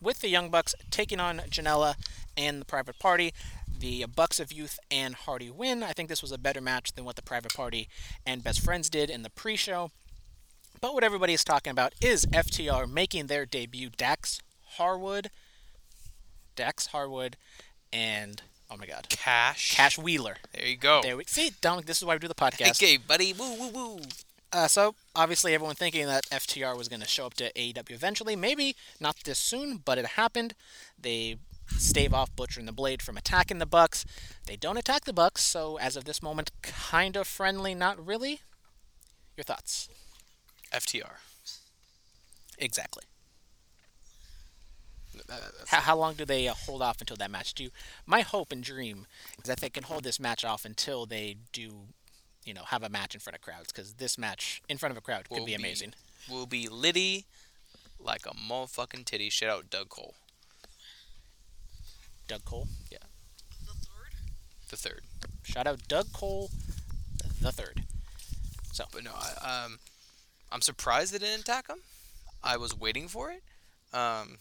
with 0.00 0.20
the 0.20 0.28
Young 0.28 0.50
Bucks 0.50 0.74
taking 0.90 1.18
on 1.18 1.38
Janela 1.50 1.94
and 2.36 2.60
the 2.60 2.64
Private 2.64 2.98
Party. 3.00 3.32
The 3.76 4.04
Bucks 4.06 4.38
of 4.38 4.52
Youth 4.52 4.78
and 4.88 5.16
Hardy 5.16 5.50
win. 5.50 5.82
I 5.82 5.92
think 5.92 6.08
this 6.08 6.22
was 6.22 6.30
a 6.30 6.38
better 6.38 6.60
match 6.60 6.92
than 6.92 7.04
what 7.04 7.16
the 7.16 7.22
Private 7.22 7.52
Party 7.54 7.88
and 8.24 8.44
Best 8.44 8.60
Friends 8.60 8.88
did 8.88 9.10
in 9.10 9.22
the 9.22 9.30
pre-show. 9.30 9.90
But 10.80 10.94
what 10.94 11.02
everybody 11.02 11.32
is 11.32 11.42
talking 11.42 11.72
about 11.72 11.92
is 12.00 12.24
FTR 12.26 12.88
making 12.88 13.26
their 13.26 13.44
debut. 13.46 13.90
Dax 13.90 14.40
Harwood, 14.76 15.30
Dax 16.54 16.86
Harwood, 16.88 17.36
and 17.92 18.42
oh 18.74 18.76
my 18.78 18.86
God, 18.86 19.06
Cash. 19.08 19.74
Cash 19.74 19.98
Wheeler. 19.98 20.36
There 20.52 20.66
you 20.66 20.76
go. 20.76 21.00
There 21.02 21.16
we 21.16 21.24
see, 21.26 21.52
Dominic. 21.60 21.86
This 21.86 21.98
is 21.98 22.04
why 22.04 22.14
we 22.14 22.18
do 22.18 22.28
the 22.28 22.34
podcast. 22.34 22.70
Okay, 22.70 22.96
buddy. 22.96 23.32
Woo, 23.32 23.54
woo, 23.58 23.68
woo. 23.68 24.00
Uh, 24.52 24.68
so 24.68 24.94
obviously, 25.16 25.54
everyone 25.54 25.74
thinking 25.74 26.06
that 26.06 26.24
FTR 26.26 26.76
was 26.76 26.88
going 26.88 27.00
to 27.00 27.08
show 27.08 27.26
up 27.26 27.34
to 27.34 27.52
AEW 27.52 27.90
eventually. 27.90 28.36
Maybe 28.36 28.76
not 29.00 29.16
this 29.24 29.38
soon, 29.38 29.78
but 29.84 29.98
it 29.98 30.06
happened. 30.06 30.54
They 31.00 31.36
stave 31.68 32.12
off 32.12 32.34
Butcher 32.36 32.60
and 32.60 32.68
the 32.68 32.72
Blade 32.72 33.02
from 33.02 33.16
attacking 33.16 33.58
the 33.58 33.66
Bucks. 33.66 34.04
They 34.46 34.56
don't 34.56 34.76
attack 34.76 35.04
the 35.04 35.12
Bucks, 35.12 35.42
so 35.42 35.76
as 35.78 35.96
of 35.96 36.04
this 36.04 36.22
moment, 36.22 36.50
kind 36.62 37.16
of 37.16 37.26
friendly, 37.26 37.74
not 37.74 38.04
really. 38.04 38.40
Your 39.36 39.44
thoughts? 39.44 39.88
FTR. 40.72 41.16
Exactly. 42.58 43.04
That- 45.14 45.26
that's- 45.28 45.68
How, 45.68 45.80
how 45.80 45.96
long 45.96 46.14
do 46.14 46.24
they 46.24 46.48
uh, 46.48 46.54
hold 46.54 46.82
off 46.82 47.00
until 47.00 47.16
that 47.16 47.30
match? 47.30 47.54
Do 47.54 47.70
my 48.06 48.20
hope 48.22 48.52
and 48.52 48.62
dream 48.62 49.06
is 49.38 49.44
that 49.44 49.60
they 49.60 49.70
can 49.70 49.84
hold 49.84 50.04
this 50.04 50.18
match 50.20 50.44
off 50.44 50.64
until 50.64 51.06
they 51.06 51.36
do, 51.52 51.72
you 52.44 52.54
know, 52.54 52.62
have 52.64 52.82
a 52.82 52.88
match 52.88 53.14
in 53.14 53.20
front 53.20 53.36
of 53.36 53.42
crowds. 53.42 53.72
Because 53.72 53.94
this 53.94 54.18
match 54.18 54.62
in 54.68 54.78
front 54.78 54.90
of 54.92 54.98
a 54.98 55.00
crowd 55.00 55.28
could 55.28 55.38
Will 55.38 55.44
be 55.46 55.52
be- 55.52 55.62
amazing. 55.62 55.94
Will 56.30 56.46
be 56.46 56.68
litty 56.68 57.26
like 57.98 58.26
a 58.26 58.30
motherfucking 58.34 59.04
titty. 59.04 59.30
Shout 59.30 59.50
out 59.50 59.70
Doug 59.70 59.88
Cole, 59.88 60.14
Doug 62.28 62.44
Cole. 62.44 62.68
Yeah. 62.90 62.98
The 63.66 63.74
third? 63.74 64.14
the 64.70 64.76
third. 64.76 65.00
Shout 65.42 65.66
out 65.66 65.86
Doug 65.88 66.12
Cole, 66.12 66.50
the 67.40 67.52
third. 67.52 67.84
So. 68.72 68.84
But 68.92 69.04
no, 69.04 69.12
I, 69.14 69.64
um, 69.64 69.78
I'm 70.50 70.60
surprised 70.60 71.12
they 71.12 71.18
didn't 71.18 71.40
attack 71.42 71.68
him. 71.68 71.78
I 72.42 72.56
was 72.56 72.78
waiting 72.78 73.08
for 73.08 73.30
it. 73.30 73.42
Um, 73.96 74.38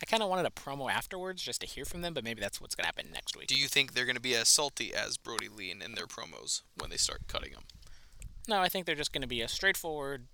I 0.00 0.06
kind 0.06 0.22
of 0.22 0.28
wanted 0.28 0.46
a 0.46 0.50
promo 0.50 0.90
afterwards 0.90 1.42
just 1.42 1.60
to 1.62 1.66
hear 1.66 1.84
from 1.84 2.02
them, 2.02 2.14
but 2.14 2.22
maybe 2.22 2.40
that's 2.40 2.60
what's 2.60 2.74
going 2.74 2.84
to 2.84 2.86
happen 2.86 3.06
next 3.12 3.36
week. 3.36 3.48
do 3.48 3.56
you 3.56 3.66
think 3.66 3.92
they're 3.94 4.04
going 4.04 4.14
to 4.16 4.20
be 4.22 4.34
as 4.36 4.48
salty 4.48 4.94
as 4.94 5.16
Brodie 5.16 5.48
Lee 5.48 5.70
in, 5.72 5.80
their 5.94 6.06
promos 6.06 6.62
when 6.76 6.90
they 6.90 6.96
start 6.96 7.22
cutting 7.26 7.52
them? 7.52 7.64
No, 8.46 8.60
I 8.60 8.68
think 8.68 8.86
they're 8.86 8.94
just 8.94 9.12
going 9.12 9.22
to 9.22 9.28
be 9.28 9.42
a 9.42 9.48
straightforward, 9.48 10.26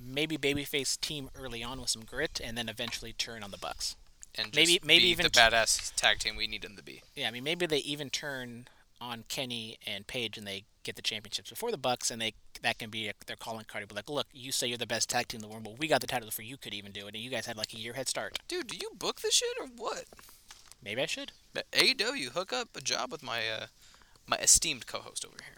maybe 0.00 0.36
babyface 0.36 1.00
team 1.00 1.30
early 1.34 1.62
on 1.62 1.80
with 1.80 1.88
some 1.90 2.04
grit, 2.04 2.40
and 2.42 2.56
then 2.56 2.68
eventually 2.68 3.12
turn 3.12 3.42
on 3.42 3.50
the 3.50 3.58
Bucks. 3.58 3.96
And 4.36 4.52
just 4.52 4.56
Maybe- 4.56 4.80
maybe 4.84 5.04
be 5.04 5.08
even 5.10 5.24
the 5.24 5.30
badass 5.30 5.92
tag 5.96 6.18
team 6.20 6.36
we 6.36 6.46
need 6.46 6.62
them 6.62 6.76
to 6.76 6.82
be. 6.84 7.02
Yeah, 7.16 7.28
I 7.28 7.30
mean 7.32 7.42
maybe 7.42 7.66
they 7.66 7.78
even 7.78 8.10
turn 8.10 8.68
on 9.00 9.24
Kenny 9.28 9.78
and 9.86 10.06
Page, 10.06 10.36
and 10.36 10.46
they 10.46 10.64
get 10.82 10.96
the 10.96 11.02
championships 11.02 11.50
before 11.50 11.70
the 11.70 11.78
Bucks, 11.78 12.10
and 12.10 12.20
they 12.20 12.34
that 12.62 12.78
can 12.78 12.90
be 12.90 13.08
a, 13.08 13.12
their 13.26 13.36
calling 13.36 13.64
card. 13.66 13.86
But 13.88 13.96
like, 13.96 14.10
look, 14.10 14.26
you 14.32 14.52
say 14.52 14.66
you're 14.66 14.78
the 14.78 14.86
best 14.86 15.08
tag 15.08 15.28
team 15.28 15.38
in 15.38 15.42
the 15.42 15.48
world, 15.48 15.64
but 15.64 15.78
we 15.78 15.88
got 15.88 16.00
the 16.00 16.06
titles 16.06 16.30
before 16.30 16.44
you 16.44 16.56
could 16.56 16.74
even 16.74 16.92
do 16.92 17.06
it, 17.06 17.14
and 17.14 17.22
you 17.22 17.30
guys 17.30 17.46
had 17.46 17.56
like 17.56 17.72
a 17.72 17.78
year 17.78 17.94
head 17.94 18.08
start. 18.08 18.38
Dude, 18.48 18.68
do 18.68 18.76
you 18.76 18.90
book 18.98 19.20
this 19.20 19.34
shit 19.34 19.56
or 19.60 19.66
what? 19.76 20.04
Maybe 20.82 21.02
I 21.02 21.06
should. 21.06 21.32
But 21.52 21.70
AEW, 21.72 22.30
hook 22.30 22.52
up 22.52 22.68
a 22.76 22.80
job 22.80 23.12
with 23.12 23.22
my 23.22 23.40
uh, 23.48 23.66
my 24.26 24.36
esteemed 24.36 24.86
co-host 24.86 25.24
over 25.24 25.36
here. 25.44 25.56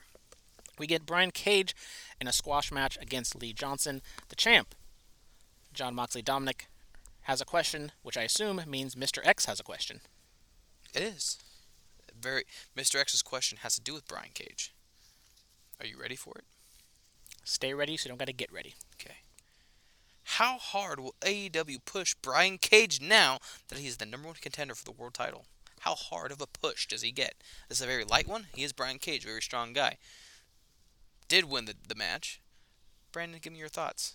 We 0.78 0.86
get 0.86 1.06
Brian 1.06 1.30
Cage 1.30 1.76
in 2.20 2.26
a 2.26 2.32
squash 2.32 2.72
match 2.72 2.98
against 3.00 3.40
Lee 3.40 3.52
Johnson, 3.52 4.02
the 4.28 4.36
champ. 4.36 4.74
Jon 5.72 5.94
Moxley 5.94 6.22
Dominic 6.22 6.68
has 7.22 7.40
a 7.40 7.44
question, 7.44 7.92
which 8.02 8.16
I 8.16 8.22
assume 8.22 8.62
means 8.66 8.94
Mr. 8.94 9.20
X 9.24 9.46
has 9.46 9.60
a 9.60 9.64
question. 9.64 10.00
It 10.94 11.02
is 11.02 11.38
very. 12.22 12.44
Mr. 12.76 13.00
X's 13.00 13.22
question 13.22 13.58
has 13.62 13.74
to 13.74 13.80
do 13.80 13.94
with 13.94 14.08
Brian 14.08 14.30
Cage. 14.34 14.72
Are 15.80 15.86
you 15.86 16.00
ready 16.00 16.16
for 16.16 16.34
it? 16.36 16.44
Stay 17.44 17.74
ready, 17.74 17.96
so 17.96 18.06
you 18.06 18.10
don't 18.10 18.18
got 18.18 18.26
to 18.26 18.32
get 18.32 18.52
ready. 18.52 18.74
Okay. 18.94 19.16
How 20.24 20.58
hard 20.58 21.00
will 21.00 21.14
AEW 21.20 21.78
push 21.84 22.14
Brian 22.14 22.58
Cage 22.58 23.00
now 23.00 23.38
that 23.68 23.78
he 23.78 23.88
is 23.88 23.96
the 23.96 24.06
number 24.06 24.28
one 24.28 24.36
contender 24.40 24.74
for 24.74 24.84
the 24.84 24.92
world 24.92 25.14
title? 25.14 25.44
How 25.80 25.94
hard 25.94 26.30
of 26.30 26.40
a 26.40 26.46
push 26.46 26.86
does 26.86 27.02
he 27.02 27.10
get? 27.10 27.34
This 27.68 27.78
is 27.78 27.84
a 27.84 27.88
very 27.88 28.04
light 28.04 28.28
one. 28.28 28.46
He 28.54 28.62
is 28.62 28.72
Brian 28.72 28.98
Cage, 28.98 29.24
very 29.24 29.42
strong 29.42 29.72
guy. 29.72 29.96
Did 31.28 31.50
win 31.50 31.64
the, 31.64 31.74
the 31.86 31.96
match. 31.96 32.40
Brandon, 33.10 33.40
give 33.42 33.52
me 33.52 33.58
your 33.58 33.68
thoughts. 33.68 34.14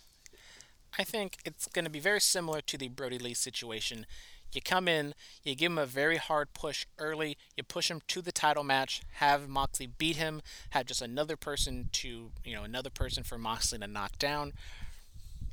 I 0.98 1.04
think 1.04 1.36
it's 1.44 1.68
going 1.68 1.84
to 1.84 1.90
be 1.90 2.00
very 2.00 2.20
similar 2.20 2.60
to 2.62 2.78
the 2.78 2.88
Brodie 2.88 3.18
Lee 3.18 3.34
situation. 3.34 4.06
You 4.52 4.62
come 4.62 4.88
in, 4.88 5.14
you 5.42 5.54
give 5.54 5.70
him 5.70 5.78
a 5.78 5.86
very 5.86 6.16
hard 6.16 6.54
push 6.54 6.86
early, 6.98 7.36
you 7.56 7.62
push 7.62 7.90
him 7.90 8.00
to 8.08 8.22
the 8.22 8.32
title 8.32 8.64
match, 8.64 9.02
have 9.14 9.48
Moxley 9.48 9.86
beat 9.86 10.16
him, 10.16 10.40
have 10.70 10.86
just 10.86 11.02
another 11.02 11.36
person 11.36 11.90
to, 11.92 12.30
you 12.44 12.54
know, 12.54 12.64
another 12.64 12.90
person 12.90 13.22
for 13.24 13.36
Moxley 13.36 13.78
to 13.78 13.86
knock 13.86 14.18
down. 14.18 14.52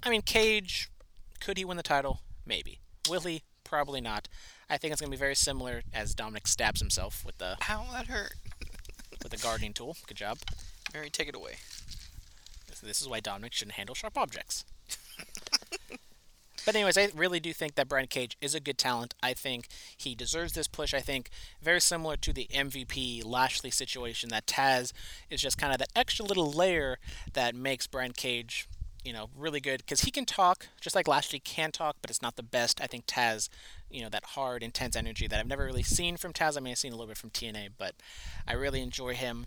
I 0.04 0.10
mean, 0.10 0.22
Cage, 0.22 0.89
could 1.41 1.58
he 1.58 1.66
win 1.66 1.78
the 1.78 1.84
title? 1.84 2.22
Maybe. 2.46 2.80
Will 3.10 3.22
he? 3.22 3.43
Probably 3.64 4.00
not. 4.00 4.28
I 4.70 4.78
think 4.78 4.91
it's 4.93 5.02
going 5.02 5.12
to 5.12 5.18
be 5.18 5.20
very 5.20 5.36
similar 5.36 5.82
as 5.93 6.16
Dominic 6.16 6.48
stabs 6.48 6.80
himself 6.80 7.26
with 7.26 7.38
the 7.38 7.58
Ow, 7.70 7.88
that 7.91 8.08
hurt. 8.08 8.34
with 9.22 9.32
the 9.32 9.38
gardening 9.38 9.74
tool. 9.74 9.98
Good 10.08 10.18
job. 10.18 10.38
Mary, 10.93 11.10
take 11.10 11.28
it 11.28 11.36
away. 11.36 11.56
This 12.82 13.02
is 13.02 13.08
why 13.08 13.20
Dominic 13.20 13.54
shouldn't 13.54 13.76
handle 13.76 13.96
sharp 13.96 14.18
objects. 14.18 14.64
but 16.66 16.76
anyways, 16.76 16.97
I 16.97 17.09
really 17.16 17.39
do 17.39 17.53
think 17.53 17.76
that 17.76 17.88
Brian 17.88 18.07
Cage 18.07 18.38
is 18.41 18.55
a 18.55 18.59
good 18.59 18.78
talent. 18.78 19.13
I 19.22 19.34
think 19.34 19.68
he 19.95 20.16
deserves 20.16 20.53
this 20.53 20.68
push. 20.68 20.93
I 20.93 20.99
think 20.99 21.30
very 21.61 21.82
similar 21.82 22.18
to 22.18 22.34
the 22.34 22.47
MVP 22.53 23.24
Lashley 23.26 23.72
situation 23.72 24.30
that 24.30 24.47
Taz 24.47 24.91
is 25.30 25.41
just 25.41 25.57
kind 25.57 25.74
of 25.74 25.80
that 25.80 25.91
extra 25.95 26.26
little 26.26 26.51
layer 26.51 26.97
that 27.34 27.55
makes 27.55 27.88
Brian 27.88 28.13
Cage 28.13 28.68
you 29.05 29.13
know, 29.13 29.30
really 29.38 29.61
good 29.61 29.78
because 29.78 30.01
he 30.01 30.11
can 30.11 30.26
talk 30.26 30.68
just 30.82 30.95
like 30.95 31.07
Lashley 31.07 31.39
can 31.39 31.72
talk, 31.72 31.95
but 32.01 32.09
it's 32.09 32.24
not 32.24 32.36
the 32.36 32.43
best. 32.43 32.82
I 32.82 32.88
think 32.88 33.05
Taz, 33.05 33.49
you 33.89 34.01
know, 34.01 34.09
that 34.09 34.26
hard, 34.26 34.63
intense 34.63 34.95
energy 34.95 35.28
that 35.28 35.39
I've 35.39 35.47
never 35.47 35.63
really 35.63 35.84
seen 35.84 36.18
from 36.18 36.34
Taz. 36.34 36.57
I 36.57 36.59
mean, 36.59 36.72
I've 36.72 36.80
seen 36.80 36.91
a 36.91 36.95
little 36.95 37.07
bit 37.07 37.18
from 37.18 37.30
TNA, 37.30 37.70
but 37.78 37.93
I 38.47 38.53
really 38.53 38.82
enjoy 38.82 39.13
him, 39.13 39.45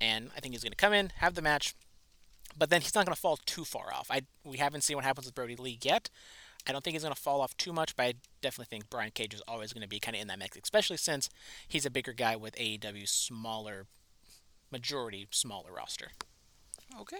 and 0.00 0.30
I 0.34 0.40
think 0.40 0.54
he's 0.54 0.64
going 0.64 0.72
to 0.72 0.76
come 0.76 0.94
in, 0.94 1.12
have 1.16 1.34
the 1.34 1.42
match, 1.42 1.74
but 2.58 2.70
then 2.70 2.80
he's 2.80 2.94
not 2.94 3.06
going 3.06 3.14
to 3.14 3.20
fall 3.20 3.38
too 3.46 3.64
far 3.64 3.92
off. 3.94 4.08
I 4.10 4.22
we 4.44 4.58
haven't 4.58 4.82
seen 4.82 4.96
what 4.96 5.04
happens 5.04 5.26
with 5.26 5.34
Brodie 5.34 5.56
Lee 5.56 5.78
yet. 5.82 6.10
I 6.66 6.72
don't 6.72 6.82
think 6.82 6.94
he's 6.94 7.02
going 7.02 7.14
to 7.14 7.20
fall 7.20 7.40
off 7.40 7.56
too 7.56 7.72
much, 7.72 7.96
but 7.96 8.02
I 8.02 8.14
definitely 8.42 8.66
think 8.68 8.90
Brian 8.90 9.12
Cage 9.12 9.32
is 9.32 9.42
always 9.48 9.72
going 9.72 9.82
to 9.82 9.88
be 9.88 10.00
kind 10.00 10.16
of 10.16 10.20
in 10.20 10.28
that 10.28 10.38
mix, 10.38 10.58
especially 10.62 10.96
since 10.96 11.30
he's 11.66 11.86
a 11.86 11.90
bigger 11.90 12.12
guy 12.12 12.36
with 12.36 12.56
AEW's 12.56 13.10
smaller, 13.10 13.86
majority 14.70 15.26
smaller 15.30 15.72
roster. 15.72 16.08
Okay. 17.00 17.18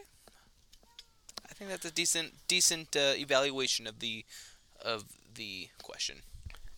I 1.49 1.55
think 1.55 1.70
that's 1.70 1.86
a 1.86 1.91
decent 1.91 2.34
decent 2.47 2.97
uh, 2.97 3.14
evaluation 3.16 3.86
of 3.86 4.01
the 4.01 4.24
of 4.84 5.05
the 5.34 5.68
question. 5.82 6.18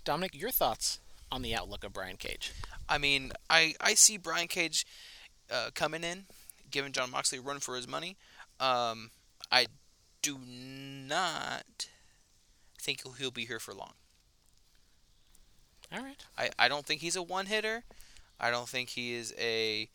Dominic, 0.05 0.35
your 0.35 0.51
thoughts 0.51 1.01
on 1.33 1.43
the 1.43 1.55
outlook 1.55 1.85
of 1.85 1.93
Brian 1.93 2.17
Cage? 2.17 2.53
I 2.89 2.99
mean, 2.99 3.33
I 3.49 3.75
I 3.81 3.95
see 3.95 4.17
Brian 4.17 4.49
Cage 4.49 4.87
uh, 5.51 5.71
coming 5.75 6.05
in, 6.05 6.25
giving 6.71 6.93
Jon 6.93 7.11
Moxley 7.11 7.39
a 7.39 7.43
run 7.43 7.59
for 7.59 7.75
his 7.77 7.89
money. 7.89 8.17
Um, 8.61 9.11
I 9.51 9.67
do 10.23 10.39
not 10.39 11.89
think 12.79 13.03
he'll 13.19 13.31
be 13.31 13.47
here 13.47 13.59
for 13.59 13.75
long. 13.75 13.93
All 15.93 16.03
right. 16.03 16.23
I, 16.39 16.51
I 16.59 16.69
don't 16.69 16.87
think 16.87 17.01
he's 17.01 17.17
a 17.17 17.23
one 17.23 17.47
hitter. 17.47 17.85
I 18.39 18.51
don't 18.51 18.69
think 18.69 18.91
he 18.91 19.15
is 19.15 19.35
a 19.39 19.89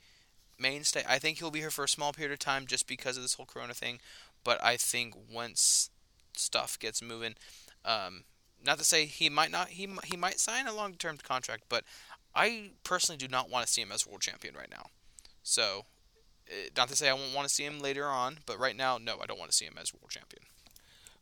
mainstay. 0.60 1.04
I 1.08 1.20
think 1.20 1.38
he'll 1.38 1.52
be 1.52 1.60
here 1.60 1.72
for 1.72 1.86
a 1.86 1.90
small 1.90 2.12
period 2.14 2.34
of 2.34 2.40
time 2.40 2.66
just 2.68 2.88
because 2.88 3.18
of 3.18 3.24
this 3.24 3.36
whole 3.36 3.46
Corona 3.46 3.74
thing. 3.74 4.00
But 4.44 4.64
I 4.64 4.78
think 4.78 5.16
once 5.32 5.90
stuff 6.34 6.78
gets 6.78 7.02
moving, 7.02 7.36
um, 7.84 8.24
not 8.64 8.78
to 8.78 8.84
say 8.84 9.06
he 9.06 9.30
might 9.30 9.52
not 9.52 9.70
he 9.70 9.90
he 10.04 10.18
might 10.18 10.40
sign 10.40 10.68
a 10.68 10.74
long 10.74 10.94
term 10.94 11.18
contract, 11.18 11.64
but 11.70 11.84
I 12.36 12.72
personally 12.84 13.18
do 13.18 13.28
not 13.28 13.50
want 13.50 13.66
to 13.66 13.72
see 13.72 13.82
him 13.82 13.92
as 13.92 14.06
world 14.06 14.22
champion 14.22 14.56
right 14.56 14.70
now. 14.70 14.88
So, 15.42 15.86
not 16.78 16.90
to 16.90 16.96
say 16.96 17.10
I 17.10 17.14
won't 17.14 17.36
want 17.36 17.48
to 17.48 17.54
see 17.54 17.66
him 17.66 17.80
later 17.80 18.06
on, 18.06 18.40
but 18.46 18.60
right 18.60 18.76
now, 18.76 18.98
no, 18.98 19.18
I 19.22 19.26
don't 19.26 19.40
want 19.40 19.52
to 19.52 19.58
see 19.58 19.66
him 19.66 19.78
as 19.80 19.94
world 19.94 20.10
champion. 20.10 20.44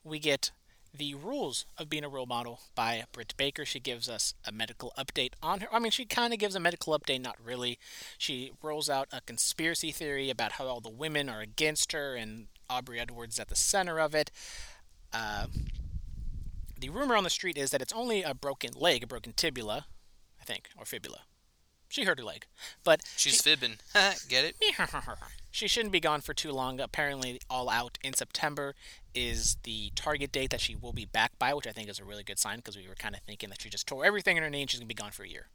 We 0.03 0.19
get 0.19 0.51
the 0.95 1.15
rules 1.15 1.65
of 1.77 1.89
being 1.89 2.03
a 2.03 2.09
role 2.09 2.25
model 2.25 2.59
by 2.75 3.03
Britt 3.11 3.33
Baker. 3.35 3.65
She 3.65 3.79
gives 3.79 4.07
us 4.07 4.35
a 4.45 4.51
medical 4.51 4.93
update 4.97 5.33
on 5.41 5.61
her. 5.61 5.67
I 5.71 5.79
mean, 5.79 5.91
she 5.91 6.05
kind 6.05 6.33
of 6.33 6.39
gives 6.39 6.55
a 6.55 6.59
medical 6.59 6.97
update, 6.97 7.21
not 7.21 7.37
really. 7.43 7.79
She 8.17 8.51
rolls 8.61 8.89
out 8.89 9.07
a 9.11 9.21
conspiracy 9.21 9.91
theory 9.91 10.29
about 10.29 10.53
how 10.53 10.67
all 10.67 10.81
the 10.81 10.89
women 10.89 11.29
are 11.29 11.41
against 11.41 11.93
her 11.93 12.15
and 12.15 12.47
Aubrey 12.69 12.99
Edwards 12.99 13.39
at 13.39 13.49
the 13.49 13.55
center 13.55 13.99
of 13.99 14.13
it. 14.13 14.29
Uh, 15.11 15.47
the 16.79 16.89
rumor 16.89 17.15
on 17.15 17.23
the 17.23 17.29
street 17.29 17.57
is 17.57 17.71
that 17.71 17.81
it's 17.81 17.93
only 17.93 18.23
a 18.23 18.33
broken 18.33 18.73
leg, 18.75 19.03
a 19.03 19.07
broken 19.07 19.33
tibula, 19.33 19.85
I 20.39 20.43
think, 20.43 20.69
or 20.77 20.85
fibula. 20.85 21.21
She 21.93 22.05
hurt 22.05 22.17
her 22.17 22.25
leg, 22.25 22.47
but 22.83 23.03
She's 23.15 23.33
she- 23.35 23.39
fibbing. 23.43 23.77
Get 24.27 24.45
it? 24.45 24.55
she 25.51 25.67
shouldn't 25.67 25.91
be 25.91 25.99
gone 25.99 26.21
for 26.21 26.33
too 26.33 26.51
long. 26.51 26.79
Apparently, 26.79 27.39
All 27.51 27.69
Out 27.69 27.99
in 28.03 28.13
September 28.13 28.73
is 29.13 29.57
the 29.61 29.91
target 29.93 30.31
date 30.31 30.49
that 30.49 30.59
she 30.59 30.75
will 30.75 30.91
be 30.91 31.05
back 31.05 31.37
by, 31.37 31.53
which 31.53 31.67
I 31.67 31.71
think 31.71 31.87
is 31.89 31.99
a 31.99 32.03
really 32.03 32.23
good 32.23 32.39
sign 32.39 32.57
because 32.57 32.75
we 32.75 32.87
were 32.87 32.95
kind 32.95 33.13
of 33.13 33.21
thinking 33.21 33.49
that 33.49 33.61
she 33.61 33.69
just 33.69 33.85
tore 33.85 34.05
everything 34.05 34.37
in 34.37 34.41
her 34.43 34.49
knee 34.49 34.61
and 34.61 34.71
she's 34.71 34.79
going 34.79 34.87
to 34.89 34.95
be 34.95 34.99
gone 34.99 35.11
for 35.11 35.21
a 35.21 35.27
year. 35.27 35.49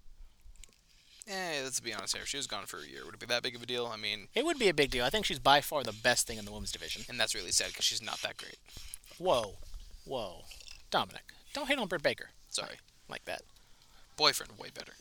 Eh, 1.27 1.61
let's 1.65 1.81
be 1.81 1.93
honest 1.93 2.15
here. 2.15 2.23
If 2.23 2.29
she 2.29 2.37
was 2.37 2.47
gone 2.47 2.67
for 2.67 2.79
a 2.79 2.87
year, 2.87 3.05
would 3.05 3.15
it 3.15 3.21
be 3.21 3.27
that 3.27 3.43
big 3.43 3.57
of 3.57 3.63
a 3.63 3.67
deal? 3.67 3.87
I 3.93 3.97
mean, 3.97 4.29
It 4.33 4.45
would 4.45 4.61
be 4.61 4.69
a 4.69 4.75
big 4.75 4.93
deal. 4.93 5.05
I 5.05 5.11
think 5.11 5.27
she's 5.27 5.41
by 5.41 5.61
far 5.61 5.83
the 5.83 5.93
best 5.93 6.29
thing 6.29 6.39
in 6.39 6.45
the 6.45 6.53
women's 6.53 6.71
division. 6.71 7.03
and 7.09 7.19
that's 7.19 7.35
really 7.35 7.51
sad 7.51 7.69
because 7.71 7.85
she's 7.85 8.01
not 8.01 8.23
that 8.23 8.37
great. 8.37 8.59
Whoa. 9.19 9.57
Whoa. 10.05 10.45
Dominic, 10.93 11.25
don't 11.53 11.67
hate 11.67 11.79
on 11.79 11.89
Britt 11.89 12.05
Baker 12.05 12.31
Sorry. 12.49 12.77
like 13.09 13.25
that. 13.25 13.43
Boyfriend, 14.17 14.53
way 14.59 14.69
better. 14.73 14.93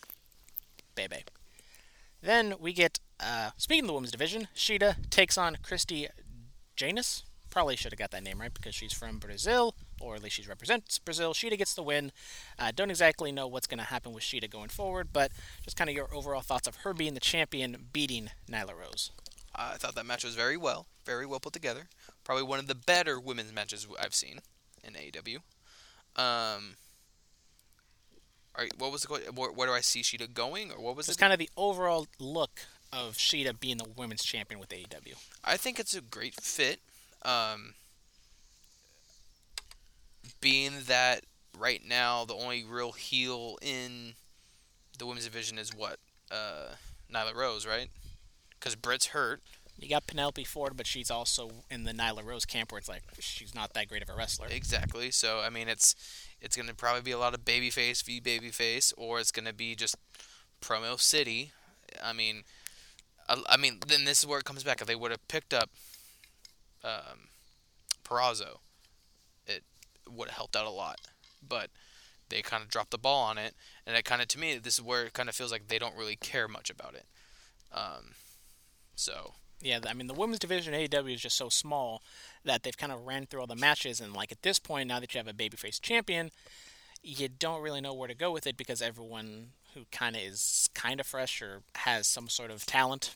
Bebe. 0.98 1.24
Then 2.22 2.56
we 2.60 2.74
get, 2.74 3.00
uh, 3.20 3.52
speaking 3.56 3.84
of 3.84 3.88
the 3.88 3.94
women's 3.94 4.12
division, 4.12 4.48
Shida 4.56 5.10
takes 5.10 5.38
on 5.38 5.58
Christy 5.62 6.08
Janus. 6.76 7.24
Probably 7.50 7.76
should 7.76 7.94
have 7.94 8.00
got 8.00 8.12
that 8.12 8.24
name 8.24 8.42
right 8.42 8.54
because 8.54 8.76
she's 8.76 8.92
from 8.92 9.20
Brazil, 9.20 9.76
or 10.02 10.16
at 10.16 10.24
least 10.24 10.36
she 10.36 10.44
represents 10.44 11.00
Brazil. 11.00 11.34
Shida 11.34 11.58
gets 11.58 11.74
the 11.76 11.84
win. 11.84 12.12
Uh, 12.60 12.72
don't 12.76 12.90
exactly 12.90 13.32
know 13.32 13.48
what's 13.48 13.68
going 13.68 13.78
to 13.78 13.86
happen 13.86 14.12
with 14.12 14.24
Shida 14.24 14.50
going 14.50 14.70
forward, 14.70 15.10
but 15.14 15.32
just 15.64 15.78
kind 15.78 15.90
of 15.90 15.96
your 15.96 16.14
overall 16.14 16.42
thoughts 16.42 16.68
of 16.68 16.78
her 16.78 16.94
being 16.94 17.14
the 17.14 17.20
champion, 17.20 17.88
beating 17.94 18.32
Nyla 18.50 18.76
Rose. 18.78 19.12
I 19.56 19.76
thought 19.76 19.96
that 19.96 20.06
match 20.06 20.24
was 20.24 20.36
very 20.36 20.58
well, 20.58 20.88
very 21.06 21.26
well 21.26 21.40
put 21.40 21.54
together. 21.54 21.88
Probably 22.24 22.44
one 22.44 22.60
of 22.60 22.68
the 22.68 22.76
better 22.76 23.20
women's 23.20 23.54
matches 23.54 23.88
I've 24.00 24.14
seen 24.14 24.40
in 24.84 24.94
AEW. 24.94 25.38
Um, 26.16 26.76
right, 28.64 28.72
what 28.78 28.92
was 28.92 29.04
the 29.04 29.08
que- 29.08 29.32
where, 29.34 29.52
where 29.52 29.68
do 29.68 29.74
I 29.74 29.82
see 29.82 30.02
Shida 30.02 30.34
going, 30.34 30.72
or 30.72 30.80
what 30.82 30.96
was 30.96 31.06
Just 31.08 31.20
it? 31.20 31.22
kind 31.22 31.34
of 31.34 31.40
the 31.40 31.50
overall 31.58 32.08
look 32.20 32.62
of 32.92 33.16
Shida 33.16 33.60
being 33.60 33.78
the 33.78 33.88
women's 33.96 34.24
champion 34.24 34.60
with 34.60 34.70
AEW. 34.70 35.16
I 35.44 35.58
think 35.58 35.80
it's 35.80 35.94
a 35.96 36.02
great 36.02 36.36
fit. 36.36 36.80
Um, 37.24 37.74
being 40.42 40.72
that 40.88 41.24
right 41.58 41.82
now 41.88 42.24
the 42.26 42.36
only 42.36 42.64
real 42.64 42.92
heel 42.92 43.58
in 43.62 44.14
the 44.98 45.06
women's 45.06 45.26
division 45.26 45.58
is 45.58 45.74
what 45.74 45.98
uh, 46.32 46.76
Nyla 47.14 47.36
Rose, 47.36 47.66
right? 47.66 47.90
Because 48.60 48.76
Britt's 48.76 49.08
hurt. 49.08 49.42
You 49.80 49.88
got 49.90 50.08
Penelope 50.08 50.44
Ford, 50.44 50.74
but 50.76 50.88
she's 50.88 51.12
also 51.12 51.52
in 51.70 51.84
the 51.84 51.92
Nyla 51.92 52.26
Rose 52.26 52.46
camp 52.46 52.72
where 52.72 52.80
it's 52.80 52.90
like 52.90 53.04
she's 53.20 53.54
not 53.54 53.74
that 53.74 53.88
great 53.88 54.02
of 54.02 54.10
a 54.10 54.16
wrestler. 54.16 54.48
Exactly. 54.50 55.12
So 55.12 55.40
I 55.40 55.50
mean, 55.50 55.68
it's 55.68 55.96
it's 56.42 56.56
going 56.56 56.68
to 56.68 56.76
probably 56.76 57.02
be 57.02 57.12
a 57.12 57.18
lot 57.18 57.34
of 57.34 57.46
babyface 57.46 58.04
v 58.04 58.22
babyface, 58.22 58.94
or 58.98 59.20
it's 59.20 59.32
going 59.32 59.46
to 59.46 59.54
be 59.54 59.76
just 59.76 59.96
promo 60.62 61.00
city. 61.00 61.52
I 62.04 62.14
mean, 62.14 62.44
I, 63.28 63.42
I 63.50 63.58
mean, 63.58 63.80
then 63.88 64.06
this 64.06 64.20
is 64.20 64.28
where 64.28 64.40
it 64.40 64.46
comes 64.46 64.64
back. 64.64 64.82
If 64.82 64.88
they 64.88 64.96
would 64.96 65.12
have 65.12 65.28
picked 65.28 65.54
up 65.54 65.70
um, 66.84 67.30
Purrazzo, 68.04 68.60
it 69.46 69.64
would 70.10 70.30
have 70.30 70.38
helped 70.38 70.56
out 70.56 70.66
a 70.66 70.72
lot. 70.72 71.00
But 71.48 71.70
they 72.30 72.42
kind 72.42 72.64
of 72.64 72.70
dropped 72.70 72.92
the 72.92 72.98
ball 72.98 73.24
on 73.24 73.38
it, 73.38 73.54
and 73.86 73.96
it 73.96 74.06
kind 74.06 74.22
of 74.22 74.28
to 74.30 74.40
me, 74.40 74.58
this 74.58 74.76
is 74.76 74.82
where 74.82 75.06
it 75.06 75.14
kind 75.14 75.30
of 75.30 75.36
feels 75.36 75.52
like 75.52 75.68
they 75.68 75.80
don't 75.80 75.96
really 75.96 76.16
care 76.16 76.48
much 76.48 76.70
about 76.70 76.94
it. 76.94 77.06
Um, 77.72 78.14
so 78.96 79.34
Yeah, 79.62 79.80
I 79.88 79.94
mean 79.94 80.08
the 80.08 80.14
women's 80.14 80.40
division 80.40 80.74
in 80.74 80.88
AEW 80.88 81.16
is 81.16 81.22
just 81.22 81.38
so 81.38 81.50
small 81.50 82.02
that 82.44 82.64
they've 82.64 82.78
kind 82.78 82.92
of 82.92 83.06
ran 83.06 83.26
through 83.26 83.42
all 83.42 83.48
the 83.48 83.56
matches, 83.56 84.00
and 84.00 84.14
like 84.14 84.32
at 84.32 84.42
this 84.42 84.60
point, 84.60 84.88
now 84.88 85.00
that 85.00 85.14
you 85.14 85.18
have 85.18 85.28
a 85.28 85.34
babyface 85.34 85.82
champion, 85.82 86.32
you 87.02 87.28
don't 87.28 87.62
really 87.62 87.82
know 87.82 87.94
where 87.94 88.08
to 88.08 88.16
go 88.16 88.32
with 88.32 88.46
it 88.46 88.58
because 88.58 88.82
everyone 88.82 89.50
who 89.74 89.86
kind 89.92 90.16
of 90.16 90.22
is 90.22 90.70
kind 90.74 91.00
of 91.00 91.08
fresh 91.08 91.42
or 91.42 91.62
has 91.76 92.08
some 92.08 92.30
sort 92.30 92.52
of 92.52 92.66
talent 92.66 93.16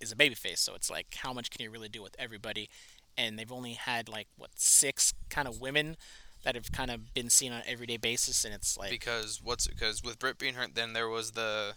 is 0.00 0.12
a 0.12 0.16
babyface. 0.16 0.58
So 0.58 0.74
it's 0.74 0.90
like, 0.90 1.14
how 1.16 1.32
much 1.32 1.50
can 1.50 1.62
you 1.62 1.70
really 1.70 1.88
do 1.88 2.02
with 2.02 2.16
everybody? 2.18 2.68
And 3.16 3.38
they've 3.38 3.52
only 3.52 3.72
had 3.72 4.08
like 4.08 4.26
what 4.36 4.50
six 4.56 5.14
kind 5.30 5.46
of 5.46 5.60
women 5.60 5.96
that 6.44 6.54
have 6.54 6.72
kind 6.72 6.90
of 6.90 7.14
been 7.14 7.30
seen 7.30 7.52
on 7.52 7.58
an 7.58 7.64
everyday 7.66 7.96
basis, 7.96 8.44
and 8.44 8.54
it's 8.54 8.76
like 8.76 8.90
because 8.90 9.40
what's 9.42 9.66
because 9.66 10.04
with 10.04 10.18
Britt 10.18 10.38
being 10.38 10.54
hurt, 10.54 10.74
then 10.74 10.92
there 10.92 11.08
was 11.08 11.32
the 11.32 11.74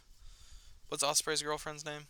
what's 0.90 1.04
Ospreay's 1.04 1.42
girlfriend's 1.42 1.86
name? 1.86 2.08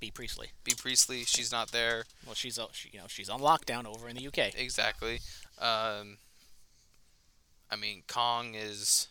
Bea 0.00 0.10
Priestley. 0.10 0.48
Bea 0.64 0.74
Priestley. 0.74 1.24
She's 1.24 1.52
not 1.52 1.70
there 1.72 2.04
Well, 2.26 2.34
she's 2.34 2.58
uh, 2.58 2.66
she, 2.72 2.88
you 2.92 2.98
know 2.98 3.04
she's 3.06 3.28
on 3.28 3.40
lockdown 3.40 3.84
over 3.86 4.08
in 4.08 4.16
the 4.16 4.26
UK. 4.26 4.58
exactly. 4.58 5.20
Um, 5.60 6.16
I 7.70 7.76
mean, 7.78 8.02
Kong 8.08 8.54
is. 8.54 9.08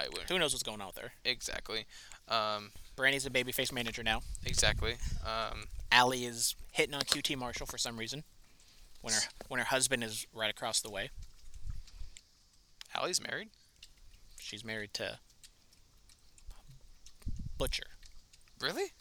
I 0.00 0.08
would 0.08 0.28
Who 0.28 0.38
knows 0.38 0.52
what's 0.52 0.62
going 0.64 0.80
on 0.80 0.88
with 0.88 0.98
her? 0.98 1.12
exactly. 1.24 1.86
Um, 2.28 2.72
Brandi's 2.96 3.26
a 3.26 3.30
babyface 3.30 3.72
manager 3.72 4.02
now. 4.02 4.22
exactly. 4.44 4.94
Um, 5.24 5.64
Allie 5.90 6.24
is 6.24 6.54
hitting 6.72 6.94
on 6.94 7.02
QT 7.02 7.36
Marshall 7.36 7.66
for 7.66 7.78
some 7.78 7.96
reason. 7.96 8.24
When 9.02 9.14
her 9.14 9.20
when 9.48 9.58
her 9.60 9.66
husband 9.66 10.02
is 10.04 10.26
right 10.34 10.50
across 10.50 10.80
the 10.80 10.90
way. 10.90 11.10
Allie's 12.94 13.20
married. 13.22 13.48
She's 14.40 14.64
married 14.64 14.92
to 14.94 15.18
Butcher. 17.58 17.84
Really? 18.60 18.92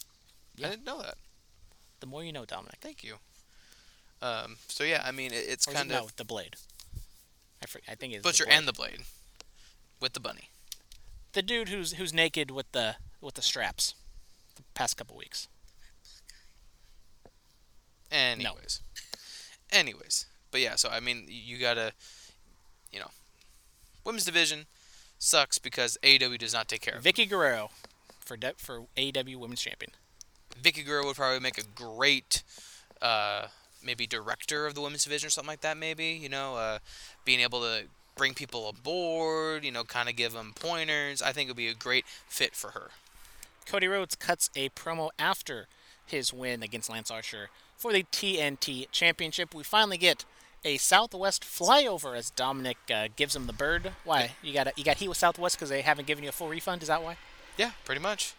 Yeah. 0.62 0.68
I 0.68 0.70
didn't 0.72 0.86
know 0.86 1.02
that. 1.02 1.16
The 2.00 2.06
more 2.08 2.24
you 2.24 2.32
know, 2.32 2.46
Dominic. 2.46 2.78
Thank 2.82 3.04
you. 3.04 3.16
Um, 4.22 4.58
so 4.68 4.84
yeah, 4.84 5.02
I 5.06 5.12
mean, 5.12 5.32
it, 5.34 5.46
it's 5.48 5.68
Or 5.68 5.72
is 5.72 5.76
it- 5.76 5.78
kind 5.78 5.90
no, 5.90 6.04
of 6.06 6.16
the 6.16 6.26
blade. 6.26 6.56
I, 7.64 7.68
for, 7.68 7.80
I 7.88 7.96
think 7.96 8.14
it's 8.14 8.24
Butcher 8.24 8.44
the 8.46 8.50
blade. 8.50 8.58
and 8.58 8.68
the 8.68 8.74
Blade 8.74 9.02
with 10.00 10.14
the 10.14 10.20
bunny. 10.20 10.50
the 11.34 11.42
dude 11.44 11.70
who's 11.70 11.94
who's 11.94 12.12
naked 12.14 12.50
with 12.52 12.72
the 12.72 12.96
with 13.22 13.36
the 13.36 13.42
straps. 13.44 13.94
The 14.56 14.64
past 14.74 14.98
couple 14.98 15.16
weeks. 15.16 15.48
Anyways. 18.12 18.82
Anyways. 19.72 20.26
But 20.52 20.62
yeah, 20.62 20.76
so 20.76 20.90
I 20.90 21.00
mean, 21.00 21.26
you 21.30 21.58
gotta, 21.58 21.94
you 22.92 23.00
know, 23.00 23.12
women's 24.04 24.26
division 24.26 24.66
sucks 25.18 25.60
because 25.60 25.98
AEW 26.04 26.38
does 26.38 26.54
not 26.54 26.68
take 26.68 26.82
care 26.82 26.96
of 26.96 27.04
Vickie 27.04 27.30
Guerrero 27.30 27.70
for 28.20 28.36
de- 28.36 28.54
for 28.58 28.86
AEW 28.98 29.38
Women's 29.38 29.62
Champion. 29.62 29.92
Vickie 30.62 30.86
Guerrero 30.86 31.06
would 31.06 31.16
probably 31.16 31.40
make 31.40 31.58
a 31.58 31.64
great 31.76 32.44
uh, 33.02 33.48
maybe 33.84 34.08
director 34.08 34.66
of 34.66 34.76
the 34.76 34.82
women's 34.82 35.04
division 35.04 35.28
or 35.28 35.30
something 35.30 35.50
like 35.50 35.62
that. 35.62 35.78
Maybe 35.78 36.08
you 36.22 36.30
know, 36.30 36.56
uh, 36.56 36.80
being 37.26 37.40
able 37.40 37.62
to 37.62 37.84
bring 38.16 38.34
people 38.34 38.70
aboard, 38.70 39.64
you 39.64 39.72
know, 39.72 39.84
kind 39.84 40.10
of 40.10 40.16
give 40.16 40.34
them 40.34 40.54
pointers. 40.56 41.22
I 41.22 41.32
think 41.32 41.48
it 41.48 41.52
would 41.52 41.58
be 41.58 41.68
a 41.68 41.74
great 41.74 42.06
fit 42.28 42.56
for 42.56 42.72
her. 42.72 42.92
Cody 43.66 43.88
Rhodes 43.88 44.16
cuts 44.16 44.50
a 44.56 44.70
promo 44.70 45.10
after 45.18 45.68
his 46.06 46.34
win 46.34 46.62
against 46.62 46.90
Lance 46.90 47.10
Archer 47.10 47.50
for 47.78 47.94
the 47.94 48.04
TNT 48.04 48.88
Championship. 48.92 49.56
We 49.56 49.64
finally 49.64 49.98
get 49.98 50.26
a 50.64 50.78
Southwest 50.78 51.44
flyover 51.44 52.16
as 52.18 52.30
Dominic 52.30 52.78
uh, 52.94 53.08
gives 53.16 53.36
him 53.36 53.48
the 53.48 53.54
bird. 53.54 53.94
Why 54.04 54.32
you 54.44 54.54
got 54.54 54.78
you 54.78 54.84
got 54.84 54.98
heat 54.98 55.08
with 55.08 55.18
Southwest 55.18 55.56
because 55.56 55.70
they 55.70 55.82
haven't 55.82 56.06
given 56.06 56.24
you 56.24 56.30
a 56.30 56.34
full 56.34 56.50
refund? 56.50 56.82
Is 56.82 56.90
that 56.90 57.02
why? 57.02 57.18
Yeah, 57.58 57.72
pretty 57.86 58.02
much. 58.02 58.36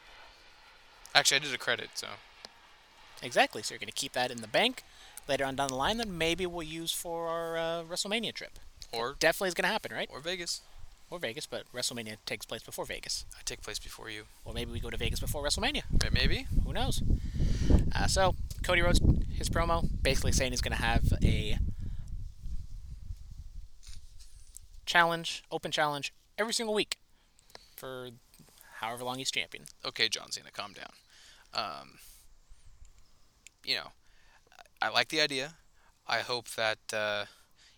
Actually, 1.14 1.36
I 1.36 1.40
did 1.40 1.54
a 1.54 1.58
credit, 1.58 1.90
so 1.94 2.08
Exactly. 3.22 3.62
So 3.62 3.74
you're 3.74 3.78
going 3.78 3.86
to 3.86 3.92
keep 3.92 4.12
that 4.12 4.30
in 4.30 4.40
the 4.40 4.48
bank 4.48 4.82
later 5.28 5.44
on 5.44 5.54
down 5.56 5.68
the 5.68 5.76
line. 5.76 5.96
Then 5.98 6.18
maybe 6.18 6.44
we'll 6.44 6.62
use 6.66 6.92
for 6.92 7.28
our 7.28 7.56
uh, 7.56 7.82
WrestleMania 7.84 8.34
trip. 8.34 8.58
or 8.92 9.14
Definitely 9.18 9.48
is 9.48 9.54
going 9.54 9.66
to 9.66 9.72
happen, 9.72 9.92
right? 9.92 10.08
or 10.12 10.20
Vegas. 10.20 10.60
Or 11.10 11.18
Vegas, 11.18 11.46
but 11.46 11.64
WrestleMania 11.74 12.16
takes 12.24 12.46
place 12.46 12.62
before 12.62 12.86
Vegas. 12.86 13.26
I 13.38 13.42
take 13.44 13.60
place 13.60 13.78
before 13.78 14.08
you. 14.08 14.24
Or 14.44 14.54
maybe 14.54 14.72
we 14.72 14.80
go 14.80 14.88
to 14.90 14.96
Vegas 14.96 15.20
before 15.20 15.44
WrestleMania. 15.44 15.82
Maybe. 16.12 16.46
Who 16.64 16.72
knows? 16.72 17.02
Uh, 17.94 18.06
so 18.06 18.34
Cody 18.62 18.80
Rhodes, 18.80 19.00
his 19.30 19.50
promo, 19.50 19.86
basically 20.02 20.32
saying 20.32 20.52
he's 20.52 20.62
going 20.62 20.76
to 20.76 20.82
have 20.82 21.12
a 21.22 21.58
challenge, 24.86 25.44
open 25.50 25.70
challenge, 25.70 26.12
every 26.38 26.54
single 26.54 26.74
week 26.74 26.96
for 27.76 28.08
however 28.82 29.04
long 29.04 29.18
he's 29.18 29.30
champion. 29.30 29.64
Okay, 29.84 30.08
John 30.08 30.30
Cena, 30.30 30.50
calm 30.52 30.72
down. 30.72 30.92
Um, 31.54 31.98
you 33.64 33.76
know, 33.76 33.92
I 34.80 34.88
like 34.88 35.08
the 35.08 35.20
idea. 35.20 35.54
I 36.06 36.18
hope 36.18 36.48
that 36.50 36.78
uh, 36.92 37.26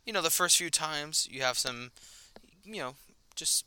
you 0.07 0.13
know 0.13 0.23
the 0.23 0.31
first 0.31 0.57
few 0.57 0.71
times 0.71 1.29
you 1.31 1.43
have 1.43 1.59
some, 1.59 1.91
you 2.65 2.79
know, 2.79 2.95
just 3.37 3.67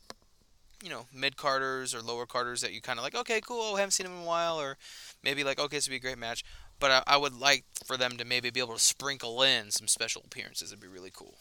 you 0.82 0.90
know 0.90 1.06
mid 1.14 1.36
carders 1.36 1.94
or 1.94 2.02
lower 2.02 2.26
carders 2.26 2.60
that 2.60 2.72
you 2.72 2.80
kind 2.80 2.98
of 2.98 3.04
like. 3.04 3.14
Okay, 3.14 3.40
cool. 3.40 3.60
Oh, 3.62 3.76
haven't 3.76 3.92
seen 3.92 4.06
him 4.06 4.12
in 4.12 4.22
a 4.22 4.26
while, 4.26 4.60
or 4.60 4.76
maybe 5.22 5.44
like 5.44 5.60
okay, 5.60 5.76
this 5.76 5.86
would 5.88 5.92
be 5.92 5.96
a 5.96 6.00
great 6.00 6.18
match. 6.18 6.44
But 6.80 6.90
I, 6.90 7.14
I 7.14 7.16
would 7.16 7.34
like 7.34 7.64
for 7.84 7.96
them 7.96 8.16
to 8.18 8.24
maybe 8.24 8.50
be 8.50 8.60
able 8.60 8.74
to 8.74 8.80
sprinkle 8.80 9.42
in 9.42 9.70
some 9.70 9.88
special 9.88 10.22
appearances. 10.24 10.70
It'd 10.70 10.82
be 10.82 10.88
really 10.88 11.10
cool. 11.12 11.38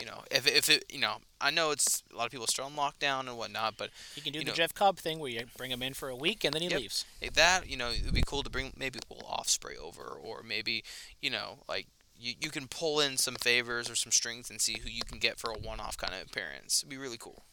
You 0.00 0.06
know, 0.06 0.22
if 0.30 0.46
if 0.46 0.68
it, 0.70 0.84
you 0.90 0.98
know, 0.98 1.16
I 1.40 1.50
know 1.50 1.70
it's 1.70 2.02
a 2.12 2.16
lot 2.16 2.24
of 2.26 2.30
people 2.32 2.44
are 2.44 2.48
still 2.48 2.64
on 2.64 2.72
lockdown 2.74 3.28
and 3.28 3.36
whatnot, 3.36 3.74
but 3.76 3.90
He 4.14 4.20
can 4.22 4.32
do 4.32 4.38
You 4.38 4.44
the 4.46 4.50
know- 4.52 4.54
Jeff 4.56 4.72
Cobb 4.74 4.98
thing 4.98 5.18
where 5.18 5.30
you 5.30 5.44
bring 5.56 5.70
him 5.70 5.82
in 5.82 5.94
for 5.94 6.08
a 6.08 6.16
week 6.16 6.42
and 6.44 6.54
then 6.54 6.62
he 6.62 6.68
Yep. 6.68 6.80
leaves. 6.80 7.04
Like 7.20 7.34
that, 7.34 7.68
you 7.68 7.76
know, 7.76 7.90
it 7.90 8.04
would 8.04 8.14
be 8.14 8.22
cool 8.26 8.42
to 8.42 8.50
bring 8.50 8.72
maybe 8.76 8.98
Will 9.08 9.22
Ospreay 9.22 9.76
over, 9.76 10.02
or 10.04 10.42
maybe, 10.42 10.82
you 11.20 11.28
know, 11.30 11.58
like 11.68 11.86
you, 12.18 12.34
you 12.40 12.50
can 12.50 12.66
pull 12.68 13.00
in 13.00 13.16
some 13.18 13.34
favors 13.36 13.88
or 13.90 13.94
some 13.94 14.12
strings 14.12 14.50
and 14.50 14.60
see 14.60 14.78
who 14.82 14.88
you 14.90 15.02
can 15.04 15.18
get 15.18 15.38
for 15.38 15.50
a 15.50 15.58
one-off 15.58 15.96
kind 15.96 16.14
of 16.14 16.22
appearance. 16.26 16.80
It'd 16.80 16.88
be 16.90 16.96
really 16.98 17.16
cool. 17.18 17.44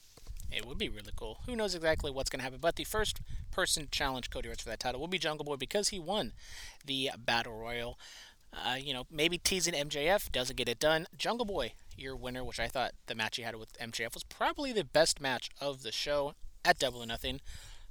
It 0.51 0.65
would 0.65 0.77
be 0.77 0.87
really 0.89 1.11
cool. 1.15 1.39
Who 1.45 1.55
knows 1.57 1.75
exactly 1.75 2.09
what's 2.11 2.29
going 2.29 2.39
to 2.39 2.43
happen? 2.43 2.59
But 2.61 2.77
the 2.77 2.85
first 2.85 3.19
person 3.51 3.83
to 3.83 3.89
challenge 3.89 4.29
Cody 4.29 4.47
Rhodes 4.47 4.63
for 4.63 4.69
that 4.69 4.79
title 4.79 4.99
will 5.01 5.07
be 5.09 5.17
Jungle 5.17 5.43
Boy 5.45 5.57
because 5.57 5.89
he 5.89 5.99
won 5.99 6.31
the 6.85 7.11
Battle 7.17 7.57
Royal. 7.57 7.99
Uh, 8.53 8.75
you 8.75 8.93
know, 8.93 9.05
maybe 9.11 9.37
teasing 9.37 9.73
MJF 9.73 10.31
doesn't 10.31 10.55
get 10.55 10.69
it 10.69 10.79
done. 10.79 11.05
Jungle 11.17 11.45
Boy, 11.45 11.73
your 11.97 12.15
winner, 12.15 12.43
which 12.43 12.59
I 12.59 12.67
thought 12.67 12.93
the 13.07 13.15
match 13.15 13.37
he 13.37 13.43
had 13.43 13.55
with 13.55 13.77
MJF 13.79 14.13
was 14.13 14.23
probably 14.23 14.71
the 14.71 14.83
best 14.83 15.21
match 15.21 15.49
of 15.59 15.83
the 15.83 15.91
show 15.91 16.35
at 16.63 16.79
Double 16.79 17.03
or 17.03 17.05
Nothing. 17.05 17.41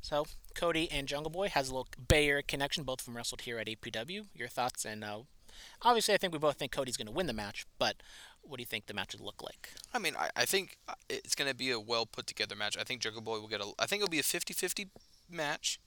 So 0.00 0.26
Cody 0.54 0.88
and 0.90 1.08
Jungle 1.08 1.30
Boy 1.30 1.48
has 1.48 1.68
a 1.68 1.72
little 1.72 1.88
Bayer 2.08 2.42
connection, 2.42 2.84
both 2.84 3.00
from 3.00 3.16
wrestled 3.16 3.42
here 3.42 3.58
at 3.58 3.66
APW. 3.66 4.26
Your 4.34 4.48
thoughts? 4.48 4.84
And 4.84 5.02
uh, 5.02 5.20
obviously, 5.82 6.14
I 6.14 6.16
think 6.16 6.32
we 6.32 6.38
both 6.38 6.56
think 6.56 6.72
Cody's 6.72 6.96
going 6.96 7.08
to 7.08 7.12
win 7.12 7.26
the 7.26 7.32
match. 7.32 7.66
But 7.78 7.96
what 8.42 8.58
do 8.58 8.62
you 8.62 8.66
think 8.66 8.86
the 8.86 8.94
match 8.94 9.14
would 9.14 9.24
look 9.24 9.42
like? 9.42 9.70
I 9.92 9.98
mean, 9.98 10.14
I, 10.16 10.30
I 10.36 10.44
think 10.44 10.78
uh, 10.88 10.94
it's 11.08 11.34
going 11.34 11.50
to 11.50 11.56
be 11.56 11.70
a 11.70 11.80
well 11.80 12.06
put 12.06 12.26
together 12.26 12.54
match. 12.54 12.76
I 12.78 12.84
think 12.84 13.00
Jungle 13.00 13.22
Boy 13.22 13.40
will 13.40 13.48
get 13.48 13.60
a. 13.60 13.72
I 13.78 13.86
think 13.86 14.02
it'll 14.02 14.10
be 14.10 14.20
a 14.20 14.22
50-50 14.22 14.88
match, 15.28 15.80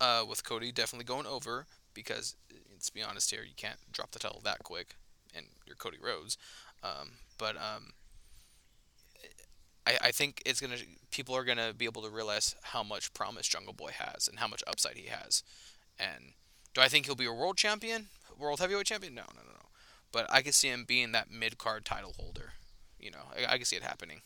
uh, 0.00 0.24
with 0.28 0.44
Cody 0.44 0.72
definitely 0.72 1.04
going 1.04 1.26
over 1.26 1.66
because 1.94 2.36
uh, 2.50 2.56
let's 2.72 2.90
be 2.90 3.02
honest 3.02 3.30
here, 3.30 3.44
you 3.44 3.54
can't 3.56 3.78
drop 3.92 4.10
the 4.10 4.18
title 4.18 4.40
that 4.44 4.64
quick, 4.64 4.96
and 5.34 5.46
you're 5.66 5.76
Cody 5.76 5.98
Rhodes. 6.02 6.36
Um, 6.82 7.12
but 7.42 7.56
um, 7.56 7.90
I, 9.84 9.98
I 10.00 10.10
think 10.12 10.42
it's 10.46 10.60
gonna 10.60 10.76
people 11.10 11.34
are 11.34 11.42
gonna 11.42 11.74
be 11.76 11.86
able 11.86 12.02
to 12.02 12.08
realize 12.08 12.54
how 12.62 12.84
much 12.84 13.12
promise 13.14 13.48
Jungle 13.48 13.72
Boy 13.72 13.90
has 13.98 14.28
and 14.28 14.38
how 14.38 14.46
much 14.46 14.62
upside 14.64 14.96
he 14.96 15.08
has. 15.08 15.42
And 15.98 16.34
do 16.72 16.80
I 16.80 16.86
think 16.86 17.06
he'll 17.06 17.16
be 17.16 17.26
a 17.26 17.32
world 17.32 17.56
champion, 17.56 18.06
world 18.38 18.60
heavyweight 18.60 18.86
champion? 18.86 19.16
No, 19.16 19.22
no, 19.34 19.40
no, 19.40 19.50
no. 19.54 19.66
But 20.12 20.32
I 20.32 20.40
can 20.42 20.52
see 20.52 20.68
him 20.68 20.84
being 20.86 21.10
that 21.12 21.32
mid 21.32 21.58
card 21.58 21.84
title 21.84 22.14
holder. 22.16 22.52
You 23.00 23.10
know, 23.10 23.24
I, 23.36 23.54
I 23.54 23.56
can 23.56 23.64
see 23.64 23.74
it 23.74 23.82
happening. 23.82 24.20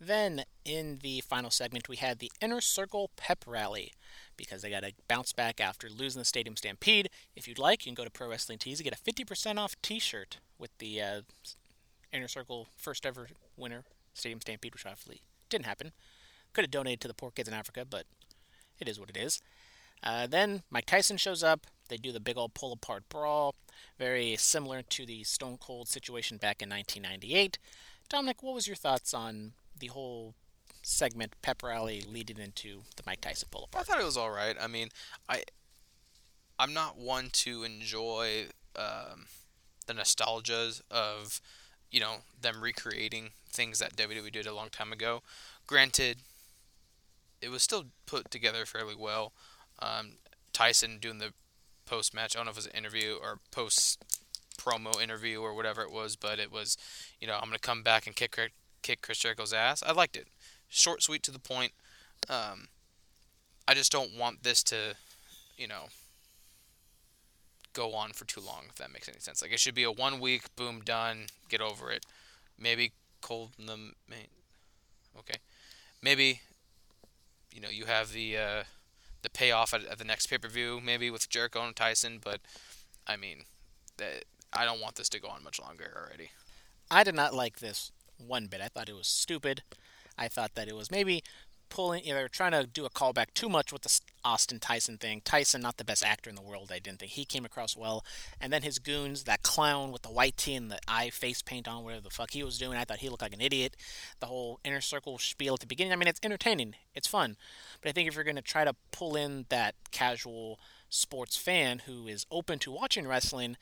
Then, 0.00 0.44
in 0.64 0.98
the 1.02 1.20
final 1.20 1.50
segment, 1.50 1.90
we 1.90 1.96
had 1.96 2.18
the 2.18 2.32
Inner 2.40 2.62
Circle 2.62 3.10
Pep 3.16 3.44
Rally 3.46 3.92
because 4.36 4.62
they 4.62 4.70
got 4.70 4.82
to 4.82 4.92
bounce 5.08 5.32
back 5.32 5.60
after 5.60 5.88
losing 5.90 6.20
the 6.20 6.24
Stadium 6.24 6.56
Stampede. 6.56 7.10
If 7.36 7.46
you'd 7.46 7.58
like, 7.58 7.84
you 7.84 7.90
can 7.90 7.94
go 7.94 8.04
to 8.04 8.10
Pro 8.10 8.28
Wrestling 8.28 8.58
Tees 8.58 8.80
and 8.80 8.90
get 8.90 8.98
a 8.98 9.24
50% 9.24 9.58
off 9.58 9.76
t 9.82 9.98
shirt 9.98 10.38
with 10.58 10.76
the 10.78 11.00
uh, 11.00 11.20
Inner 12.12 12.28
Circle 12.28 12.68
first 12.76 13.06
ever 13.06 13.28
winner, 13.56 13.84
Stadium 14.14 14.40
Stampede, 14.40 14.74
which 14.74 14.86
obviously 14.86 15.22
didn't 15.48 15.66
happen. 15.66 15.92
Could 16.52 16.64
have 16.64 16.70
donated 16.70 17.00
to 17.00 17.08
the 17.08 17.14
poor 17.14 17.30
kids 17.30 17.48
in 17.48 17.54
Africa, 17.54 17.84
but 17.88 18.04
it 18.78 18.88
is 18.88 19.00
what 19.00 19.10
it 19.10 19.16
is. 19.16 19.40
Uh, 20.02 20.26
then 20.26 20.62
Mike 20.70 20.86
Tyson 20.86 21.16
shows 21.16 21.42
up. 21.42 21.66
They 21.88 21.96
do 21.96 22.12
the 22.12 22.20
big 22.20 22.36
old 22.36 22.54
pull 22.54 22.72
apart 22.72 23.08
brawl, 23.08 23.54
very 23.98 24.36
similar 24.36 24.82
to 24.82 25.06
the 25.06 25.22
Stone 25.24 25.58
Cold 25.58 25.88
situation 25.88 26.36
back 26.36 26.62
in 26.62 26.68
1998. 26.68 27.58
Dominic, 28.08 28.42
what 28.42 28.54
was 28.54 28.66
your 28.66 28.76
thoughts 28.76 29.14
on 29.14 29.52
the 29.78 29.88
whole 29.88 30.34
segment 30.82 31.34
pep 31.42 31.62
rally 31.62 32.02
leading 32.06 32.38
into 32.38 32.82
the 32.96 33.02
Mike 33.06 33.20
Tyson 33.20 33.48
pull 33.50 33.64
apart? 33.64 33.82
I 33.88 33.92
thought 33.92 34.00
it 34.00 34.06
was 34.06 34.16
all 34.16 34.30
right. 34.30 34.56
I 34.60 34.66
mean, 34.66 34.88
I 35.28 35.44
I'm 36.58 36.74
not 36.74 36.98
one 36.98 37.30
to 37.32 37.64
enjoy 37.64 38.46
um, 38.76 39.26
the 39.86 39.94
nostalgias 39.94 40.80
of 40.90 41.40
you 41.92 42.00
know 42.00 42.16
them 42.40 42.60
recreating 42.60 43.30
things 43.48 43.78
that 43.78 43.96
WWE 43.96 44.32
did 44.32 44.46
a 44.46 44.54
long 44.54 44.70
time 44.70 44.92
ago. 44.92 45.22
Granted, 45.66 46.18
it 47.40 47.50
was 47.50 47.62
still 47.62 47.84
put 48.06 48.30
together 48.30 48.66
fairly 48.66 48.96
well. 48.98 49.32
Um, 49.78 50.12
Tyson 50.52 50.98
doing 51.00 51.18
the 51.18 51.32
post 51.86 52.14
match. 52.14 52.34
I 52.34 52.38
don't 52.38 52.46
know 52.46 52.50
if 52.50 52.56
it 52.56 52.60
was 52.60 52.66
an 52.66 52.72
interview 52.78 53.16
or 53.22 53.38
post 53.50 54.02
promo 54.58 55.00
interview 55.00 55.40
or 55.40 55.54
whatever 55.54 55.82
it 55.82 55.92
was, 55.92 56.16
but 56.16 56.38
it 56.38 56.50
was, 56.50 56.76
you 57.20 57.26
know, 57.26 57.34
I'm 57.34 57.48
gonna 57.48 57.58
come 57.58 57.82
back 57.82 58.06
and 58.06 58.16
kick 58.16 58.38
kick 58.82 59.02
Chris 59.02 59.18
Jericho's 59.18 59.52
ass. 59.52 59.82
I 59.86 59.92
liked 59.92 60.16
it. 60.16 60.26
Short, 60.68 61.02
sweet, 61.02 61.22
to 61.24 61.30
the 61.30 61.38
point. 61.38 61.72
Um, 62.28 62.68
I 63.68 63.74
just 63.74 63.92
don't 63.92 64.16
want 64.16 64.42
this 64.42 64.62
to, 64.64 64.96
you 65.56 65.68
know, 65.68 65.86
go 67.72 67.94
on 67.94 68.12
for 68.12 68.24
too 68.24 68.40
long. 68.40 68.64
If 68.68 68.76
that 68.76 68.92
makes 68.92 69.08
any 69.08 69.20
sense. 69.20 69.42
Like 69.42 69.52
it 69.52 69.60
should 69.60 69.74
be 69.74 69.84
a 69.84 69.90
one 69.90 70.20
week, 70.20 70.54
boom, 70.56 70.80
done, 70.84 71.26
get 71.48 71.60
over 71.60 71.90
it. 71.90 72.04
Maybe 72.58 72.92
cold 73.20 73.50
in 73.58 73.66
the 73.66 73.76
main. 73.76 74.28
Okay, 75.18 75.38
maybe. 76.02 76.40
You 77.54 77.60
know, 77.60 77.68
you 77.68 77.84
have 77.84 78.12
the 78.12 78.36
uh, 78.36 78.62
the 79.22 79.30
payoff 79.30 79.74
at, 79.74 79.84
at 79.84 79.98
the 79.98 80.04
next 80.04 80.26
pay 80.26 80.38
per 80.38 80.48
view, 80.48 80.80
maybe 80.82 81.10
with 81.10 81.28
Jericho 81.28 81.64
and 81.64 81.76
Tyson. 81.76 82.18
But 82.22 82.40
I 83.06 83.16
mean, 83.16 83.44
that 83.98 84.24
I 84.52 84.64
don't 84.64 84.80
want 84.80 84.96
this 84.96 85.08
to 85.10 85.20
go 85.20 85.28
on 85.28 85.44
much 85.44 85.60
longer 85.60 85.92
already. 85.96 86.30
I 86.90 87.04
did 87.04 87.14
not 87.14 87.34
like 87.34 87.60
this 87.60 87.92
one 88.18 88.46
bit. 88.46 88.60
I 88.60 88.68
thought 88.68 88.88
it 88.88 88.96
was 88.96 89.08
stupid. 89.08 89.62
I 90.18 90.28
thought 90.28 90.54
that 90.54 90.68
it 90.68 90.76
was 90.76 90.90
maybe 90.90 91.22
pulling, 91.72 92.04
you 92.04 92.10
know, 92.10 92.16
they 92.16 92.22
were 92.22 92.28
trying 92.28 92.52
to 92.52 92.66
do 92.66 92.84
a 92.84 92.90
callback 92.90 93.32
too 93.32 93.48
much 93.48 93.72
with 93.72 93.80
the 93.80 94.00
Austin 94.22 94.60
Tyson 94.60 94.98
thing. 94.98 95.22
Tyson, 95.24 95.62
not 95.62 95.78
the 95.78 95.84
best 95.84 96.04
actor 96.04 96.28
in 96.28 96.36
the 96.36 96.42
world, 96.42 96.70
I 96.70 96.78
didn't 96.78 96.98
think. 96.98 97.12
He 97.12 97.24
came 97.24 97.46
across 97.46 97.74
well. 97.74 98.04
And 98.38 98.52
then 98.52 98.60
his 98.60 98.78
goons, 98.78 99.24
that 99.24 99.42
clown 99.42 99.90
with 99.90 100.02
the 100.02 100.10
white 100.10 100.36
tee 100.36 100.54
and 100.54 100.70
the 100.70 100.78
eye 100.86 101.08
face 101.08 101.40
paint 101.40 101.66
on, 101.66 101.82
whatever 101.82 102.02
the 102.02 102.10
fuck 102.10 102.32
he 102.32 102.44
was 102.44 102.58
doing, 102.58 102.76
I 102.76 102.84
thought 102.84 102.98
he 102.98 103.08
looked 103.08 103.22
like 103.22 103.32
an 103.32 103.40
idiot. 103.40 103.74
The 104.20 104.26
whole 104.26 104.60
inner 104.62 104.82
circle 104.82 105.16
spiel 105.16 105.54
at 105.54 105.60
the 105.60 105.66
beginning, 105.66 105.94
I 105.94 105.96
mean, 105.96 106.08
it's 106.08 106.20
entertaining, 106.22 106.74
it's 106.94 107.08
fun. 107.08 107.38
But 107.80 107.88
I 107.88 107.92
think 107.92 108.06
if 108.06 108.16
you're 108.16 108.24
going 108.24 108.36
to 108.36 108.42
try 108.42 108.64
to 108.64 108.76
pull 108.90 109.16
in 109.16 109.46
that 109.48 109.74
casual 109.90 110.60
sports 110.90 111.38
fan 111.38 111.80
who 111.86 112.06
is 112.06 112.26
open 112.30 112.58
to 112.58 112.70
watching 112.70 113.08
wrestling, 113.08 113.56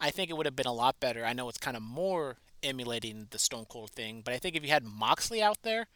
I 0.00 0.10
think 0.10 0.30
it 0.30 0.36
would 0.36 0.46
have 0.46 0.56
been 0.56 0.66
a 0.66 0.72
lot 0.72 0.98
better. 0.98 1.24
I 1.24 1.32
know 1.32 1.48
it's 1.48 1.58
kind 1.58 1.76
of 1.76 1.82
more 1.84 2.38
emulating 2.60 3.28
the 3.30 3.38
Stone 3.38 3.66
Cold 3.68 3.90
thing, 3.90 4.22
but 4.24 4.34
I 4.34 4.38
think 4.38 4.56
if 4.56 4.64
you 4.64 4.70
had 4.70 4.84
Moxley 4.84 5.40
out 5.40 5.62
there 5.62 5.86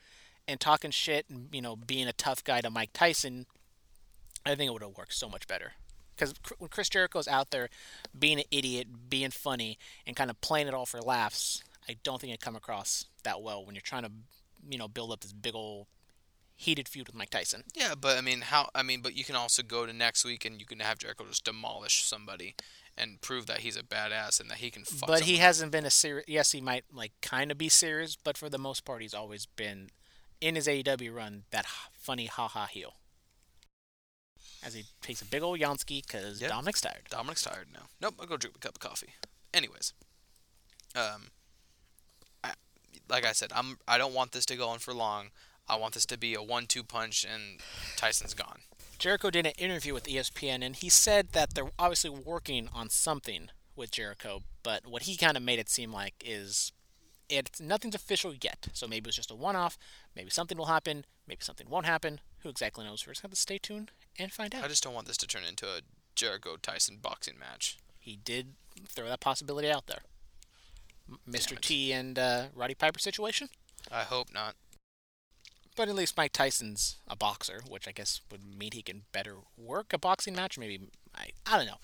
and 0.48 0.60
talking 0.60 0.90
shit 0.90 1.26
and 1.28 1.48
you 1.52 1.60
know 1.60 1.76
being 1.76 2.06
a 2.06 2.12
tough 2.12 2.44
guy 2.44 2.60
to 2.60 2.70
Mike 2.70 2.90
Tyson, 2.92 3.46
I 4.44 4.54
think 4.54 4.68
it 4.68 4.72
would 4.72 4.82
have 4.82 4.96
worked 4.96 5.14
so 5.14 5.28
much 5.28 5.46
better. 5.46 5.72
Because 6.16 6.34
when 6.58 6.68
Chris 6.70 6.88
Jericho's 6.88 7.28
out 7.28 7.50
there 7.50 7.68
being 8.18 8.38
an 8.38 8.46
idiot, 8.50 9.10
being 9.10 9.30
funny, 9.30 9.78
and 10.06 10.16
kind 10.16 10.30
of 10.30 10.40
playing 10.40 10.66
it 10.66 10.72
all 10.72 10.86
for 10.86 11.00
laughs, 11.00 11.62
I 11.88 11.96
don't 12.02 12.20
think 12.20 12.32
it 12.32 12.40
come 12.40 12.56
across 12.56 13.04
that 13.22 13.42
well 13.42 13.64
when 13.64 13.74
you're 13.74 13.82
trying 13.82 14.04
to, 14.04 14.10
you 14.68 14.78
know, 14.78 14.88
build 14.88 15.12
up 15.12 15.20
this 15.20 15.32
big 15.32 15.54
old 15.54 15.86
heated 16.56 16.88
feud 16.88 17.06
with 17.06 17.14
Mike 17.14 17.30
Tyson. 17.30 17.64
Yeah, 17.74 17.94
but 18.00 18.16
I 18.16 18.22
mean, 18.22 18.40
how? 18.40 18.70
I 18.74 18.82
mean, 18.82 19.02
but 19.02 19.14
you 19.14 19.24
can 19.24 19.36
also 19.36 19.62
go 19.62 19.84
to 19.84 19.92
next 19.92 20.24
week 20.24 20.44
and 20.46 20.58
you 20.58 20.66
can 20.66 20.80
have 20.80 20.98
Jericho 20.98 21.24
just 21.28 21.44
demolish 21.44 22.02
somebody 22.04 22.54
and 22.96 23.20
prove 23.20 23.46
that 23.46 23.58
he's 23.58 23.76
a 23.76 23.82
badass 23.82 24.40
and 24.40 24.50
that 24.50 24.58
he 24.58 24.70
can 24.70 24.84
fuck. 24.84 25.06
but 25.06 25.20
he 25.20 25.36
hasn't 25.36 25.70
been 25.70 25.84
a 25.84 25.90
serious. 25.90 26.24
Yes, 26.26 26.52
he 26.52 26.62
might 26.62 26.84
like 26.90 27.12
kind 27.20 27.50
of 27.50 27.58
be 27.58 27.68
serious, 27.68 28.16
but 28.16 28.38
for 28.38 28.48
the 28.48 28.58
most 28.58 28.86
part, 28.86 29.02
he's 29.02 29.12
always 29.14 29.44
been 29.44 29.90
in 30.40 30.54
his 30.54 30.66
AEW 30.66 31.14
run 31.14 31.44
that 31.50 31.66
funny 31.92 32.26
ha 32.26 32.48
ha 32.48 32.66
heel. 32.66 32.94
As 34.62 34.74
he 34.74 34.84
takes 35.00 35.22
a 35.22 35.24
big 35.24 35.42
old 35.42 35.60
Yansky 35.60 36.04
because 36.04 36.40
Yep. 36.40 36.50
Dominic's 36.50 36.80
tired. 36.80 37.02
Dominic's 37.10 37.42
tired 37.42 37.68
now. 37.72 37.86
Nope, 38.00 38.14
I'll 38.20 38.26
go 38.26 38.36
drink 38.36 38.56
a 38.56 38.58
cup 38.58 38.74
of 38.76 38.80
coffee. 38.80 39.14
Anyways, 39.54 39.92
um, 40.94 41.28
I, 42.42 42.52
like 43.08 43.24
I 43.24 43.32
said, 43.32 43.52
I'm 43.54 43.78
I 43.86 43.98
don't 43.98 44.14
want 44.14 44.32
this 44.32 44.46
to 44.46 44.56
go 44.56 44.68
on 44.68 44.78
for 44.78 44.92
long. 44.92 45.30
I 45.68 45.76
want 45.76 45.94
this 45.94 46.06
to 46.06 46.18
be 46.18 46.34
a 46.34 46.42
one-two 46.42 46.84
punch 46.84 47.24
and 47.24 47.60
Tyson's 47.96 48.34
gone. 48.34 48.60
Jericho 48.98 49.30
did 49.30 49.46
an 49.46 49.52
interview 49.58 49.92
with 49.94 50.04
ESPN, 50.04 50.64
and 50.64 50.76
he 50.76 50.88
said 50.88 51.32
that 51.32 51.54
they're 51.54 51.70
obviously 51.78 52.10
working 52.10 52.68
on 52.72 52.88
something 52.88 53.48
with 53.74 53.90
Jericho, 53.90 54.42
but 54.62 54.86
what 54.86 55.02
he 55.02 55.16
kind 55.16 55.36
of 55.36 55.42
made 55.42 55.58
it 55.58 55.68
seem 55.68 55.92
like 55.92 56.14
is 56.24 56.72
it's 57.28 57.60
nothing's 57.60 57.94
official 57.94 58.34
yet. 58.40 58.68
So 58.72 58.86
maybe 58.86 59.08
it's 59.08 59.16
just 59.16 59.30
a 59.30 59.34
one-off. 59.34 59.78
Maybe 60.14 60.30
something 60.30 60.56
will 60.56 60.66
happen. 60.66 61.04
Maybe 61.26 61.40
something 61.42 61.68
won't 61.68 61.86
happen. 61.86 62.20
Who 62.40 62.48
exactly 62.48 62.84
knows? 62.84 63.06
We're 63.06 63.12
just 63.12 63.22
gonna 63.22 63.30
have 63.30 63.36
to 63.36 63.40
stay 63.40 63.58
tuned 63.58 63.90
and 64.18 64.32
find 64.32 64.54
out. 64.54 64.64
I 64.64 64.68
just 64.68 64.82
don't 64.84 64.94
want 64.94 65.06
this 65.06 65.16
to 65.18 65.26
turn 65.26 65.42
into 65.48 65.66
a 65.66 65.80
Jericho 66.14 66.56
Tyson 66.60 66.98
boxing 67.02 67.38
match. 67.38 67.78
he 67.98 68.16
did 68.16 68.54
throw 68.88 69.08
that 69.08 69.20
possibility 69.20 69.70
out 69.70 69.86
there. 69.86 70.00
M- 71.08 71.18
Mr. 71.28 71.58
T 71.60 71.92
and 71.92 72.18
uh, 72.18 72.46
Roddy 72.54 72.74
Piper 72.74 72.98
situation, 72.98 73.48
I 73.90 74.02
hope 74.02 74.32
not. 74.32 74.54
but 75.76 75.88
at 75.88 75.94
least 75.94 76.16
Mike 76.16 76.32
Tyson's 76.32 76.96
a 77.08 77.16
boxer, 77.16 77.60
which 77.68 77.86
I 77.88 77.92
guess 77.92 78.20
would 78.30 78.44
mean 78.44 78.70
he 78.72 78.82
can 78.82 79.02
better 79.12 79.36
work 79.56 79.92
a 79.92 79.98
boxing 79.98 80.34
match. 80.34 80.58
Maybe 80.58 80.88
I 81.14 81.30
I 81.46 81.56
don't 81.58 81.66
know, 81.66 81.78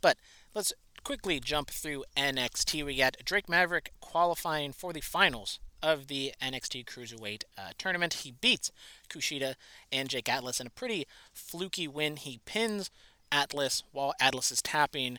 but 0.00 0.16
let's 0.54 0.72
quickly 1.04 1.38
jump 1.38 1.70
through 1.70 2.04
NXT. 2.16 2.84
We 2.84 2.96
got 2.96 3.18
Drake 3.24 3.48
Maverick 3.48 3.92
qualifying 4.00 4.72
for 4.72 4.92
the 4.92 5.02
finals 5.02 5.60
of 5.82 6.06
the 6.08 6.32
NXT 6.42 6.86
Cruiserweight 6.86 7.42
uh, 7.58 7.72
tournament. 7.76 8.14
He 8.14 8.32
beats 8.32 8.72
Kushida 9.10 9.54
and 9.92 10.08
Jake 10.08 10.30
Atlas 10.30 10.60
in 10.60 10.66
a 10.66 10.70
pretty 10.70 11.06
fluky 11.32 11.86
win. 11.86 12.16
He 12.16 12.40
pins 12.46 12.90
Atlas 13.30 13.82
while 13.92 14.14
Atlas 14.18 14.50
is 14.50 14.62
tapping, 14.62 15.18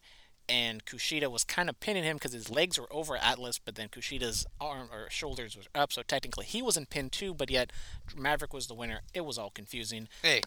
and 0.49 0.83
Kushida 0.85 1.29
was 1.29 1.43
kind 1.43 1.69
of 1.69 1.79
pinning 1.79 2.03
him 2.03 2.15
because 2.15 2.33
his 2.33 2.49
legs 2.49 2.79
were 2.79 2.91
over 2.91 3.15
Atlas, 3.15 3.59
but 3.63 3.75
then 3.75 3.89
Kushida's 3.89 4.47
arm 4.59 4.89
or 4.91 5.07
shoulders 5.11 5.55
was 5.55 5.67
up, 5.75 5.93
so 5.93 6.01
technically 6.01 6.45
he 6.45 6.63
wasn't 6.63 6.89
pinned 6.89 7.11
too, 7.11 7.35
but 7.35 7.51
yet 7.51 7.71
Maverick 8.17 8.53
was 8.53 8.65
the 8.65 8.73
winner. 8.73 9.01
It 9.13 9.23
was 9.23 9.37
all 9.37 9.51
confusing. 9.51 10.07
Hey, 10.23 10.41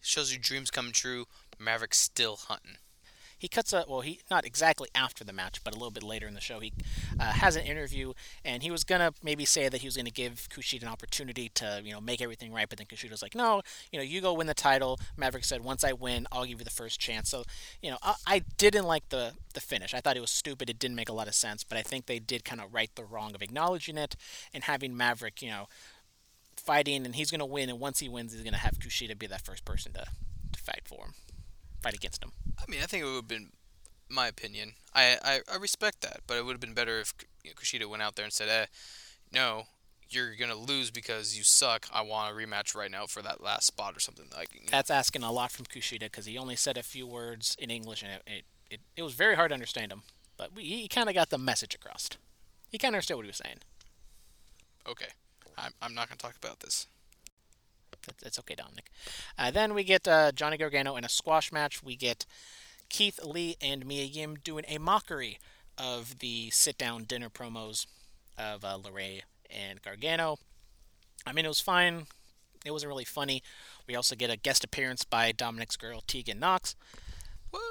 shows 0.00 0.32
you 0.32 0.38
dreams 0.38 0.70
come 0.70 0.92
true. 0.92 1.26
Maverick's 1.58 1.98
still 1.98 2.36
hunting. 2.36 2.76
He 3.38 3.48
cuts 3.48 3.72
a 3.72 3.84
well 3.88 4.00
he 4.00 4.20
not 4.30 4.44
exactly 4.44 4.88
after 4.94 5.24
the 5.24 5.32
match 5.32 5.62
but 5.62 5.74
a 5.74 5.76
little 5.76 5.90
bit 5.90 6.02
later 6.02 6.26
in 6.26 6.34
the 6.34 6.40
show 6.40 6.60
he 6.60 6.72
uh, 7.20 7.32
has 7.32 7.56
an 7.56 7.64
interview 7.64 8.12
and 8.44 8.62
he 8.62 8.70
was 8.70 8.84
gonna 8.84 9.12
maybe 9.22 9.44
say 9.44 9.68
that 9.68 9.80
he 9.80 9.86
was 9.86 9.96
gonna 9.96 10.10
give 10.10 10.48
Kushida 10.50 10.82
an 10.82 10.88
opportunity 10.88 11.50
to 11.50 11.80
you 11.84 11.92
know 11.92 12.00
make 12.00 12.20
everything 12.20 12.52
right 12.52 12.68
but 12.68 12.78
then 12.78 12.86
Kushida's 12.86 13.22
like 13.22 13.34
no 13.34 13.62
you 13.92 13.98
know 13.98 14.02
you 14.02 14.20
go 14.20 14.32
win 14.32 14.46
the 14.46 14.54
title. 14.54 14.98
Maverick 15.16 15.44
said 15.44 15.62
once 15.62 15.84
I 15.84 15.92
win 15.92 16.26
I'll 16.32 16.44
give 16.44 16.58
you 16.58 16.64
the 16.64 16.70
first 16.70 16.98
chance. 16.98 17.30
So 17.30 17.44
you 17.82 17.90
know 17.90 17.98
I, 18.02 18.14
I 18.26 18.42
didn't 18.56 18.86
like 18.86 19.08
the 19.10 19.32
the 19.54 19.60
finish. 19.60 19.94
I 19.94 20.00
thought 20.00 20.16
it 20.16 20.20
was 20.20 20.30
stupid. 20.30 20.68
It 20.70 20.78
didn't 20.78 20.96
make 20.96 21.08
a 21.08 21.14
lot 21.14 21.28
of 21.28 21.34
sense 21.34 21.64
but 21.64 21.78
I 21.78 21.82
think 21.82 22.06
they 22.06 22.18
did 22.18 22.44
kind 22.44 22.60
of 22.60 22.72
right 22.72 22.90
the 22.94 23.04
wrong 23.04 23.34
of 23.34 23.42
acknowledging 23.42 23.98
it 23.98 24.16
and 24.54 24.64
having 24.64 24.96
Maverick 24.96 25.42
you 25.42 25.50
know 25.50 25.68
fighting 26.56 27.04
and 27.04 27.14
he's 27.14 27.30
gonna 27.30 27.46
win 27.46 27.68
and 27.68 27.78
once 27.78 28.00
he 28.00 28.08
wins 28.08 28.32
he's 28.32 28.42
gonna 28.42 28.56
have 28.56 28.78
Kushida 28.78 29.18
be 29.18 29.26
that 29.26 29.44
first 29.44 29.64
person 29.64 29.92
to, 29.92 30.06
to 30.52 30.58
fight 30.58 30.82
for 30.84 31.04
him 31.04 31.14
fight 31.82 31.94
against 31.94 32.22
him 32.22 32.32
I 32.58 32.70
mean, 32.70 32.80
I 32.82 32.86
think 32.86 33.02
it 33.02 33.06
would 33.06 33.14
have 33.16 33.28
been, 33.28 33.50
my 34.08 34.28
opinion. 34.28 34.72
I, 34.94 35.18
I, 35.22 35.40
I 35.52 35.56
respect 35.56 36.00
that, 36.02 36.20
but 36.26 36.36
it 36.36 36.44
would 36.44 36.52
have 36.52 36.60
been 36.60 36.74
better 36.74 37.00
if 37.00 37.12
you 37.44 37.50
know, 37.50 37.54
Kushida 37.54 37.88
went 37.88 38.02
out 38.02 38.16
there 38.16 38.24
and 38.24 38.32
said, 38.32 38.48
eh, 38.48 38.66
no, 39.32 39.64
you're 40.08 40.34
going 40.36 40.50
to 40.50 40.56
lose 40.56 40.90
because 40.90 41.36
you 41.36 41.44
suck. 41.44 41.86
I 41.92 42.02
want 42.02 42.32
a 42.32 42.36
rematch 42.36 42.74
right 42.74 42.90
now 42.90 43.06
for 43.06 43.22
that 43.22 43.42
last 43.42 43.66
spot 43.66 43.96
or 43.96 44.00
something. 44.00 44.26
Like, 44.36 44.54
you 44.54 44.60
know, 44.60 44.66
That's 44.70 44.90
asking 44.90 45.22
a 45.22 45.32
lot 45.32 45.50
from 45.52 45.66
Kushida 45.66 46.00
because 46.00 46.26
he 46.26 46.38
only 46.38 46.56
said 46.56 46.76
a 46.78 46.82
few 46.82 47.06
words 47.06 47.56
in 47.58 47.70
English 47.70 48.02
and 48.02 48.12
it, 48.12 48.22
it, 48.26 48.44
it, 48.70 48.80
it 48.96 49.02
was 49.02 49.14
very 49.14 49.34
hard 49.36 49.50
to 49.50 49.54
understand 49.54 49.92
him. 49.92 50.02
But 50.36 50.54
we, 50.54 50.62
he 50.64 50.88
kind 50.88 51.08
of 51.08 51.14
got 51.14 51.30
the 51.30 51.38
message 51.38 51.74
across. 51.74 52.08
He 52.70 52.78
kind 52.78 52.94
of 52.94 52.96
understood 52.96 53.16
what 53.16 53.26
he 53.26 53.30
was 53.30 53.36
saying. 53.44 53.58
okay, 54.88 55.06
I'm, 55.58 55.72
I'm 55.82 55.94
not 55.94 56.08
going 56.08 56.18
to 56.18 56.22
talk 56.24 56.36
about 56.36 56.60
this. 56.60 56.86
That's, 58.06 58.22
that's 58.22 58.38
okay, 58.40 58.54
Dominic. 58.54 58.90
Uh, 59.38 59.50
then 59.50 59.74
we 59.74 59.84
get 59.84 60.06
uh, 60.06 60.32
Johnny 60.32 60.56
Gargano 60.56 60.96
in 60.96 61.04
a 61.04 61.08
squash 61.08 61.52
match. 61.52 61.82
We 61.82 61.96
get 61.96 62.26
Keith 62.88 63.20
Lee 63.24 63.56
and 63.60 63.86
Mia 63.86 64.04
Yim 64.04 64.36
doing 64.42 64.64
a 64.68 64.78
mockery 64.78 65.38
of 65.78 66.18
the 66.20 66.50
sit 66.50 66.78
down 66.78 67.04
dinner 67.04 67.28
promos 67.28 67.86
of 68.38 68.64
uh, 68.64 68.78
LeRae 68.78 69.22
and 69.50 69.82
Gargano. 69.82 70.38
I 71.26 71.32
mean, 71.32 71.44
it 71.44 71.48
was 71.48 71.60
fine. 71.60 72.06
It 72.64 72.70
wasn't 72.70 72.88
really 72.88 73.04
funny. 73.04 73.42
We 73.86 73.94
also 73.94 74.16
get 74.16 74.30
a 74.30 74.36
guest 74.36 74.64
appearance 74.64 75.04
by 75.04 75.32
Dominic's 75.32 75.76
girl, 75.76 76.02
Tegan 76.06 76.40
Nox. 76.40 76.74
What? 77.50 77.62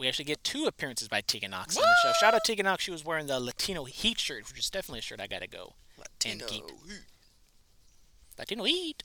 we 0.00 0.08
actually 0.08 0.24
get 0.24 0.42
two 0.42 0.64
appearances 0.64 1.08
by 1.08 1.20
Tegan 1.20 1.50
Nox 1.50 1.76
on 1.76 1.82
the 1.82 1.94
show. 2.02 2.12
Shout 2.18 2.34
out 2.34 2.42
Tegan 2.44 2.64
Nox. 2.64 2.82
She 2.82 2.90
was 2.90 3.04
wearing 3.04 3.26
the 3.26 3.38
Latino 3.38 3.84
Heat 3.84 4.18
shirt, 4.18 4.48
which 4.48 4.58
is 4.58 4.70
definitely 4.70 5.00
a 5.00 5.02
shirt 5.02 5.20
I 5.20 5.26
gotta 5.26 5.46
go. 5.46 5.74
Latino. 5.98 6.46
keep. 6.46 6.64
Latino 8.38 8.64
Heat. 8.64 9.04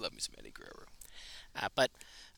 Love 0.00 0.12
me 0.12 0.20
some 0.20 0.34
Eddie 0.38 0.52
Guerrero. 0.52 0.86
Uh, 1.54 1.68
but 1.74 1.90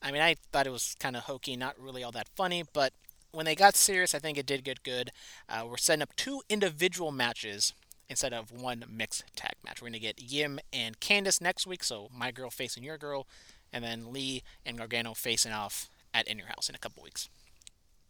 I 0.03 0.11
mean, 0.11 0.23
I 0.23 0.37
thought 0.53 0.67
it 0.67 0.73
was 0.73 0.97
kind 0.99 1.17
of 1.17 1.25
hokey, 1.25 1.57
not 1.57 1.79
really 1.79 2.03
all 2.03 2.13
that 2.13 2.29
funny. 2.35 2.65
But 2.73 2.93
when 3.31 3.47
they 3.47 3.55
got 3.55 3.77
serious, 3.77 4.15
I 4.15 4.19
think 4.19 4.37
it 4.37 4.47
did 4.47 4.65
get 4.65 4.83
good. 4.83 5.11
Uh, 5.49 5.67
we're 5.69 5.77
setting 5.77 6.03
up 6.03 6.17
two 6.17 6.43
individual 6.49 7.13
matches 7.13 7.73
instead 8.09 8.33
of 8.33 8.51
one 8.51 8.85
mixed 8.91 9.25
tag 9.37 9.55
match. 9.65 9.81
We're 9.81 9.89
gonna 9.89 9.99
get 9.99 10.21
Yim 10.21 10.59
and 10.73 11.01
Candice 11.01 11.41
next 11.41 11.67
week, 11.67 11.85
so 11.85 12.09
my 12.15 12.31
girl 12.31 12.51
facing 12.51 12.83
your 12.83 12.99
girl, 12.99 13.27
and 13.73 13.83
then 13.83 14.13
Lee 14.13 14.43
and 14.67 14.77
Gargano 14.77 15.15
facing 15.15 15.53
off 15.53 15.89
at 16.13 16.29
In 16.29 16.39
Your 16.39 16.49
House 16.49 16.69
in 16.69 16.75
a 16.75 16.79
couple 16.79 17.03
weeks. 17.03 17.29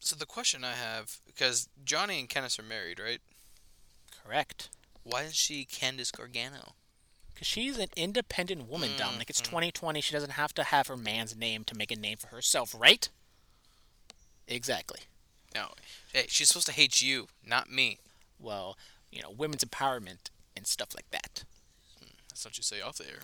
So 0.00 0.16
the 0.16 0.26
question 0.26 0.64
I 0.64 0.72
have, 0.72 1.18
because 1.26 1.68
Johnny 1.84 2.18
and 2.18 2.28
Kenneth 2.28 2.58
are 2.58 2.64
married, 2.64 2.98
right? 2.98 3.20
Correct. 4.24 4.70
Why 5.04 5.22
is 5.22 5.36
she 5.36 5.64
Candice 5.64 6.10
Gargano? 6.10 6.74
Because 7.42 7.50
she's 7.50 7.76
an 7.76 7.88
independent 7.96 8.70
woman, 8.70 8.90
Dominic. 8.96 9.28
It's 9.28 9.40
mm-hmm. 9.40 9.50
2020. 9.50 10.00
She 10.00 10.12
doesn't 10.12 10.30
have 10.30 10.54
to 10.54 10.62
have 10.62 10.86
her 10.86 10.96
man's 10.96 11.34
name 11.34 11.64
to 11.64 11.76
make 11.76 11.90
a 11.90 11.96
name 11.96 12.16
for 12.16 12.28
herself, 12.28 12.72
right? 12.78 13.08
Exactly. 14.46 15.00
No. 15.52 15.70
Hey, 16.12 16.26
she's 16.28 16.46
supposed 16.46 16.68
to 16.68 16.72
hate 16.72 17.02
you, 17.02 17.26
not 17.44 17.68
me. 17.68 17.98
Well, 18.38 18.78
you 19.10 19.20
know, 19.20 19.30
women's 19.36 19.64
empowerment 19.64 20.30
and 20.56 20.68
stuff 20.68 20.94
like 20.94 21.10
that. 21.10 21.42
Hmm, 21.98 22.12
that's 22.28 22.44
what 22.44 22.56
you 22.58 22.62
say 22.62 22.80
off 22.80 22.98
the 22.98 23.08
air. 23.08 23.22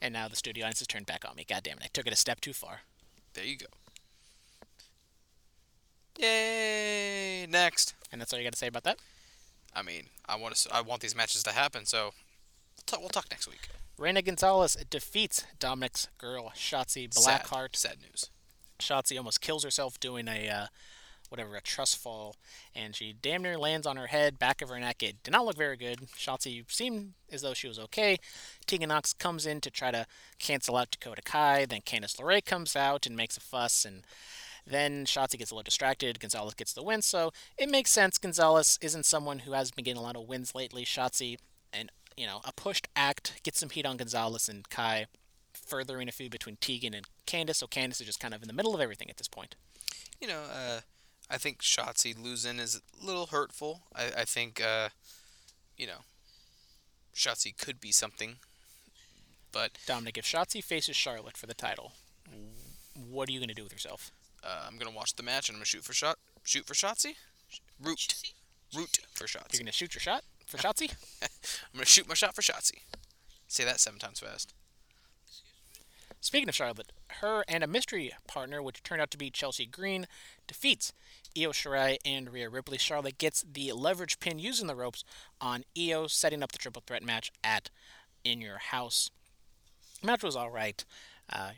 And 0.00 0.14
now 0.14 0.26
the 0.26 0.36
studio 0.36 0.64
audience 0.64 0.78
has 0.78 0.88
turned 0.88 1.04
back 1.04 1.26
on 1.28 1.36
me. 1.36 1.44
God 1.46 1.64
damn 1.64 1.76
it, 1.76 1.84
I 1.84 1.88
took 1.92 2.06
it 2.06 2.14
a 2.14 2.16
step 2.16 2.40
too 2.40 2.54
far. 2.54 2.80
There 3.34 3.44
you 3.44 3.58
go. 3.58 3.66
Yay! 6.18 7.46
Next. 7.46 7.92
And 8.10 8.22
that's 8.22 8.32
all 8.32 8.38
you 8.38 8.46
got 8.46 8.54
to 8.54 8.58
say 8.58 8.68
about 8.68 8.84
that? 8.84 9.00
I 9.76 9.82
mean, 9.82 10.04
I 10.26 10.36
want 10.36 10.54
to. 10.54 10.74
I 10.74 10.80
want 10.80 11.02
these 11.02 11.14
matches 11.14 11.42
to 11.42 11.50
happen. 11.52 11.84
So 11.84 12.12
we'll 12.82 12.98
talk, 12.98 13.00
we'll 13.00 13.08
talk 13.08 13.30
next 13.30 13.48
week. 13.48 13.68
Reina 13.98 14.22
Gonzalez 14.22 14.76
defeats 14.90 15.44
Dominic's 15.58 16.08
girl, 16.18 16.52
Shotzi 16.56 17.08
Blackheart. 17.08 17.76
Sad, 17.76 17.90
sad 17.90 17.96
news. 18.00 18.30
Shotzi 18.78 19.16
almost 19.16 19.40
kills 19.40 19.62
herself 19.62 20.00
doing 20.00 20.26
a, 20.26 20.48
uh, 20.48 20.66
whatever, 21.28 21.54
a 21.54 21.60
trust 21.60 21.96
fall, 21.98 22.36
and 22.74 22.96
she 22.96 23.12
damn 23.12 23.42
near 23.42 23.56
lands 23.56 23.86
on 23.86 23.96
her 23.96 24.08
head, 24.08 24.38
back 24.38 24.60
of 24.60 24.70
her 24.70 24.80
neck. 24.80 25.02
It 25.02 25.22
did 25.22 25.30
not 25.30 25.44
look 25.44 25.56
very 25.56 25.76
good. 25.76 26.08
Shotzi 26.16 26.64
seemed 26.70 27.12
as 27.30 27.42
though 27.42 27.54
she 27.54 27.68
was 27.68 27.78
okay. 27.78 28.18
Tegan 28.66 28.88
Nox 28.88 29.12
comes 29.12 29.46
in 29.46 29.60
to 29.60 29.70
try 29.70 29.90
to 29.92 30.06
cancel 30.38 30.76
out 30.76 30.90
Dakota 30.90 31.22
Kai. 31.22 31.66
Then 31.66 31.82
Candice 31.82 32.16
LeRae 32.16 32.44
comes 32.44 32.74
out 32.74 33.06
and 33.06 33.16
makes 33.16 33.36
a 33.36 33.40
fuss, 33.40 33.84
and 33.84 34.02
then 34.66 35.04
Shotzi 35.04 35.38
gets 35.38 35.50
a 35.50 35.54
little 35.54 35.62
distracted. 35.62 36.18
Gonzalez 36.18 36.54
gets 36.54 36.72
the 36.72 36.82
win, 36.82 37.02
so 37.02 37.32
it 37.56 37.70
makes 37.70 37.92
sense. 37.92 38.18
Gonzalez 38.18 38.78
isn't 38.82 39.06
someone 39.06 39.40
who 39.40 39.52
has 39.52 39.70
been 39.70 39.84
getting 39.84 40.00
a 40.00 40.04
lot 40.04 40.16
of 40.16 40.26
wins 40.26 40.54
lately. 40.54 40.84
Shotzi, 40.84 41.36
and 41.72 41.90
you 42.16 42.26
know, 42.26 42.40
a 42.44 42.52
pushed 42.52 42.88
act 42.94 43.40
gets 43.42 43.58
some 43.58 43.70
heat 43.70 43.86
on 43.86 43.96
Gonzalez 43.96 44.48
and 44.48 44.68
Kai, 44.68 45.06
furthering 45.52 46.08
a 46.08 46.12
feud 46.12 46.30
between 46.30 46.56
Tegan 46.56 46.94
and 46.94 47.06
Candice. 47.26 47.56
So 47.56 47.66
Candice 47.66 48.00
is 48.00 48.06
just 48.06 48.20
kind 48.20 48.34
of 48.34 48.42
in 48.42 48.48
the 48.48 48.54
middle 48.54 48.74
of 48.74 48.80
everything 48.80 49.10
at 49.10 49.16
this 49.16 49.28
point. 49.28 49.54
You 50.20 50.28
know, 50.28 50.42
uh, 50.52 50.80
I 51.30 51.38
think 51.38 51.62
Shotzi 51.62 52.20
losing 52.20 52.58
is 52.58 52.80
a 53.00 53.04
little 53.04 53.26
hurtful. 53.26 53.82
I, 53.94 54.10
I 54.18 54.24
think, 54.24 54.60
uh, 54.60 54.90
you 55.76 55.86
know, 55.86 56.04
Shotzi 57.14 57.56
could 57.56 57.80
be 57.80 57.92
something, 57.92 58.36
but 59.52 59.72
Dominic, 59.86 60.16
if 60.18 60.24
Shotzi 60.24 60.62
faces 60.62 60.96
Charlotte 60.96 61.36
for 61.36 61.46
the 61.46 61.54
title, 61.54 61.92
what 62.94 63.28
are 63.28 63.32
you 63.32 63.38
going 63.38 63.48
to 63.48 63.54
do 63.54 63.64
with 63.64 63.72
yourself? 63.72 64.10
uh, 64.44 64.64
I'm 64.66 64.76
gonna 64.76 64.94
watch 64.94 65.14
the 65.14 65.22
match 65.22 65.48
and 65.48 65.56
I'm 65.56 65.60
gonna 65.60 65.66
shoot 65.66 65.84
for 65.84 65.92
shot. 65.92 66.18
Shoot 66.44 66.66
for 66.66 66.74
Shotzi. 66.74 67.14
Root. 67.80 68.14
Root 68.74 68.98
for 69.12 69.26
Shotzi. 69.26 69.52
You're 69.52 69.58
going 69.58 69.66
to 69.66 69.72
shoot 69.72 69.94
your 69.94 70.00
shot 70.00 70.24
for 70.52 70.58
Shotzi? 70.58 70.94
I'm 71.22 71.28
gonna 71.74 71.86
shoot 71.86 72.06
my 72.06 72.14
shot 72.14 72.34
for 72.34 72.42
Shotzi. 72.42 72.82
Say 73.48 73.64
that 73.64 73.80
seven 73.80 73.98
times 73.98 74.20
fast. 74.20 74.54
Speaking 76.20 76.48
of 76.48 76.54
Charlotte, 76.54 76.92
her 77.20 77.42
and 77.48 77.64
a 77.64 77.66
mystery 77.66 78.12
partner, 78.28 78.62
which 78.62 78.82
turned 78.82 79.02
out 79.02 79.10
to 79.10 79.18
be 79.18 79.30
Chelsea 79.30 79.66
Green, 79.66 80.06
defeats 80.46 80.92
Io 81.36 81.50
Shirai 81.50 81.96
and 82.04 82.32
Rhea 82.32 82.48
Ripley. 82.48 82.78
Charlotte 82.78 83.18
gets 83.18 83.42
the 83.50 83.72
leverage 83.72 84.20
pin 84.20 84.38
using 84.38 84.68
the 84.68 84.76
ropes 84.76 85.02
on 85.40 85.64
Io, 85.76 86.06
setting 86.06 86.42
up 86.42 86.52
the 86.52 86.58
triple 86.58 86.82
threat 86.86 87.02
match 87.02 87.32
at 87.42 87.70
In 88.22 88.40
Your 88.40 88.58
House. 88.58 89.10
match 90.02 90.22
was 90.22 90.36
all 90.36 90.50
right. 90.50 90.84
Uh, 91.28 91.52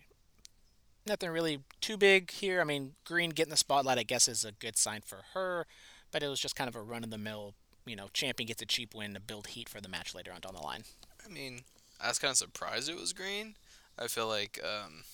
nothing 1.06 1.30
really 1.30 1.60
too 1.80 1.98
big 1.98 2.30
here. 2.30 2.60
I 2.60 2.64
mean, 2.64 2.92
Green 3.04 3.30
getting 3.30 3.50
the 3.50 3.56
spotlight, 3.56 3.98
I 3.98 4.02
guess, 4.04 4.28
is 4.28 4.44
a 4.44 4.52
good 4.52 4.78
sign 4.78 5.02
for 5.04 5.18
her, 5.34 5.66
but 6.10 6.22
it 6.22 6.28
was 6.28 6.40
just 6.40 6.56
kind 6.56 6.68
of 6.68 6.76
a 6.76 6.82
run 6.82 7.04
of 7.04 7.10
the 7.10 7.18
mill. 7.18 7.54
You 7.86 7.97
know, 7.97 8.09
champion 8.12 8.47
gets 8.47 8.62
a 8.62 8.66
cheap 8.66 8.94
win 8.94 9.15
to 9.15 9.20
build 9.20 9.48
heat 9.48 9.69
for 9.69 9.81
the 9.81 9.89
match 9.89 10.15
later 10.15 10.32
on 10.32 10.40
down 10.40 10.55
the 10.55 10.62
line. 10.62 10.85
I 11.24 11.28
mean, 11.28 11.61
I 12.01 12.09
was 12.09 12.19
kind 12.19 12.31
of 12.31 12.36
surprised 12.36 12.89
it 12.89 12.97
was 12.98 13.12
Green. 13.12 13.55
I 13.98 14.09
feel 14.09 14.27
like, 14.27 14.59
um, 14.65 15.05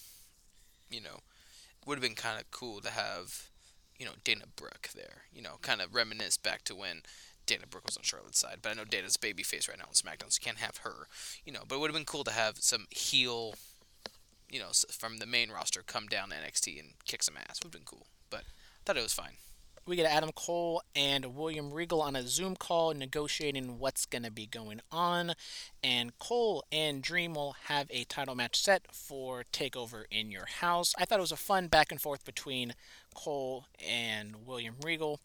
you 0.90 1.00
know, 1.00 1.20
it 1.80 1.86
would 1.86 1.96
have 1.96 2.02
been 2.02 2.14
kind 2.14 2.40
of 2.40 2.50
cool 2.50 2.80
to 2.80 2.90
have, 2.90 3.48
you 3.98 4.06
know, 4.06 4.12
Dana 4.24 4.44
Brooke 4.56 4.90
there. 4.94 5.22
You 5.32 5.42
know, 5.42 5.56
kind 5.62 5.80
of 5.80 5.94
reminisce 5.94 6.36
back 6.36 6.62
to 6.64 6.74
when 6.74 7.02
Dana 7.46 7.66
Brooke 7.68 7.86
was 7.86 7.96
on 7.96 8.02
Charlotte's 8.02 8.38
side. 8.38 8.58
But 8.62 8.70
I 8.70 8.74
know 8.74 8.84
Dana's 8.84 9.16
babyface 9.16 9.68
right 9.68 9.78
now 9.78 9.86
on 9.88 9.92
SmackDown, 9.92 10.32
so 10.32 10.38
you 10.40 10.44
can't 10.44 10.58
have 10.58 10.78
her. 10.78 11.08
You 11.44 11.52
know, 11.52 11.62
but 11.66 11.76
it 11.76 11.80
would 11.80 11.90
have 11.90 11.96
been 11.96 12.04
cool 12.04 12.24
to 12.24 12.30
have 12.30 12.58
some 12.58 12.86
heel, 12.90 13.54
you 14.48 14.60
know, 14.60 14.70
from 14.90 15.18
the 15.18 15.26
main 15.26 15.50
roster 15.50 15.82
come 15.84 16.06
down 16.06 16.30
to 16.30 16.36
NXT 16.36 16.78
and 16.78 16.90
kick 17.04 17.22
some 17.22 17.36
ass. 17.36 17.60
Would 17.62 17.72
have 17.72 17.72
been 17.72 17.82
cool. 17.84 18.06
But 18.30 18.40
I 18.40 18.80
thought 18.84 18.96
it 18.96 19.02
was 19.02 19.12
fine. 19.12 19.36
We 19.86 19.96
get 19.96 20.06
Adam 20.06 20.30
Cole 20.34 20.82
and 20.94 21.34
William 21.34 21.72
Regal 21.72 22.02
on 22.02 22.14
a 22.14 22.26
Zoom 22.26 22.54
call 22.54 22.94
negotiating 22.94 23.78
what's 23.78 24.06
going 24.06 24.22
to 24.22 24.30
be 24.30 24.46
going 24.46 24.80
on. 24.92 25.32
And 25.82 26.16
Cole 26.18 26.64
and 26.70 27.02
Dream 27.02 27.34
will 27.34 27.56
have 27.64 27.86
a 27.90 28.04
title 28.04 28.34
match 28.34 28.60
set 28.60 28.86
for 28.92 29.44
TakeOver 29.52 30.04
in 30.10 30.30
Your 30.30 30.46
House. 30.46 30.92
I 30.98 31.04
thought 31.04 31.18
it 31.18 31.22
was 31.22 31.32
a 31.32 31.36
fun 31.36 31.68
back 31.68 31.90
and 31.90 32.00
forth 32.00 32.24
between 32.24 32.74
Cole 33.14 33.66
and 33.84 34.46
William 34.46 34.76
Regal. 34.84 35.20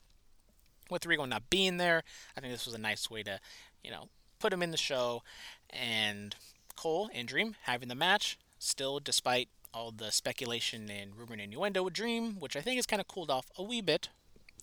With 0.90 1.06
Regal 1.06 1.28
not 1.28 1.50
being 1.50 1.78
there, 1.78 2.04
I 2.38 2.42
think 2.42 2.54
this 2.54 2.66
was 2.66 2.76
a 2.76 2.80
nice 2.80 3.10
way 3.10 3.24
to, 3.24 3.40
you 3.84 3.92
know, 3.92 4.10
put 4.40 4.54
him 4.54 4.64
in 4.64 4.72
the 4.72 4.78
show. 4.78 5.22
And 5.70 6.36
Cole 6.76 7.10
and 7.14 7.28
Dream 7.28 7.56
having 7.64 7.90
the 7.90 7.96
match, 7.96 8.38
still 8.60 9.00
despite 9.00 9.50
all 9.74 9.92
the 9.92 10.12
speculation 10.12 10.90
and 10.90 11.18
rumor 11.18 11.34
and 11.34 11.42
innuendo 11.42 11.84
with 11.84 11.94
Dream, 11.94 12.40
which 12.40 12.56
I 12.56 12.62
think 12.62 12.78
has 12.78 12.86
kind 12.86 13.02
of 13.02 13.08
cooled 13.08 13.30
off 13.30 13.48
a 13.58 13.64
wee 13.64 13.82
bit 13.82 14.10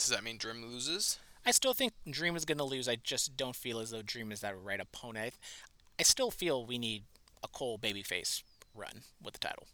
Does 0.03 0.11
that 0.11 0.25
mean 0.25 0.37
Dream 0.37 0.65
loses? 0.65 1.21
I 1.47 1.53
still 1.53 1.75
think 1.75 1.93
Dream 2.11 2.35
is 2.35 2.45
going 2.45 2.59
to 2.59 2.65
lose. 2.65 2.89
I 2.89 2.97
just 2.97 3.37
don't 3.37 3.55
feel 3.55 3.79
as 3.79 3.91
though 3.91 4.03
Dream 4.03 4.33
is 4.33 4.41
that 4.41 4.61
right 4.61 4.81
opponent. 4.81 5.35
I, 5.97 6.03
still 6.03 6.33
feel 6.33 6.67
we 6.67 6.77
need 6.77 7.05
a 7.45 7.47
Cole 7.47 7.79
babyface 7.79 8.43
run 8.75 9.03
with 9.23 9.35
the 9.35 9.39
title. 9.39 9.69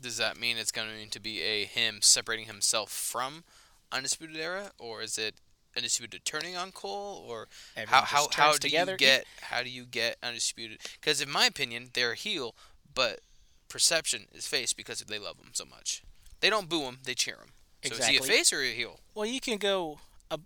Does 0.00 0.16
that 0.16 0.40
mean 0.40 0.56
it's 0.56 0.72
going 0.72 1.08
to 1.08 1.20
be 1.20 1.40
a 1.40 1.66
him 1.66 1.98
separating 2.02 2.46
himself 2.46 2.90
from 2.90 3.44
Undisputed 3.92 4.36
Era, 4.36 4.72
or 4.76 5.02
is 5.02 5.18
it 5.18 5.36
Undisputed 5.76 6.24
turning 6.24 6.56
on 6.56 6.72
Cole, 6.72 7.24
or 7.28 7.46
Everyone 7.76 8.02
how 8.02 8.02
how 8.02 8.28
how 8.32 8.52
do 8.52 8.58
together. 8.58 8.92
you 8.92 8.98
get 8.98 9.24
how 9.42 9.62
do 9.62 9.70
you 9.70 9.84
get 9.84 10.16
Undisputed? 10.20 10.78
Because 11.00 11.20
in 11.20 11.30
my 11.30 11.46
opinion, 11.46 11.90
they're 11.92 12.12
a 12.12 12.16
heel, 12.16 12.56
but 12.92 13.20
perception 13.68 14.26
is 14.32 14.48
face 14.48 14.72
because 14.72 14.98
they 14.98 15.18
love 15.20 15.38
him 15.38 15.50
so 15.52 15.64
much. 15.64 16.02
They 16.40 16.50
don't 16.50 16.68
boo 16.68 16.82
him; 16.82 16.98
they 17.04 17.14
cheer 17.14 17.36
him. 17.36 17.52
So 17.88 17.94
is 17.94 18.06
he 18.06 18.14
a 18.14 18.18
Exactly. 18.18 18.36
face 18.36 18.52
or 18.52 18.60
a 18.60 18.72
heel? 18.72 19.00
Well, 19.14 19.26
you 19.26 19.40
can 19.40 19.58
go. 19.58 19.98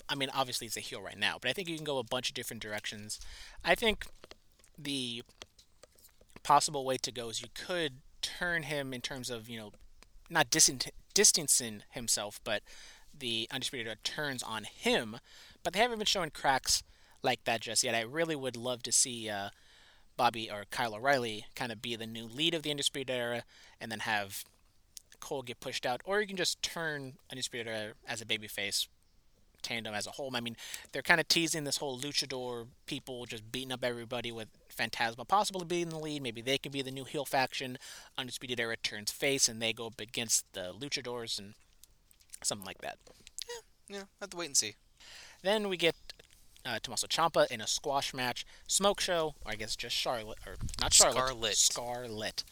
I 0.09 0.15
mean, 0.15 0.29
obviously 0.35 0.67
it's 0.67 0.77
a 0.77 0.81
heel 0.81 1.01
right 1.01 1.17
now, 1.19 1.39
but 1.41 1.49
I 1.51 1.55
think 1.55 1.69
you 1.69 1.77
can 1.77 1.85
go 1.85 1.99
a 1.99 2.05
bunch 2.05 2.29
of 2.29 2.35
different 2.35 2.63
directions. 2.63 3.19
I 3.65 3.75
think 3.75 4.07
the 4.79 5.23
possible 6.43 6.85
way 6.85 6.97
to 6.99 7.13
go 7.13 7.29
is 7.31 7.41
you 7.43 7.49
could 7.55 7.95
turn 8.23 8.65
him 8.65 8.93
in 8.93 9.01
terms 9.01 9.31
of 9.31 9.49
you 9.49 9.59
know 9.59 9.73
not 10.29 10.51
distant, 10.51 10.89
distancing 11.15 11.83
himself, 11.91 12.41
but 12.45 12.63
the 13.19 13.49
undisputed 13.51 13.87
Era 13.87 13.97
turns 14.05 14.43
on 14.43 14.65
him. 14.65 15.19
But 15.63 15.73
they 15.73 15.81
haven't 15.81 15.99
been 15.99 16.07
showing 16.07 16.31
cracks 16.31 16.83
like 17.23 17.45
that 17.45 17.61
just 17.63 17.83
yet. 17.83 17.95
I 17.95 18.03
really 18.03 18.37
would 18.37 18.57
love 18.57 18.83
to 18.85 18.93
see 18.93 19.29
uh, 19.29 19.51
Bobby 20.17 20.51
or 20.51 20.65
Kyle 20.71 20.95
O'Reilly 20.95 21.47
kind 21.55 21.73
of 21.73 21.83
be 21.83 21.97
the 21.97 22.07
new 22.07 22.27
lead 22.27 22.55
of 22.55 22.63
the 22.63 22.71
undisputed 22.71 23.11
era, 23.15 23.43
and 23.81 23.91
then 23.91 24.01
have 24.01 24.45
Cole 25.21 25.43
get 25.43 25.61
pushed 25.61 25.87
out, 25.87 26.01
or 26.05 26.21
you 26.21 26.27
can 26.27 26.37
just 26.37 26.63
turn 26.63 27.15
undisputed 27.31 27.69
era 27.69 27.93
as 28.07 28.21
a 28.21 28.25
babyface 28.25 28.89
tandem 29.63 29.95
as 29.95 30.07
a 30.07 30.13
whole. 30.13 30.35
I 30.35 30.41
mean, 30.41 30.57
they're 30.93 31.03
kind 31.03 31.21
of 31.21 31.29
teasing 31.29 31.65
this 31.65 31.77
whole 31.77 31.99
luchador 31.99 32.67
people 32.87 33.27
just 33.27 33.51
beating 33.53 33.73
up 33.73 33.85
everybody 33.85 34.33
with 34.33 34.49
Fantasma 34.75 35.27
possibly 35.27 35.65
being 35.65 35.91
the 35.91 35.99
lead. 35.99 36.23
Maybe 36.23 36.41
they 36.41 36.59
can 36.59 36.73
be 36.73 36.83
the 36.83 36.91
new 36.91 37.05
heel 37.05 37.25
faction. 37.25 37.79
Undisputed 38.17 38.59
Era 38.59 38.77
turns 38.77 39.11
face 39.11 39.49
and 39.49 39.61
they 39.61 39.73
go 39.73 39.87
up 39.89 40.01
against 40.01 40.51
the 40.53 40.73
luchadors 40.79 41.39
and 41.39 41.55
something 42.43 42.67
like 42.67 42.81
that. 42.81 42.99
Yeah, 43.49 43.97
yeah, 43.97 44.05
have 44.21 44.31
to 44.31 44.37
wait 44.37 44.47
and 44.47 44.57
see. 44.57 44.75
Then 45.43 45.69
we 45.69 45.77
get 45.77 45.95
uh, 46.65 46.79
Tommaso 46.83 47.07
Ciampa 47.07 47.51
in 47.51 47.61
a 47.61 47.67
squash 47.67 48.13
match, 48.13 48.45
smoke 48.67 49.01
show, 49.01 49.35
or 49.45 49.53
I 49.53 49.55
guess 49.55 49.77
just 49.77 49.97
Charlotte, 49.97 50.39
or 50.47 50.57
not 50.81 50.93
Charlotte, 50.93 51.57
Scarlet. 51.57 51.57
Scarlett. 51.57 52.45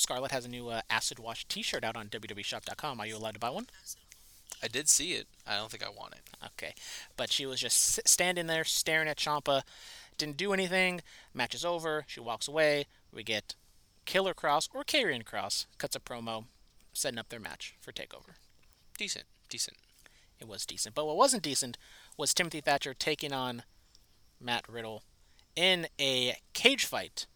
Scarlett 0.00 0.32
has 0.32 0.46
a 0.46 0.48
new 0.48 0.68
uh, 0.68 0.80
acid 0.88 1.18
wash 1.18 1.44
T-shirt 1.44 1.84
out 1.84 1.96
on 1.96 2.08
WWEshop.com. 2.08 3.00
Are 3.00 3.06
you 3.06 3.16
allowed 3.16 3.34
to 3.34 3.40
buy 3.40 3.50
one? 3.50 3.66
I 4.62 4.68
did 4.68 4.88
see 4.88 5.12
it. 5.12 5.26
I 5.46 5.56
don't 5.56 5.70
think 5.70 5.84
I 5.84 5.90
want 5.90 6.14
it. 6.14 6.20
Okay, 6.44 6.74
but 7.16 7.30
she 7.30 7.46
was 7.46 7.60
just 7.60 8.06
standing 8.08 8.46
there 8.46 8.64
staring 8.64 9.08
at 9.08 9.18
Ciampa, 9.18 9.62
didn't 10.18 10.36
do 10.36 10.52
anything. 10.52 11.00
Match 11.32 11.54
is 11.54 11.64
over. 11.64 12.04
She 12.06 12.20
walks 12.20 12.48
away. 12.48 12.86
We 13.12 13.22
get 13.22 13.54
Killer 14.06 14.34
Kross 14.34 14.68
or 14.74 14.84
Karrion 14.84 15.24
Kross 15.24 15.66
cuts 15.78 15.96
a 15.96 16.00
promo, 16.00 16.44
setting 16.92 17.18
up 17.18 17.28
their 17.28 17.40
match 17.40 17.74
for 17.80 17.92
Takeover. 17.92 18.34
Decent, 18.98 19.24
decent. 19.48 19.76
It 20.38 20.48
was 20.48 20.64
decent, 20.64 20.94
but 20.94 21.06
what 21.06 21.16
wasn't 21.16 21.42
decent 21.42 21.76
was 22.16 22.32
Timothy 22.32 22.60
Thatcher 22.60 22.94
taking 22.94 23.32
on 23.32 23.62
Matt 24.40 24.66
Riddle 24.68 25.02
in 25.54 25.86
a 26.00 26.36
cage 26.54 26.86
fight. 26.86 27.26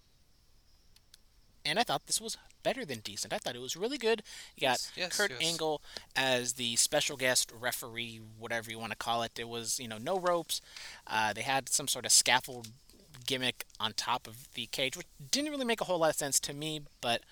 And 1.64 1.78
I 1.78 1.82
thought 1.82 2.06
this 2.06 2.20
was 2.20 2.36
better 2.64 2.84
than 2.84 2.98
decent. 2.98 3.32
I 3.32 3.38
thought 3.38 3.54
it 3.54 3.60
was 3.60 3.76
really 3.76 3.98
good. 3.98 4.22
You 4.56 4.62
got 4.62 4.74
Yes, 4.74 4.92
yes, 4.96 5.16
Kurt 5.16 5.30
yes. 5.30 5.40
Angle 5.40 5.80
as 6.16 6.54
the 6.54 6.74
special 6.74 7.16
guest 7.16 7.52
referee, 7.56 8.20
whatever 8.38 8.70
you 8.70 8.78
want 8.80 8.90
to 8.90 8.98
call 8.98 9.22
it. 9.22 9.36
There 9.36 9.46
was, 9.46 9.78
you 9.78 9.86
know, 9.86 9.98
no 9.98 10.18
ropes. 10.18 10.60
Uh, 11.06 11.32
they 11.32 11.42
had 11.42 11.68
some 11.68 11.86
sort 11.86 12.04
of 12.04 12.10
scaffold 12.10 12.68
gimmick 13.26 13.64
on 13.78 13.92
top 13.92 14.26
of 14.26 14.48
the 14.54 14.66
cage, 14.66 14.96
which 14.96 15.06
didn't 15.30 15.52
really 15.52 15.64
make 15.64 15.80
a 15.80 15.84
whole 15.84 15.98
lot 15.98 16.10
of 16.10 16.16
sense 16.16 16.40
to 16.40 16.52
me. 16.52 16.80
But 17.00 17.22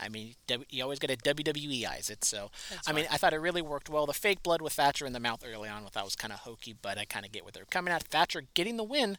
I 0.00 0.08
mean, 0.08 0.34
you 0.70 0.82
always 0.82 0.98
got 0.98 1.10
to 1.10 1.16
WWE 1.16 1.86
eyes 1.86 2.10
it. 2.10 2.24
So 2.24 2.50
I 2.86 2.92
mean, 2.92 3.06
I 3.10 3.16
thought 3.16 3.32
it 3.32 3.38
really 3.38 3.62
worked 3.62 3.88
well. 3.88 4.06
The 4.06 4.12
fake 4.12 4.42
blood 4.42 4.62
with 4.62 4.74
Thatcher 4.74 5.06
in 5.06 5.12
the 5.12 5.20
mouth 5.20 5.44
early 5.46 5.68
on, 5.68 5.84
I 5.84 5.88
thought 5.88 6.04
was 6.04 6.16
kind 6.16 6.32
of 6.32 6.40
hokey, 6.40 6.74
but 6.80 6.98
I 6.98 7.04
kind 7.04 7.26
of 7.26 7.32
get 7.32 7.44
what 7.44 7.54
they're 7.54 7.64
coming 7.64 7.92
at. 7.92 8.04
Thatcher 8.04 8.42
getting 8.54 8.76
the 8.76 8.84
win. 8.84 9.18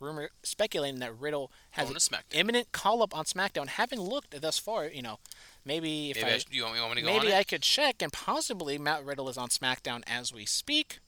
Rumor 0.00 0.30
speculating 0.42 1.00
that 1.00 1.18
Riddle 1.18 1.50
has 1.70 1.90
an 1.90 2.18
imminent 2.32 2.72
call 2.72 3.02
up 3.02 3.16
on 3.16 3.24
SmackDown. 3.24 3.68
Haven't 3.68 4.00
looked 4.00 4.40
thus 4.40 4.58
far. 4.58 4.86
You 4.86 5.02
know, 5.02 5.18
maybe 5.64 6.10
if 6.10 6.16
Maybe 6.16 6.30
I, 6.30 6.34
I, 6.34 6.40
you, 6.50 6.62
want, 6.64 6.76
you 6.76 6.82
want 6.82 6.94
me 6.94 7.00
to 7.00 7.06
go 7.06 7.12
on 7.12 7.18
maybe 7.20 7.32
it? 7.32 7.36
I 7.36 7.44
could 7.44 7.62
check, 7.62 8.02
and 8.02 8.12
possibly 8.12 8.76
Matt 8.78 9.04
Riddle 9.04 9.28
is 9.28 9.38
on 9.38 9.48
SmackDown 9.48 10.02
as 10.06 10.32
we 10.32 10.44
speak. 10.44 10.98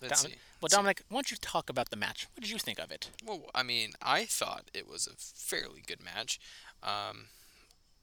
Let's 0.00 0.22
Dominic- 0.22 0.38
see. 0.38 0.42
Well, 0.60 0.66
Let's 0.66 0.74
see. 0.74 0.76
Dominic, 0.76 1.02
why 1.08 1.16
don't 1.16 1.30
you 1.30 1.36
talk 1.40 1.70
about 1.70 1.90
the 1.90 1.96
match? 1.96 2.28
What 2.34 2.42
did 2.42 2.50
you 2.50 2.58
think 2.58 2.78
of 2.78 2.90
it? 2.90 3.10
Well, 3.24 3.42
I 3.54 3.62
mean, 3.62 3.92
I 4.02 4.24
thought 4.24 4.70
it 4.74 4.86
was 4.88 5.06
a 5.06 5.12
fairly 5.16 5.82
good 5.86 6.02
match. 6.04 6.38
Um, 6.82 7.26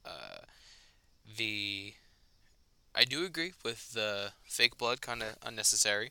uh, 0.04 0.40
the 1.36 1.94
I 2.94 3.04
do 3.04 3.24
agree 3.24 3.52
with 3.64 3.92
the 3.92 4.32
fake 4.44 4.76
blood, 4.76 5.00
kind 5.00 5.22
of 5.22 5.36
unnecessary. 5.42 6.10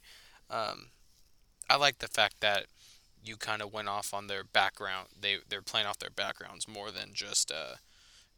Um, 0.49 0.87
I 1.69 1.75
like 1.75 1.99
the 1.99 2.07
fact 2.07 2.39
that 2.39 2.67
you 3.23 3.35
kind 3.37 3.61
of 3.61 3.73
went 3.73 3.89
off 3.89 4.13
on 4.13 4.27
their 4.27 4.43
background. 4.43 5.09
They 5.19 5.37
they're 5.47 5.61
playing 5.61 5.87
off 5.87 5.99
their 5.99 6.09
backgrounds 6.09 6.67
more 6.67 6.91
than 6.91 7.09
just 7.13 7.51
uh, 7.51 7.75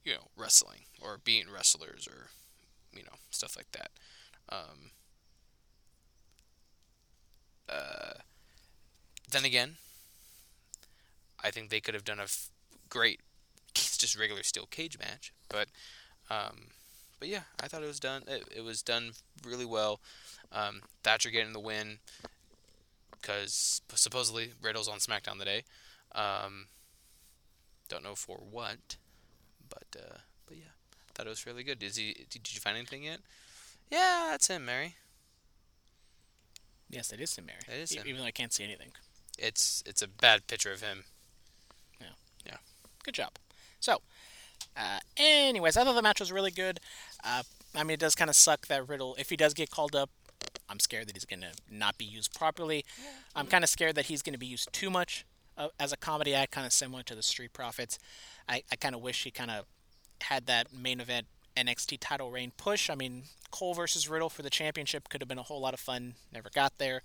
you 0.03 0.13
know 0.13 0.27
wrestling 0.35 0.81
or 1.01 1.19
being 1.23 1.45
wrestlers 1.53 2.07
or 2.07 2.27
you 2.93 3.03
know 3.03 3.17
stuff 3.29 3.55
like 3.55 3.71
that. 3.73 3.91
Um, 4.49 4.91
uh, 7.69 8.13
then 9.31 9.45
again, 9.45 9.77
I 11.43 11.51
think 11.51 11.69
they 11.69 11.79
could 11.79 11.93
have 11.93 12.03
done 12.03 12.19
a 12.19 12.23
f- 12.23 12.49
great, 12.89 13.21
just 13.73 14.17
regular 14.17 14.43
steel 14.43 14.67
cage 14.69 14.97
match. 14.97 15.31
But, 15.49 15.69
um, 16.29 16.67
but 17.19 17.29
yeah, 17.29 17.43
I 17.61 17.67
thought 17.67 17.83
it 17.83 17.87
was 17.87 17.99
done. 17.99 18.23
It, 18.27 18.43
it 18.57 18.63
was 18.63 18.81
done 18.81 19.11
really 19.45 19.65
well. 19.65 19.99
Um, 20.51 20.81
Thatcher 21.03 21.29
getting 21.29 21.53
the 21.53 21.59
win 21.59 21.99
because 23.21 23.81
supposedly 23.93 24.51
Riddle's 24.61 24.87
on 24.87 24.99
SmackDown 24.99 25.39
today. 25.39 25.63
Um, 26.13 26.67
don't 27.87 28.03
know 28.03 28.15
for 28.15 28.37
what, 28.37 28.97
but 29.69 29.85
uh, 29.97 30.17
but 30.47 30.57
yeah, 30.57 30.71
thought 31.13 31.25
it 31.27 31.29
was 31.29 31.45
really 31.45 31.63
good. 31.63 31.81
Is 31.83 31.95
he? 31.95 32.25
Did 32.29 32.53
you 32.53 32.59
find 32.59 32.77
anything 32.77 33.03
yet? 33.03 33.19
Yeah, 33.91 34.27
that's 34.31 34.47
him, 34.47 34.65
Mary. 34.65 34.95
Yes, 36.89 37.11
it 37.11 37.19
is 37.19 37.33
Tim 37.33 37.45
Mary. 37.45 37.59
It 37.67 37.81
is 37.81 37.91
him. 37.91 38.03
Even 38.07 38.21
though 38.21 38.27
I 38.27 38.31
can't 38.31 38.53
see 38.53 38.63
anything. 38.63 38.89
It's 39.37 39.83
it's 39.85 40.01
a 40.01 40.07
bad 40.07 40.47
picture 40.47 40.71
of 40.71 40.81
him. 40.81 41.03
Yeah. 42.01 42.07
Yeah. 42.45 42.57
Good 43.03 43.13
job. 43.13 43.31
So, 43.79 44.01
Uh, 44.75 44.99
anyways, 45.17 45.77
I 45.77 45.83
thought 45.83 45.93
the 45.93 46.01
match 46.01 46.19
was 46.19 46.31
really 46.31 46.51
good. 46.51 46.79
Uh, 47.23 47.43
I 47.75 47.83
mean, 47.83 47.95
it 47.95 47.99
does 47.99 48.15
kind 48.15 48.29
of 48.29 48.35
suck 48.35 48.67
that 48.67 48.87
Riddle, 48.87 49.15
if 49.19 49.29
he 49.29 49.37
does 49.37 49.53
get 49.53 49.69
called 49.69 49.95
up, 49.95 50.09
I'm 50.69 50.79
scared 50.79 51.07
that 51.07 51.15
he's 51.15 51.25
going 51.25 51.41
to 51.41 51.51
not 51.69 51.97
be 51.97 52.05
used 52.05 52.33
properly. 52.37 52.85
I'm 53.35 53.47
kind 53.47 53.63
of 53.63 53.69
scared 53.69 53.95
that 53.95 54.05
he's 54.05 54.21
going 54.21 54.33
to 54.33 54.39
be 54.39 54.45
used 54.45 54.71
too 54.71 54.89
much 54.89 55.25
uh, 55.57 55.69
as 55.79 55.91
a 55.91 55.97
comedy 55.97 56.33
act, 56.35 56.51
kind 56.51 56.65
of 56.65 56.73
similar 56.73 57.03
to 57.03 57.15
the 57.15 57.23
Street 57.23 57.53
Profits. 57.53 57.97
I, 58.47 58.63
I 58.71 58.75
kind 58.75 58.95
of 58.95 59.01
wish 59.01 59.23
he 59.23 59.31
kind 59.31 59.51
of 59.51 59.65
had 60.21 60.45
that 60.45 60.73
main 60.73 60.99
event 60.99 61.27
NXT 61.57 61.97
title 61.99 62.31
reign 62.31 62.51
push. 62.55 62.89
I 62.89 62.95
mean, 62.95 63.23
Cole 63.51 63.73
versus 63.73 64.07
Riddle 64.07 64.29
for 64.29 64.43
the 64.43 64.49
championship 64.49 65.09
could 65.09 65.21
have 65.21 65.27
been 65.27 65.39
a 65.39 65.43
whole 65.43 65.59
lot 65.59 65.73
of 65.73 65.79
fun. 65.79 66.13
Never 66.31 66.49
got 66.53 66.77
there. 66.77 67.01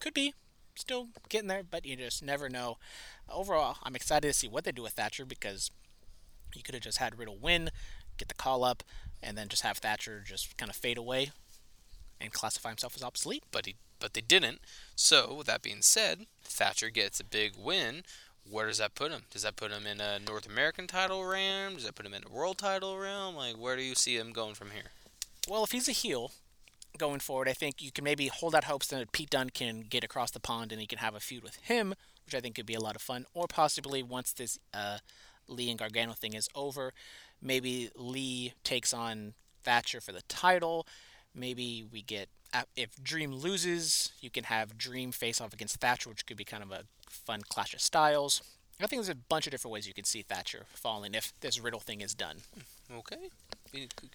Could 0.00 0.14
be. 0.14 0.34
Still 0.76 1.08
getting 1.28 1.48
there, 1.48 1.62
but 1.68 1.84
you 1.84 1.96
just 1.96 2.22
never 2.22 2.48
know. 2.48 2.78
Overall, 3.28 3.78
I'm 3.82 3.96
excited 3.96 4.28
to 4.28 4.32
see 4.32 4.46
what 4.46 4.62
they 4.62 4.70
do 4.70 4.82
with 4.82 4.92
Thatcher 4.92 5.24
because 5.24 5.72
you 6.54 6.62
could 6.62 6.74
have 6.74 6.84
just 6.84 6.98
had 6.98 7.18
Riddle 7.18 7.36
win, 7.36 7.70
get 8.16 8.28
the 8.28 8.34
call 8.34 8.62
up, 8.62 8.84
and 9.20 9.36
then 9.36 9.48
just 9.48 9.64
have 9.64 9.78
Thatcher 9.78 10.22
just 10.24 10.56
kind 10.56 10.70
of 10.70 10.76
fade 10.76 10.96
away 10.96 11.32
and 12.20 12.32
classify 12.32 12.68
himself 12.68 12.94
as 12.96 13.02
obsolete. 13.02 13.44
But 13.50 13.66
he, 13.66 13.76
but 13.98 14.14
they 14.14 14.20
didn't. 14.20 14.60
So 14.96 15.34
with 15.34 15.46
that 15.46 15.62
being 15.62 15.82
said, 15.82 16.26
Thatcher 16.42 16.90
gets 16.90 17.20
a 17.20 17.24
big 17.24 17.52
win. 17.56 18.02
Where 18.48 18.66
does 18.66 18.78
that 18.78 18.94
put 18.94 19.12
him? 19.12 19.22
Does 19.30 19.42
that 19.42 19.56
put 19.56 19.72
him 19.72 19.86
in 19.86 20.00
a 20.00 20.18
North 20.18 20.46
American 20.46 20.86
title 20.86 21.24
realm? 21.24 21.74
Does 21.74 21.84
that 21.84 21.94
put 21.94 22.06
him 22.06 22.14
in 22.14 22.24
a 22.24 22.32
world 22.32 22.58
title 22.58 22.98
realm? 22.98 23.34
Like, 23.34 23.56
where 23.56 23.76
do 23.76 23.82
you 23.82 23.94
see 23.94 24.16
him 24.16 24.32
going 24.32 24.54
from 24.54 24.70
here? 24.70 24.90
Well, 25.48 25.64
if 25.64 25.72
he's 25.72 25.88
a 25.88 25.92
heel 25.92 26.32
going 26.96 27.20
forward, 27.20 27.48
I 27.48 27.52
think 27.52 27.82
you 27.82 27.92
can 27.92 28.04
maybe 28.04 28.28
hold 28.28 28.54
out 28.54 28.64
hopes 28.64 28.86
that 28.88 29.12
Pete 29.12 29.30
Dunne 29.30 29.50
can 29.50 29.80
get 29.80 30.04
across 30.04 30.30
the 30.30 30.40
pond 30.40 30.72
and 30.72 30.80
he 30.80 30.86
can 30.86 30.98
have 30.98 31.14
a 31.14 31.20
feud 31.20 31.42
with 31.42 31.56
him, 31.56 31.94
which 32.24 32.34
I 32.34 32.40
think 32.40 32.54
could 32.54 32.66
be 32.66 32.74
a 32.74 32.80
lot 32.80 32.96
of 32.96 33.02
fun. 33.02 33.26
Or 33.34 33.46
possibly 33.46 34.02
once 34.02 34.32
this 34.32 34.58
uh, 34.72 34.98
Lee 35.46 35.70
and 35.70 35.78
Gargano 35.78 36.12
thing 36.12 36.32
is 36.32 36.48
over, 36.54 36.92
maybe 37.42 37.90
Lee 37.96 38.54
takes 38.64 38.94
on 38.94 39.34
Thatcher 39.62 40.00
for 40.00 40.12
the 40.12 40.22
title. 40.22 40.86
Maybe 41.38 41.86
we 41.90 42.02
get 42.02 42.28
uh, 42.52 42.62
if 42.76 43.02
Dream 43.02 43.34
loses, 43.34 44.12
you 44.20 44.30
can 44.30 44.44
have 44.44 44.78
Dream 44.78 45.12
face 45.12 45.40
off 45.40 45.52
against 45.52 45.76
Thatcher, 45.76 46.08
which 46.08 46.26
could 46.26 46.36
be 46.36 46.44
kind 46.44 46.62
of 46.62 46.70
a 46.70 46.84
fun 47.08 47.42
clash 47.48 47.74
of 47.74 47.80
styles. 47.80 48.42
I 48.80 48.86
think 48.86 49.02
there's 49.02 49.08
a 49.08 49.14
bunch 49.14 49.46
of 49.46 49.50
different 49.50 49.72
ways 49.72 49.86
you 49.86 49.94
can 49.94 50.04
see 50.04 50.22
Thatcher 50.22 50.64
falling 50.68 51.14
if 51.14 51.32
this 51.40 51.60
Riddle 51.60 51.80
thing 51.80 52.00
is 52.00 52.14
done. 52.14 52.38
Okay, 52.96 53.28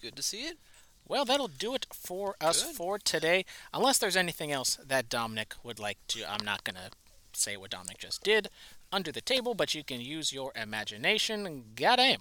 good 0.00 0.16
to 0.16 0.22
see 0.22 0.46
it. 0.46 0.58
Well, 1.06 1.24
that'll 1.24 1.48
do 1.48 1.74
it 1.74 1.86
for 1.92 2.34
us 2.40 2.64
good. 2.64 2.74
for 2.74 2.98
today. 2.98 3.44
Unless 3.74 3.98
there's 3.98 4.16
anything 4.16 4.50
else 4.50 4.78
that 4.84 5.10
Dominic 5.10 5.54
would 5.62 5.78
like 5.78 5.98
to, 6.08 6.28
I'm 6.28 6.44
not 6.44 6.64
gonna 6.64 6.90
say 7.34 7.56
what 7.56 7.70
Dominic 7.70 7.98
just 7.98 8.24
did 8.24 8.48
under 8.94 9.10
the 9.10 9.20
table, 9.20 9.54
but 9.54 9.74
you 9.74 9.82
can 9.82 10.00
use 10.00 10.32
your 10.32 10.52
imagination. 10.54 11.46
And 11.46 11.76
goddamn. 11.76 12.20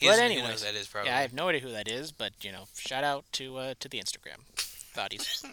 But 0.00 0.18
anyway, 0.18 0.54
that 0.62 0.74
is 0.74 0.88
probably. 0.88 1.10
Yeah, 1.10 1.18
I 1.18 1.20
have 1.20 1.34
no 1.34 1.48
idea 1.48 1.60
who 1.60 1.72
that 1.72 1.88
is, 1.88 2.12
but 2.12 2.32
you 2.42 2.50
know, 2.52 2.64
shout 2.76 3.04
out 3.04 3.24
to 3.32 3.56
uh, 3.58 3.74
to 3.80 3.88
the 3.88 3.98
Instagram 3.98 4.40
thoughties. 4.94 5.44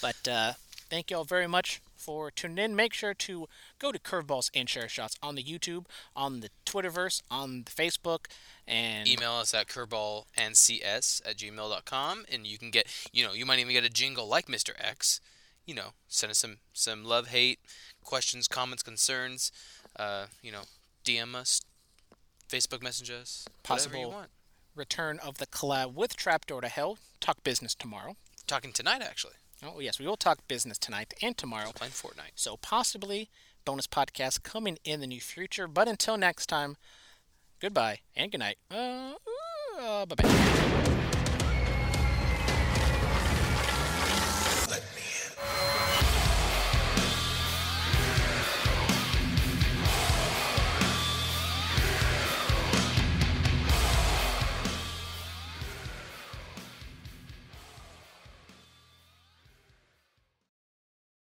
but 0.02 0.28
uh, 0.28 0.52
thank 0.88 1.10
you 1.10 1.18
all 1.18 1.24
very 1.24 1.46
much 1.46 1.80
for 1.96 2.30
tuning 2.30 2.58
in. 2.58 2.76
Make 2.76 2.94
sure 2.94 3.12
to 3.12 3.48
go 3.78 3.92
to 3.92 3.98
Curveballs 3.98 4.50
and 4.54 4.66
Chair 4.66 4.88
Shots 4.88 5.16
on 5.22 5.34
the 5.34 5.42
YouTube, 5.42 5.84
on 6.16 6.40
the 6.40 6.48
Twitterverse, 6.64 7.22
on 7.30 7.64
the 7.64 7.70
Facebook, 7.70 8.26
and 8.66 9.06
email 9.06 9.32
us 9.32 9.52
at 9.52 9.66
curveballncs 9.66 11.20
at 11.26 11.36
gmail.com, 11.36 12.24
and 12.32 12.46
you 12.46 12.56
can 12.56 12.70
get, 12.70 12.86
you 13.12 13.26
know, 13.26 13.32
you 13.32 13.44
might 13.44 13.58
even 13.58 13.72
get 13.72 13.84
a 13.84 13.90
jingle 13.90 14.28
like 14.28 14.46
Mr. 14.46 14.70
X. 14.78 15.20
You 15.68 15.74
know, 15.74 15.90
send 16.08 16.30
us 16.30 16.38
some 16.38 16.56
some 16.72 17.04
love, 17.04 17.28
hate, 17.28 17.58
questions, 18.02 18.48
comments, 18.48 18.82
concerns. 18.82 19.52
Uh, 19.94 20.24
you 20.40 20.50
know, 20.50 20.62
DM 21.04 21.34
us, 21.34 21.60
Facebook 22.48 22.82
message 22.82 23.10
us, 23.10 23.44
possible 23.62 24.24
return 24.74 25.18
of 25.18 25.36
the 25.36 25.46
collab 25.46 25.92
with 25.92 26.16
Trapdoor 26.16 26.62
to 26.62 26.68
Hell. 26.68 26.96
Talk 27.20 27.44
business 27.44 27.74
tomorrow. 27.74 28.16
Talking 28.46 28.72
tonight, 28.72 29.02
actually. 29.02 29.34
Oh 29.62 29.80
yes, 29.80 29.98
we 29.98 30.06
will 30.06 30.16
talk 30.16 30.38
business 30.48 30.78
tonight 30.78 31.12
and 31.20 31.36
tomorrow. 31.36 31.70
Playing 31.74 31.92
Fortnite. 31.92 32.32
So 32.34 32.56
possibly 32.56 33.28
bonus 33.66 33.86
podcast 33.86 34.42
coming 34.42 34.78
in 34.84 35.00
the 35.00 35.06
near 35.06 35.20
future. 35.20 35.68
But 35.68 35.86
until 35.86 36.16
next 36.16 36.46
time, 36.46 36.78
goodbye 37.60 37.98
and 38.16 38.32
good 38.32 38.38
night. 38.38 38.56
Uh, 38.70 39.12
uh, 39.78 40.06
bye 40.06 40.14
bye. 40.14 40.94